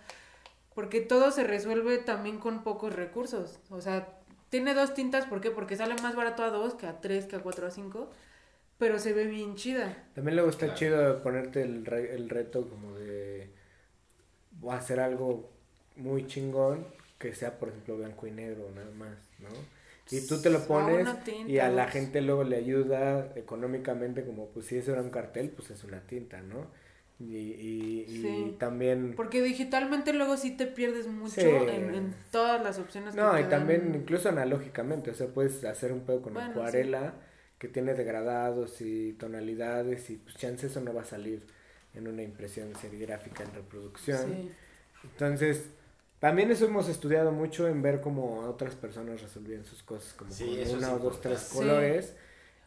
Porque 0.75 1.01
todo 1.01 1.31
se 1.31 1.43
resuelve 1.43 1.97
también 1.97 2.37
con 2.37 2.63
pocos 2.63 2.93
recursos. 2.93 3.57
O 3.71 3.81
sea, 3.81 4.07
tiene 4.49 4.75
dos 4.75 4.93
tintas, 4.93 5.25
¿por 5.25 5.41
qué? 5.41 5.49
Porque 5.49 5.75
sale 5.75 5.95
más 6.03 6.15
barato 6.15 6.43
a 6.43 6.51
dos 6.51 6.75
que 6.75 6.85
a 6.85 7.01
tres, 7.01 7.25
que 7.25 7.37
a 7.37 7.39
cuatro, 7.39 7.65
a 7.65 7.71
cinco. 7.71 8.11
Pero 8.77 8.99
se 8.99 9.13
ve 9.13 9.25
bien 9.25 9.55
chida. 9.55 10.07
También 10.13 10.35
luego 10.35 10.49
está 10.49 10.73
chido 10.73 11.21
ponerte 11.23 11.61
el, 11.61 11.87
el 11.87 12.29
reto 12.29 12.69
como 12.69 12.95
de 12.95 13.49
hacer 14.69 14.99
algo 14.99 15.51
muy 15.95 16.27
chingón 16.27 16.87
que 17.17 17.33
sea, 17.33 17.57
por 17.57 17.69
ejemplo, 17.69 17.97
blanco 17.97 18.27
y 18.27 18.31
negro, 18.31 18.69
nada 18.75 18.91
más, 18.91 19.17
¿no? 19.39 19.49
Y 20.11 20.27
tú 20.27 20.39
te 20.41 20.51
lo 20.51 20.67
pones 20.67 21.07
y 21.47 21.57
a 21.57 21.69
la 21.69 21.87
gente 21.87 22.21
luego 22.21 22.43
le 22.43 22.57
ayuda 22.57 23.31
económicamente, 23.35 24.23
como 24.23 24.49
pues 24.49 24.67
si 24.67 24.77
eso 24.77 24.91
era 24.91 25.01
un 25.01 25.09
cartel, 25.09 25.49
pues 25.49 25.71
es 25.71 25.83
una 25.83 26.01
tinta, 26.01 26.41
¿no? 26.41 26.67
Y, 27.17 27.37
y, 27.37 28.55
también... 28.59 29.13
Porque 29.15 29.41
digitalmente 29.41 30.13
luego 30.13 30.35
sí 30.37 30.51
te 30.51 30.67
pierdes 30.67 31.07
mucho 31.07 31.41
en, 31.41 32.13
todas 32.29 32.61
las 32.61 32.77
opciones. 32.77 33.15
No, 33.15 33.39
y 33.39 33.45
también 33.45 33.93
incluso 33.95 34.29
analógicamente, 34.29 35.09
o 35.09 35.15
sea, 35.15 35.27
puedes 35.27 35.63
hacer 35.63 35.91
un 35.93 36.01
pedo 36.01 36.21
con 36.21 36.37
acuarela 36.37 37.13
que 37.65 37.73
tiene 37.73 37.95
degradados 37.95 38.79
y 38.81 39.13
tonalidades 39.13 40.09
y 40.11 40.17
pues 40.17 40.35
chance 40.35 40.67
eso 40.67 40.81
no 40.81 40.93
va 40.93 41.01
a 41.01 41.05
salir 41.05 41.41
en 41.95 42.07
una 42.07 42.21
impresión 42.21 42.75
serigráfica 42.75 43.43
en 43.43 43.53
reproducción. 43.53 44.51
Entonces, 45.03 45.65
también 46.19 46.51
eso 46.51 46.65
hemos 46.65 46.87
estudiado 46.89 47.31
mucho 47.31 47.67
en 47.67 47.81
ver 47.81 48.01
cómo 48.01 48.41
otras 48.41 48.75
personas 48.75 49.21
resolvían 49.21 49.65
sus 49.65 49.81
cosas, 49.81 50.13
como 50.13 50.31
con 50.31 50.77
una 50.77 50.93
o 50.93 50.99
dos, 50.99 51.21
tres 51.21 51.49
colores. 51.51 52.15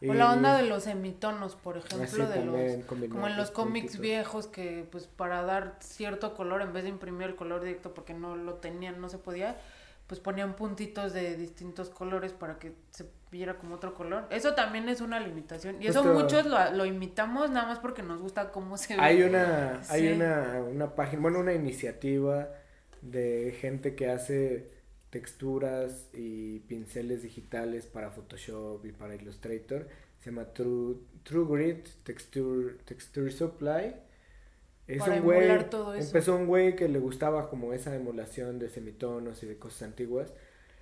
O 0.01 0.13
la 0.13 0.31
onda 0.31 0.55
de 0.57 0.63
los 0.63 0.83
semitonos, 0.83 1.55
por 1.55 1.77
ejemplo, 1.77 2.27
de 2.27 2.45
los, 2.45 2.85
como 3.09 3.27
en 3.27 3.37
los 3.37 3.51
cómics 3.51 3.99
viejos 3.99 4.47
que 4.47 4.87
pues 4.89 5.07
para 5.07 5.43
dar 5.43 5.77
cierto 5.81 6.35
color, 6.35 6.61
en 6.61 6.71
vez 6.73 6.83
de 6.83 6.89
imprimir 6.89 7.27
el 7.27 7.35
color 7.35 7.61
directo 7.61 7.93
porque 7.93 8.13
no 8.13 8.35
lo 8.35 8.55
tenían, 8.55 9.01
no 9.01 9.09
se 9.09 9.17
podía, 9.17 9.59
pues 10.09 10.19
ponían 10.19 10.55
puntitos 10.55 11.13
de 11.13 11.37
distintos 11.37 11.91
colores 11.91 12.33
para 12.33 12.57
que 12.57 12.73
se 12.89 13.05
viera 13.29 13.59
como 13.59 13.75
otro 13.75 13.93
color. 13.93 14.25
Eso 14.31 14.55
también 14.55 14.89
es 14.89 15.01
una 15.01 15.19
limitación. 15.19 15.79
Y 15.79 15.85
eso 15.85 16.03
muchos 16.03 16.47
lo, 16.47 16.71
lo, 16.71 16.83
imitamos 16.83 17.51
nada 17.51 17.67
más 17.67 17.77
porque 17.77 18.01
nos 18.01 18.19
gusta 18.19 18.51
cómo 18.51 18.75
se 18.75 18.95
ve. 18.95 19.03
Hay 19.03 19.21
una, 19.21 19.79
hay 19.87 20.07
una, 20.07 20.63
una 20.67 20.95
página, 20.95 21.21
bueno, 21.21 21.39
una 21.41 21.53
iniciativa 21.53 22.49
de 23.03 23.55
gente 23.61 23.93
que 23.93 24.09
hace 24.09 24.71
texturas 25.11 26.09
y 26.11 26.61
pinceles 26.61 27.21
digitales 27.21 27.85
para 27.85 28.09
Photoshop 28.09 28.83
y 28.87 28.91
para 28.91 29.13
Illustrator. 29.13 29.87
Se 30.21 30.31
llama 30.31 30.45
True, 30.45 30.95
True 31.21 31.45
Grid 31.47 31.87
Texture, 32.03 32.77
Texture 32.83 33.29
Supply. 33.29 33.93
Es 34.89 35.07
un 35.07 35.21
güey, 35.21 35.47
empezó 35.99 36.35
un 36.35 36.47
güey 36.47 36.75
que 36.75 36.89
le 36.89 36.97
gustaba 36.97 37.47
como 37.47 37.73
esa 37.73 37.95
emulación 37.95 38.57
de 38.57 38.69
semitonos 38.69 39.43
y 39.43 39.45
de 39.45 39.57
cosas 39.57 39.83
antiguas. 39.83 40.33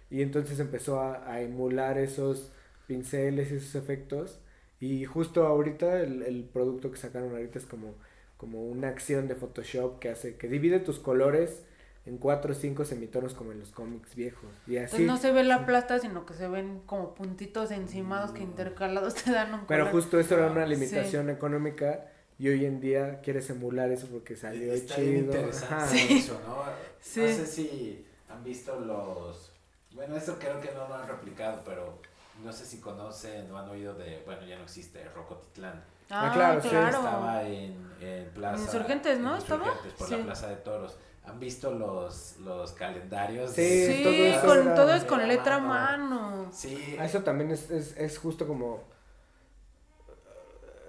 Y 0.10 0.22
entonces 0.22 0.60
empezó 0.62 1.02
a, 1.02 1.30
a 1.30 1.42
emular 1.42 1.98
esos 1.98 2.54
pinceles 2.88 3.52
y 3.52 3.56
esos 3.56 3.76
efectos. 3.76 4.40
Y 4.80 5.04
justo 5.04 5.46
ahorita 5.46 6.02
el, 6.02 6.24
el, 6.24 6.46
producto 6.46 6.90
que 6.90 6.98
sacaron 6.98 7.32
ahorita 7.32 7.60
es 7.60 7.66
como, 7.66 7.96
como 8.38 8.64
una 8.64 8.88
acción 8.88 9.28
de 9.28 9.36
Photoshop 9.36 10.00
que 10.00 10.10
hace, 10.10 10.38
que 10.38 10.48
divide 10.48 10.80
tus 10.80 11.00
colores 11.00 11.66
en 12.06 12.18
cuatro 12.18 12.54
o 12.54 12.56
cinco 12.56 12.86
semitonos 12.86 13.34
como 13.34 13.52
en 13.52 13.60
los 13.60 13.72
cómics 13.72 14.16
viejos. 14.16 14.50
Y 14.68 14.78
así. 14.78 15.04
no 15.04 15.18
se 15.18 15.34
ve 15.34 15.44
la 15.44 15.66
plata, 15.66 16.00
sino 16.00 16.26
que 16.26 16.34
se 16.34 16.48
ven 16.48 16.80
como 16.86 17.14
puntitos 17.14 17.72
encimados 17.72 18.32
que 18.32 18.42
intercalados 18.42 19.16
te 19.24 19.32
dan 19.32 19.54
un 19.54 19.66
Pero 19.68 19.88
justo 19.88 20.18
eso 20.18 20.36
era 20.36 20.50
una 20.50 20.66
limitación 20.66 21.30
económica 21.30 22.06
y 22.40 22.50
hoy 22.50 22.66
en 22.66 22.80
día 22.80 23.20
quieres 23.22 23.50
emular 23.50 23.92
eso 23.92 24.08
porque 24.08 24.36
salió 24.36 24.74
Está 24.74 24.96
chido. 24.96 25.20
interesante 25.20 26.14
eso, 26.14 26.40
¿no? 26.46 26.58
No 26.58 26.72
sé 27.02 27.46
si 27.46 28.06
han 28.30 28.44
visto 28.44 28.80
los... 28.80 29.52
Bueno, 29.92 30.16
eso 30.16 30.38
creo 30.38 30.62
que 30.62 30.72
no 30.72 30.88
lo 30.88 30.96
han 30.96 31.08
replicado, 31.08 31.62
pero 31.66 32.00
no 32.44 32.54
sé 32.54 32.66
si 32.66 32.80
conocen 32.80 33.50
o 33.52 33.58
han 33.58 33.68
oído 33.70 33.96
de... 33.96 34.22
Bueno, 34.26 34.46
ya 34.46 34.58
no 34.58 34.64
existe, 34.64 35.04
Rocotitlán. 35.16 35.84
Ah, 36.10 36.32
claro, 36.34 36.62
claro. 36.62 36.98
Estaba 36.98 37.44
en, 37.44 37.92
en 38.00 38.30
Plaza... 38.36 38.62
Insurgentes, 38.62 39.20
¿no? 39.20 39.38
¿Estaba? 39.38 39.74
por 39.98 40.12
la 40.12 40.24
Plaza 40.24 40.48
de 40.50 40.56
Toros 40.58 40.98
¿Han 41.26 41.40
visto 41.42 41.72
los, 41.72 42.38
los 42.38 42.72
calendarios? 42.72 43.52
Sí, 43.52 44.02
todo, 44.42 44.54
con, 44.54 44.76
todo 44.76 44.94
es 44.94 45.04
con 45.04 45.28
letra 45.28 45.60
mano. 45.60 46.50
Sí. 46.54 46.96
Ah, 46.98 47.06
eso 47.06 47.22
también 47.22 47.52
es, 47.52 47.70
es, 47.70 47.98
es 47.98 48.18
justo 48.18 48.48
como... 48.48 48.82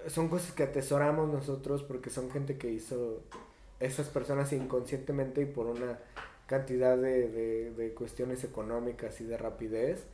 Son 0.07 0.29
cosas 0.29 0.51
que 0.53 0.63
atesoramos 0.63 1.29
nosotros 1.31 1.83
porque 1.83 2.09
son 2.09 2.31
gente 2.31 2.57
que 2.57 2.69
hizo 2.71 3.23
esas 3.79 4.07
personas 4.07 4.51
inconscientemente 4.53 5.41
y 5.41 5.45
por 5.45 5.67
una 5.67 5.99
cantidad 6.47 6.97
de, 6.97 7.29
de, 7.29 7.71
de 7.71 7.93
cuestiones 7.93 8.43
económicas 8.43 9.21
y 9.21 9.25
de 9.25 9.37
rapidez. 9.37 10.07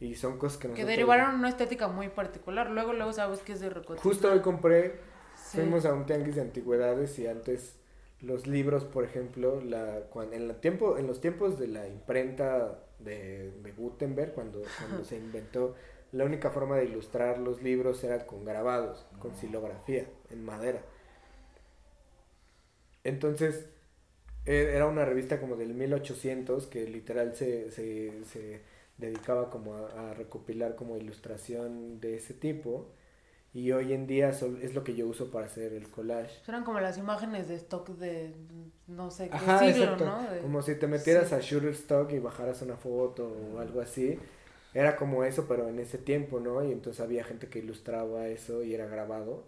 Y 0.00 0.16
son 0.16 0.36
cosas 0.36 0.58
que 0.58 0.68
nosotros... 0.68 0.86
Que 0.86 0.90
derivaron 0.90 1.36
una 1.36 1.48
estética 1.48 1.86
muy 1.86 2.08
particular. 2.08 2.70
Luego, 2.70 2.92
luego 2.92 3.12
sabes 3.12 3.40
que 3.40 3.52
es 3.52 3.60
de. 3.60 3.70
Justo 3.98 4.32
hoy 4.32 4.40
compré, 4.40 4.96
fuimos 5.36 5.84
a 5.84 5.94
un 5.94 6.06
tianguis 6.06 6.34
de 6.34 6.40
antigüedades 6.40 7.18
y 7.20 7.28
antes 7.28 7.76
los 8.20 8.46
libros, 8.46 8.84
por 8.84 9.04
ejemplo, 9.04 9.60
la, 9.60 10.00
cuando, 10.10 10.34
en, 10.34 10.48
la 10.48 10.54
tiempo, 10.54 10.98
en 10.98 11.06
los 11.06 11.20
tiempos 11.20 11.58
de 11.58 11.68
la 11.68 11.86
imprenta 11.86 12.80
de, 12.98 13.52
de 13.62 13.72
Gutenberg, 13.72 14.32
cuando, 14.32 14.62
cuando 14.78 15.04
se 15.08 15.18
inventó, 15.18 15.74
la 16.12 16.24
única 16.24 16.50
forma 16.50 16.76
de 16.76 16.84
ilustrar 16.84 17.38
los 17.38 17.62
libros 17.62 18.04
era 18.04 18.26
con 18.26 18.44
grabados, 18.44 19.06
con 19.18 19.34
silografía, 19.34 20.06
en 20.30 20.44
madera. 20.44 20.82
Entonces, 23.04 23.66
e, 24.44 24.72
era 24.74 24.86
una 24.86 25.04
revista 25.04 25.40
como 25.40 25.56
del 25.56 25.74
1800 25.74 26.66
que 26.66 26.86
literal 26.86 27.34
se, 27.34 27.70
se, 27.70 28.24
se 28.24 28.62
dedicaba 28.98 29.50
como 29.50 29.74
a, 29.74 30.10
a 30.10 30.14
recopilar 30.14 30.76
como 30.76 30.96
ilustración 30.96 32.00
de 32.00 32.16
ese 32.16 32.34
tipo 32.34 32.92
y 33.54 33.70
hoy 33.72 33.92
en 33.92 34.06
día 34.06 34.30
es 34.30 34.74
lo 34.74 34.82
que 34.82 34.94
yo 34.94 35.06
uso 35.06 35.30
para 35.30 35.46
hacer 35.46 35.74
el 35.74 35.90
collage. 35.90 36.40
Eran 36.48 36.64
como 36.64 36.80
las 36.80 36.96
imágenes 36.96 37.48
de 37.48 37.56
stock 37.56 37.86
de 37.90 38.34
no 38.86 39.10
sé 39.10 39.28
qué 39.28 39.72
siglo, 39.72 39.96
¿no? 39.98 40.26
Como 40.40 40.62
si 40.62 40.74
te 40.76 40.86
metieras 40.86 41.34
a 41.34 41.40
Shutterstock 41.40 42.10
y 42.12 42.18
bajaras 42.18 42.62
una 42.62 42.76
foto 42.76 43.30
o 43.54 43.58
algo 43.58 43.82
así. 43.82 44.18
Era 44.74 44.96
como 44.96 45.24
eso, 45.24 45.46
pero 45.46 45.68
en 45.68 45.78
ese 45.78 45.98
tiempo, 45.98 46.40
¿no? 46.40 46.64
Y 46.64 46.72
entonces 46.72 47.00
había 47.00 47.24
gente 47.24 47.48
que 47.48 47.58
ilustraba 47.58 48.26
eso 48.28 48.62
y 48.62 48.74
era 48.74 48.86
grabado. 48.86 49.44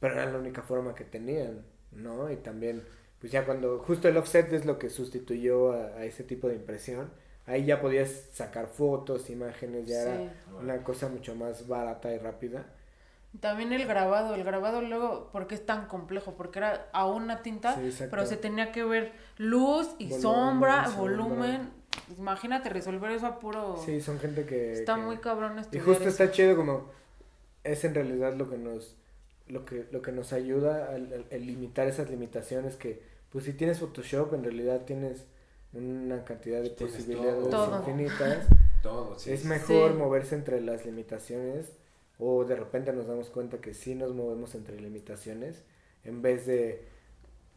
Pero 0.00 0.14
era 0.14 0.30
la 0.30 0.38
única 0.38 0.62
forma 0.62 0.94
que 0.94 1.04
tenían, 1.04 1.64
¿no? 1.92 2.30
Y 2.30 2.36
también, 2.36 2.82
pues 3.20 3.32
ya 3.32 3.44
cuando, 3.44 3.78
justo 3.80 4.08
el 4.08 4.16
offset 4.16 4.52
es 4.52 4.64
lo 4.64 4.78
que 4.78 4.90
sustituyó 4.90 5.72
a, 5.72 6.04
ese 6.04 6.24
tipo 6.24 6.48
de 6.48 6.54
impresión. 6.54 7.10
Ahí 7.46 7.64
ya 7.64 7.80
podías 7.80 8.10
sacar 8.32 8.68
fotos, 8.68 9.30
imágenes, 9.30 9.86
ya 9.86 10.02
era 10.02 10.32
una 10.60 10.84
cosa 10.84 11.08
mucho 11.08 11.34
más 11.34 11.66
barata 11.66 12.12
y 12.12 12.18
rápida. 12.18 12.66
También 13.40 13.72
el 13.72 13.86
grabado, 13.86 14.34
el 14.34 14.42
grabado 14.42 14.80
luego, 14.82 15.30
porque 15.32 15.54
es 15.54 15.64
tan 15.64 15.86
complejo? 15.86 16.34
Porque 16.34 16.58
era 16.58 16.88
a 16.92 17.06
una 17.06 17.42
tinta, 17.42 17.78
pero 18.10 18.26
se 18.26 18.36
tenía 18.36 18.72
que 18.72 18.84
ver 18.84 19.12
luz 19.36 19.94
y 19.98 20.10
sombra, 20.10 20.88
volumen. 20.96 21.77
Imagínate 22.18 22.68
resolver 22.68 23.10
eso 23.10 23.26
a 23.26 23.38
puro... 23.38 23.80
Sí, 23.84 24.00
son 24.00 24.18
gente 24.18 24.44
que... 24.44 24.72
Está 24.72 24.96
muy 24.96 25.18
cabrón 25.18 25.60
Y 25.72 25.78
justo 25.78 26.08
está 26.08 26.30
chido 26.30 26.56
como... 26.56 26.90
Es 27.64 27.84
en 27.84 27.94
realidad 27.94 28.34
lo 28.34 28.48
que 28.48 28.58
nos... 28.58 28.96
Lo 29.48 29.64
que, 29.64 29.86
lo 29.90 30.02
que 30.02 30.12
nos 30.12 30.32
ayuda 30.32 30.90
a, 30.90 30.98
limitar 31.36 31.86
esas 31.86 32.10
limitaciones 32.10 32.76
que... 32.76 33.02
Pues 33.30 33.44
si 33.44 33.52
tienes 33.52 33.78
Photoshop, 33.78 34.34
en 34.34 34.44
realidad 34.44 34.82
tienes 34.84 35.24
una 35.72 36.24
cantidad 36.24 36.62
de 36.62 36.70
posibilidades 36.70 37.46
infinitas. 37.78 38.46
Todo, 38.82 39.18
sí. 39.18 39.32
Es 39.32 39.44
mejor 39.44 39.94
moverse 39.94 40.34
entre 40.34 40.60
las 40.60 40.86
limitaciones 40.86 41.72
o 42.18 42.44
de 42.44 42.56
repente 42.56 42.92
nos 42.92 43.06
damos 43.06 43.28
cuenta 43.28 43.58
que 43.58 43.74
sí 43.74 43.94
nos 43.94 44.14
movemos 44.14 44.54
entre 44.54 44.80
limitaciones 44.80 45.62
en 46.04 46.22
vez 46.22 46.46
de 46.46 46.84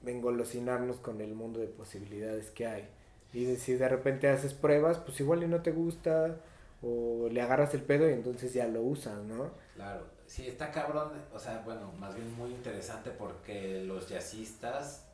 engolosinarnos 0.06 0.98
con 0.98 1.22
el 1.22 1.34
mundo 1.34 1.60
de 1.60 1.68
posibilidades 1.68 2.52
que 2.52 2.68
hay. 2.68 2.90
Y 3.34 3.56
si 3.56 3.74
de 3.74 3.88
repente 3.88 4.28
haces 4.28 4.54
pruebas, 4.54 4.98
pues 4.98 5.20
igual 5.20 5.44
y 5.44 5.48
no 5.48 5.62
te 5.62 5.72
gusta 5.72 6.36
o 6.82 7.30
le 7.30 7.42
agarras 7.42 7.74
el 7.74 7.84
pedo 7.84 8.10
y 8.10 8.14
entonces 8.14 8.54
ya 8.54 8.68
lo 8.68 8.82
usas, 8.82 9.24
¿no? 9.24 9.52
Claro, 9.76 10.06
sí, 10.26 10.48
está 10.48 10.72
cabrón, 10.72 11.12
o 11.34 11.40
sea, 11.40 11.62
bueno, 11.64 11.92
más 12.00 12.16
bien 12.16 12.36
muy 12.36 12.52
interesante 12.52 13.12
porque 13.12 13.84
los 13.84 14.10
jazzistas, 14.10 15.06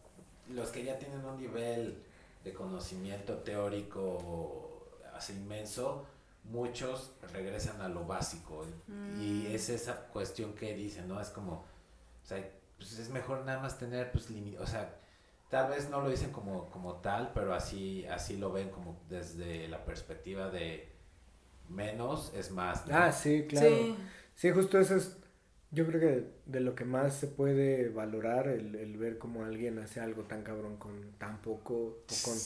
los 0.50 0.70
que 0.70 0.84
ya 0.84 0.98
tienen 0.98 1.24
un 1.26 1.38
nivel 1.38 2.02
de 2.44 2.54
conocimiento 2.54 3.36
teórico 3.40 4.88
así 5.14 5.34
inmenso, 5.34 6.06
muchos 6.46 7.12
regresan 7.34 7.82
a 7.82 7.90
lo 7.90 8.06
básico 8.06 8.66
y 8.88 8.92
mm. 8.92 9.48
es 9.48 9.70
esa 9.70 10.08
cuestión 10.08 10.54
que 10.54 10.74
dicen, 10.74 11.08
¿no? 11.08 11.20
Es 11.20 11.30
como, 11.30 11.54
o 11.54 12.26
sea, 12.26 12.50
pues 12.78 12.98
es 13.00 13.10
mejor 13.10 13.44
nada 13.46 13.60
más 13.60 13.78
tener, 13.78 14.12
pues, 14.12 14.28
o 14.60 14.66
sea, 14.66 14.96
tal 15.50 15.70
vez 15.70 15.90
no 15.90 16.02
lo 16.02 16.10
dicen 16.10 16.32
como, 16.32 16.70
como 16.70 16.96
tal, 16.96 17.32
pero 17.34 17.54
así, 17.54 18.06
así 18.06 18.38
lo 18.38 18.52
ven 18.52 18.70
como 18.70 19.00
desde 19.10 19.68
la 19.68 19.86
perspectiva 19.86 20.50
de 20.50 20.90
menos 21.70 22.34
es 22.36 22.52
más. 22.52 22.84
Ah, 22.90 23.12
sí, 23.12 23.46
claro. 23.48 23.96
Sí. 24.36 24.52
justo 24.52 24.80
eso 24.80 24.96
es, 24.96 25.18
yo 25.72 25.86
creo 25.86 26.00
que 26.00 26.28
de 26.46 26.60
lo 26.60 26.76
que 26.76 26.86
más 26.86 27.16
se 27.16 27.28
puede 27.28 27.90
valorar, 27.90 28.48
el, 28.48 28.76
el 28.76 28.98
ver 28.98 29.18
cómo 29.18 29.44
alguien 29.44 29.80
hace 29.80 30.00
algo 30.00 30.24
tan 30.24 30.44
cabrón 30.44 30.78
con 30.78 31.12
tan 31.18 31.42
poco, 31.42 31.74
o 31.74 32.06
con 32.24 32.38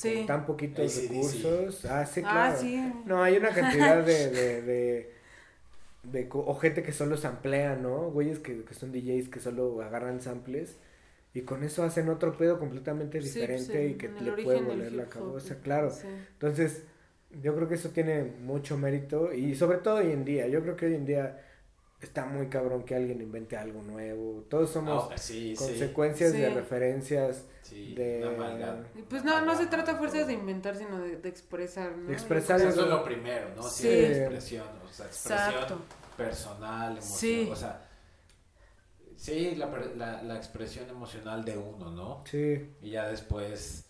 con 0.00 0.26
tan 0.26 0.46
poquitos 0.46 0.96
recursos. 0.96 1.84
Ah, 1.84 2.06
sí, 2.06 2.22
ah, 2.24 2.54
claro. 2.56 3.02
No, 3.06 3.22
hay 3.22 3.36
una 3.36 3.50
cantidad 3.50 4.04
de, 4.04 4.30
de, 4.62 5.12
de 6.04 6.28
o 6.32 6.54
gente 6.56 6.82
que 6.82 6.92
solo 6.92 7.16
samplea, 7.16 7.76
¿no? 7.76 8.10
Güeyes 8.10 8.38
que, 8.38 8.64
que 8.64 8.74
son 8.74 8.92
DJs 8.92 9.28
que 9.28 9.40
solo 9.40 9.82
agarran 9.82 10.20
samples 10.20 10.78
y 11.34 11.42
con 11.42 11.62
eso 11.62 11.82
hacen 11.84 12.08
otro 12.08 12.36
pedo 12.36 12.58
completamente 12.58 13.20
Sí, 13.22 13.24
pues, 13.28 13.34
diferente 13.34 13.86
y 13.88 13.94
que 13.94 14.08
le 14.08 14.32
puede 14.42 14.56
del 14.58 14.64
volver 14.66 14.92
la 14.92 15.04
cabeza, 15.06 15.56
claro. 15.62 15.90
sí. 15.90 16.06
Entonces, 16.32 16.84
yo 17.42 17.54
creo 17.54 17.68
que 17.68 17.76
eso 17.76 17.90
tiene 17.90 18.24
mucho 18.24 18.76
mérito 18.76 19.32
y 19.32 19.54
sobre 19.54 19.78
todo 19.78 19.96
hoy 19.96 20.10
en 20.10 20.24
día, 20.24 20.48
yo 20.48 20.62
creo 20.62 20.74
que 20.76 20.86
hoy 20.86 20.94
en 20.94 21.06
día 21.06 21.46
está 22.00 22.24
muy 22.24 22.48
cabrón 22.48 22.82
que 22.84 22.94
alguien 22.96 23.20
invente 23.20 23.56
algo 23.56 23.82
nuevo. 23.82 24.44
Todos 24.48 24.70
somos 24.70 25.08
Ah, 25.12 25.18
sí, 25.18 25.54
sí. 25.54 25.64
consecuencias 25.64 26.32
de 26.32 26.48
Sí. 26.48 26.54
referencias 26.54 27.44
Sí, 27.62 27.94
de- 27.94 28.26
pues 29.08 29.22
no, 29.22 29.40
no 29.44 29.54
se 29.56 29.66
trata 29.66 29.94
fuerzas 29.96 30.26
de 30.26 30.32
inventar, 30.32 30.74
sino 30.74 30.98
de, 30.98 31.16
de 31.18 31.28
expresar, 31.28 31.96
¿no? 31.96 32.08
De 32.08 32.14
expresar 32.14 32.58
Y, 32.58 32.62
Eso 32.64 32.74
pues, 32.74 32.86
es 32.86 32.90
lo 32.90 33.04
primero, 33.04 33.46
¿no? 33.54 33.62
Sí, 33.62 33.82
Sí. 33.82 33.88
expresión, 34.06 34.66
o 34.84 34.88
sea, 34.92 35.06
expresión 35.06 35.38
Exacto. 35.54 35.82
personal, 36.16 36.92
emocional, 36.96 37.02
Sí. 37.02 37.48
o 37.52 37.54
sea, 37.56 37.86
sí, 39.20 39.54
la, 39.56 39.66
la, 39.96 40.22
la 40.22 40.36
expresión 40.36 40.88
emocional 40.88 41.44
de 41.44 41.56
uno, 41.58 41.90
¿no? 41.90 42.24
Sí, 42.24 42.70
Y 42.80 42.90
ya 42.90 43.08
después, 43.08 43.86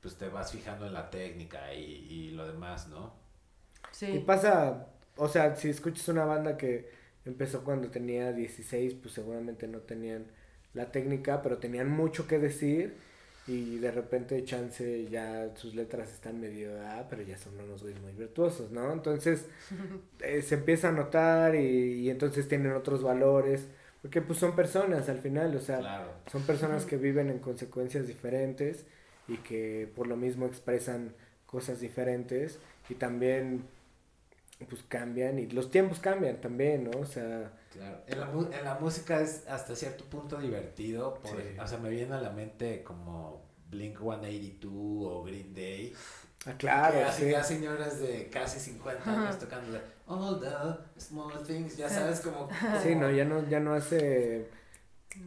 pues 0.00 0.16
te 0.16 0.28
vas 0.28 0.52
fijando 0.52 0.86
en 0.86 0.94
la 0.94 1.10
técnica 1.10 1.72
y, 1.74 1.82
y 1.82 2.30
lo 2.32 2.46
demás, 2.46 2.88
¿no? 2.88 3.14
Sí. 3.90 4.06
y 4.12 4.18
pasa, 4.20 4.88
o 5.16 5.28
sea, 5.28 5.56
si 5.56 5.70
escuchas 5.70 6.08
una 6.08 6.24
banda 6.24 6.56
que 6.56 6.90
empezó 7.24 7.64
cuando 7.64 7.90
tenía 7.90 8.32
16, 8.32 8.94
pues 8.94 9.14
seguramente 9.14 9.66
no 9.68 9.80
tenían 9.80 10.26
la 10.74 10.90
técnica, 10.92 11.42
pero 11.42 11.58
tenían 11.58 11.90
mucho 11.90 12.26
que 12.26 12.38
decir 12.38 12.96
y 13.46 13.78
de 13.78 13.90
repente 13.90 14.42
chance 14.44 15.08
ya 15.10 15.54
sus 15.56 15.74
letras 15.74 16.10
están 16.12 16.40
medio, 16.40 16.70
ah, 16.82 17.06
pero 17.10 17.22
ya 17.22 17.36
son 17.38 17.60
unos 17.60 17.82
güeyes 17.82 18.00
muy 18.02 18.12
virtuosos, 18.12 18.70
¿no? 18.72 18.92
Entonces 18.92 19.48
eh, 20.20 20.42
se 20.42 20.56
empieza 20.56 20.88
a 20.88 20.92
notar 20.92 21.54
y, 21.56 22.00
y 22.02 22.10
entonces 22.10 22.48
tienen 22.48 22.72
otros 22.72 23.02
valores, 23.02 23.68
porque 24.04 24.20
pues 24.20 24.38
son 24.38 24.54
personas 24.54 25.08
al 25.08 25.16
final, 25.18 25.56
o 25.56 25.60
sea, 25.60 25.78
Claro. 25.78 26.12
son 26.30 26.42
personas 26.42 26.84
que 26.84 26.98
viven 26.98 27.30
en 27.30 27.38
consecuencias 27.38 28.06
diferentes 28.06 28.84
y 29.28 29.38
que 29.38 29.90
por 29.96 30.06
lo 30.06 30.14
mismo 30.14 30.44
expresan 30.44 31.14
cosas 31.46 31.80
diferentes 31.80 32.58
y 32.90 32.96
también 32.96 33.64
pues 34.68 34.82
cambian 34.82 35.38
y 35.38 35.46
los 35.46 35.70
tiempos 35.70 36.00
cambian 36.00 36.38
también, 36.42 36.90
¿no? 36.90 37.00
O 37.00 37.06
sea, 37.06 37.50
Claro. 37.72 38.02
En 38.06 38.20
la, 38.20 38.30
en 38.58 38.64
la 38.66 38.74
música 38.78 39.22
es 39.22 39.48
hasta 39.48 39.74
cierto 39.74 40.04
punto 40.04 40.36
divertido. 40.36 41.14
Por, 41.14 41.30
Sí. 41.30 41.58
O 41.58 41.66
sea, 41.66 41.78
me 41.78 41.88
viene 41.88 42.12
a 42.14 42.20
la 42.20 42.28
mente 42.30 42.82
como 42.84 43.40
Blink 43.70 43.98
182 44.00 44.72
o 45.10 45.22
Green 45.24 45.54
Day. 45.54 45.94
Ah, 46.46 46.52
claro, 46.58 46.94
que 46.98 47.04
hacen 47.04 47.24
sí. 47.26 47.30
ya 47.32 47.42
señoras 47.42 48.00
de 48.00 48.28
casi 48.30 48.58
50 48.60 49.10
años 49.10 49.38
tocando 49.38 49.72
de 49.72 49.80
All 50.06 50.38
the 50.40 51.00
small 51.00 51.42
things. 51.46 51.76
Ya 51.76 51.88
sabes, 51.88 52.20
como. 52.20 52.48
Sí, 52.82 52.90
como- 52.90 53.00
no, 53.02 53.10
ya 53.10 53.24
no, 53.24 53.48
ya 53.48 53.60
no 53.60 53.74
hace, 53.74 54.50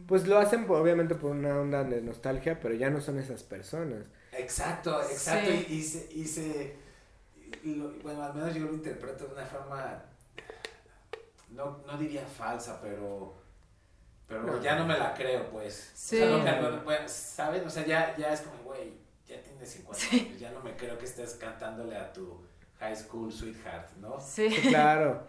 pues 0.06 0.26
lo 0.28 0.38
hacen 0.38 0.66
por- 0.66 0.80
obviamente 0.80 1.14
por 1.16 1.32
una 1.32 1.58
onda 1.58 1.82
de 1.84 2.00
nostalgia, 2.00 2.60
pero 2.60 2.74
ya 2.74 2.88
no 2.90 3.00
son 3.00 3.18
esas 3.18 3.42
personas. 3.42 4.04
Exacto, 4.32 5.02
exacto. 5.02 5.50
Sí. 5.50 5.66
Y, 5.68 5.74
y 5.74 5.82
se. 5.82 6.12
Y 6.12 6.24
se 6.26 6.76
y 7.64 7.74
lo- 7.74 7.90
bueno, 8.02 8.22
al 8.22 8.34
menos 8.34 8.54
yo 8.54 8.66
lo 8.66 8.74
interpreto 8.74 9.26
de 9.26 9.32
una 9.34 9.46
forma. 9.46 10.02
No, 11.50 11.78
no 11.86 11.98
diría 11.98 12.24
falsa, 12.26 12.78
pero. 12.80 13.34
Pero 14.28 14.42
No. 14.42 14.62
ya 14.62 14.76
no 14.76 14.86
me 14.86 14.96
la 14.98 15.14
creo, 15.14 15.48
pues. 15.50 15.90
Sí. 15.94 16.20
O 16.22 16.42
sea, 16.42 16.60
no, 16.60 16.82
bueno, 16.82 17.08
¿saben? 17.08 17.66
O 17.66 17.70
sea, 17.70 17.86
ya, 17.86 18.14
ya 18.16 18.32
es 18.32 18.42
como, 18.42 18.62
güey, 18.62 18.92
ya 19.28 19.42
tienes 19.42 19.68
50 19.68 20.06
años, 20.12 20.40
ya 20.40 20.50
no 20.50 20.60
me 20.62 20.74
creo 20.76 20.98
que 20.98 21.04
estés 21.04 21.34
cantándole 21.34 21.96
a 21.96 22.12
tu 22.12 22.40
high 22.80 22.96
school 22.96 23.30
sweetheart, 23.32 23.90
¿no? 24.00 24.18
Sí. 24.20 24.48
Claro. 24.68 25.22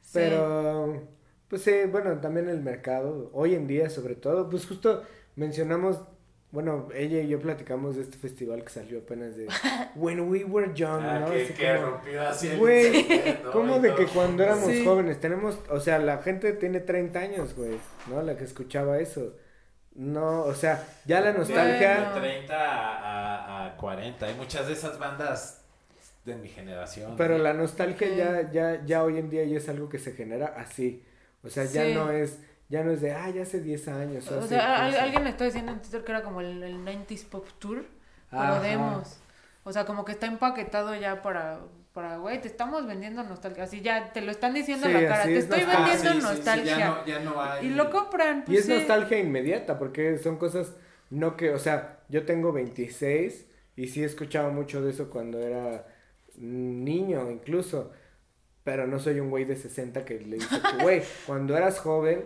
Sí. 0.00 0.10
Pero, 0.14 1.02
pues 1.48 1.62
sí, 1.62 1.72
bueno, 1.90 2.18
también 2.20 2.48
el 2.48 2.60
mercado, 2.60 3.30
hoy 3.32 3.54
en 3.54 3.66
día 3.66 3.88
sobre 3.90 4.14
todo, 4.14 4.48
pues 4.50 4.66
justo 4.66 5.02
mencionamos, 5.36 6.00
bueno, 6.50 6.88
ella 6.94 7.20
y 7.20 7.28
yo 7.28 7.40
platicamos 7.40 7.96
de 7.96 8.02
este 8.02 8.18
festival 8.18 8.62
que 8.62 8.68
salió 8.70 8.98
apenas 8.98 9.36
de 9.36 9.46
When 9.96 10.20
We 10.28 10.44
Were 10.44 10.72
Young, 10.74 11.02
Ah, 11.02 11.20
¿no? 11.20 11.30
que, 11.30 11.42
Así 11.44 11.54
que 11.54 11.74
como, 11.76 11.86
rompió 11.92 12.22
así 12.28 12.48
el 12.48 12.58
Güey. 12.58 13.42
¿Cómo 13.52 13.78
de 13.78 13.88
todo. 13.88 13.98
que 13.98 14.06
cuando 14.06 14.42
éramos 14.42 14.66
Sí. 14.70 14.84
jóvenes 14.84 15.18
tenemos, 15.20 15.58
o 15.70 15.80
sea, 15.80 15.98
la 15.98 16.18
gente 16.18 16.52
tiene 16.52 16.80
30 16.80 17.18
años, 17.20 17.54
güey, 17.56 17.78
¿no? 18.10 18.20
La 18.22 18.36
que 18.36 18.44
escuchaba 18.44 18.98
eso. 18.98 19.34
No, 19.94 20.42
o 20.44 20.54
sea, 20.54 20.86
ya 21.06 21.20
la 21.20 21.32
nostalgia, 21.32 22.10
Bueno. 22.12 22.14
De 22.14 22.20
30 22.20 22.54
a, 22.56 22.96
a, 22.96 23.31
a 23.31 23.31
40. 23.82 24.24
Hay 24.26 24.34
muchas 24.36 24.66
de 24.68 24.72
esas 24.72 24.98
bandas 24.98 25.58
de 26.24 26.36
mi 26.36 26.48
generación. 26.48 27.16
pero 27.18 27.36
¿no? 27.36 27.42
la 27.42 27.52
nostalgia 27.52 28.06
Sí. 28.08 28.14
ya, 28.16 28.50
ya, 28.52 28.84
ya 28.86 29.02
hoy 29.02 29.18
en 29.18 29.28
día 29.28 29.44
ya 29.44 29.56
es 29.58 29.68
algo 29.68 29.88
que 29.88 29.98
se 29.98 30.12
genera 30.12 30.54
así. 30.56 31.02
O 31.42 31.50
sea, 31.50 31.64
ya 31.64 31.84
Sí. 31.84 31.94
no 31.94 32.10
es, 32.12 32.38
ya 32.68 32.84
no 32.84 32.92
es 32.92 33.00
de, 33.00 33.10
ah, 33.12 33.28
ya 33.28 33.42
hace 33.42 33.60
10 33.60 33.88
años. 33.88 34.30
O 34.30 34.46
sea, 34.46 34.76
al- 34.84 34.90
15". 34.92 35.00
alguien 35.00 35.26
está 35.26 35.44
diciendo 35.44 35.72
en 35.72 35.80
Twitter 35.82 36.04
que 36.04 36.12
era 36.12 36.22
como 36.22 36.40
el, 36.40 36.62
el 36.62 36.76
90s 36.84 37.24
Pop 37.24 37.44
Tour, 37.58 37.84
pero 38.30 38.60
demos. 38.62 39.18
O 39.64 39.72
sea, 39.72 39.84
como 39.84 40.04
que 40.04 40.12
está 40.12 40.26
empaquetado 40.26 40.94
ya 40.94 41.22
para, 41.22 41.58
para, 41.92 42.18
güey, 42.18 42.40
te 42.40 42.46
estamos 42.46 42.86
vendiendo 42.86 43.24
nostalgia. 43.24 43.64
Así 43.64 43.80
ya 43.80 44.12
te 44.12 44.20
lo 44.20 44.30
están 44.30 44.54
diciendo 44.54 44.86
Sí, 44.86 44.92
en 44.94 45.02
la 45.02 45.08
cara, 45.08 45.24
te 45.24 45.36
es 45.36 45.44
estoy 45.44 45.60
nostalgia. 45.64 45.92
vendiendo 45.94 46.10
Ah, 46.10 46.12
sí, 46.12 46.18
sí, 46.18 46.32
sí, 46.32 46.36
nostalgia. 46.38 46.78
ya, 46.78 46.88
no, 46.88 47.06
ya 47.06 47.18
no 47.18 47.42
hay. 47.42 47.66
Y 47.66 47.70
lo 47.70 47.90
compran, 47.90 48.38
Y 48.40 48.42
pues 48.46 48.58
es 48.60 48.66
sí. 48.66 48.72
nostalgia 48.74 49.18
inmediata, 49.18 49.76
porque 49.78 50.18
son 50.18 50.36
cosas, 50.36 50.72
no 51.10 51.36
que, 51.36 51.50
o 51.50 51.58
sea, 51.58 51.98
yo 52.08 52.24
tengo 52.24 52.52
26 52.52 53.46
y 53.76 53.88
sí 53.88 54.02
escuchaba 54.04 54.50
mucho 54.50 54.82
de 54.82 54.90
eso 54.90 55.10
cuando 55.10 55.38
era 55.40 55.86
niño 56.36 57.30
incluso, 57.30 57.90
pero 58.64 58.86
no 58.86 58.98
soy 58.98 59.20
un 59.20 59.30
güey 59.30 59.44
de 59.44 59.56
60 59.56 60.04
que 60.04 60.20
le 60.20 60.36
dice, 60.36 60.56
güey, 60.82 61.02
cuando 61.26 61.56
eras 61.56 61.78
joven, 61.80 62.24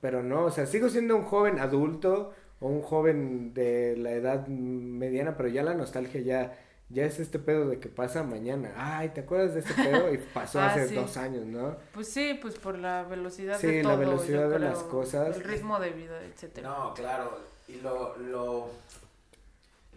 pero 0.00 0.22
no, 0.22 0.44
o 0.46 0.50
sea, 0.50 0.66
sigo 0.66 0.88
siendo 0.88 1.16
un 1.16 1.22
joven 1.24 1.58
adulto 1.58 2.32
o 2.60 2.68
un 2.68 2.82
joven 2.82 3.54
de 3.54 3.96
la 3.96 4.10
edad 4.12 4.46
mediana, 4.48 5.36
pero 5.36 5.48
ya 5.48 5.62
la 5.62 5.74
nostalgia 5.74 6.20
ya... 6.20 6.58
Ya 6.90 7.04
es 7.04 7.20
este 7.20 7.38
pedo 7.38 7.68
de 7.68 7.78
que 7.80 7.90
pasa 7.90 8.22
mañana. 8.22 8.72
Ay, 8.74 9.10
¿te 9.10 9.20
acuerdas 9.20 9.52
de 9.52 9.60
ese 9.60 9.74
pedo? 9.74 10.10
Y 10.10 10.16
pasó 10.32 10.58
Ah, 10.62 10.68
hace 10.68 10.88
sí. 10.88 10.94
dos 10.94 11.18
años, 11.18 11.44
¿no? 11.44 11.76
Pues 11.92 12.08
sí, 12.08 12.38
pues 12.40 12.54
por 12.58 12.78
la 12.78 13.02
velocidad 13.02 13.58
Sí, 13.58 13.66
de 13.66 13.82
la 13.82 13.90
todo. 13.90 13.98
velocidad 13.98 14.44
yo 14.44 14.48
de 14.48 14.56
creo, 14.56 14.68
las 14.70 14.78
cosas. 14.84 15.36
El 15.36 15.44
ritmo 15.44 15.78
de 15.78 15.90
vida, 15.90 16.18
etcétera. 16.24 16.66
No, 16.66 16.94
claro. 16.94 17.40
Y 17.68 17.74
lo, 17.82 18.16
lo, 18.16 18.70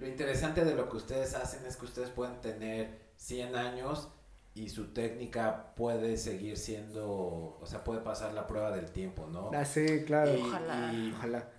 lo 0.02 0.08
interesante 0.08 0.66
de 0.66 0.74
lo 0.76 0.90
que 0.90 0.98
ustedes 0.98 1.34
hacen 1.36 1.66
es 1.66 1.78
que 1.78 1.86
ustedes 1.86 2.10
pueden 2.10 2.42
tener 2.42 3.12
100 3.18 3.56
años 3.56 4.10
y 4.56 4.68
su 4.70 4.94
técnica 4.94 5.74
puede 5.76 6.18
seguir 6.18 6.58
siendo, 6.58 7.08
o 7.62 7.66
sea, 7.66 7.84
puede 7.84 8.02
pasar 8.02 8.34
la 8.34 8.48
prueba 8.48 8.72
del 8.72 8.92
tiempo, 8.92 9.28
¿no? 9.28 9.52
Ah, 9.54 9.64
sí, 9.64 10.04
claro. 10.06 10.36
Y- 10.36 10.42
Ojalá. 10.42 10.94
y- 10.94 11.14
Ojalá. 11.14 11.50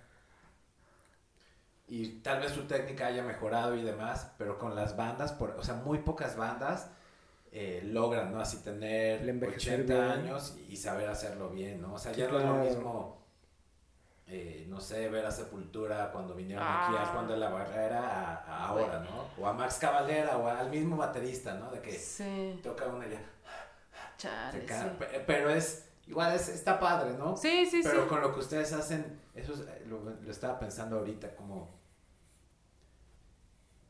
y 1.87 2.19
tal 2.21 2.39
vez 2.41 2.51
su 2.51 2.63
técnica 2.63 3.07
haya 3.07 3.23
mejorado 3.23 3.75
y 3.75 3.81
demás, 3.83 4.31
pero 4.37 4.57
con 4.57 4.75
las 4.75 4.95
bandas, 4.97 5.31
por, 5.31 5.51
o 5.51 5.63
sea, 5.63 5.75
muy 5.75 5.99
pocas 5.99 6.35
bandas 6.35 6.89
eh, 7.51 7.81
logran, 7.85 8.31
¿no? 8.33 8.39
Así 8.41 8.57
tener 8.63 9.21
El 9.21 9.29
envejecer 9.29 9.81
80 9.81 9.93
bien. 9.93 10.11
años 10.11 10.57
y 10.69 10.75
saber 10.75 11.07
hacerlo 11.07 11.49
bien, 11.51 11.81
¿no? 11.81 11.93
O 11.93 11.99
sea, 11.99 12.13
Sí, 12.13 12.19
ya 12.21 12.27
no 12.29 12.39
es 12.39 12.45
lo 12.45 12.55
mismo, 12.55 13.22
eh, 14.35 14.65
no 14.67 14.79
sé, 14.81 15.09
ver 15.09 15.25
a 15.25 15.31
Sepultura 15.31 16.11
cuando 16.11 16.33
vinieron 16.33 16.63
aquí 16.65 16.95
a 16.95 17.03
Ah. 17.03 17.09
Juan 17.13 17.27
de 17.27 17.37
la 17.37 17.49
Barrera 17.49 17.99
a, 17.99 18.33
a 18.45 18.67
ahora, 18.69 18.99
¿no? 18.99 19.27
O 19.41 19.47
a 19.47 19.53
Max 19.53 19.77
Cavalera 19.79 20.37
o 20.37 20.47
al 20.47 20.69
mismo 20.71 20.97
baterista, 20.97 21.53
¿no? 21.53 21.69
De 21.71 21.79
que 21.81 21.91
Sí, 21.91 22.59
toca 22.63 22.87
una 22.87 23.05
y 23.05 23.11
ya, 23.11 23.21
chale, 24.17 24.67
sí. 24.67 25.05
Pero 25.27 25.49
es, 25.51 25.89
igual 26.07 26.33
es, 26.35 26.49
está 26.49 26.79
padre, 26.79 27.13
¿no? 27.17 27.37
Sí, 27.37 27.65
sí, 27.69 27.81
Pero 27.83 28.03
sí. 28.03 28.09
con 28.09 28.21
lo 28.21 28.33
que 28.33 28.39
ustedes 28.39 28.73
hacen, 28.73 29.19
eso 29.35 29.53
es- 29.53 29.59
eh, 29.61 29.83
lo, 29.87 29.99
lo 30.03 30.31
estaba 30.31 30.57
pensando 30.59 30.97
ahorita, 30.97 31.35
como 31.35 31.69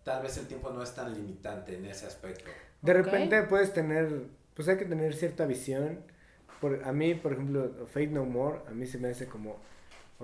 tal 0.03 0.21
vez 0.23 0.37
el 0.37 0.47
tiempo 0.47 0.69
no 0.71 0.83
es 0.83 0.93
tan 0.93 1.13
limitante 1.13 1.77
en 1.77 1.85
ese 1.85 2.05
aspecto. 2.07 2.51
De 2.81 2.93
repente 2.93 3.43
puedes 3.43 3.71
tener, 3.73 4.27
pues 4.53 4.67
hay 4.67 4.77
que 4.77 4.85
tener 4.85 5.13
cierta 5.15 5.45
visión. 5.45 6.03
Por, 6.59 6.81
a 6.85 6.91
mí, 6.93 7.13
por 7.15 7.33
ejemplo, 7.33 7.71
Fate 7.87 8.07
No 8.07 8.25
More, 8.25 8.59
a 8.67 8.71
mí 8.71 8.85
se 8.85 8.97
me 8.97 9.09
hace 9.09 9.27
como, 9.27 9.57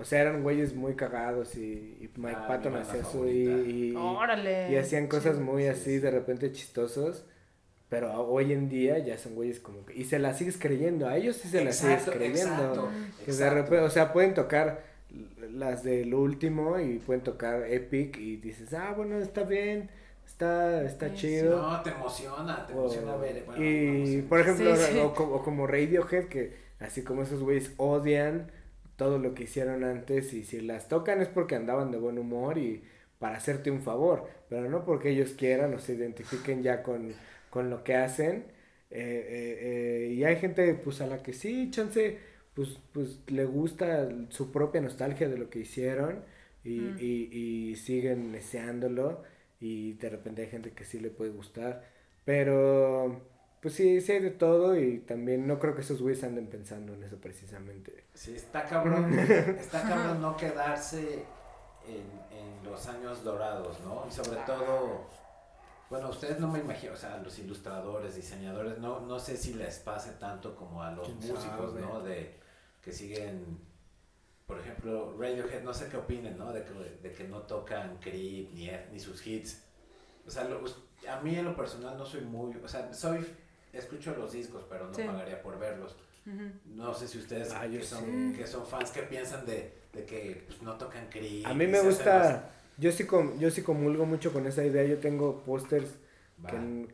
o 0.00 0.04
sea, 0.04 0.22
eran 0.22 0.42
güeyes 0.42 0.74
muy 0.74 0.94
cagados 0.94 1.54
y, 1.56 1.98
y 2.00 2.10
Mike 2.16 2.36
Ah, 2.40 2.48
Patton 2.48 2.76
hacía 2.76 3.04
su 3.04 3.26
y, 3.28 3.90
y, 3.92 3.94
Órale. 3.96 4.72
y 4.72 4.76
hacían 4.76 5.06
cosas 5.08 5.36
Sí. 5.36 5.42
muy 5.42 5.62
Sí, 5.64 5.68
así 5.68 5.84
sí. 5.84 5.98
de 5.98 6.10
repente 6.10 6.50
chistosos. 6.52 7.24
Pero 7.88 8.12
hoy 8.28 8.52
en 8.52 8.68
día 8.68 8.98
ya 8.98 9.18
son 9.18 9.34
güeyes 9.34 9.58
como 9.58 9.84
que, 9.84 9.94
y 9.96 10.04
se 10.04 10.20
las 10.20 10.38
sigues 10.38 10.56
creyendo, 10.58 11.08
a 11.08 11.16
ellos 11.16 11.34
sí 11.36 11.48
se 11.48 11.64
las 11.64 11.76
sigues 11.76 12.04
creyendo. 12.04 12.52
exacto, 12.52 12.88
Que 13.26 13.32
de 13.32 13.50
repente, 13.50 13.78
o 13.80 13.90
sea, 13.90 14.12
pueden 14.12 14.32
tocar 14.34 14.84
las 15.52 15.82
del 15.82 16.14
último 16.14 16.78
y 16.78 16.98
pueden 17.00 17.22
tocar 17.24 17.64
Epic 17.68 18.16
y 18.16 18.36
dices, 18.36 18.72
ah, 18.74 18.94
bueno, 18.96 19.18
está 19.18 19.42
bien, 19.42 19.90
está, 20.24 20.84
está 20.84 21.08
Sí, 21.08 21.16
sí. 21.16 21.20
chido. 21.40 21.60
No, 21.60 21.82
te 21.82 21.90
emociona, 21.90 22.64
te 22.64 22.74
O- 22.74 22.78
emociona 22.82 23.16
ver. 23.16 23.42
bueno, 23.44 23.60
no 23.60 23.66
y 23.66 23.86
emociona. 23.96 24.28
por 24.28 24.40
ejemplo, 24.40 24.76
Sí, 24.76 24.82
sí. 24.92 24.98
O, 24.98 25.06
o 25.08 25.42
como 25.42 25.66
Radiohead, 25.66 26.26
que 26.26 26.54
así 26.78 27.02
como 27.02 27.22
esos 27.24 27.42
güeyes 27.42 27.72
odian 27.76 28.52
todo 29.00 29.18
lo 29.18 29.32
que 29.34 29.44
hicieron 29.44 29.82
antes 29.82 30.34
y 30.34 30.44
si 30.44 30.60
las 30.60 30.86
tocan 30.88 31.22
es 31.22 31.28
porque 31.28 31.54
andaban 31.56 31.90
de 31.90 31.96
buen 31.98 32.18
humor 32.18 32.58
y 32.58 32.82
para 33.18 33.38
hacerte 33.38 33.70
un 33.70 33.80
favor, 33.80 34.28
pero 34.50 34.68
no 34.68 34.84
porque 34.84 35.08
ellos 35.10 35.32
quieran 35.32 35.72
o 35.74 35.78
se 35.78 35.94
identifiquen 35.94 36.62
ya 36.62 36.82
con, 36.82 37.16
con 37.48 37.70
lo 37.70 37.82
que 37.82 37.94
hacen. 37.96 38.44
eh, 38.90 39.26
eh, 39.30 40.06
eh, 40.10 40.12
y 40.14 40.24
hay 40.24 40.36
gente 40.36 40.74
pues 40.74 41.00
a 41.00 41.06
la 41.06 41.22
que 41.22 41.32
sí, 41.32 41.70
chance, 41.70 42.18
pues, 42.54 42.78
pues 42.92 43.20
le 43.28 43.44
gusta 43.46 44.08
su 44.28 44.52
propia 44.52 44.82
nostalgia 44.82 45.28
de 45.30 45.38
lo 45.38 45.48
que 45.48 45.60
hicieron 45.60 46.22
y, 46.62 46.80
mm. 46.80 46.96
y, 47.00 47.70
y 47.72 47.76
siguen 47.76 48.32
deseándolo 48.32 49.22
y 49.60 49.94
de 49.94 50.10
repente 50.10 50.42
hay 50.42 50.48
gente 50.48 50.72
que 50.72 50.84
sí 50.84 51.00
le 51.00 51.10
puede 51.10 51.30
gustar, 51.30 51.84
pero 52.24 53.22
pues 53.60 53.74
sí, 53.74 54.00
sí 54.00 54.12
hay 54.12 54.20
de 54.20 54.30
todo 54.30 54.78
y 54.78 55.00
también 55.00 55.46
no 55.46 55.58
creo 55.58 55.74
que 55.74 55.82
esos 55.82 56.00
güeyes 56.00 56.24
anden 56.24 56.46
pensando 56.46 56.94
en 56.94 57.04
eso 57.04 57.16
precisamente. 57.16 58.04
Sí, 58.14 58.34
está 58.34 58.64
cabrón, 58.64 59.18
está 59.18 59.82
cabrón 59.82 60.20
no 60.20 60.36
quedarse 60.36 61.24
en, 61.86 62.36
en 62.36 62.64
los 62.70 62.86
años 62.86 63.22
dorados, 63.22 63.78
¿no? 63.80 64.06
Y 64.08 64.12
sobre 64.12 64.38
todo 64.46 65.06
bueno, 65.90 66.08
ustedes 66.08 66.38
no 66.38 66.46
me 66.46 66.60
imagino, 66.60 66.92
o 66.92 66.96
sea, 66.96 67.18
los 67.18 67.36
ilustradores, 67.40 68.14
diseñadores, 68.14 68.78
no, 68.78 69.00
no 69.00 69.18
sé 69.18 69.36
si 69.36 69.54
les 69.54 69.80
pase 69.80 70.12
tanto 70.12 70.54
como 70.54 70.84
a 70.84 70.92
los 70.92 71.08
músicos, 71.16 71.74
¿no? 71.74 72.00
De 72.00 72.38
que 72.80 72.92
siguen, 72.92 73.58
por 74.46 74.60
ejemplo, 74.60 75.16
Radiohead, 75.18 75.64
no 75.64 75.74
sé 75.74 75.88
qué 75.88 75.96
opinen, 75.96 76.38
¿no? 76.38 76.52
De 76.52 76.62
que, 76.62 76.72
de 77.02 77.12
que 77.12 77.24
no 77.24 77.42
tocan 77.42 77.98
Creep 77.98 78.52
ni, 78.52 78.70
ni 78.92 79.00
sus 79.00 79.26
hits. 79.26 79.64
O 80.24 80.30
sea, 80.30 80.48
a 81.08 81.20
mí 81.22 81.34
en 81.34 81.44
lo 81.44 81.56
personal 81.56 81.98
no 81.98 82.06
soy 82.06 82.20
muy, 82.20 82.54
o 82.54 82.68
sea, 82.68 82.94
soy, 82.94 83.26
escucho 83.72 84.14
los 84.16 84.32
discos, 84.32 84.64
pero 84.68 84.86
no 84.86 84.92
pagaría 84.92 85.42
por 85.42 85.58
verlos. 85.58 85.96
No 86.66 86.94
sé 86.94 87.08
si 87.08 87.18
ustedes 87.18 87.52
ah, 87.52 87.66
que, 87.68 87.82
son, 87.82 88.34
que 88.34 88.46
son 88.46 88.64
fans, 88.64 88.90
¿qué 88.90 89.02
piensan 89.02 89.44
de, 89.46 89.72
de 89.92 90.04
que 90.04 90.44
pues, 90.46 90.62
no 90.62 90.76
tocan 90.76 91.08
Creep? 91.08 91.46
A 91.46 91.54
mí 91.54 91.66
me 91.66 91.80
gusta 91.80 92.52
yo 92.80 92.92
sí, 92.92 93.04
com, 93.04 93.38
yo 93.38 93.50
sí 93.50 93.60
comulgo 93.62 94.06
mucho 94.06 94.32
con 94.32 94.46
esa 94.46 94.64
idea. 94.64 94.82
Yo 94.84 94.96
tengo 94.98 95.42
pósters 95.42 95.90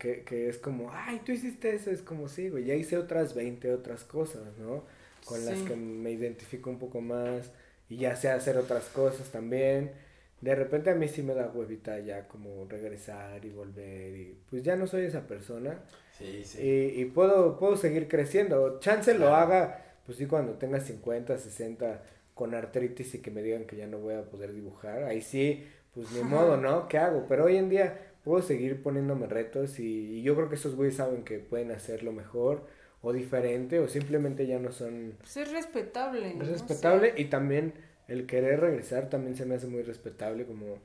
que, 0.00 0.24
que, 0.24 0.48
es 0.48 0.58
como, 0.58 0.90
ay, 0.92 1.22
tú 1.24 1.30
hiciste 1.30 1.72
eso. 1.74 1.92
Es 1.92 2.02
como, 2.02 2.28
sí, 2.28 2.48
güey, 2.48 2.64
ya 2.64 2.74
hice 2.74 2.98
otras 2.98 3.34
20 3.36 3.72
otras 3.72 4.02
cosas, 4.02 4.58
¿no? 4.58 4.84
Con 5.24 5.44
las 5.46 5.60
que 5.60 5.76
me 5.76 6.10
identifico 6.10 6.70
un 6.70 6.80
poco 6.80 7.00
más. 7.00 7.52
Y 7.88 7.98
ya 7.98 8.16
sé 8.16 8.30
hacer 8.30 8.56
otras 8.58 8.86
cosas 8.86 9.30
también. 9.30 9.92
De 10.40 10.56
repente 10.56 10.90
a 10.90 10.96
mí 10.96 11.06
sí 11.06 11.22
me 11.22 11.34
da 11.34 11.46
huevita 11.46 12.00
ya 12.00 12.26
como 12.26 12.66
regresar 12.68 13.44
y 13.44 13.50
volver. 13.50 14.16
Y 14.16 14.38
pues 14.50 14.64
ya 14.64 14.74
no 14.74 14.88
soy 14.88 15.04
esa 15.04 15.28
persona. 15.28 15.78
Sí, 16.18 16.44
sí. 16.44 16.62
Y, 16.62 17.00
y 17.00 17.04
puedo, 17.06 17.58
puedo 17.58 17.76
seguir 17.76 18.08
creciendo. 18.08 18.78
Chance 18.80 19.14
lo 19.18 19.34
haga, 19.34 19.84
pues 20.04 20.18
sí, 20.18 20.26
cuando 20.26 20.54
tenga 20.54 20.80
50, 20.80 21.36
60 21.36 22.02
con 22.34 22.54
artritis 22.54 23.14
y 23.14 23.20
que 23.20 23.30
me 23.30 23.42
digan 23.42 23.64
que 23.64 23.76
ya 23.76 23.86
no 23.86 23.98
voy 23.98 24.14
a 24.14 24.22
poder 24.22 24.52
dibujar. 24.52 25.04
Ahí 25.04 25.22
sí 25.22 25.66
pues 25.96 26.12
ni 26.12 26.22
modo, 26.22 26.58
¿no? 26.58 26.88
¿Qué 26.88 26.98
hago? 26.98 27.24
Pero 27.26 27.46
hoy 27.46 27.56
en 27.56 27.70
día 27.70 27.98
puedo 28.22 28.42
seguir 28.42 28.82
poniéndome 28.82 29.26
retos 29.26 29.80
y, 29.80 30.22
yo 30.22 30.36
creo 30.36 30.50
que 30.50 30.56
esos 30.56 30.76
güeyes 30.76 30.96
saben 30.96 31.24
que 31.24 31.38
pueden 31.38 31.70
hacerlo 31.70 32.12
mejor 32.12 32.66
o 33.00 33.14
diferente 33.14 33.80
o 33.80 33.88
simplemente 33.88 34.46
ya 34.46 34.58
no 34.58 34.72
son... 34.72 35.14
Pues 35.18 35.38
es 35.38 35.50
respetable. 35.50 36.36
Es 36.38 36.48
respetable 36.48 37.14
y 37.16 37.24
también 37.24 37.72
el 38.08 38.26
querer 38.26 38.60
regresar 38.60 39.08
también 39.08 39.36
se 39.36 39.46
me 39.46 39.54
hace 39.54 39.68
muy 39.68 39.82
respetable 39.82 40.44
como... 40.44 40.78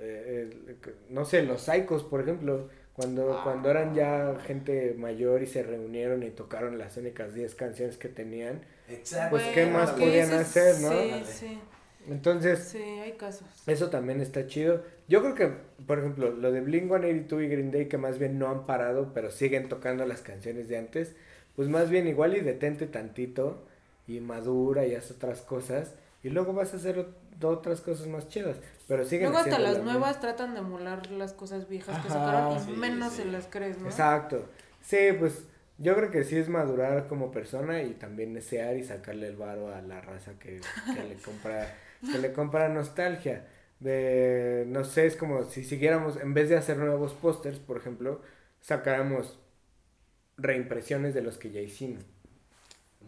Eh, 0.00 0.76
no 1.10 1.26
sé, 1.26 1.42
los 1.42 1.60
Psychos, 1.60 2.02
por 2.04 2.22
ejemplo, 2.22 2.70
cuando, 2.98 3.32
ah. 3.32 3.44
cuando 3.44 3.70
eran 3.70 3.94
ya 3.94 4.36
gente 4.44 4.92
mayor 4.98 5.40
y 5.40 5.46
se 5.46 5.62
reunieron 5.62 6.24
y 6.24 6.30
tocaron 6.30 6.78
las 6.78 6.96
únicas 6.96 7.32
10 7.32 7.54
canciones 7.54 7.96
que 7.96 8.08
tenían, 8.08 8.60
Exacto. 8.88 9.36
pues 9.36 9.44
qué 9.54 9.66
más 9.66 9.92
podían 9.92 10.32
hacer, 10.32 10.80
¿no? 10.80 10.90
Sí, 10.90 11.22
sí. 11.24 11.60
Entonces, 12.08 12.58
sí, 12.58 12.82
hay 12.82 13.12
casos. 13.12 13.46
Eso 13.68 13.88
también 13.88 14.20
está 14.20 14.48
chido. 14.48 14.82
Yo 15.06 15.20
creo 15.22 15.36
que, 15.36 15.52
por 15.86 16.00
ejemplo, 16.00 16.32
lo 16.32 16.50
de 16.50 16.60
Blink 16.60 16.88
182 16.88 17.42
y 17.44 17.46
Green 17.46 17.70
Day, 17.70 17.86
que 17.86 17.98
más 17.98 18.18
bien 18.18 18.36
no 18.36 18.48
han 18.48 18.66
parado, 18.66 19.12
pero 19.14 19.30
siguen 19.30 19.68
tocando 19.68 20.04
las 20.04 20.22
canciones 20.22 20.66
de 20.66 20.78
antes, 20.78 21.14
pues 21.54 21.68
más 21.68 21.90
bien 21.90 22.08
igual 22.08 22.36
y 22.36 22.40
detente 22.40 22.88
tantito 22.88 23.62
y 24.08 24.18
madura 24.18 24.86
y 24.86 24.96
haz 24.96 25.12
otras 25.12 25.40
cosas, 25.42 25.94
y 26.22 26.30
luego 26.30 26.52
vas 26.52 26.72
a 26.74 26.76
hacer 26.76 27.06
otras 27.42 27.80
cosas 27.80 28.06
más 28.06 28.28
chidas. 28.28 28.56
Pero 28.86 29.04
siguen 29.04 29.30
Luego 29.30 29.38
hasta 29.38 29.58
las 29.58 29.82
nuevas 29.82 30.20
tratan 30.20 30.54
de 30.54 30.60
emular 30.60 31.10
las 31.10 31.32
cosas 31.32 31.68
viejas 31.68 32.02
que 32.02 32.08
sacaron 32.08 32.58
y 32.68 32.72
menos 32.72 33.12
se 33.12 33.24
las 33.24 33.46
crees, 33.46 33.78
¿no? 33.78 33.86
Exacto. 33.86 34.46
Sí, 34.80 34.96
pues 35.18 35.44
yo 35.78 35.94
creo 35.94 36.10
que 36.10 36.24
sí 36.24 36.36
es 36.36 36.48
madurar 36.48 37.06
como 37.06 37.30
persona 37.30 37.82
y 37.82 37.94
también 37.94 38.34
desear 38.34 38.76
y 38.76 38.84
sacarle 38.84 39.28
el 39.28 39.36
varo 39.36 39.74
a 39.74 39.82
la 39.82 40.00
raza 40.00 40.32
que, 40.38 40.60
que 40.94 41.04
le 41.04 41.16
compra 41.16 41.68
que 42.00 42.18
le 42.18 42.32
compra 42.32 42.68
nostalgia. 42.68 43.46
De, 43.80 44.64
no 44.66 44.84
sé, 44.84 45.06
es 45.06 45.16
como 45.16 45.44
si 45.44 45.62
siguiéramos, 45.62 46.16
en 46.16 46.34
vez 46.34 46.48
de 46.48 46.56
hacer 46.56 46.78
nuevos 46.78 47.14
pósters, 47.14 47.58
por 47.58 47.76
ejemplo, 47.76 48.20
sacáramos 48.60 49.38
reimpresiones 50.36 51.14
de 51.14 51.22
los 51.22 51.38
que 51.38 51.50
ya 51.50 51.60
hicimos. 51.60 52.04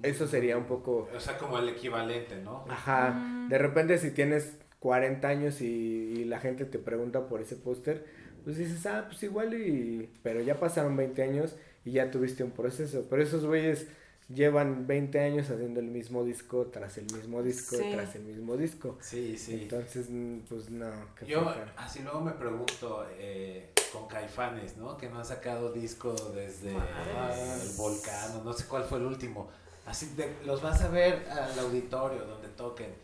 Eso 0.02 0.26
sería 0.26 0.56
un 0.56 0.64
poco... 0.64 1.08
O 1.14 1.20
sea, 1.20 1.38
como 1.38 1.58
el 1.58 1.68
equivalente, 1.68 2.36
¿no? 2.36 2.64
Ajá. 2.68 3.10
Mm. 3.10 3.48
De 3.48 3.58
repente 3.58 3.98
si 3.98 4.10
tienes 4.10 4.56
40 4.80 5.28
años 5.28 5.60
y, 5.60 5.66
y 5.66 6.24
la 6.24 6.40
gente 6.40 6.64
te 6.64 6.78
pregunta 6.78 7.28
por 7.28 7.40
ese 7.40 7.56
póster, 7.56 8.06
pues 8.44 8.56
dices, 8.56 8.84
ah, 8.86 9.04
pues 9.08 9.22
igual 9.22 9.54
y... 9.54 10.10
Pero 10.22 10.40
ya 10.40 10.58
pasaron 10.58 10.96
20 10.96 11.22
años 11.22 11.56
y 11.84 11.92
ya 11.92 12.10
tuviste 12.10 12.44
un 12.44 12.50
proceso. 12.50 13.06
Pero 13.08 13.22
esos 13.22 13.44
güeyes 13.44 13.86
llevan 14.32 14.86
20 14.86 15.20
años 15.20 15.50
haciendo 15.50 15.80
el 15.80 15.86
mismo 15.86 16.24
disco 16.24 16.66
tras 16.66 16.98
el 16.98 17.06
mismo 17.12 17.42
disco 17.42 17.76
tras 17.92 18.14
el 18.14 18.22
mismo 18.22 18.56
disco. 18.56 18.96
Sí, 19.00 19.36
sí. 19.36 19.62
Entonces, 19.62 20.06
mm, 20.08 20.40
pues 20.48 20.70
no. 20.70 20.90
Yo, 21.26 21.52
así 21.76 22.02
luego 22.02 22.20
me 22.20 22.32
pregunto, 22.32 23.06
eh, 23.18 23.72
con 23.92 24.06
Caifanes, 24.06 24.76
¿no? 24.76 24.96
Que 24.96 25.08
no 25.08 25.18
han 25.18 25.24
sacado 25.24 25.72
disco 25.72 26.14
desde 26.34 26.70
el 26.70 27.76
volcán, 27.76 28.44
no 28.44 28.52
sé 28.52 28.66
cuál 28.66 28.84
fue 28.84 28.98
el 28.98 29.06
último. 29.06 29.50
Así 29.90 30.06
de, 30.14 30.36
los 30.44 30.62
vas 30.62 30.80
a 30.82 30.88
ver 30.88 31.28
al 31.28 31.58
auditorio 31.58 32.24
donde 32.24 32.46
toquen, 32.50 32.94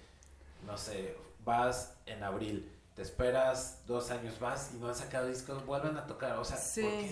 no 0.65 0.79
sé, 0.79 1.17
vas 1.45 1.97
en 2.07 2.23
abril, 2.23 2.71
te 2.95 3.03
esperas 3.03 3.83
dos 3.89 4.13
años, 4.13 4.39
vas 4.39 4.71
y 4.73 4.79
no 4.79 4.87
han 4.87 4.95
sacado 4.95 5.27
discos, 5.27 5.67
vuelven 5.67 5.97
a 5.97 6.07
tocar, 6.07 6.39
o 6.39 6.45
sea, 6.45 6.57
porque 6.57 7.11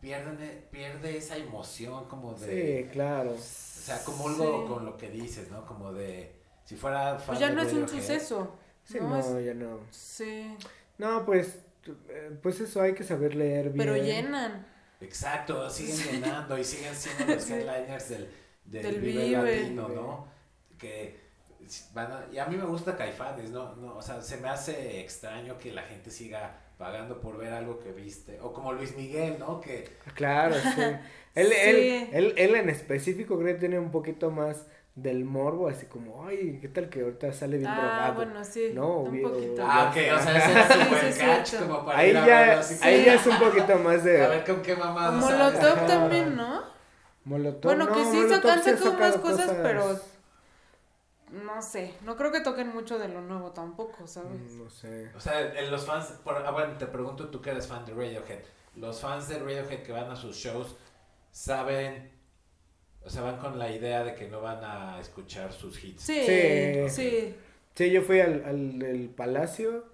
pierde, 0.00 0.66
pierde 0.72 1.16
esa 1.16 1.36
emoción 1.36 2.06
como 2.06 2.34
de... 2.34 2.82
Sí, 2.82 2.90
claro. 2.90 3.34
O 3.34 3.38
sea, 3.38 4.02
como 4.02 4.28
algo 4.28 4.66
con 4.66 4.84
lo 4.84 4.96
que 4.96 5.10
dices, 5.10 5.52
¿no? 5.52 5.64
Como 5.64 5.92
de... 5.92 6.34
Si 6.64 6.74
fuera... 6.74 7.20
Fan 7.20 7.26
pues 7.26 7.38
ya 7.38 7.50
no 7.50 7.62
es 7.62 7.72
un 7.72 7.88
suceso. 7.88 8.56
Sí, 8.82 8.98
no, 9.00 9.40
ya 9.40 9.54
no. 9.54 9.78
Sí. 9.92 10.56
No, 10.98 11.24
pues, 11.24 11.60
eh, 12.08 12.36
pues 12.42 12.60
eso 12.60 12.82
hay 12.82 12.94
que 12.94 13.04
saber 13.04 13.36
leer 13.36 13.70
bien. 13.70 13.76
Pero 13.76 13.96
llenan. 13.96 14.73
Exacto, 15.00 15.68
siguen 15.70 15.96
llenando 16.12 16.58
y 16.58 16.64
siguen 16.64 16.94
siendo 16.94 17.34
los 17.34 17.50
headliners 17.50 18.08
del, 18.08 18.30
del, 18.64 19.00
Vive, 19.00 19.60
Latino, 19.60 19.88
¿no? 19.88 20.28
Que 20.78 21.20
van 21.92 22.12
a, 22.12 22.26
y 22.32 22.38
a 22.38 22.46
mí 22.46 22.56
me 22.56 22.64
gusta 22.64 22.96
Caifanes, 22.96 23.50
¿no? 23.50 23.74
no 23.76 23.96
O 23.96 24.02
sea, 24.02 24.20
se 24.22 24.36
me 24.38 24.48
hace 24.48 25.00
extraño 25.00 25.58
que 25.58 25.72
la 25.72 25.82
gente 25.82 26.10
siga 26.10 26.58
pagando 26.78 27.20
por 27.20 27.38
ver 27.38 27.52
algo 27.52 27.78
que 27.78 27.92
viste. 27.92 28.38
O 28.40 28.52
como 28.52 28.72
Luis 28.72 28.96
Miguel, 28.96 29.36
¿no? 29.38 29.60
Que... 29.60 29.88
Claro, 30.14 30.54
sí. 30.54 30.80
Él, 31.34 31.50
Él, 31.52 32.08
él, 32.12 32.34
él, 32.36 32.54
en 32.54 32.70
específico 32.70 33.36
creo 33.36 33.54
que 33.54 33.58
tiene 33.58 33.80
un 33.80 33.90
poquito 33.90 34.30
más 34.30 34.66
del 34.94 35.24
morbo, 35.24 35.68
así 35.68 35.86
como, 35.86 36.24
ay, 36.26 36.58
¿qué 36.60 36.68
tal 36.68 36.88
que 36.88 37.02
ahorita 37.02 37.32
sale 37.32 37.58
bien 37.58 37.68
ah, 37.68 38.12
bueno, 38.14 38.44
sí, 38.44 38.70
no, 38.74 38.98
un 39.00 39.22
poquito. 39.22 39.62
Ah, 39.66 39.90
ok, 39.90 39.96
o 39.96 40.22
sea, 40.22 40.38
ese 40.38 40.60
es 40.60 40.88
super 40.88 41.18
catch 41.18 41.58
como 41.58 41.84
para 41.84 41.98
ahí 41.98 42.12
ya, 42.12 42.60
ahí 42.82 43.04
ya 43.04 43.14
es 43.14 43.26
un 43.26 43.38
poquito 43.38 43.76
más 43.78 44.04
de... 44.04 44.24
A 44.24 44.28
ver 44.28 44.44
con 44.44 44.62
qué 44.62 44.76
mamá 44.76 45.10
Molotov 45.10 45.86
también, 45.86 46.36
¿no? 46.36 46.62
Molotov, 47.24 47.74
Bueno, 47.74 47.92
que 47.92 48.04
sí, 48.04 48.16
Molotov 48.16 48.98
más 49.00 49.16
cosas, 49.16 49.50
pero 49.62 49.98
no 51.34 51.60
sé, 51.60 51.94
no 52.02 52.16
creo 52.16 52.30
que 52.30 52.40
toquen 52.40 52.68
mucho 52.68 52.96
de 52.96 53.08
lo 53.08 53.20
nuevo 53.20 53.50
tampoco, 53.50 54.06
¿sabes? 54.06 54.52
Mm, 54.52 54.62
no 54.62 54.70
sé. 54.70 55.10
O 55.16 55.20
sea, 55.20 55.40
los 55.68 55.84
fans, 55.84 56.06
por, 56.22 56.36
ah, 56.36 56.50
bueno, 56.52 56.78
te 56.78 56.86
pregunto 56.86 57.28
tú 57.28 57.42
que 57.42 57.50
eres 57.50 57.66
fan 57.66 57.84
de 57.84 57.92
Radiohead, 57.92 58.44
los 58.76 59.00
fans 59.00 59.28
de 59.28 59.40
Radiohead 59.40 59.82
que 59.82 59.90
van 59.90 60.08
a 60.10 60.14
sus 60.14 60.36
shows 60.36 60.76
saben, 61.32 62.12
o 63.04 63.10
sea, 63.10 63.22
van 63.22 63.36
con 63.36 63.58
la 63.58 63.70
idea 63.70 64.02
de 64.02 64.14
que 64.14 64.28
no 64.28 64.40
van 64.40 64.64
a 64.64 64.98
escuchar 65.00 65.52
sus 65.52 65.82
hits. 65.82 66.02
Sí, 66.02 66.24
sí. 66.88 67.34
Sí, 67.74 67.90
yo 67.90 68.02
fui 68.02 68.20
al, 68.20 68.44
al, 68.44 69.10
palacio 69.16 69.84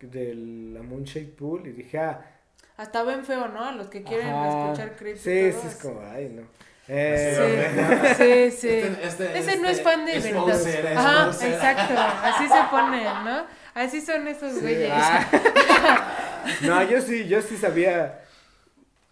de 0.00 0.34
la 0.34 0.82
Moonshade 0.82 1.26
Pool 1.26 1.66
y 1.66 1.72
dije, 1.72 1.98
ah... 1.98 2.30
Hasta 2.76 3.02
ven 3.02 3.24
feo, 3.24 3.48
¿no? 3.48 3.64
A 3.64 3.72
los 3.72 3.88
que 3.88 4.02
quieren 4.02 4.28
escuchar 4.28 4.96
Creep 4.96 5.16
Sí, 5.16 5.52
sí, 5.52 5.66
es 5.66 5.76
como, 5.80 6.00
ay, 6.00 6.28
no. 6.28 6.42
Eh, 6.86 8.10
sí, 8.18 8.50
sí, 8.50 8.68
este, 8.68 9.06
este, 9.06 9.38
Ese 9.38 9.56
no 9.56 9.68
es 9.68 9.78
este, 9.78 9.84
fan 9.84 10.04
de 10.04 10.18
verdad. 10.20 10.96
Ajá, 10.98 11.46
exacto. 11.46 11.94
Así 11.96 12.46
se 12.46 12.62
pone, 12.70 13.04
¿no? 13.04 13.46
Así 13.74 14.00
son 14.02 14.28
esos 14.28 14.60
güeyes. 14.60 14.90
Ah. 14.92 16.06
no, 16.60 16.82
yo 16.82 17.00
sí, 17.00 17.26
yo 17.26 17.40
sí 17.40 17.56
sabía 17.56 18.23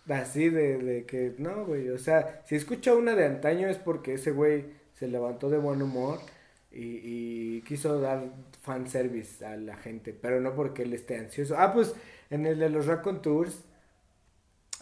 así 0.09 0.49
de, 0.49 0.79
de 0.79 1.05
que, 1.05 1.35
no, 1.39 1.65
güey, 1.65 1.89
o 1.91 1.99
sea, 1.99 2.43
si 2.47 2.57
escucho 2.57 2.97
una 2.97 3.15
de 3.15 3.27
antaño 3.27 3.69
es 3.69 3.79
porque 3.79 4.15
ese 4.15 4.31
güey 4.31 4.66
se 4.95 5.09
levantó 5.09 5.51
de 5.51 5.59
buen 5.59 5.83
humor 5.83 6.19
y, 6.70 7.01
y 7.03 7.62
quiso 7.62 8.01
dar 8.01 8.24
fanservice 8.62 9.45
a 9.45 9.57
la 9.57 9.77
gente, 9.77 10.12
pero 10.12 10.41
no 10.41 10.55
porque 10.55 10.83
él 10.83 10.93
esté 10.93 11.19
ansioso. 11.19 11.57
Ah, 11.59 11.73
pues 11.73 11.95
en 12.31 12.47
el 12.47 12.59
de 12.59 12.70
los 12.70 12.87
Raccoon 12.87 13.20
Tours 13.20 13.65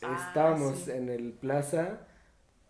ah, 0.03 0.27
estábamos 0.29 0.89
en 0.89 1.09
el 1.09 1.33
plaza 1.33 2.07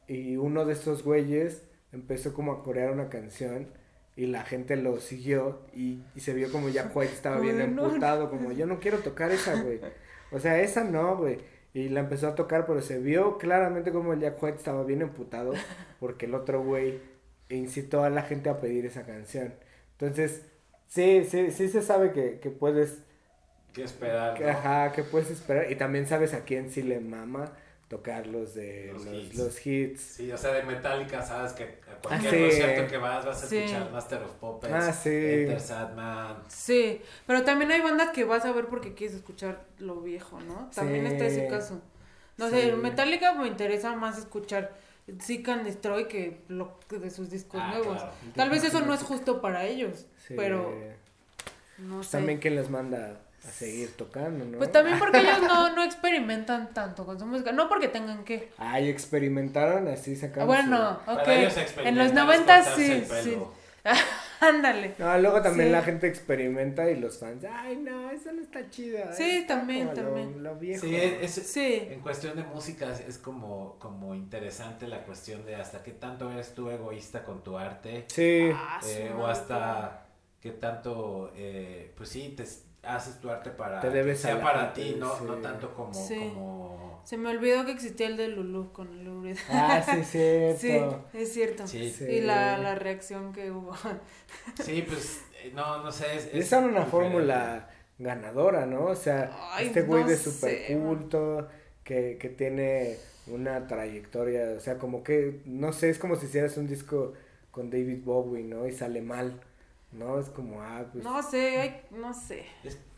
y 0.09 0.37
uno 0.37 0.65
de 0.65 0.73
estos 0.73 1.05
güeyes 1.05 1.63
empezó 1.93 2.33
como 2.33 2.53
a 2.53 2.63
corear 2.63 2.91
una 2.93 3.09
canción 3.09 3.69
y 4.17 4.27
la 4.27 4.43
gente 4.43 4.77
lo 4.77 5.01
siguió 5.01 5.61
y, 5.75 6.03
se 6.17 6.35
vio 6.35 6.51
como 6.51 6.69
ya 6.69 6.91
White 6.95 7.13
estaba 7.13 7.41
bien 7.41 7.61
emputado, 7.61 8.31
como 8.31 8.53
yo 8.53 8.67
no 8.67 8.81
quiero 8.81 8.99
tocar 8.99 9.31
esa, 9.31 9.61
güey. 9.63 9.81
O 10.33 10.39
sea, 10.39 10.61
esa 10.61 10.85
no, 10.85 11.17
güey. 11.17 11.39
Y 11.73 11.89
la 11.89 12.01
empezó 12.01 12.29
a 12.29 12.35
tocar, 12.35 12.67
pero 12.67 12.83
se 12.83 12.99
vio 12.99 13.39
claramente 13.39 13.93
como 13.93 14.13
el 14.13 14.21
Jack 14.21 14.43
White 14.43 14.59
estaba 14.59 14.85
bien 14.85 15.03
emputado 15.03 15.53
porque 16.01 16.27
el 16.27 16.35
otro 16.35 16.63
güey 16.63 17.01
incitó 17.49 18.05
a 18.05 18.11
la 18.11 18.23
gente 18.23 18.51
a 18.51 18.61
pedir 18.61 18.87
esa 18.87 19.05
canción. 19.07 19.55
Entonces, 19.93 20.47
sí, 20.89 21.25
sí, 21.25 21.51
sí 21.51 21.69
se 21.69 21.83
sabe 21.83 22.13
que, 22.13 22.41
que 22.41 22.51
puedes... 22.51 23.03
Que 23.73 23.85
esperar. 23.85 24.35
Que, 24.35 24.51
Ajá, 24.51 24.93
que 24.93 25.05
puedes 25.05 25.31
esperar. 25.31 25.71
Y 25.71 25.77
también 25.77 26.07
sabes 26.07 26.35
a 26.35 26.45
quién 26.45 26.71
sí 26.71 26.83
le 26.83 27.01
mama 27.01 27.53
tocar 27.91 28.29
los 28.29 28.55
de 28.55 28.95
los, 29.35 29.67
hits. 29.67 30.01
Sí, 30.01 30.31
o 30.31 30.39
sea, 30.39 30.53
de 30.53 30.63
Metallica, 30.63 31.21
sabes 31.23 31.53
que 31.55 31.65
a 31.65 32.01
cualquier 32.01 32.35
ah, 32.35 32.47
concierto 32.47 32.89
que 32.89 32.99
vas 32.99 33.27
vas 33.27 33.43
a 33.43 33.57
escuchar 33.57 33.91
Master 33.91 34.23
of 34.23 34.31
Puppets, 34.37 34.73
ah, 34.73 34.93
sí. 34.93 35.11
Enter 35.11 35.61
Sadman. 35.61 36.37
Sí, 36.47 37.03
pero 37.27 37.43
también 37.43 37.73
hay 37.73 37.81
bandas 37.81 38.11
que 38.11 38.23
vas 38.23 38.45
a 38.45 38.53
ver 38.53 38.67
porque 38.67 38.95
quieres 38.95 39.17
escuchar 39.17 39.65
lo 39.81 40.01
viejo, 40.03 40.39
¿no? 40.41 40.71
También 40.73 41.05
está 41.05 41.27
ese 41.27 41.49
caso. 41.49 41.83
No 42.37 42.49
sé, 42.49 42.77
Metallica 42.77 43.35
me 43.35 43.49
interesa 43.49 43.97
más 43.97 44.19
escuchar 44.19 44.73
Seek 45.19 45.49
and 45.49 45.65
Destroy 45.65 46.07
que 46.07 46.43
lo 46.47 46.79
de 46.91 47.11
sus 47.11 47.29
discos 47.29 47.61
ah, 47.61 47.73
nuevos. 47.75 48.01
Tal 48.37 48.51
vez 48.51 48.63
eso 48.63 48.83
no 48.83 48.95
es 48.95 49.03
justo 49.03 49.41
para 49.41 49.65
ellos, 49.65 50.07
pero 50.29 50.73
no 51.79 52.05
sé. 52.05 52.13
También 52.13 52.39
que 52.39 52.51
les 52.51 52.71
manda 52.71 53.21
a 53.47 53.51
seguir 53.51 53.97
tocando, 53.97 54.45
¿no? 54.45 54.59
Pues 54.59 54.71
también 54.71 54.99
porque 54.99 55.19
ellos 55.19 55.41
no, 55.43 55.71
no 55.75 55.83
experimentan 55.83 56.73
tanto 56.75 57.07
con 57.07 57.19
su 57.19 57.27
música, 57.27 57.53
no 57.53 57.69
porque 57.69 57.89
tengan 57.89 58.25
que. 58.25 58.51
Ay, 58.59 58.89
experimentaron 58.89 59.89
así 59.89 60.17
sacando. 60.17 60.47
Bueno, 60.47 61.01
ok. 61.07 61.29
En 61.85 61.97
los 61.97 62.13
90 62.13 62.63
sí, 62.75 63.05
sí. 63.23 63.39
Ándale. 64.41 64.95
No, 64.99 65.19
luego 65.19 65.43
también 65.43 65.73
la 65.73 65.83
gente 65.83 66.07
experimenta 66.07 66.91
y 66.91 66.97
los 66.97 67.19
fans, 67.19 67.45
ay, 67.51 67.77
no, 67.77 68.11
eso 68.11 68.33
no 68.33 68.41
está 68.41 68.69
chido. 68.71 69.01
Sí, 69.13 69.45
también, 69.47 69.93
también. 69.93 70.43
Lo, 70.43 70.57
viejo. 70.57 70.81
Sí, 70.87 70.97
es, 70.97 71.31
sí, 71.31 71.87
en 71.91 72.01
cuestión 72.01 72.37
de 72.37 72.45
música 72.45 72.91
es 73.07 73.19
como, 73.19 73.79
como 73.79 74.15
interesante 74.15 74.87
la 74.87 75.05
cuestión 75.05 75.45
de 75.45 75.57
hasta 75.57 75.83
qué 75.83 75.93
tanto 75.93 76.31
eres 76.31 76.55
tú 76.55 76.71
egoísta 76.71 77.23
con 77.23 77.43
tu 77.43 77.59
arte. 77.59 78.05
Sí. 78.09 78.51
Ah, 78.55 78.81
eh, 78.87 79.13
o 79.17 79.27
hasta 79.27 80.07
qué 80.41 80.53
tanto, 80.53 81.33
eh, 81.37 81.93
pues 81.97 82.09
sí, 82.09 82.35
te 82.37 82.45
haces 82.83 83.21
tu 83.21 83.31
arte 83.31 83.51
para 83.51 83.81
que 83.81 84.15
sea 84.15 84.41
para 84.41 84.73
ti, 84.73 84.97
no, 84.99 85.21
no 85.21 85.35
tanto 85.37 85.75
como, 85.75 85.93
como, 85.93 87.01
Se 87.05 87.17
me 87.17 87.29
olvidó 87.31 87.65
que 87.67 87.73
existía 87.73 88.07
el 88.07 88.17
de 88.17 88.29
Lulu 88.29 88.73
con 88.73 89.05
Lulu. 89.05 89.35
Ah, 89.51 89.83
sí, 89.85 90.05
cierto. 90.57 91.05
sí, 91.13 91.19
es 91.19 91.33
cierto. 91.33 91.67
Sí. 91.67 91.95
Y 92.09 92.21
la, 92.21 92.59
la 92.59 92.75
reacción 92.75 93.33
que 93.33 93.51
hubo. 93.51 93.75
sí, 94.65 94.83
pues, 94.87 95.23
eh, 95.43 95.53
no, 95.55 95.83
no 95.83 95.93
sé. 95.93 96.17
Es, 96.17 96.29
es 96.33 96.53
una 96.53 96.87
fórmula 96.87 97.69
ganadora, 97.99 98.67
¿no? 98.67 98.87
O 98.87 98.97
sea, 98.97 99.31
este 99.61 99.83
güey 99.83 100.05
de 100.05 100.17
super 100.17 100.67
culto, 100.79 101.49
que, 101.85 102.17
que 102.19 102.31
tiene 102.31 102.97
una 103.27 103.67
trayectoria, 103.67 104.55
o 104.57 104.61
sea, 104.61 104.79
como 104.79 105.03
que, 105.03 105.43
no 105.45 105.73
sé, 105.73 105.91
es 105.91 105.99
como 105.99 106.17
si 106.17 106.27
hicieras 106.27 106.57
un 106.57 106.67
disco 106.67 107.13
con 107.51 107.71
David 107.71 108.03
Bowie, 108.05 108.45
¿no? 108.45 108.67
Y 108.67 108.73
sale 108.73 109.03
mal. 109.03 109.41
No, 109.93 110.21
es 110.21 110.29
como, 110.29 110.63
ah, 110.63 110.85
pues. 110.93 111.05
No 111.05 111.23
sé, 111.23 111.83
no 111.91 112.15
sé. 112.15 112.47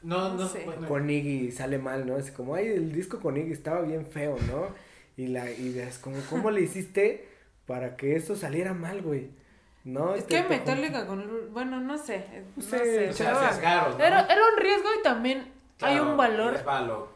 no, 0.02 0.34
no, 0.34 0.46
sé. 0.46 0.66
Con 0.86 1.08
Iggy 1.08 1.50
sale 1.50 1.78
mal, 1.78 2.06
¿no? 2.06 2.18
Es 2.18 2.30
como, 2.30 2.54
ay, 2.54 2.66
el 2.66 2.92
disco 2.92 3.18
con 3.18 3.36
Iggy 3.36 3.52
estaba 3.52 3.80
bien 3.80 4.06
feo, 4.06 4.36
¿no? 4.50 4.68
Y 5.16 5.28
la, 5.28 5.50
y 5.50 5.78
es 5.78 5.98
como, 5.98 6.18
¿cómo 6.28 6.50
le 6.50 6.60
hiciste 6.62 7.28
para 7.66 7.96
que 7.96 8.16
eso 8.16 8.36
saliera 8.36 8.74
mal, 8.74 9.02
güey? 9.02 9.30
¿No? 9.84 10.14
Es 10.14 10.24
que 10.24 10.42
Metallica 10.44 11.06
con, 11.06 11.52
bueno, 11.52 11.80
no 11.80 11.98
sé, 11.98 12.24
no 12.56 12.62
sé. 12.62 13.08
O 13.10 13.12
sea, 13.12 13.50
era, 13.98 14.26
era 14.26 14.40
un 14.54 14.60
riesgo 14.60 14.88
y 14.98 15.02
también 15.02 15.52
hay 15.80 15.98
un 15.98 16.16
valor, 16.16 16.62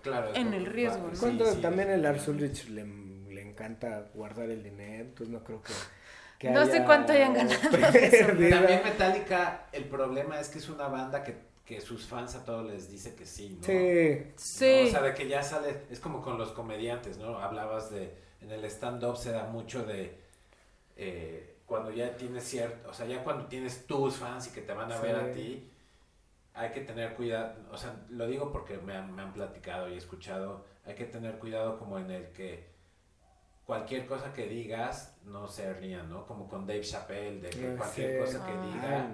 claro, 0.02 0.34
en 0.34 0.54
el 0.54 0.66
riesgo. 0.66 1.10
Cuando 1.20 1.44
también 1.56 1.90
el 1.90 2.02
Lars 2.02 2.26
Ulrich 2.28 2.68
le, 2.68 2.84
le 2.84 3.42
encanta 3.42 4.08
guardar 4.14 4.50
el 4.50 4.62
dinero, 4.62 5.04
entonces 5.04 5.28
no 5.28 5.44
creo 5.44 5.62
que 5.62 5.72
no 6.42 6.66
sé 6.66 6.84
cuánto 6.84 7.12
hayan 7.12 7.34
ganado. 7.34 7.70
También 7.70 8.82
Metallica, 8.84 9.66
el 9.72 9.84
problema 9.84 10.38
es 10.40 10.48
que 10.48 10.58
es 10.58 10.68
una 10.68 10.88
banda 10.88 11.22
que, 11.22 11.36
que 11.64 11.80
sus 11.80 12.06
fans 12.06 12.34
a 12.34 12.44
todos 12.44 12.70
les 12.70 12.90
dice 12.90 13.14
que 13.14 13.26
sí, 13.26 13.58
¿no? 13.58 13.64
Sí. 13.64 14.32
sí. 14.36 14.86
O 14.86 14.90
sea, 14.90 15.02
de 15.02 15.14
que 15.14 15.28
ya 15.28 15.42
sale, 15.42 15.82
es 15.90 16.00
como 16.00 16.22
con 16.22 16.38
los 16.38 16.52
comediantes, 16.52 17.18
¿no? 17.18 17.38
Hablabas 17.38 17.90
de, 17.90 18.14
en 18.42 18.50
el 18.50 18.64
stand-up 18.66 19.16
se 19.16 19.32
da 19.32 19.44
mucho 19.44 19.84
de, 19.84 20.18
eh, 20.96 21.56
cuando 21.66 21.90
ya 21.90 22.16
tienes 22.16 22.44
cierto, 22.44 22.88
o 22.90 22.92
sea, 22.92 23.06
ya 23.06 23.24
cuando 23.24 23.46
tienes 23.46 23.86
tus 23.86 24.16
fans 24.16 24.48
y 24.48 24.50
que 24.50 24.60
te 24.60 24.72
van 24.72 24.92
a 24.92 25.00
ver 25.00 25.16
a 25.16 25.32
ti, 25.32 25.70
hay 26.54 26.70
que 26.70 26.80
tener 26.80 27.14
cuidado, 27.14 27.54
o 27.70 27.76
sea, 27.76 27.94
lo 28.08 28.26
digo 28.26 28.52
porque 28.52 28.78
me 28.78 28.94
han, 28.94 29.14
me 29.14 29.22
han 29.22 29.32
platicado 29.32 29.88
y 29.88 29.94
he 29.94 29.96
escuchado, 29.98 30.64
hay 30.86 30.94
que 30.94 31.04
tener 31.04 31.38
cuidado 31.38 31.78
como 31.78 31.98
en 31.98 32.10
el 32.10 32.28
que 32.32 32.75
cualquier 33.66 34.06
cosa 34.06 34.32
que 34.32 34.46
digas 34.46 35.18
no 35.24 35.48
se 35.48 35.72
ría, 35.74 36.02
¿no? 36.04 36.26
Como 36.26 36.48
con 36.48 36.66
Dave 36.66 36.82
Chappelle, 36.82 37.40
de 37.40 37.50
que 37.50 37.74
cualquier 37.74 38.20
cosa 38.20 38.46
que 38.46 38.52
diga 38.52 39.10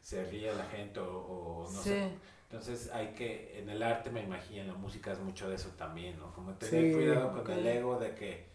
se 0.00 0.24
ríe 0.24 0.52
la 0.54 0.64
gente 0.64 1.00
o, 1.00 1.68
no 1.72 1.82
sé. 1.82 2.10
Entonces 2.50 2.90
hay 2.92 3.08
que, 3.08 3.58
en 3.58 3.68
el 3.68 3.82
arte 3.82 4.10
me 4.10 4.22
imagino, 4.22 4.62
en 4.62 4.68
la 4.68 4.74
música 4.74 5.12
es 5.12 5.18
mucho 5.18 5.48
de 5.48 5.56
eso 5.56 5.68
también, 5.76 6.18
¿no? 6.18 6.32
Como 6.32 6.54
tener 6.54 6.94
cuidado 6.94 7.44
con 7.44 7.52
el 7.52 7.66
ego 7.66 7.98
de 7.98 8.14
que 8.14 8.48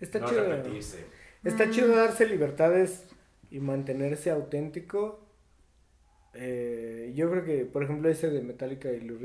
Está 0.00 0.24
chido. 0.24 0.44
Está 1.44 1.66
mm. 1.66 1.70
chido 1.70 1.94
darse 1.94 2.26
libertades 2.26 3.06
y 3.50 3.60
mantenerse 3.60 4.30
auténtico. 4.30 5.26
Eh, 6.32 7.12
yo 7.14 7.30
creo 7.30 7.44
que, 7.44 7.64
por 7.66 7.82
ejemplo, 7.82 8.08
ese 8.08 8.30
de 8.30 8.40
Metallica 8.40 8.90
y 8.90 9.00
Lou 9.00 9.18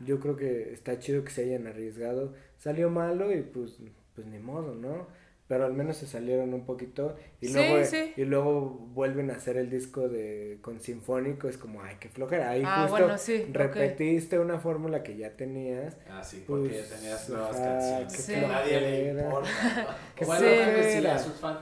yo 0.00 0.20
creo 0.20 0.36
que 0.36 0.72
está 0.72 0.98
chido 0.98 1.24
que 1.24 1.30
se 1.30 1.42
hayan 1.42 1.66
arriesgado. 1.66 2.34
Salió 2.58 2.90
malo 2.90 3.32
y 3.32 3.42
pues, 3.42 3.78
pues 4.14 4.26
ni 4.26 4.38
modo, 4.38 4.74
¿no? 4.74 5.06
Pero 5.48 5.66
al 5.66 5.74
menos 5.74 5.96
se 5.96 6.06
salieron 6.06 6.54
un 6.54 6.64
poquito 6.64 7.16
y 7.40 7.52
luego 7.52 7.84
y 8.16 8.24
luego 8.24 8.70
vuelven 8.94 9.32
a 9.32 9.34
hacer 9.34 9.56
el 9.56 9.68
disco 9.68 10.08
de 10.08 10.58
con 10.62 10.78
sinfónico, 10.78 11.48
es 11.48 11.58
como 11.58 11.82
ay, 11.82 11.96
qué 11.98 12.08
flojera. 12.08 12.50
Ahí 12.50 12.62
ah, 12.64 12.86
justo 12.88 13.34
repetiste 13.52 14.38
una 14.38 14.60
fórmula 14.60 15.02
que 15.02 15.16
ya 15.16 15.36
tenías. 15.36 15.96
Ah, 16.08 16.22
sí, 16.22 16.44
porque 16.46 16.68
ya 16.68 16.74
pues, 16.76 16.90
tenías 16.90 17.28
nuevas 17.28 17.56
canciones 17.56 18.26
que 18.26 18.46
nadie 18.46 18.80
le 18.80 19.10
importa. 19.10 19.48
¿no? 20.20 20.26
bueno, 20.26 21.18
sus 21.18 21.32
fans. 21.40 21.58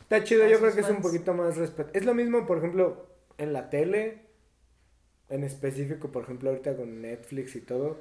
Está 0.00 0.24
chido, 0.24 0.46
yo 0.48 0.58
creo 0.58 0.74
que 0.74 0.80
es 0.80 0.90
un 0.90 1.00
poquito 1.00 1.32
más 1.32 1.56
respeto. 1.56 1.90
Es 1.94 2.04
lo 2.04 2.14
mismo, 2.14 2.44
por 2.44 2.58
ejemplo, 2.58 3.06
en 3.38 3.52
la 3.52 3.70
tele, 3.70 4.18
en 5.32 5.44
específico, 5.44 6.12
por 6.12 6.24
ejemplo, 6.24 6.50
ahorita 6.50 6.76
con 6.76 7.00
Netflix 7.00 7.56
y 7.56 7.62
todo, 7.62 7.98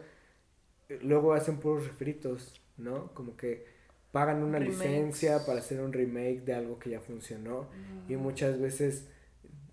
luego 1.02 1.34
hacen 1.34 1.58
puros 1.58 1.88
refritos, 1.88 2.62
¿no? 2.78 3.14
Como 3.14 3.38
que 3.38 3.66
pagan 4.12 4.44
una 4.44 4.60
licencia 4.60 5.46
para 5.46 5.60
hacer 5.60 5.80
un 5.80 5.94
remake 5.94 6.42
de 6.42 6.54
algo 6.54 6.78
que 6.78 6.90
ya 6.90 7.00
funcionó 7.00 7.70
y 8.10 8.18
muchas 8.18 8.60
veces 8.60 9.08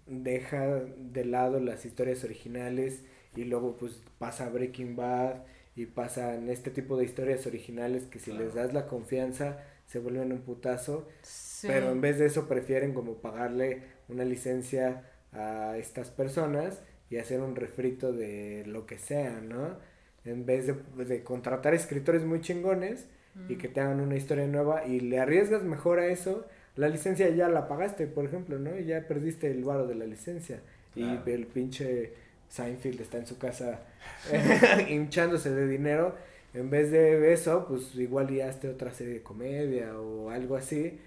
deja 0.06 0.66
de 0.80 1.24
lado 1.24 1.59
las 1.59 1.85
historias 1.85 2.22
originales 2.22 3.02
y 3.35 3.44
luego 3.44 3.76
pues 3.76 4.01
pasa 4.18 4.48
Breaking 4.48 4.94
Bad 4.94 5.43
y 5.74 5.86
pasan 5.86 6.48
este 6.51 6.70
tipo 6.70 6.97
de 6.97 7.05
historias 7.05 7.47
originales 7.48 8.05
que 8.05 8.20
si 8.20 8.32
les 8.32 8.55
das 8.55 8.72
la 8.72 8.86
confianza 8.86 9.59
se 9.86 9.98
vuelven 9.98 10.32
un 10.32 10.43
putazo, 10.43 11.09
pero 11.62 11.90
en 11.90 12.01
vez 12.01 12.18
de 12.20 12.26
eso 12.26 12.47
prefieren 12.47 12.94
como 12.94 13.14
pagarle 13.14 13.82
una 14.09 14.24
licencia 14.24 15.05
a 15.32 15.76
estas 15.76 16.10
personas 16.10 16.80
y 17.10 17.16
hacer 17.16 17.40
un 17.40 17.56
refrito 17.56 18.12
de 18.12 18.64
lo 18.66 18.86
que 18.86 18.98
sea, 18.98 19.40
¿no? 19.40 19.76
En 20.24 20.44
vez 20.44 20.66
de, 20.66 21.22
contratar 21.22 21.74
escritores 21.74 22.24
muy 22.24 22.40
chingones 22.40 23.06
y 23.48 23.55
que 23.55 23.68
te 23.68 23.80
hagan 23.80 24.01
una 24.01 24.16
historia 24.16 24.47
nueva 24.47 24.85
y 24.85 25.01
le 25.01 25.20
arriesgas 25.20 25.62
mejor 25.62 26.01
a 26.01 26.09
eso, 26.09 26.44
la 26.76 26.89
licencia 26.89 27.28
ya 27.30 27.48
la 27.48 27.68
pagaste, 27.68 28.06
por 28.09 28.24
ejemplo, 28.24 28.59
¿no? 28.59 28.76
Y 28.78 28.85
ya 28.85 29.06
perdiste 29.06 29.51
el 29.51 29.64
varo 29.64 29.86
de 29.86 29.94
la 29.94 30.06
licencia. 30.06 30.60
Y 30.97 31.02
el 31.05 31.47
pinche 31.47 32.12
Seinfeld 32.48 33.01
está 33.01 33.18
en 33.18 33.26
su 33.26 33.39
casa 33.39 33.80
hinchándose 34.89 35.51
de 35.51 35.68
dinero. 35.68 36.14
En 36.52 36.68
vez 36.70 36.90
de 36.90 37.32
eso, 37.32 37.66
pues 37.68 37.94
igual 37.94 38.28
ya 38.35 38.48
hazte 38.48 38.68
otra 38.68 38.93
serie 38.93 39.14
de 39.14 39.22
comedia 39.22 39.98
o 39.98 40.30
algo 40.30 40.56
así. 40.56 40.98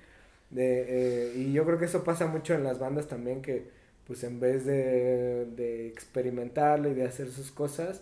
De, 0.50 0.86
eh, 0.88 1.34
y 1.36 1.54
yo 1.54 1.66
creo 1.66 1.78
que 1.78 1.86
eso 1.86 2.04
pasa 2.04 2.28
mucho 2.28 2.54
en 2.54 2.64
las 2.64 2.80
bandas 2.80 3.08
también 3.08 3.42
que 3.42 3.70
pues 4.12 4.26
en 4.26 4.42
vez 4.42 4.66
de, 4.66 5.46
de 5.56 5.88
experimentarlo 5.88 6.90
y 6.90 6.94
de 6.94 7.06
hacer 7.06 7.32
sus 7.32 7.50
cosas, 7.50 8.02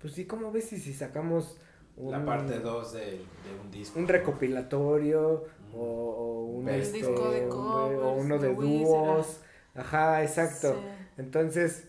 pues 0.00 0.14
sí, 0.14 0.24
¿cómo 0.24 0.50
ves 0.50 0.70
si, 0.70 0.78
si 0.78 0.94
sacamos 0.94 1.58
un, 1.98 2.12
la 2.12 2.24
parte 2.24 2.60
2 2.60 2.92
de, 2.94 3.20
un 3.62 3.70
disco? 3.70 3.98
Un 3.98 4.08
recopilatorio 4.08 5.44
o, 5.74 6.44
un, 6.50 6.66
este, 6.70 6.96
disco 6.96 7.30
de 7.30 7.44
o 7.44 8.14
uno 8.14 8.38
de, 8.38 8.54
dúos. 8.54 9.42
Ajá, 9.74 10.22
exacto. 10.22 10.80
Entonces, 11.18 11.88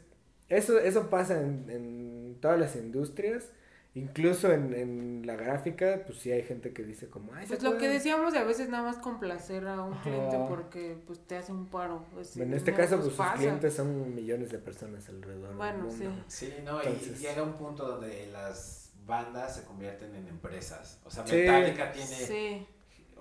eso, 0.49 0.77
eso 0.77 1.10
pasa 1.10 1.39
en, 1.39 1.69
en 1.69 2.38
todas 2.41 2.60
las 2.60 2.76
industrias 2.76 3.52
incluso 3.93 4.51
en, 4.51 4.73
en 4.73 5.27
la 5.27 5.35
gráfica, 5.35 6.01
pues 6.05 6.19
sí 6.19 6.31
hay 6.31 6.43
gente 6.43 6.73
que 6.73 6.84
dice 6.84 7.09
como, 7.09 7.34
ay, 7.34 7.45
Pues 7.47 7.61
lo 7.61 7.77
que 7.77 7.88
decíamos 7.88 8.34
de 8.34 8.39
a 8.39 8.43
veces 8.43 8.69
nada 8.69 8.84
más 8.84 8.97
complacer 8.97 9.68
a 9.68 9.81
un 9.81 9.93
cliente 9.99 10.38
porque 10.47 10.97
pues 11.05 11.19
te 11.19 11.38
hace 11.38 11.51
un 11.51 11.68
paro. 11.68 12.05
Pues, 12.13 12.38
en 12.38 12.53
este 12.53 12.73
caso, 12.73 12.99
pues 12.99 13.13
sus 13.13 13.26
clientes 13.38 13.73
son 13.73 14.15
millones 14.15 14.49
de 14.49 14.59
personas 14.59 15.07
alrededor 15.09 15.55
bueno, 15.55 15.88
del 15.88 16.09
mundo. 16.09 16.23
Sí, 16.27 16.47
sí 16.47 16.53
no, 16.63 16.81
y 16.84 17.15
llega 17.15 17.43
un 17.43 17.53
punto 17.53 17.85
donde 17.88 18.27
las 18.27 18.93
bandas 19.05 19.55
se 19.55 19.63
convierten 19.63 20.15
en 20.15 20.27
empresas. 20.27 20.99
O 21.03 21.11
sea, 21.11 21.23
Metallica 21.23 21.91
tiene... 21.91 22.07
Sí 22.07 22.68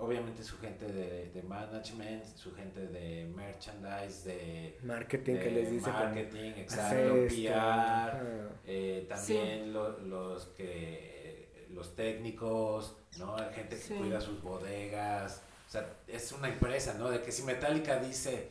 obviamente 0.01 0.43
su 0.43 0.57
gente 0.57 0.85
de, 0.85 1.29
de, 1.29 1.43
management, 1.43 2.25
su 2.35 2.53
gente 2.53 2.87
de 2.87 3.31
merchandise, 3.35 4.27
de 4.27 4.79
marketing 4.83 5.35
que 5.35 5.51
les 5.51 5.71
dice 5.71 5.89
marketing, 5.91 6.51
exacto, 6.57 7.13
PR, 7.27 8.49
eh, 8.65 9.05
también 9.07 9.71
los 9.73 10.45
que 10.57 11.67
los 11.69 11.95
técnicos, 11.95 12.97
¿no? 13.17 13.37
La 13.37 13.53
gente 13.53 13.77
que 13.79 13.95
cuida 13.95 14.19
sus 14.19 14.41
bodegas, 14.41 15.43
o 15.67 15.71
sea, 15.71 15.87
es 16.07 16.31
una 16.31 16.49
empresa, 16.49 16.95
¿no? 16.97 17.09
De 17.09 17.21
que 17.21 17.31
si 17.31 17.43
Metallica 17.43 17.97
dice 17.97 18.49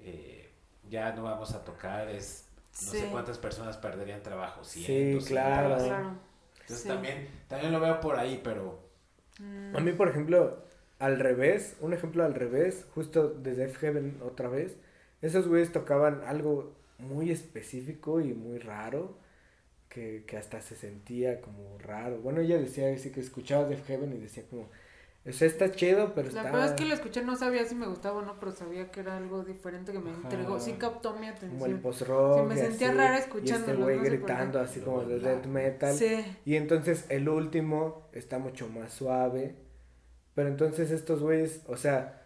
eh, 0.00 0.50
ya 0.88 1.12
no 1.12 1.24
vamos 1.24 1.52
a 1.52 1.64
tocar, 1.64 2.08
es 2.08 2.48
no 2.84 2.92
sé 2.92 3.08
cuántas 3.10 3.38
personas 3.38 3.76
perderían 3.76 4.22
trabajo, 4.22 4.62
sí, 4.62 5.18
claro. 5.26 6.16
Entonces 6.60 6.86
también, 6.86 7.28
también 7.48 7.72
lo 7.72 7.80
veo 7.80 8.00
por 8.00 8.18
ahí, 8.18 8.40
pero 8.42 8.85
a 9.38 9.80
mí, 9.80 9.92
por 9.92 10.08
ejemplo, 10.08 10.62
al 10.98 11.18
revés, 11.18 11.76
un 11.80 11.92
ejemplo 11.92 12.24
al 12.24 12.34
revés, 12.34 12.86
justo 12.94 13.28
desde 13.28 13.64
F-Heaven 13.64 14.18
otra 14.22 14.48
vez, 14.48 14.76
esos 15.22 15.48
güeyes 15.48 15.72
tocaban 15.72 16.22
algo 16.26 16.74
muy 16.98 17.30
específico 17.30 18.20
y 18.20 18.32
muy 18.32 18.58
raro, 18.58 19.18
que, 19.88 20.24
que 20.26 20.36
hasta 20.36 20.60
se 20.60 20.76
sentía 20.76 21.40
como 21.40 21.78
raro. 21.78 22.18
Bueno, 22.20 22.40
ella 22.40 22.58
decía 22.58 22.92
así 22.92 23.10
que 23.10 23.20
escuchaba 23.20 23.64
de 23.64 23.74
F-Heaven 23.74 24.12
y 24.14 24.18
decía 24.18 24.44
como, 24.48 24.68
o 25.28 25.32
sea, 25.32 25.48
está 25.48 25.72
chido, 25.72 26.12
pero 26.14 26.30
la 26.30 26.40
está... 26.40 26.52
verdad 26.52 26.66
es 26.66 26.72
que 26.72 26.84
lo 26.84 26.94
escuché, 26.94 27.22
no 27.22 27.36
sabía 27.36 27.64
si 27.64 27.74
me 27.74 27.86
gustaba 27.86 28.18
o 28.18 28.22
no, 28.22 28.38
pero 28.38 28.52
sabía 28.52 28.90
que 28.90 29.00
era 29.00 29.16
algo 29.16 29.42
diferente 29.42 29.92
que 29.92 29.98
me 29.98 30.10
entregó. 30.10 30.60
Sí 30.60 30.74
captó 30.74 31.14
mi 31.14 31.26
atención. 31.26 31.58
Como 31.58 31.66
el 31.66 31.80
post-rock. 31.80 32.40
Sí, 32.40 32.54
me 32.54 32.56
sentía 32.56 32.92
rara 32.92 33.18
escuchándolo. 33.18 33.90
Y 33.90 33.94
este 33.94 33.98
güey 33.98 33.98
gritando 33.98 34.60
así 34.60 34.80
como 34.80 35.04
de 35.04 35.18
death 35.18 35.46
metal. 35.46 35.94
Sí. 35.94 36.24
Y 36.44 36.54
entonces 36.54 37.06
el 37.08 37.28
último 37.28 38.08
está 38.12 38.38
mucho 38.38 38.68
más 38.68 38.92
suave. 38.92 39.56
Pero 40.34 40.48
entonces 40.48 40.90
estos 40.90 41.22
güeyes, 41.22 41.62
o 41.66 41.76
sea, 41.76 42.22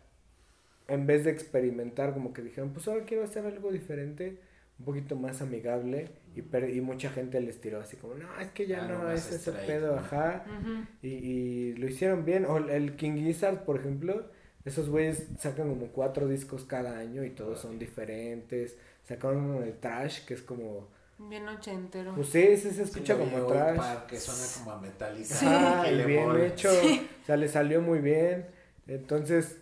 en 0.88 1.06
vez 1.06 1.24
de 1.24 1.30
experimentar, 1.30 2.12
como 2.12 2.32
que 2.32 2.42
dijeron, 2.42 2.72
pues 2.72 2.86
ahora 2.88 3.04
quiero 3.04 3.24
hacer 3.24 3.46
algo 3.46 3.70
diferente 3.70 4.40
un 4.78 4.84
poquito 4.84 5.14
más 5.16 5.40
amigable 5.40 6.10
y, 6.34 6.40
y 6.40 6.80
mucha 6.80 7.10
gente 7.10 7.40
les 7.40 7.60
tiró 7.60 7.80
así 7.80 7.96
como, 7.96 8.14
no, 8.14 8.40
es 8.40 8.48
que 8.50 8.66
ya 8.66 8.86
no, 8.86 9.10
es 9.10 9.30
ese 9.32 9.52
pedo, 9.52 9.98
ajá. 9.98 10.44
y, 11.02 11.08
y, 11.08 11.74
lo 11.74 11.88
hicieron 11.88 12.24
bien. 12.24 12.44
O 12.44 12.58
el 12.58 12.96
King 12.96 13.16
Gizzard, 13.16 13.64
por 13.64 13.80
ejemplo, 13.80 14.24
esos 14.64 14.88
güeyes 14.88 15.26
sacan 15.38 15.68
como 15.68 15.86
cuatro 15.88 16.28
discos 16.28 16.64
cada 16.64 16.98
año 16.98 17.24
y 17.24 17.30
todos 17.30 17.60
son 17.60 17.78
diferentes. 17.78 18.76
Sacaron 19.04 19.38
uno 19.38 19.60
de 19.60 19.72
Trash, 19.72 20.24
que 20.24 20.34
es 20.34 20.42
como... 20.42 20.88
Bien 21.18 21.46
ochentero. 21.48 22.14
Pues 22.14 22.28
sí, 22.28 22.56
se 22.56 22.82
escucha 22.82 23.16
como 23.16 23.46
Trash. 23.46 24.06
que 24.06 24.18
suena 24.18 24.46
como 24.54 24.70
a 24.72 24.80
Metallica. 24.80 25.34
Sí. 25.34 26.04
bien 26.06 26.40
hecho. 26.40 26.70
O 26.70 27.26
sea, 27.26 27.36
le 27.36 27.48
salió 27.48 27.80
muy 27.82 27.98
bien. 27.98 28.46
Entonces, 28.86 29.58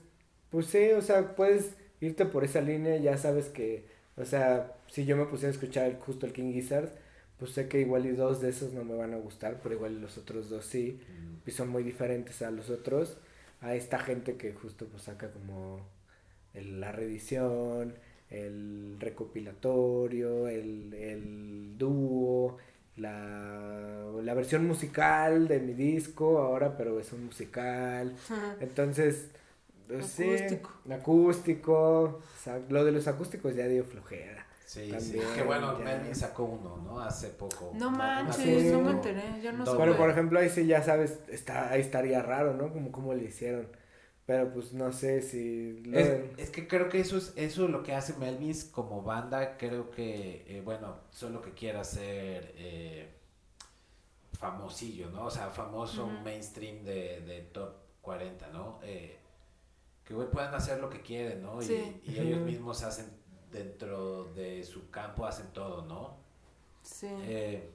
pues 0.51 0.67
sí, 0.67 0.93
o 0.93 1.03
sea, 1.03 1.35
puedes 1.35 1.77
irte 2.01 2.25
por 2.27 2.45
esa 2.45 2.61
línea, 2.61 2.97
ya 2.97 3.17
sabes 3.17 3.49
que, 3.49 3.87
o 4.17 4.25
sea, 4.25 4.78
si 4.89 5.05
yo 5.05 5.17
me 5.17 5.27
pusiera 5.27 5.51
a 5.51 5.55
escuchar 5.55 5.99
justo 6.01 6.27
el 6.27 6.33
King 6.33 6.53
Gizzard, 6.53 6.91
pues 7.39 7.53
sé 7.53 7.69
que 7.69 7.81
igual 7.81 8.07
y 8.07 8.13
dos 8.13 8.41
de 8.41 8.51
esos 8.51 8.73
no 8.73 8.85
me 8.85 8.97
van 8.97 9.15
a 9.15 9.19
gustar, 9.19 9.61
pero 9.63 9.75
igual 9.75 10.01
los 10.01 10.19
otros 10.19 10.51
dos 10.51 10.65
sí, 10.67 11.01
y 11.47 11.51
son 11.51 11.69
muy 11.71 11.83
diferentes 11.85 12.43
a 12.43 12.51
los 12.51 12.71
otros, 12.71 13.19
a 13.61 13.75
esta 13.75 13.99
gente 13.99 14.37
que 14.37 14.53
justo 14.53 14.87
pues 14.87 15.05
saca 15.05 15.31
como 15.33 15.87
la 16.55 16.93
reedición, 16.93 17.95
el 18.31 18.97
recopilatorio, 19.01 20.49
el, 20.49 20.93
el 20.95 21.79
dúo, 21.79 22.59
la, 22.97 24.05
la 24.23 24.35
versión 24.35 24.67
musical 24.67 25.49
de 25.49 25.61
mi 25.61 25.73
disco 25.75 26.39
ahora, 26.41 26.77
pero 26.77 27.01
es 27.01 27.13
un 27.13 27.27
musical, 27.27 28.15
entonces... 28.61 29.31
Pues 29.89 30.21
acústico. 30.21 30.71
Sí, 30.87 30.93
acústico. 30.93 32.21
Lo 32.69 32.85
de 32.85 32.93
los 32.93 33.09
acústicos 33.09 33.55
ya 33.57 33.67
dio 33.69 33.85
flojera. 33.85 34.47
Sí, 34.69 34.93
sí. 35.01 35.19
Que 35.35 35.43
bueno, 35.45 35.79
Melvin 35.79 36.15
sacó 36.15 36.45
uno, 36.45 36.77
¿no? 36.85 37.01
Hace 37.01 37.29
poco. 37.29 37.73
No 37.75 37.91
manches, 37.91 38.71
no 38.71 38.83
me 38.83 38.91
enteré. 38.91 39.41
Yo 39.43 39.51
no 39.51 39.65
sé. 39.65 39.75
Bueno, 39.75 39.97
por 39.97 40.11
ejemplo, 40.11 40.39
ahí 40.39 40.51
sí 40.51 40.67
ya 40.67 40.83
sabes, 40.83 41.21
está, 41.29 41.71
ahí 41.71 41.81
estaría 41.81 42.21
raro, 42.21 42.53
¿no? 42.53 42.71
Como 42.71 42.93
cómo 42.93 43.15
le 43.15 43.25
hicieron. 43.25 43.67
Pero 44.27 44.53
pues 44.53 44.75
no 44.75 44.93
sé 44.93 45.23
si... 45.23 45.83
Es, 46.37 46.51
que 46.51 46.69
creo 46.69 46.91
que 46.91 47.01
eso 47.01 47.17
es 47.17 47.33
eso 47.37 47.67
lo 47.67 47.83
que 47.83 47.95
hace 47.95 48.13
Melvis 48.19 48.65
como 48.65 49.01
banda. 49.01 49.57
Creo 49.57 49.91
que, 49.91 50.45
eh, 50.47 50.61
bueno, 50.63 50.99
solo 51.13 51.41
que 51.41 51.53
quiera 51.53 51.83
ser 51.83 52.53
eh, 52.59 53.09
famosillo, 54.39 55.09
¿no? 55.09 55.25
O 55.25 55.31
sea, 55.31 55.49
famoso 55.49 56.07
mainstream 56.23 56.85
de, 56.85 57.23
de 57.23 57.41
top 57.55 57.73
40, 58.03 58.49
¿no? 58.49 58.81
Eh, 58.83 59.17
que 60.05 60.13
puedan 60.13 60.55
hacer 60.55 60.79
lo 60.79 60.91
que 60.91 61.01
quieren, 61.01 61.41
¿no? 61.41 61.63
Y, 61.63 62.03
y 62.05 62.19
ellos 62.19 62.41
mismos 62.41 62.83
hacen 62.83 63.07
dentro 63.51 64.25
de 64.35 64.63
su 64.63 64.91
campo 64.91 65.27
hacen 65.27 65.47
todo, 65.53 65.83
¿no? 65.87 66.17
Sí. 66.83 67.09
Eh, 67.23 67.71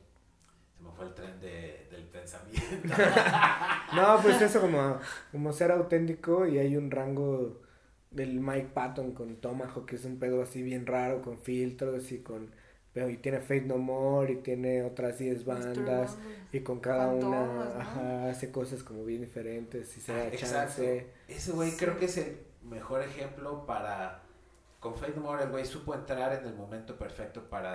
se 0.75 0.83
me 0.83 0.91
fue 0.91 1.05
el 1.05 1.13
tren 1.13 1.39
de, 1.39 1.87
del 1.91 2.03
pensamiento. 2.03 2.87
no, 3.95 4.19
pues 4.21 4.41
eso 4.41 4.61
como, 4.61 4.99
como 5.31 5.53
ser 5.53 5.71
auténtico 5.71 6.47
y 6.47 6.57
hay 6.57 6.75
un 6.77 6.91
rango 6.91 7.61
del 8.11 8.39
Mike 8.39 8.69
Patton 8.73 9.13
con 9.13 9.37
Tomahawk, 9.37 9.85
que 9.85 9.95
es 9.95 10.05
un 10.05 10.19
pedo 10.19 10.41
así 10.41 10.61
bien 10.61 10.85
raro, 10.85 11.21
con 11.21 11.37
filtros 11.37 12.11
y 12.11 12.19
con... 12.19 12.51
Pero, 12.93 13.09
y 13.09 13.17
tiene 13.17 13.39
Fate 13.39 13.61
No 13.61 13.79
More 13.79 14.33
y 14.33 14.35
tiene 14.37 14.83
otras 14.83 15.17
10 15.17 15.45
bandas 15.45 16.15
y 16.51 16.59
con 16.59 16.79
cada 16.79 17.07
una 17.07 18.29
hace 18.29 18.51
cosas 18.51 18.83
como 18.83 19.03
bien 19.03 19.21
diferentes 19.21 19.97
y 19.97 20.01
se 20.01 20.13
da 20.13 20.29
chance. 20.37 21.07
Ese 21.27 21.51
güey 21.53 21.71
creo 21.71 21.97
que 21.97 22.05
es 22.05 22.17
el 22.17 22.37
mejor 22.61 23.01
ejemplo 23.01 23.65
para 23.65 24.22
con 24.83 24.95
No 25.15 25.21
More 25.21 25.43
el 25.45 25.49
güey 25.49 25.65
supo 25.65 25.95
entrar 25.95 26.33
en 26.33 26.45
el 26.45 26.55
momento 26.55 26.97
perfecto 26.97 27.49
para 27.49 27.73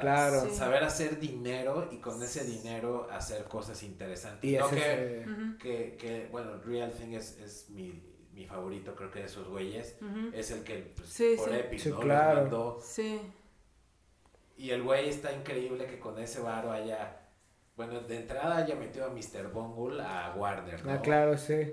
saber 0.51 0.85
hacer 0.85 1.19
dinero 1.19 1.89
y 1.91 1.97
con 1.97 2.23
ese 2.23 2.45
dinero 2.45 3.09
hacer 3.11 3.45
cosas 3.45 3.83
interesantes. 3.83 4.45
Y 4.45 4.59
no 4.59 4.69
que, 4.69 5.25
que, 5.59 5.97
que, 5.97 6.29
bueno, 6.31 6.61
Real 6.63 6.93
Thing 6.93 7.15
es, 7.15 7.39
es 7.39 7.71
mi, 7.71 8.03
mi 8.35 8.45
favorito, 8.45 8.95
creo 8.95 9.11
que 9.11 9.21
de 9.21 9.25
esos 9.25 9.49
güeyes. 9.49 9.97
Es 10.35 10.51
el 10.51 10.63
que 10.65 10.93
pues, 10.95 11.39
por 11.39 11.55
Epic, 11.55 11.87
¿no? 11.87 12.01
Claro. 12.01 12.79
Sí. 12.83 13.23
Y 14.59 14.71
el 14.71 14.83
güey 14.83 15.09
está 15.09 15.33
increíble 15.33 15.87
que 15.87 15.99
con 15.99 16.19
ese 16.19 16.43
varo 16.43 16.71
haya, 16.73 17.21
bueno, 17.75 18.01
de 18.01 18.17
entrada 18.19 18.59
haya 18.59 18.75
metido 18.75 19.07
a 19.07 19.09
Mr. 19.09 19.51
Bungle 19.51 20.03
a 20.03 20.35
Warner, 20.37 20.85
¿no? 20.85 20.93
Ah, 20.93 21.01
claro, 21.01 21.39
sí. 21.39 21.73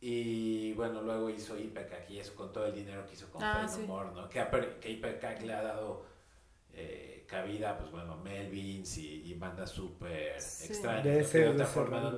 Y 0.00 0.72
bueno, 0.74 1.02
luego 1.02 1.30
hizo 1.30 1.58
IPECAC 1.58 2.10
y 2.10 2.18
eso 2.18 2.34
con 2.34 2.52
todo 2.52 2.66
el 2.66 2.74
dinero 2.74 3.06
que 3.06 3.14
hizo 3.14 3.30
con 3.30 3.42
ah, 3.42 3.66
¿no? 4.14 4.28
Que, 4.28 4.44
que 4.80 4.90
IPECAC 4.90 5.42
le 5.42 5.54
ha 5.54 5.62
dado 5.62 6.04
eh, 6.74 7.24
cabida, 7.26 7.78
pues 7.78 7.90
bueno, 7.90 8.16
Melvins 8.18 8.98
y, 8.98 9.34
bandas 9.34 9.70
súper 9.70 10.34
extrañas. 10.36 11.04
De, 11.04 11.20
ese, 11.20 11.38
de 11.40 11.48
otra 11.48 11.66
forma 11.66 12.00
no 12.00 12.12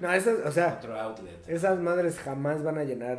No, 0.00 0.12
esas, 0.12 0.46
o 0.46 0.52
sea, 0.52 0.80
esas 1.46 1.78
madres 1.80 2.18
jamás 2.18 2.62
van 2.62 2.78
a 2.78 2.84
llenar 2.84 3.18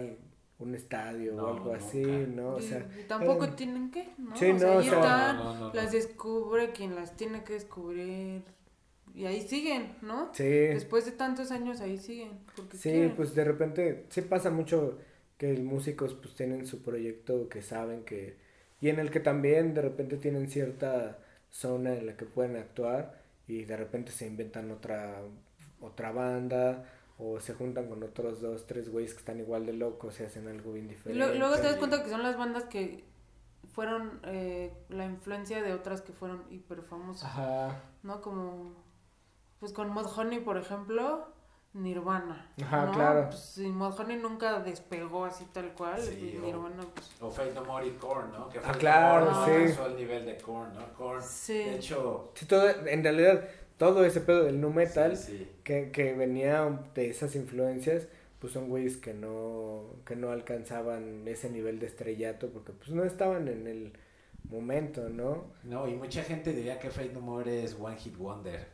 un 0.59 0.75
estadio 0.75 1.35
o 1.35 1.47
algo 1.47 1.73
así, 1.73 2.03
¿no? 2.03 2.55
O 2.55 2.61
sea, 2.61 2.87
tampoco 3.07 3.49
tienen 3.49 3.89
que, 3.89 4.13
¿no? 4.17 4.35
Sí, 4.35 4.53
no, 4.53 4.77
o 4.77 4.83
sea, 4.83 5.71
las 5.73 5.91
descubre 5.91 6.71
quien 6.71 6.95
las 6.95 7.17
tiene 7.17 7.43
que 7.43 7.53
descubrir 7.53 8.43
y 9.13 9.25
ahí 9.25 9.41
siguen, 9.41 9.95
¿no? 10.01 10.33
Sí. 10.33 10.43
Después 10.43 11.05
de 11.05 11.11
tantos 11.11 11.51
años 11.51 11.81
ahí 11.81 11.97
siguen. 11.97 12.39
sí, 12.73 13.11
pues 13.15 13.35
de 13.35 13.43
repente 13.43 14.05
sí 14.09 14.21
pasa 14.21 14.49
mucho 14.49 14.97
que 15.37 15.53
músicos 15.57 16.15
pues 16.15 16.35
tienen 16.35 16.65
su 16.65 16.81
proyecto 16.81 17.47
que 17.49 17.61
saben 17.61 18.03
que 18.03 18.37
y 18.81 18.89
en 18.89 18.99
el 18.99 19.11
que 19.11 19.19
también 19.19 19.73
de 19.73 19.81
repente 19.81 20.17
tienen 20.17 20.49
cierta 20.49 21.19
zona 21.49 21.93
en 21.93 22.07
la 22.07 22.17
que 22.17 22.25
pueden 22.25 22.55
actuar 22.57 23.21
y 23.47 23.65
de 23.65 23.77
repente 23.77 24.11
se 24.11 24.25
inventan 24.25 24.71
otra 24.71 25.21
otra 25.79 26.11
banda 26.11 26.85
o 27.19 27.39
se 27.39 27.53
juntan 27.53 27.87
con 27.87 28.01
otros 28.01 28.41
dos, 28.41 28.65
tres 28.65 28.89
güeyes 28.89 29.13
que 29.13 29.19
están 29.19 29.39
igual 29.39 29.65
de 29.65 29.73
locos 29.73 30.19
y 30.19 30.23
hacen 30.23 30.47
algo 30.47 30.73
bien 30.73 30.87
diferente. 30.87 31.35
Y 31.35 31.37
luego 31.37 31.55
te 31.55 31.63
das 31.63 31.75
cuenta 31.75 32.03
que 32.03 32.09
son 32.09 32.23
las 32.23 32.37
bandas 32.37 32.63
que 32.65 33.03
fueron 33.73 34.19
eh, 34.25 34.73
la 34.89 35.05
influencia 35.05 35.61
de 35.61 35.73
otras 35.73 36.01
que 36.01 36.13
fueron 36.13 36.43
hiper 36.49 36.81
famosas. 36.81 37.25
Ajá. 37.25 37.83
¿No? 38.01 38.21
Como 38.21 38.82
pues 39.63 39.71
con 39.71 39.97
Honey, 39.97 40.41
por 40.41 40.57
ejemplo, 40.57 41.25
Nirvana. 41.71 42.51
Ajá, 42.61 42.91
claro. 42.91 43.29
Pues 43.29 43.39
si 43.39 43.65
Honey 43.67 44.17
nunca 44.17 44.59
despegó 44.59 45.23
así 45.23 45.45
tal 45.53 45.71
cual, 45.73 46.01
sí, 46.01 46.37
Nirvana, 46.43 46.83
pues. 46.93 47.15
O 47.21 47.31
Fate 47.31 47.53
No 47.53 47.63
More 47.63 47.87
y 47.87 47.91
Korn, 47.91 48.33
¿no? 48.33 48.49
Que 48.49 48.59
ah, 48.59 48.73
claro, 48.77 49.45
sí. 49.45 49.73
el 49.85 49.95
nivel 49.95 50.25
de 50.25 50.35
Korn, 50.35 50.73
¿no? 50.73 50.93
Korn. 50.97 51.23
Sí. 51.23 51.53
De 51.53 51.75
hecho. 51.75 52.33
Sí, 52.33 52.45
todo, 52.45 52.67
en 52.67 53.03
realidad, 53.05 53.47
todo 53.77 54.03
ese 54.03 54.19
pedo 54.19 54.43
del 54.43 54.59
nu 54.59 54.69
metal 54.69 55.17
Que, 55.63 55.91
que 55.91 56.13
venía 56.13 56.81
de 56.93 57.09
esas 57.09 57.33
influencias, 57.37 58.09
pues 58.39 58.51
son 58.51 58.67
güeyes 58.67 58.97
que 58.97 59.13
no, 59.13 59.83
que 60.05 60.17
no 60.17 60.31
alcanzaban 60.31 61.25
ese 61.25 61.49
nivel 61.49 61.79
de 61.79 61.85
estrellato 61.85 62.49
porque 62.49 62.73
pues 62.73 62.89
no 62.89 63.05
estaban 63.05 63.47
en 63.47 63.65
el 63.65 63.93
momento, 64.49 65.07
¿no? 65.07 65.45
No, 65.63 65.87
y 65.87 65.95
mucha 65.95 66.21
gente 66.21 66.51
diría 66.51 66.79
que 66.79 66.89
Fate 66.89 67.13
No 67.13 67.21
More 67.21 67.63
es 67.63 67.77
One 67.79 67.95
Hit 67.95 68.17
Wonder. 68.17 68.72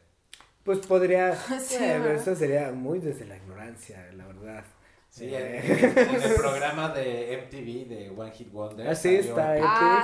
Pues 0.69 0.85
podría, 0.85 1.35
sí, 1.59 1.77
eso 1.79 2.35
sería 2.35 2.71
muy 2.71 2.99
desde 2.99 3.25
la 3.25 3.37
ignorancia, 3.37 4.07
la 4.15 4.27
verdad. 4.27 4.63
Sí, 5.09 5.25
eh. 5.33 5.63
en, 5.65 5.97
el 5.97 6.35
programa 6.35 6.89
de 6.89 7.41
MTV 7.43 7.89
de 7.89 8.13
One 8.15 8.29
Hit 8.29 8.51
Wonder. 8.51 8.87
Así 8.87 9.15
está, 9.15 9.55
ah. 9.63 10.03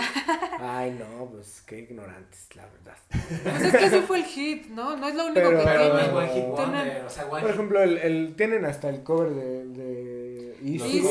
Ay, 0.60 0.98
no, 0.98 1.28
pues 1.28 1.62
qué 1.68 1.82
ignorantes, 1.82 2.48
la 2.56 2.66
verdad. 2.66 2.98
Pues 3.44 3.62
es 3.62 3.78
que 3.78 3.90
sí 3.92 4.04
fue 4.08 4.18
el 4.18 4.24
hit, 4.24 4.66
¿no? 4.70 4.98
No 4.98 5.08
es 5.08 5.14
lo 5.14 5.28
único 5.28 5.52
que 5.52 5.56
pero 5.56 5.98
tienen. 5.98 6.16
One 6.16 6.30
Hit 6.30 6.46
Wonder, 6.48 7.06
o 7.06 7.10
sea, 7.12 7.30
Por 7.30 7.48
ejemplo, 7.48 7.84
el, 7.84 8.00
el, 8.00 8.36
tienen 8.36 8.66
hasta 8.66 8.90
el 8.90 9.04
cover 9.04 9.36
de, 9.36 9.66
de 9.66 10.58
Easy. 10.64 11.04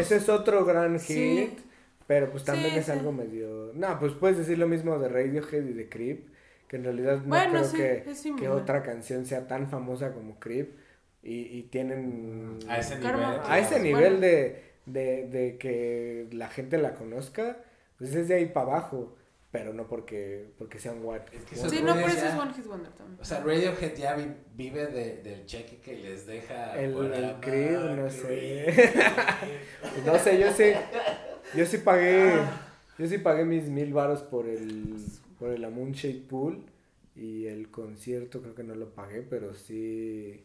Ese 0.00 0.16
es 0.16 0.28
otro 0.28 0.64
gran 0.64 0.98
hit. 0.98 1.60
Pero 2.08 2.30
pues 2.30 2.42
también 2.42 2.74
es 2.74 2.88
algo 2.88 3.12
medio... 3.12 3.70
No, 3.74 3.98
pues 4.00 4.14
puedes 4.14 4.36
decir 4.38 4.58
lo 4.58 4.68
mismo 4.68 4.98
de 4.98 5.08
Radiohead 5.08 5.64
y 5.64 5.72
de 5.72 5.88
Creep, 5.88 6.28
que 6.68 6.76
en 6.76 6.84
realidad 6.84 7.22
no 7.24 7.36
creo 7.36 7.72
que, 7.72 8.04
que, 8.38 8.48
otra 8.48 8.82
canción 8.82 9.24
sea 9.24 9.46
tan 9.46 9.68
famosa 9.68 10.12
como 10.12 10.38
Creep 10.38 10.76
y, 11.22 11.58
y 11.58 11.62
tienen... 11.64 12.58
A 12.68 12.78
ese 12.78 12.98
nivel. 12.98 13.20
A 13.44 13.58
ese 13.58 13.80
nivel 13.80 14.20
de, 14.20 14.62
de, 14.86 15.28
de 15.28 15.58
que 15.58 16.28
la 16.32 16.48
gente 16.48 16.78
la 16.78 16.94
conozca, 16.94 17.58
pues 17.98 18.14
es 18.14 18.28
de 18.28 18.34
ahí 18.34 18.46
para 18.46 18.72
abajo 18.72 19.16
pero 19.56 19.72
no 19.72 19.86
porque, 19.86 20.52
porque 20.58 20.78
sea 20.78 20.92
un 20.92 21.06
one. 21.06 21.22
sí, 21.54 21.80
no, 21.82 21.94
por 21.98 22.10
eso 22.10 22.26
es 22.26 22.34
One 22.34 22.52
Hit 22.52 22.66
Wonder 22.66 22.92
también. 22.92 23.18
O 23.18 23.24
sea, 23.24 23.40
Radiohead 23.40 23.96
ya 23.96 24.14
vive 24.54 24.86
de, 24.88 25.22
del 25.22 25.46
cheque 25.46 25.78
que 25.78 25.96
les 25.96 26.26
deja. 26.26 26.78
El, 26.78 26.94
el 27.12 27.40
Creep, 27.40 27.80
no 27.96 28.10
sé. 28.10 28.92
no 30.04 30.18
sé, 30.18 30.38
yo 30.38 30.52
sé. 30.52 30.76
Yo 31.54 31.64
sí 31.64 31.78
pagué, 31.78 32.34
yo 32.98 33.06
sí 33.06 33.16
pagué 33.16 33.46
mis 33.46 33.70
mil 33.70 33.94
varos 33.94 34.22
por 34.22 34.46
el, 34.46 34.96
por 35.38 35.50
el 35.50 35.62
Shade 35.92 36.24
Pool 36.28 36.64
y 37.14 37.46
el 37.46 37.70
concierto 37.70 38.42
creo 38.42 38.54
que 38.54 38.64
no 38.64 38.74
lo 38.74 38.94
pagué, 38.94 39.22
pero 39.22 39.54
sí... 39.54 40.44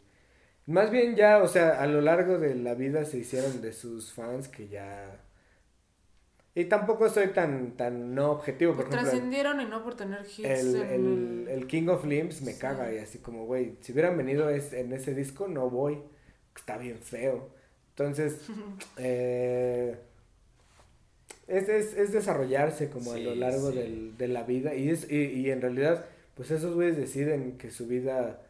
Más 0.67 0.91
bien 0.91 1.15
ya, 1.15 1.41
o 1.41 1.47
sea, 1.47 1.81
a 1.81 1.87
lo 1.87 2.01
largo 2.01 2.37
de 2.37 2.55
la 2.55 2.75
vida 2.75 3.03
se 3.03 3.17
hicieron 3.17 3.61
de 3.61 3.73
sus 3.73 4.13
fans 4.13 4.47
que 4.47 4.67
ya... 4.67 5.19
Y 6.53 6.65
tampoco 6.65 7.09
soy 7.09 7.29
tan, 7.29 7.77
tan 7.77 8.13
no 8.13 8.31
objetivo, 8.31 8.73
por 8.73 8.85
ejemplo... 8.85 9.01
Trascendieron 9.01 9.61
y 9.61 9.65
no 9.65 9.83
por 9.83 9.95
tener 9.95 10.21
hits. 10.25 10.39
El, 10.45 10.75
el, 10.75 11.47
el 11.49 11.67
King 11.67 11.87
of 11.87 12.05
Limbs 12.05 12.41
me 12.41 12.57
caga 12.57 12.93
y 12.93 12.97
así 12.97 13.19
como, 13.19 13.45
güey, 13.45 13.77
si 13.81 13.93
hubieran 13.93 14.17
venido 14.17 14.49
es, 14.49 14.73
en 14.73 14.91
ese 14.93 15.13
disco 15.13 15.47
no 15.47 15.69
voy, 15.69 15.99
está 16.55 16.77
bien 16.77 16.99
feo. 16.99 17.49
Entonces, 17.89 18.41
eh 18.97 19.97
es, 21.51 21.69
es, 21.69 21.93
es 21.97 22.11
desarrollarse 22.11 22.89
como 22.89 23.13
a 23.13 23.17
lo 23.17 23.35
largo 23.35 23.71
del, 23.71 24.17
de 24.17 24.27
la 24.27 24.43
vida 24.43 24.75
y, 24.75 24.89
es, 24.89 25.09
y, 25.11 25.17
y 25.17 25.51
en 25.51 25.61
realidad 25.61 26.05
pues 26.35 26.51
esos 26.51 26.73
güeyes 26.75 26.97
deciden 26.97 27.57
que 27.57 27.71
su 27.71 27.87
vida 27.87 28.41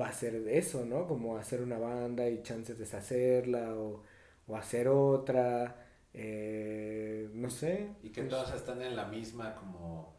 va 0.00 0.08
a 0.08 0.12
ser 0.12 0.34
eso, 0.48 0.84
¿no? 0.84 1.06
Como 1.06 1.36
hacer 1.36 1.60
una 1.62 1.78
banda 1.78 2.28
y 2.28 2.42
chances 2.42 2.78
de 2.78 2.84
deshacerla 2.84 3.74
o, 3.74 4.02
o 4.46 4.56
hacer 4.56 4.88
otra, 4.88 5.76
eh, 6.12 7.28
no 7.34 7.50
sé. 7.50 7.90
Y 8.02 8.10
que 8.10 8.22
pues 8.22 8.30
todos 8.30 8.54
están 8.54 8.82
en 8.82 8.96
la 8.96 9.06
misma 9.06 9.54
como, 9.54 10.14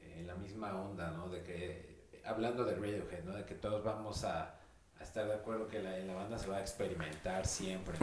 en 0.00 0.26
la 0.26 0.34
misma 0.36 0.80
onda, 0.80 1.10
¿no? 1.12 1.28
De 1.28 1.42
que, 1.42 2.20
hablando 2.24 2.64
de 2.64 2.74
Radiohead, 2.74 3.24
¿no? 3.24 3.34
De 3.34 3.44
que 3.44 3.54
todos 3.54 3.84
vamos 3.84 4.24
a 4.24 4.58
estar 5.02 5.26
de 5.26 5.34
acuerdo 5.34 5.68
que 5.68 5.82
la, 5.82 5.98
en 5.98 6.06
la 6.06 6.14
banda 6.14 6.38
se 6.38 6.48
va 6.48 6.58
a 6.58 6.60
experimentar 6.60 7.46
siempre. 7.46 7.96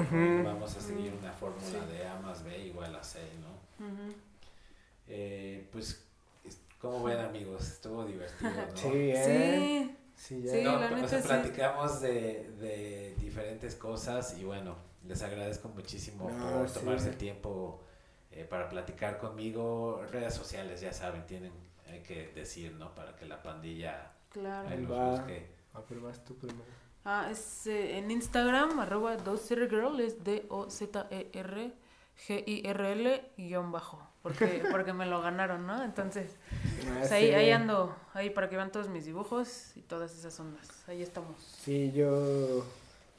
Vamos 0.44 0.76
a 0.76 0.82
seguir 0.82 1.14
una 1.14 1.32
fórmula 1.32 1.86
de 1.88 2.08
A 2.08 2.20
más 2.20 2.44
B 2.44 2.66
igual 2.66 2.96
a 2.96 3.04
C, 3.04 3.20
¿no? 3.40 3.86
eh, 5.08 5.68
pues, 5.72 6.06
¿cómo 6.80 7.04
ven 7.04 7.20
amigos? 7.20 7.68
Estuvo 7.68 8.06
divertido, 8.06 8.52
¿no? 8.52 8.76
Sí, 8.76 8.90
¿eh? 8.94 9.96
Sí. 10.16 10.48
Sí, 10.48 10.62
no, 10.64 10.80
la 10.80 10.90
platicamos 11.24 12.00
de, 12.00 12.52
de, 12.60 13.16
diferentes 13.20 13.74
cosas 13.76 14.38
y 14.38 14.44
bueno, 14.44 14.76
les 15.08 15.24
agradezco 15.24 15.70
muchísimo 15.70 16.30
por 16.30 16.72
tomarse 16.72 17.10
el 17.10 17.18
tiempo 17.18 17.82
eh, 18.32 18.46
para 18.48 18.70
platicar 18.70 19.18
conmigo. 19.18 20.04
Redes 20.12 20.36
sociales, 20.36 20.80
ya 20.80 20.94
saben, 20.94 21.26
tienen 21.26 21.52
hay 21.92 22.02
que 22.02 22.32
decir, 22.34 22.74
¿no? 22.74 22.94
Para 22.96 23.16
que 23.16 23.26
la 23.26 23.42
pandilla 23.42 24.12
claro. 24.30 24.70
los 24.70 25.20
busque. 25.20 25.48
Ah, 25.74 25.82
pero 25.88 26.02
vas 26.02 26.24
tú 26.24 26.36
primero. 26.38 26.64
Ah, 27.04 27.30
es 27.32 27.66
eh, 27.66 27.98
en 27.98 28.12
Instagram, 28.12 28.80
arroba 28.80 29.18
girl 29.18 30.00
es 30.00 30.24
D-O-Z-E-R-G-I-R-L 30.24 31.72
guion 33.38 33.72
bajo. 33.72 34.08
Porque, 34.22 34.62
porque 34.72 34.94
me 34.94 35.08
lo 35.08 35.20
ganaron, 35.22 35.66
¿no? 35.66 35.84
Entonces, 35.84 36.38
ah, 36.86 36.98
pues 37.00 37.12
ahí, 37.12 37.32
ahí 37.32 37.50
ando, 37.50 37.96
ahí 38.14 38.30
para 38.30 38.50
que 38.50 38.56
vean 38.56 38.72
todos 38.72 38.88
mis 38.88 39.06
dibujos 39.06 39.76
y 39.76 39.82
todas 39.82 40.16
esas 40.16 40.40
ondas. 40.40 40.88
Ahí 40.88 41.02
estamos. 41.02 41.42
Sí, 41.42 41.92
yo 41.92 42.64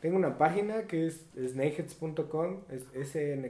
tengo 0.01 0.17
una 0.17 0.39
página 0.39 0.87
que 0.87 1.09
es 1.09 1.27
snakeheads.com, 1.37 2.61
es 2.69 2.85
S-N-K-H-D-S.com. 2.95 3.43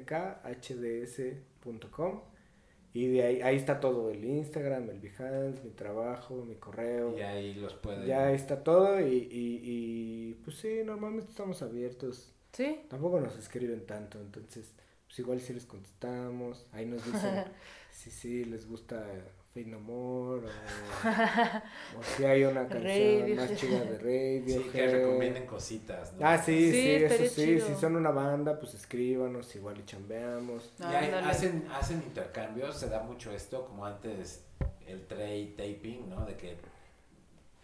Y 2.94 3.08
de 3.08 3.22
ahí, 3.22 3.42
ahí 3.42 3.56
está 3.56 3.80
todo, 3.80 4.10
el 4.10 4.24
Instagram, 4.24 4.90
el 4.90 5.00
Behance, 5.00 5.62
mi 5.64 5.70
trabajo, 5.70 6.44
mi 6.44 6.56
correo. 6.56 7.16
Y 7.16 7.22
ahí 7.22 7.54
los 7.54 7.74
pueden... 7.74 8.04
Ya 8.06 8.32
está 8.32 8.62
todo 8.62 9.00
y, 9.00 9.14
y, 9.30 9.60
y 9.62 10.34
pues 10.44 10.58
sí, 10.58 10.80
normalmente 10.84 11.30
estamos 11.30 11.62
abiertos. 11.62 12.34
Sí. 12.52 12.80
Tampoco 12.88 13.18
nos 13.20 13.36
escriben 13.38 13.86
tanto, 13.86 14.20
entonces 14.20 14.74
pues 15.12 15.18
igual 15.18 15.40
si 15.40 15.52
les 15.52 15.66
contestamos, 15.66 16.66
ahí 16.72 16.86
nos 16.86 17.04
dicen 17.04 17.44
si 17.90 18.10
sí 18.10 18.44
les 18.46 18.66
gusta 18.66 19.06
Fade 19.52 19.66
No 19.66 19.80
More, 19.80 20.46
o, 21.98 22.02
si 22.02 22.24
hay 22.24 22.44
una 22.44 22.66
canción 22.66 23.36
más 23.36 23.54
chida 23.54 23.84
de 23.84 23.98
radio. 23.98 24.62
Sí, 24.62 24.68
que 24.70 24.86
recomienden 24.86 25.46
cositas, 25.46 26.14
¿no? 26.14 26.26
Ah, 26.26 26.38
sí, 26.38 26.70
sí, 26.70 26.90
eso 27.04 27.34
sí, 27.34 27.60
si 27.60 27.74
son 27.74 27.96
una 27.96 28.10
banda, 28.10 28.58
pues 28.58 28.72
escríbanos, 28.72 29.54
igual 29.54 29.78
y 29.78 29.84
chambeamos. 29.84 30.72
y 30.80 30.84
hacen, 30.84 31.68
hacen 31.70 31.98
intercambios, 31.98 32.78
se 32.78 32.88
da 32.88 33.02
mucho 33.02 33.30
esto, 33.30 33.66
como 33.66 33.84
antes 33.84 34.46
el 34.86 35.06
trade 35.06 35.54
taping, 35.56 36.08
¿no? 36.08 36.24
De 36.24 36.34
que 36.36 36.56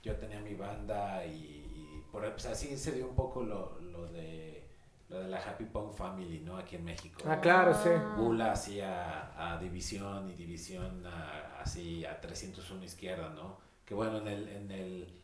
yo 0.02 0.15
tenía 0.16 0.40
mi 0.40 0.55
banda 0.55 1.24
y, 1.24 2.05
por 2.12 2.31
pues 2.32 2.47
así 2.47 2.77
se 2.77 2.93
dio 2.93 3.09
un 3.09 3.15
poco 3.15 3.43
lo, 3.43 3.81
lo 3.81 4.06
de 4.09 4.59
lo 5.09 5.20
de 5.20 5.28
la 5.28 5.39
Happy 5.39 5.65
Punk 5.65 5.94
Family, 5.94 6.40
¿no? 6.40 6.56
Aquí 6.56 6.77
en 6.77 6.85
México. 6.85 7.23
Ah, 7.27 7.40
claro, 7.40 7.73
sí. 7.74 7.89
Gula 8.16 8.52
hacía 8.52 9.32
a, 9.36 9.59
División 9.59 10.31
y 10.31 10.35
División 10.35 11.02
así 11.68 12.04
a 12.04 12.20
301 12.20 12.84
izquierda, 12.84 13.28
¿no? 13.30 13.58
Que 13.84 13.94
bueno, 13.94 14.18
en 14.18 14.28
el, 14.28 14.48
en 14.48 14.70
el... 14.70 15.14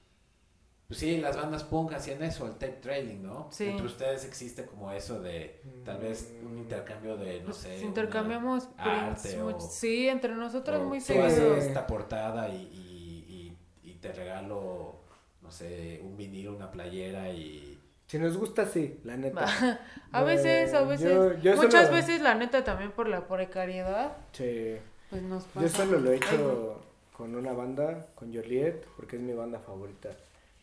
Pues 0.87 1.01
sí, 1.01 1.17
las 1.17 1.37
bandas 1.37 1.65
punk 1.65 1.95
hacían 1.95 2.23
eso, 2.23 2.47
el 2.47 2.53
tape 2.53 2.79
trailing, 2.83 3.23
¿no? 3.23 3.49
Sí. 3.51 3.69
Entre 3.69 3.87
ustedes 3.87 4.25
existe 4.27 4.67
como 4.67 4.93
eso 4.93 5.21
de 5.21 5.63
tal 5.85 5.99
vez 5.99 6.33
un 6.45 6.59
intercambio 6.59 7.17
de, 7.17 7.41
no 7.41 7.47
pues 7.47 7.57
sé... 7.57 7.81
Intercambiamos 7.81 8.69
arte 8.77 9.41
o, 9.41 9.59
Sí, 9.61 10.09
entre 10.09 10.35
nosotros 10.35 10.83
muy 10.87 11.01
seguido. 11.01 11.57
esta 11.57 11.87
portada 11.87 12.51
y, 12.51 12.57
y, 12.57 13.57
y, 13.83 13.91
y 13.91 13.95
te 13.95 14.13
regalo, 14.13 15.01
no 15.41 15.51
sé, 15.51 16.01
un 16.05 16.17
vinilo, 16.17 16.55
una 16.55 16.71
playera 16.71 17.31
y 17.31 17.81
si 18.07 18.19
nos 18.19 18.37
gusta, 18.37 18.67
sí, 18.67 19.01
la 19.05 19.17
neta. 19.17 19.47
a 20.13 20.23
veces, 20.23 20.75
a 20.75 20.83
veces. 20.83 21.17
Muchas 21.57 21.91
veces, 21.91 22.21
la 22.21 22.35
neta, 22.35 22.63
también 22.63 22.93
por 22.93 23.09
la 23.09 23.27
precariedad. 23.27 24.19
Sí. 24.33 24.77
Pues 25.15 25.23
nos 25.23 25.45
pasa. 25.45 25.61
Yo 25.61 25.69
solo 25.69 26.01
lo 26.01 26.11
he 26.11 26.17
hecho 26.17 26.81
con 27.17 27.37
una 27.37 27.53
banda, 27.53 28.09
con 28.17 28.35
Joliet, 28.35 28.85
porque 28.97 29.15
es 29.15 29.23
mi 29.23 29.33
banda 29.33 29.61
favorita. 29.61 30.11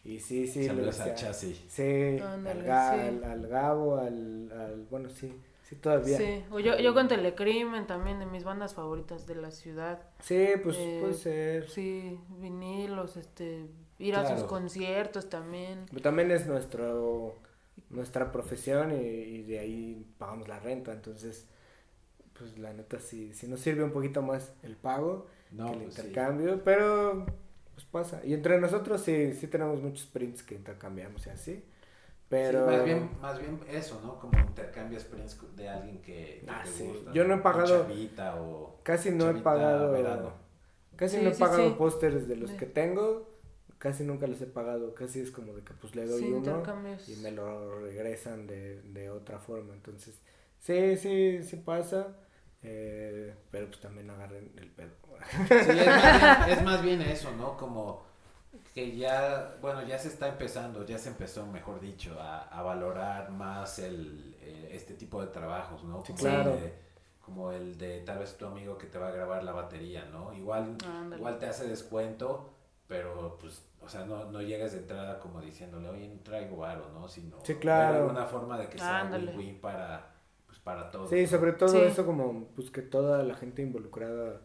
Y 0.04 0.20
sí, 0.20 0.46
sí. 0.46 0.68
Saludos 0.68 1.00
al 1.00 1.16
Chassis. 1.16 1.64
Sí, 1.70 2.20
al, 2.20 3.24
al, 3.24 3.48
Gabo, 3.48 3.98
al, 3.98 4.52
al, 4.52 4.86
Bueno, 4.90 5.10
sí. 5.10 5.34
Sí, 5.64 5.78
todavía. 5.78 6.18
Sí, 6.18 6.44
o 6.52 6.60
yo, 6.60 6.78
yo 6.80 6.94
con 6.94 7.08
Telecrimen 7.08 7.88
también, 7.88 8.20
de 8.20 8.26
mis 8.26 8.44
bandas 8.44 8.74
favoritas 8.74 9.26
de 9.26 9.36
la 9.36 9.52
ciudad. 9.52 10.02
Sí, 10.22 10.50
pues 10.62 10.76
eh, 10.78 10.98
puede 11.00 11.14
ser. 11.14 11.70
Sí, 11.70 12.20
vinilos, 12.28 13.16
este, 13.16 13.68
ir 14.00 14.18
a 14.18 14.36
sus 14.36 14.46
conciertos 14.46 15.30
también. 15.30 15.86
Pero 15.90 16.02
también 16.02 16.30
es 16.32 16.46
nuestro 16.46 17.38
nuestra 17.90 18.34
profesión 18.34 18.92
y, 18.92 19.44
de 19.44 19.60
ahí 19.60 20.06
pagamos 20.18 20.50
la 20.50 20.60
renta, 20.60 20.92
entonces 20.92 21.48
pues 22.42 22.58
la 22.58 22.74
neta 22.74 23.00
sí, 23.00 23.34
sí 23.34 23.48
nos 23.48 23.60
sirve 23.60 23.84
un 23.84 23.92
poquito 23.92 24.24
más 24.24 24.52
el 24.64 24.76
pago 24.76 25.28
que 25.50 25.62
el 25.62 25.84
pues 25.84 26.00
intercambio, 26.00 26.64
pero 26.64 27.26
pues 27.76 27.86
pasa. 27.86 28.22
Y 28.26 28.34
entre 28.34 28.60
nosotros 28.60 29.02
sí, 29.02 29.34
sí 29.34 29.48
tenemos 29.48 29.82
muchos 29.82 30.08
prints 30.08 30.42
que 30.42 30.56
intercambiamos 30.56 31.28
y 31.28 31.30
así. 31.30 31.64
Pero... 32.30 32.66
más, 32.66 32.86
bien, 32.86 33.10
más 33.22 33.40
bien 33.40 33.60
eso, 33.70 34.02
¿no? 34.04 34.18
Como 34.18 34.40
intercambios 34.40 35.04
prints 35.04 35.38
de 35.56 35.70
alguien 35.70 36.02
que, 36.02 36.44
ah, 36.48 36.64
sí. 36.66 36.90
Yo 37.14 37.26
no 37.26 37.36
he 37.36 37.38
pagado... 37.40 37.88
Casi 38.84 39.12
no 39.12 39.30
he 39.30 39.36
pagado... 39.36 40.34
Casi 40.96 41.18
no 41.18 41.30
he 41.30 41.36
pagado 41.36 41.78
pósters 41.78 42.28
de 42.28 42.38
los 42.38 42.52
que 42.52 42.66
tengo 42.66 43.32
casi 43.82 44.04
nunca 44.04 44.28
les 44.28 44.40
he 44.42 44.46
pagado, 44.46 44.94
casi 44.94 45.22
es 45.22 45.32
como 45.32 45.54
de 45.54 45.64
que 45.64 45.74
pues 45.74 45.96
le 45.96 46.06
doy 46.06 46.32
uno 46.32 46.64
y 47.08 47.16
me 47.16 47.32
lo 47.32 47.80
regresan 47.80 48.46
de, 48.46 48.80
de 48.84 49.10
otra 49.10 49.40
forma, 49.40 49.74
entonces 49.74 50.22
sí, 50.60 50.96
sí, 50.98 51.42
sí 51.42 51.56
pasa, 51.56 52.16
eh, 52.64 53.36
pero 53.50 53.68
pues 53.68 53.80
también 53.80 54.10
agarren 54.10 54.52
el 54.58 54.70
pedo. 54.72 54.92
Sí, 55.48 55.54
es 55.54 55.68
más, 55.68 55.68
bien, 55.68 56.50
es 56.50 56.64
más 56.64 56.82
bien 56.82 57.02
eso, 57.02 57.32
¿no? 57.34 57.58
Como 57.58 58.04
que 58.74 58.96
ya, 58.96 59.56
bueno, 59.62 59.84
ya 59.84 59.98
se 60.00 60.08
está 60.08 60.28
empezando, 60.28 60.86
ya 60.86 60.98
se 60.98 61.10
empezó, 61.10 61.46
mejor 61.46 61.80
dicho, 61.80 62.20
a, 62.20 62.44
a 62.44 62.62
valorar 62.62 63.32
más 63.32 63.80
el, 63.80 64.36
eh, 64.42 64.70
este 64.72 64.94
tipo 64.94 65.22
de 65.22 65.28
trabajos, 65.28 65.84
¿no? 65.84 66.04
Como 66.04 66.18
claro. 66.18 66.54
El 66.54 66.62
de, 66.62 66.74
como 67.22 67.52
el 67.52 67.78
de 67.78 68.02
tal 68.02 68.20
vez 68.20 68.38
tu 68.38 68.46
amigo 68.46 68.78
que 68.78 68.88
te 68.88 68.98
va 68.98 69.10
a 69.10 69.12
grabar 69.12 69.44
la 69.44 69.52
batería, 69.52 70.06
¿no? 70.12 70.34
Igual, 70.34 70.78
igual 71.16 71.38
te 71.38 71.46
hace 71.46 71.68
descuento, 71.68 72.54
pero 72.88 73.38
pues, 73.40 73.64
o 73.82 73.88
sea, 73.88 74.06
no, 74.06 74.26
no 74.32 74.42
llegas 74.42 74.74
de 74.74 74.80
entrada 74.80 75.20
como 75.20 75.40
diciéndole, 75.40 75.90
oye, 75.90 76.08
no 76.08 76.20
traigo 76.22 76.58
varo, 76.58 76.90
¿no? 76.94 77.08
Sino 77.08 77.38
sí, 77.44 77.56
claro. 77.56 78.00
alguna 78.00 78.26
forma 78.26 78.58
de 78.58 78.68
que 78.68 78.78
sea 78.78 79.10
win-win 79.12 79.62
para, 79.62 80.11
para 80.64 80.92
todos. 80.92 81.10
Sí, 81.10 81.28
sobre 81.28 81.54
todo 81.54 81.84
eso 81.84 82.06
como, 82.06 82.48
pues 82.56 82.72
que 82.72 82.82
toda 82.82 83.24
la 83.24 83.36
gente 83.36 83.62
involucrada 83.62 84.42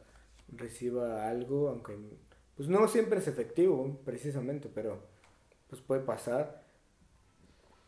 reciba 0.48 1.28
algo, 1.28 1.68
aunque 1.68 1.96
pues 2.56 2.68
no 2.68 2.88
siempre 2.88 3.18
es 3.18 3.28
efectivo, 3.28 4.00
precisamente, 4.04 4.70
pero 4.72 5.02
pues 5.68 5.82
puede 5.82 6.02
pasar. 6.02 6.65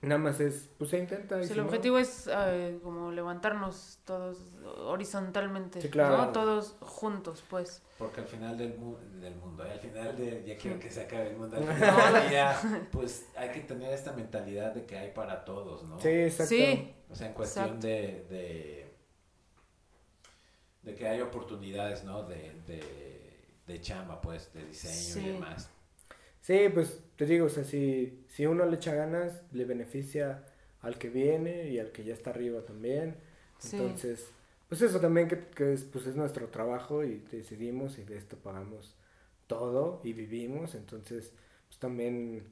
Nada 0.01 0.19
más 0.19 0.39
es, 0.39 0.71
pues 0.79 0.91
se 0.91 0.99
intenta. 0.99 1.37
Pues 1.37 1.51
el 1.51 1.59
objetivo 1.59 1.99
es 1.99 2.31
eh, 2.33 2.79
como 2.85 3.11
levantarnos 3.11 3.99
todos 4.05 4.39
horizontalmente, 4.85 5.91
¿no? 5.97 6.29
Todos 6.31 6.77
juntos, 6.81 7.43
pues. 7.51 7.83
Porque 7.99 8.21
al 8.21 8.29
final 8.29 8.57
del, 8.57 8.77
del 9.21 9.35
mundo, 9.35 9.65
¿eh? 9.65 9.73
al 9.73 9.81
final 9.81 10.17
de, 10.17 10.45
ya 10.47 10.57
quiero 10.57 10.79
que 10.79 10.89
se 10.89 11.03
acabe 11.03 11.31
el 11.31 11.37
mundo, 11.37 11.57
al 11.57 11.65
final 11.75 12.13
del 12.13 12.31
día, 12.31 12.89
pues 12.93 13.27
hay 13.37 13.51
que 13.51 13.61
tener 13.61 13.93
esta 13.93 14.13
mentalidad 14.13 14.73
de 14.73 14.87
que 14.87 14.97
hay 14.97 15.11
para 15.11 15.45
todos, 15.45 15.83
¿no? 15.83 15.99
Sí, 15.99 16.09
exacto. 16.09 16.49
Sí, 16.55 16.95
o 17.11 17.15
sea, 17.17 17.27
en 17.27 17.33
cuestión 17.33 17.81
de, 17.81 18.25
de, 18.31 18.95
de, 20.83 20.95
que 20.95 21.09
hay 21.09 21.21
oportunidades, 21.21 22.05
¿no? 22.05 22.23
De, 22.23 22.53
de, 22.69 23.49
de 23.67 23.81
chamba, 23.81 24.21
pues, 24.21 24.53
de 24.53 24.65
diseño 24.65 25.27
y 25.27 25.33
demás. 25.33 25.69
Sí, 26.49 26.71
pues 26.73 27.03
te 27.17 27.27
digo, 27.27 27.45
o 27.45 27.49
sea, 27.51 27.63
si, 27.63 28.25
si 28.27 28.47
uno 28.47 28.65
le 28.65 28.77
echa 28.77 28.95
ganas, 28.95 29.43
le 29.53 29.67
beneficia 29.67 30.47
al 30.81 30.97
que 30.97 31.11
viene 31.11 31.69
y 31.69 31.79
al 31.79 31.93
que 31.93 32.05
ya 32.05 32.15
está 32.15 32.31
arriba 32.31 32.63
también. 32.63 33.19
Entonces, 33.63 34.33
pues 34.67 34.81
eso 34.81 34.99
también 34.99 35.29
que, 35.29 35.49
que 35.49 35.75
es, 35.75 35.85
pues 35.85 36.07
es 36.07 36.17
nuestro 36.17 36.49
trabajo 36.49 37.05
y 37.05 37.19
decidimos 37.31 37.99
y 37.99 38.05
de 38.05 38.17
esto 38.17 38.39
pagamos 38.39 38.97
todo 39.47 40.01
y 40.03 40.15
vivimos. 40.15 40.75
Entonces, 40.75 41.35
pues 41.67 41.79
también 41.81 42.43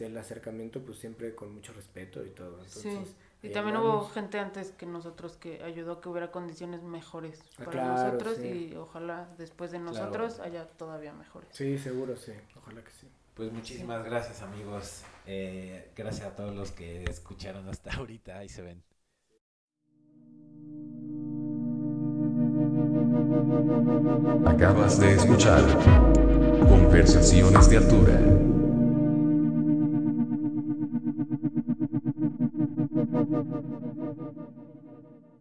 el 0.00 0.18
acercamiento 0.18 0.84
pues 0.84 0.98
siempre 0.98 1.36
con 1.36 1.54
mucho 1.54 1.72
respeto 1.74 2.26
y 2.26 2.30
todo. 2.30 2.58
Entonces, 2.58 3.14
Y 3.40 3.50
también 3.50 3.76
hubo 3.76 4.08
gente 4.08 4.40
antes 4.40 4.72
que 4.72 4.86
nosotros 4.86 5.36
que 5.36 5.62
ayudó 5.62 5.92
a 5.92 6.00
que 6.00 6.08
hubiera 6.08 6.32
condiciones 6.32 6.82
mejores 6.82 7.40
ah, 7.60 7.66
para 7.66 7.84
nosotros 7.84 8.36
y 8.40 8.74
ojalá 8.74 9.32
después 9.38 9.70
de 9.70 9.78
nosotros 9.78 10.40
haya 10.40 10.66
todavía 10.66 11.12
mejores. 11.12 11.50
Sí, 11.52 11.78
seguro, 11.78 12.16
sí. 12.16 12.32
Ojalá 12.56 12.82
que 12.82 12.90
sí. 12.90 13.06
Pues 13.34 13.52
muchísimas 13.52 14.04
gracias 14.04 14.42
amigos. 14.42 15.02
Eh, 15.26 15.90
gracias 15.96 16.28
a 16.28 16.36
todos 16.36 16.54
los 16.54 16.70
que 16.70 17.02
escucharon 17.04 17.68
hasta 17.68 17.92
ahorita. 17.96 18.38
Ahí 18.38 18.48
se 18.48 18.62
ven. 18.62 18.82
Acabas 24.46 25.00
de 25.00 25.14
escuchar 25.14 25.62
Conversaciones 26.68 27.68
de 27.68 27.76
Altura. 27.76 28.53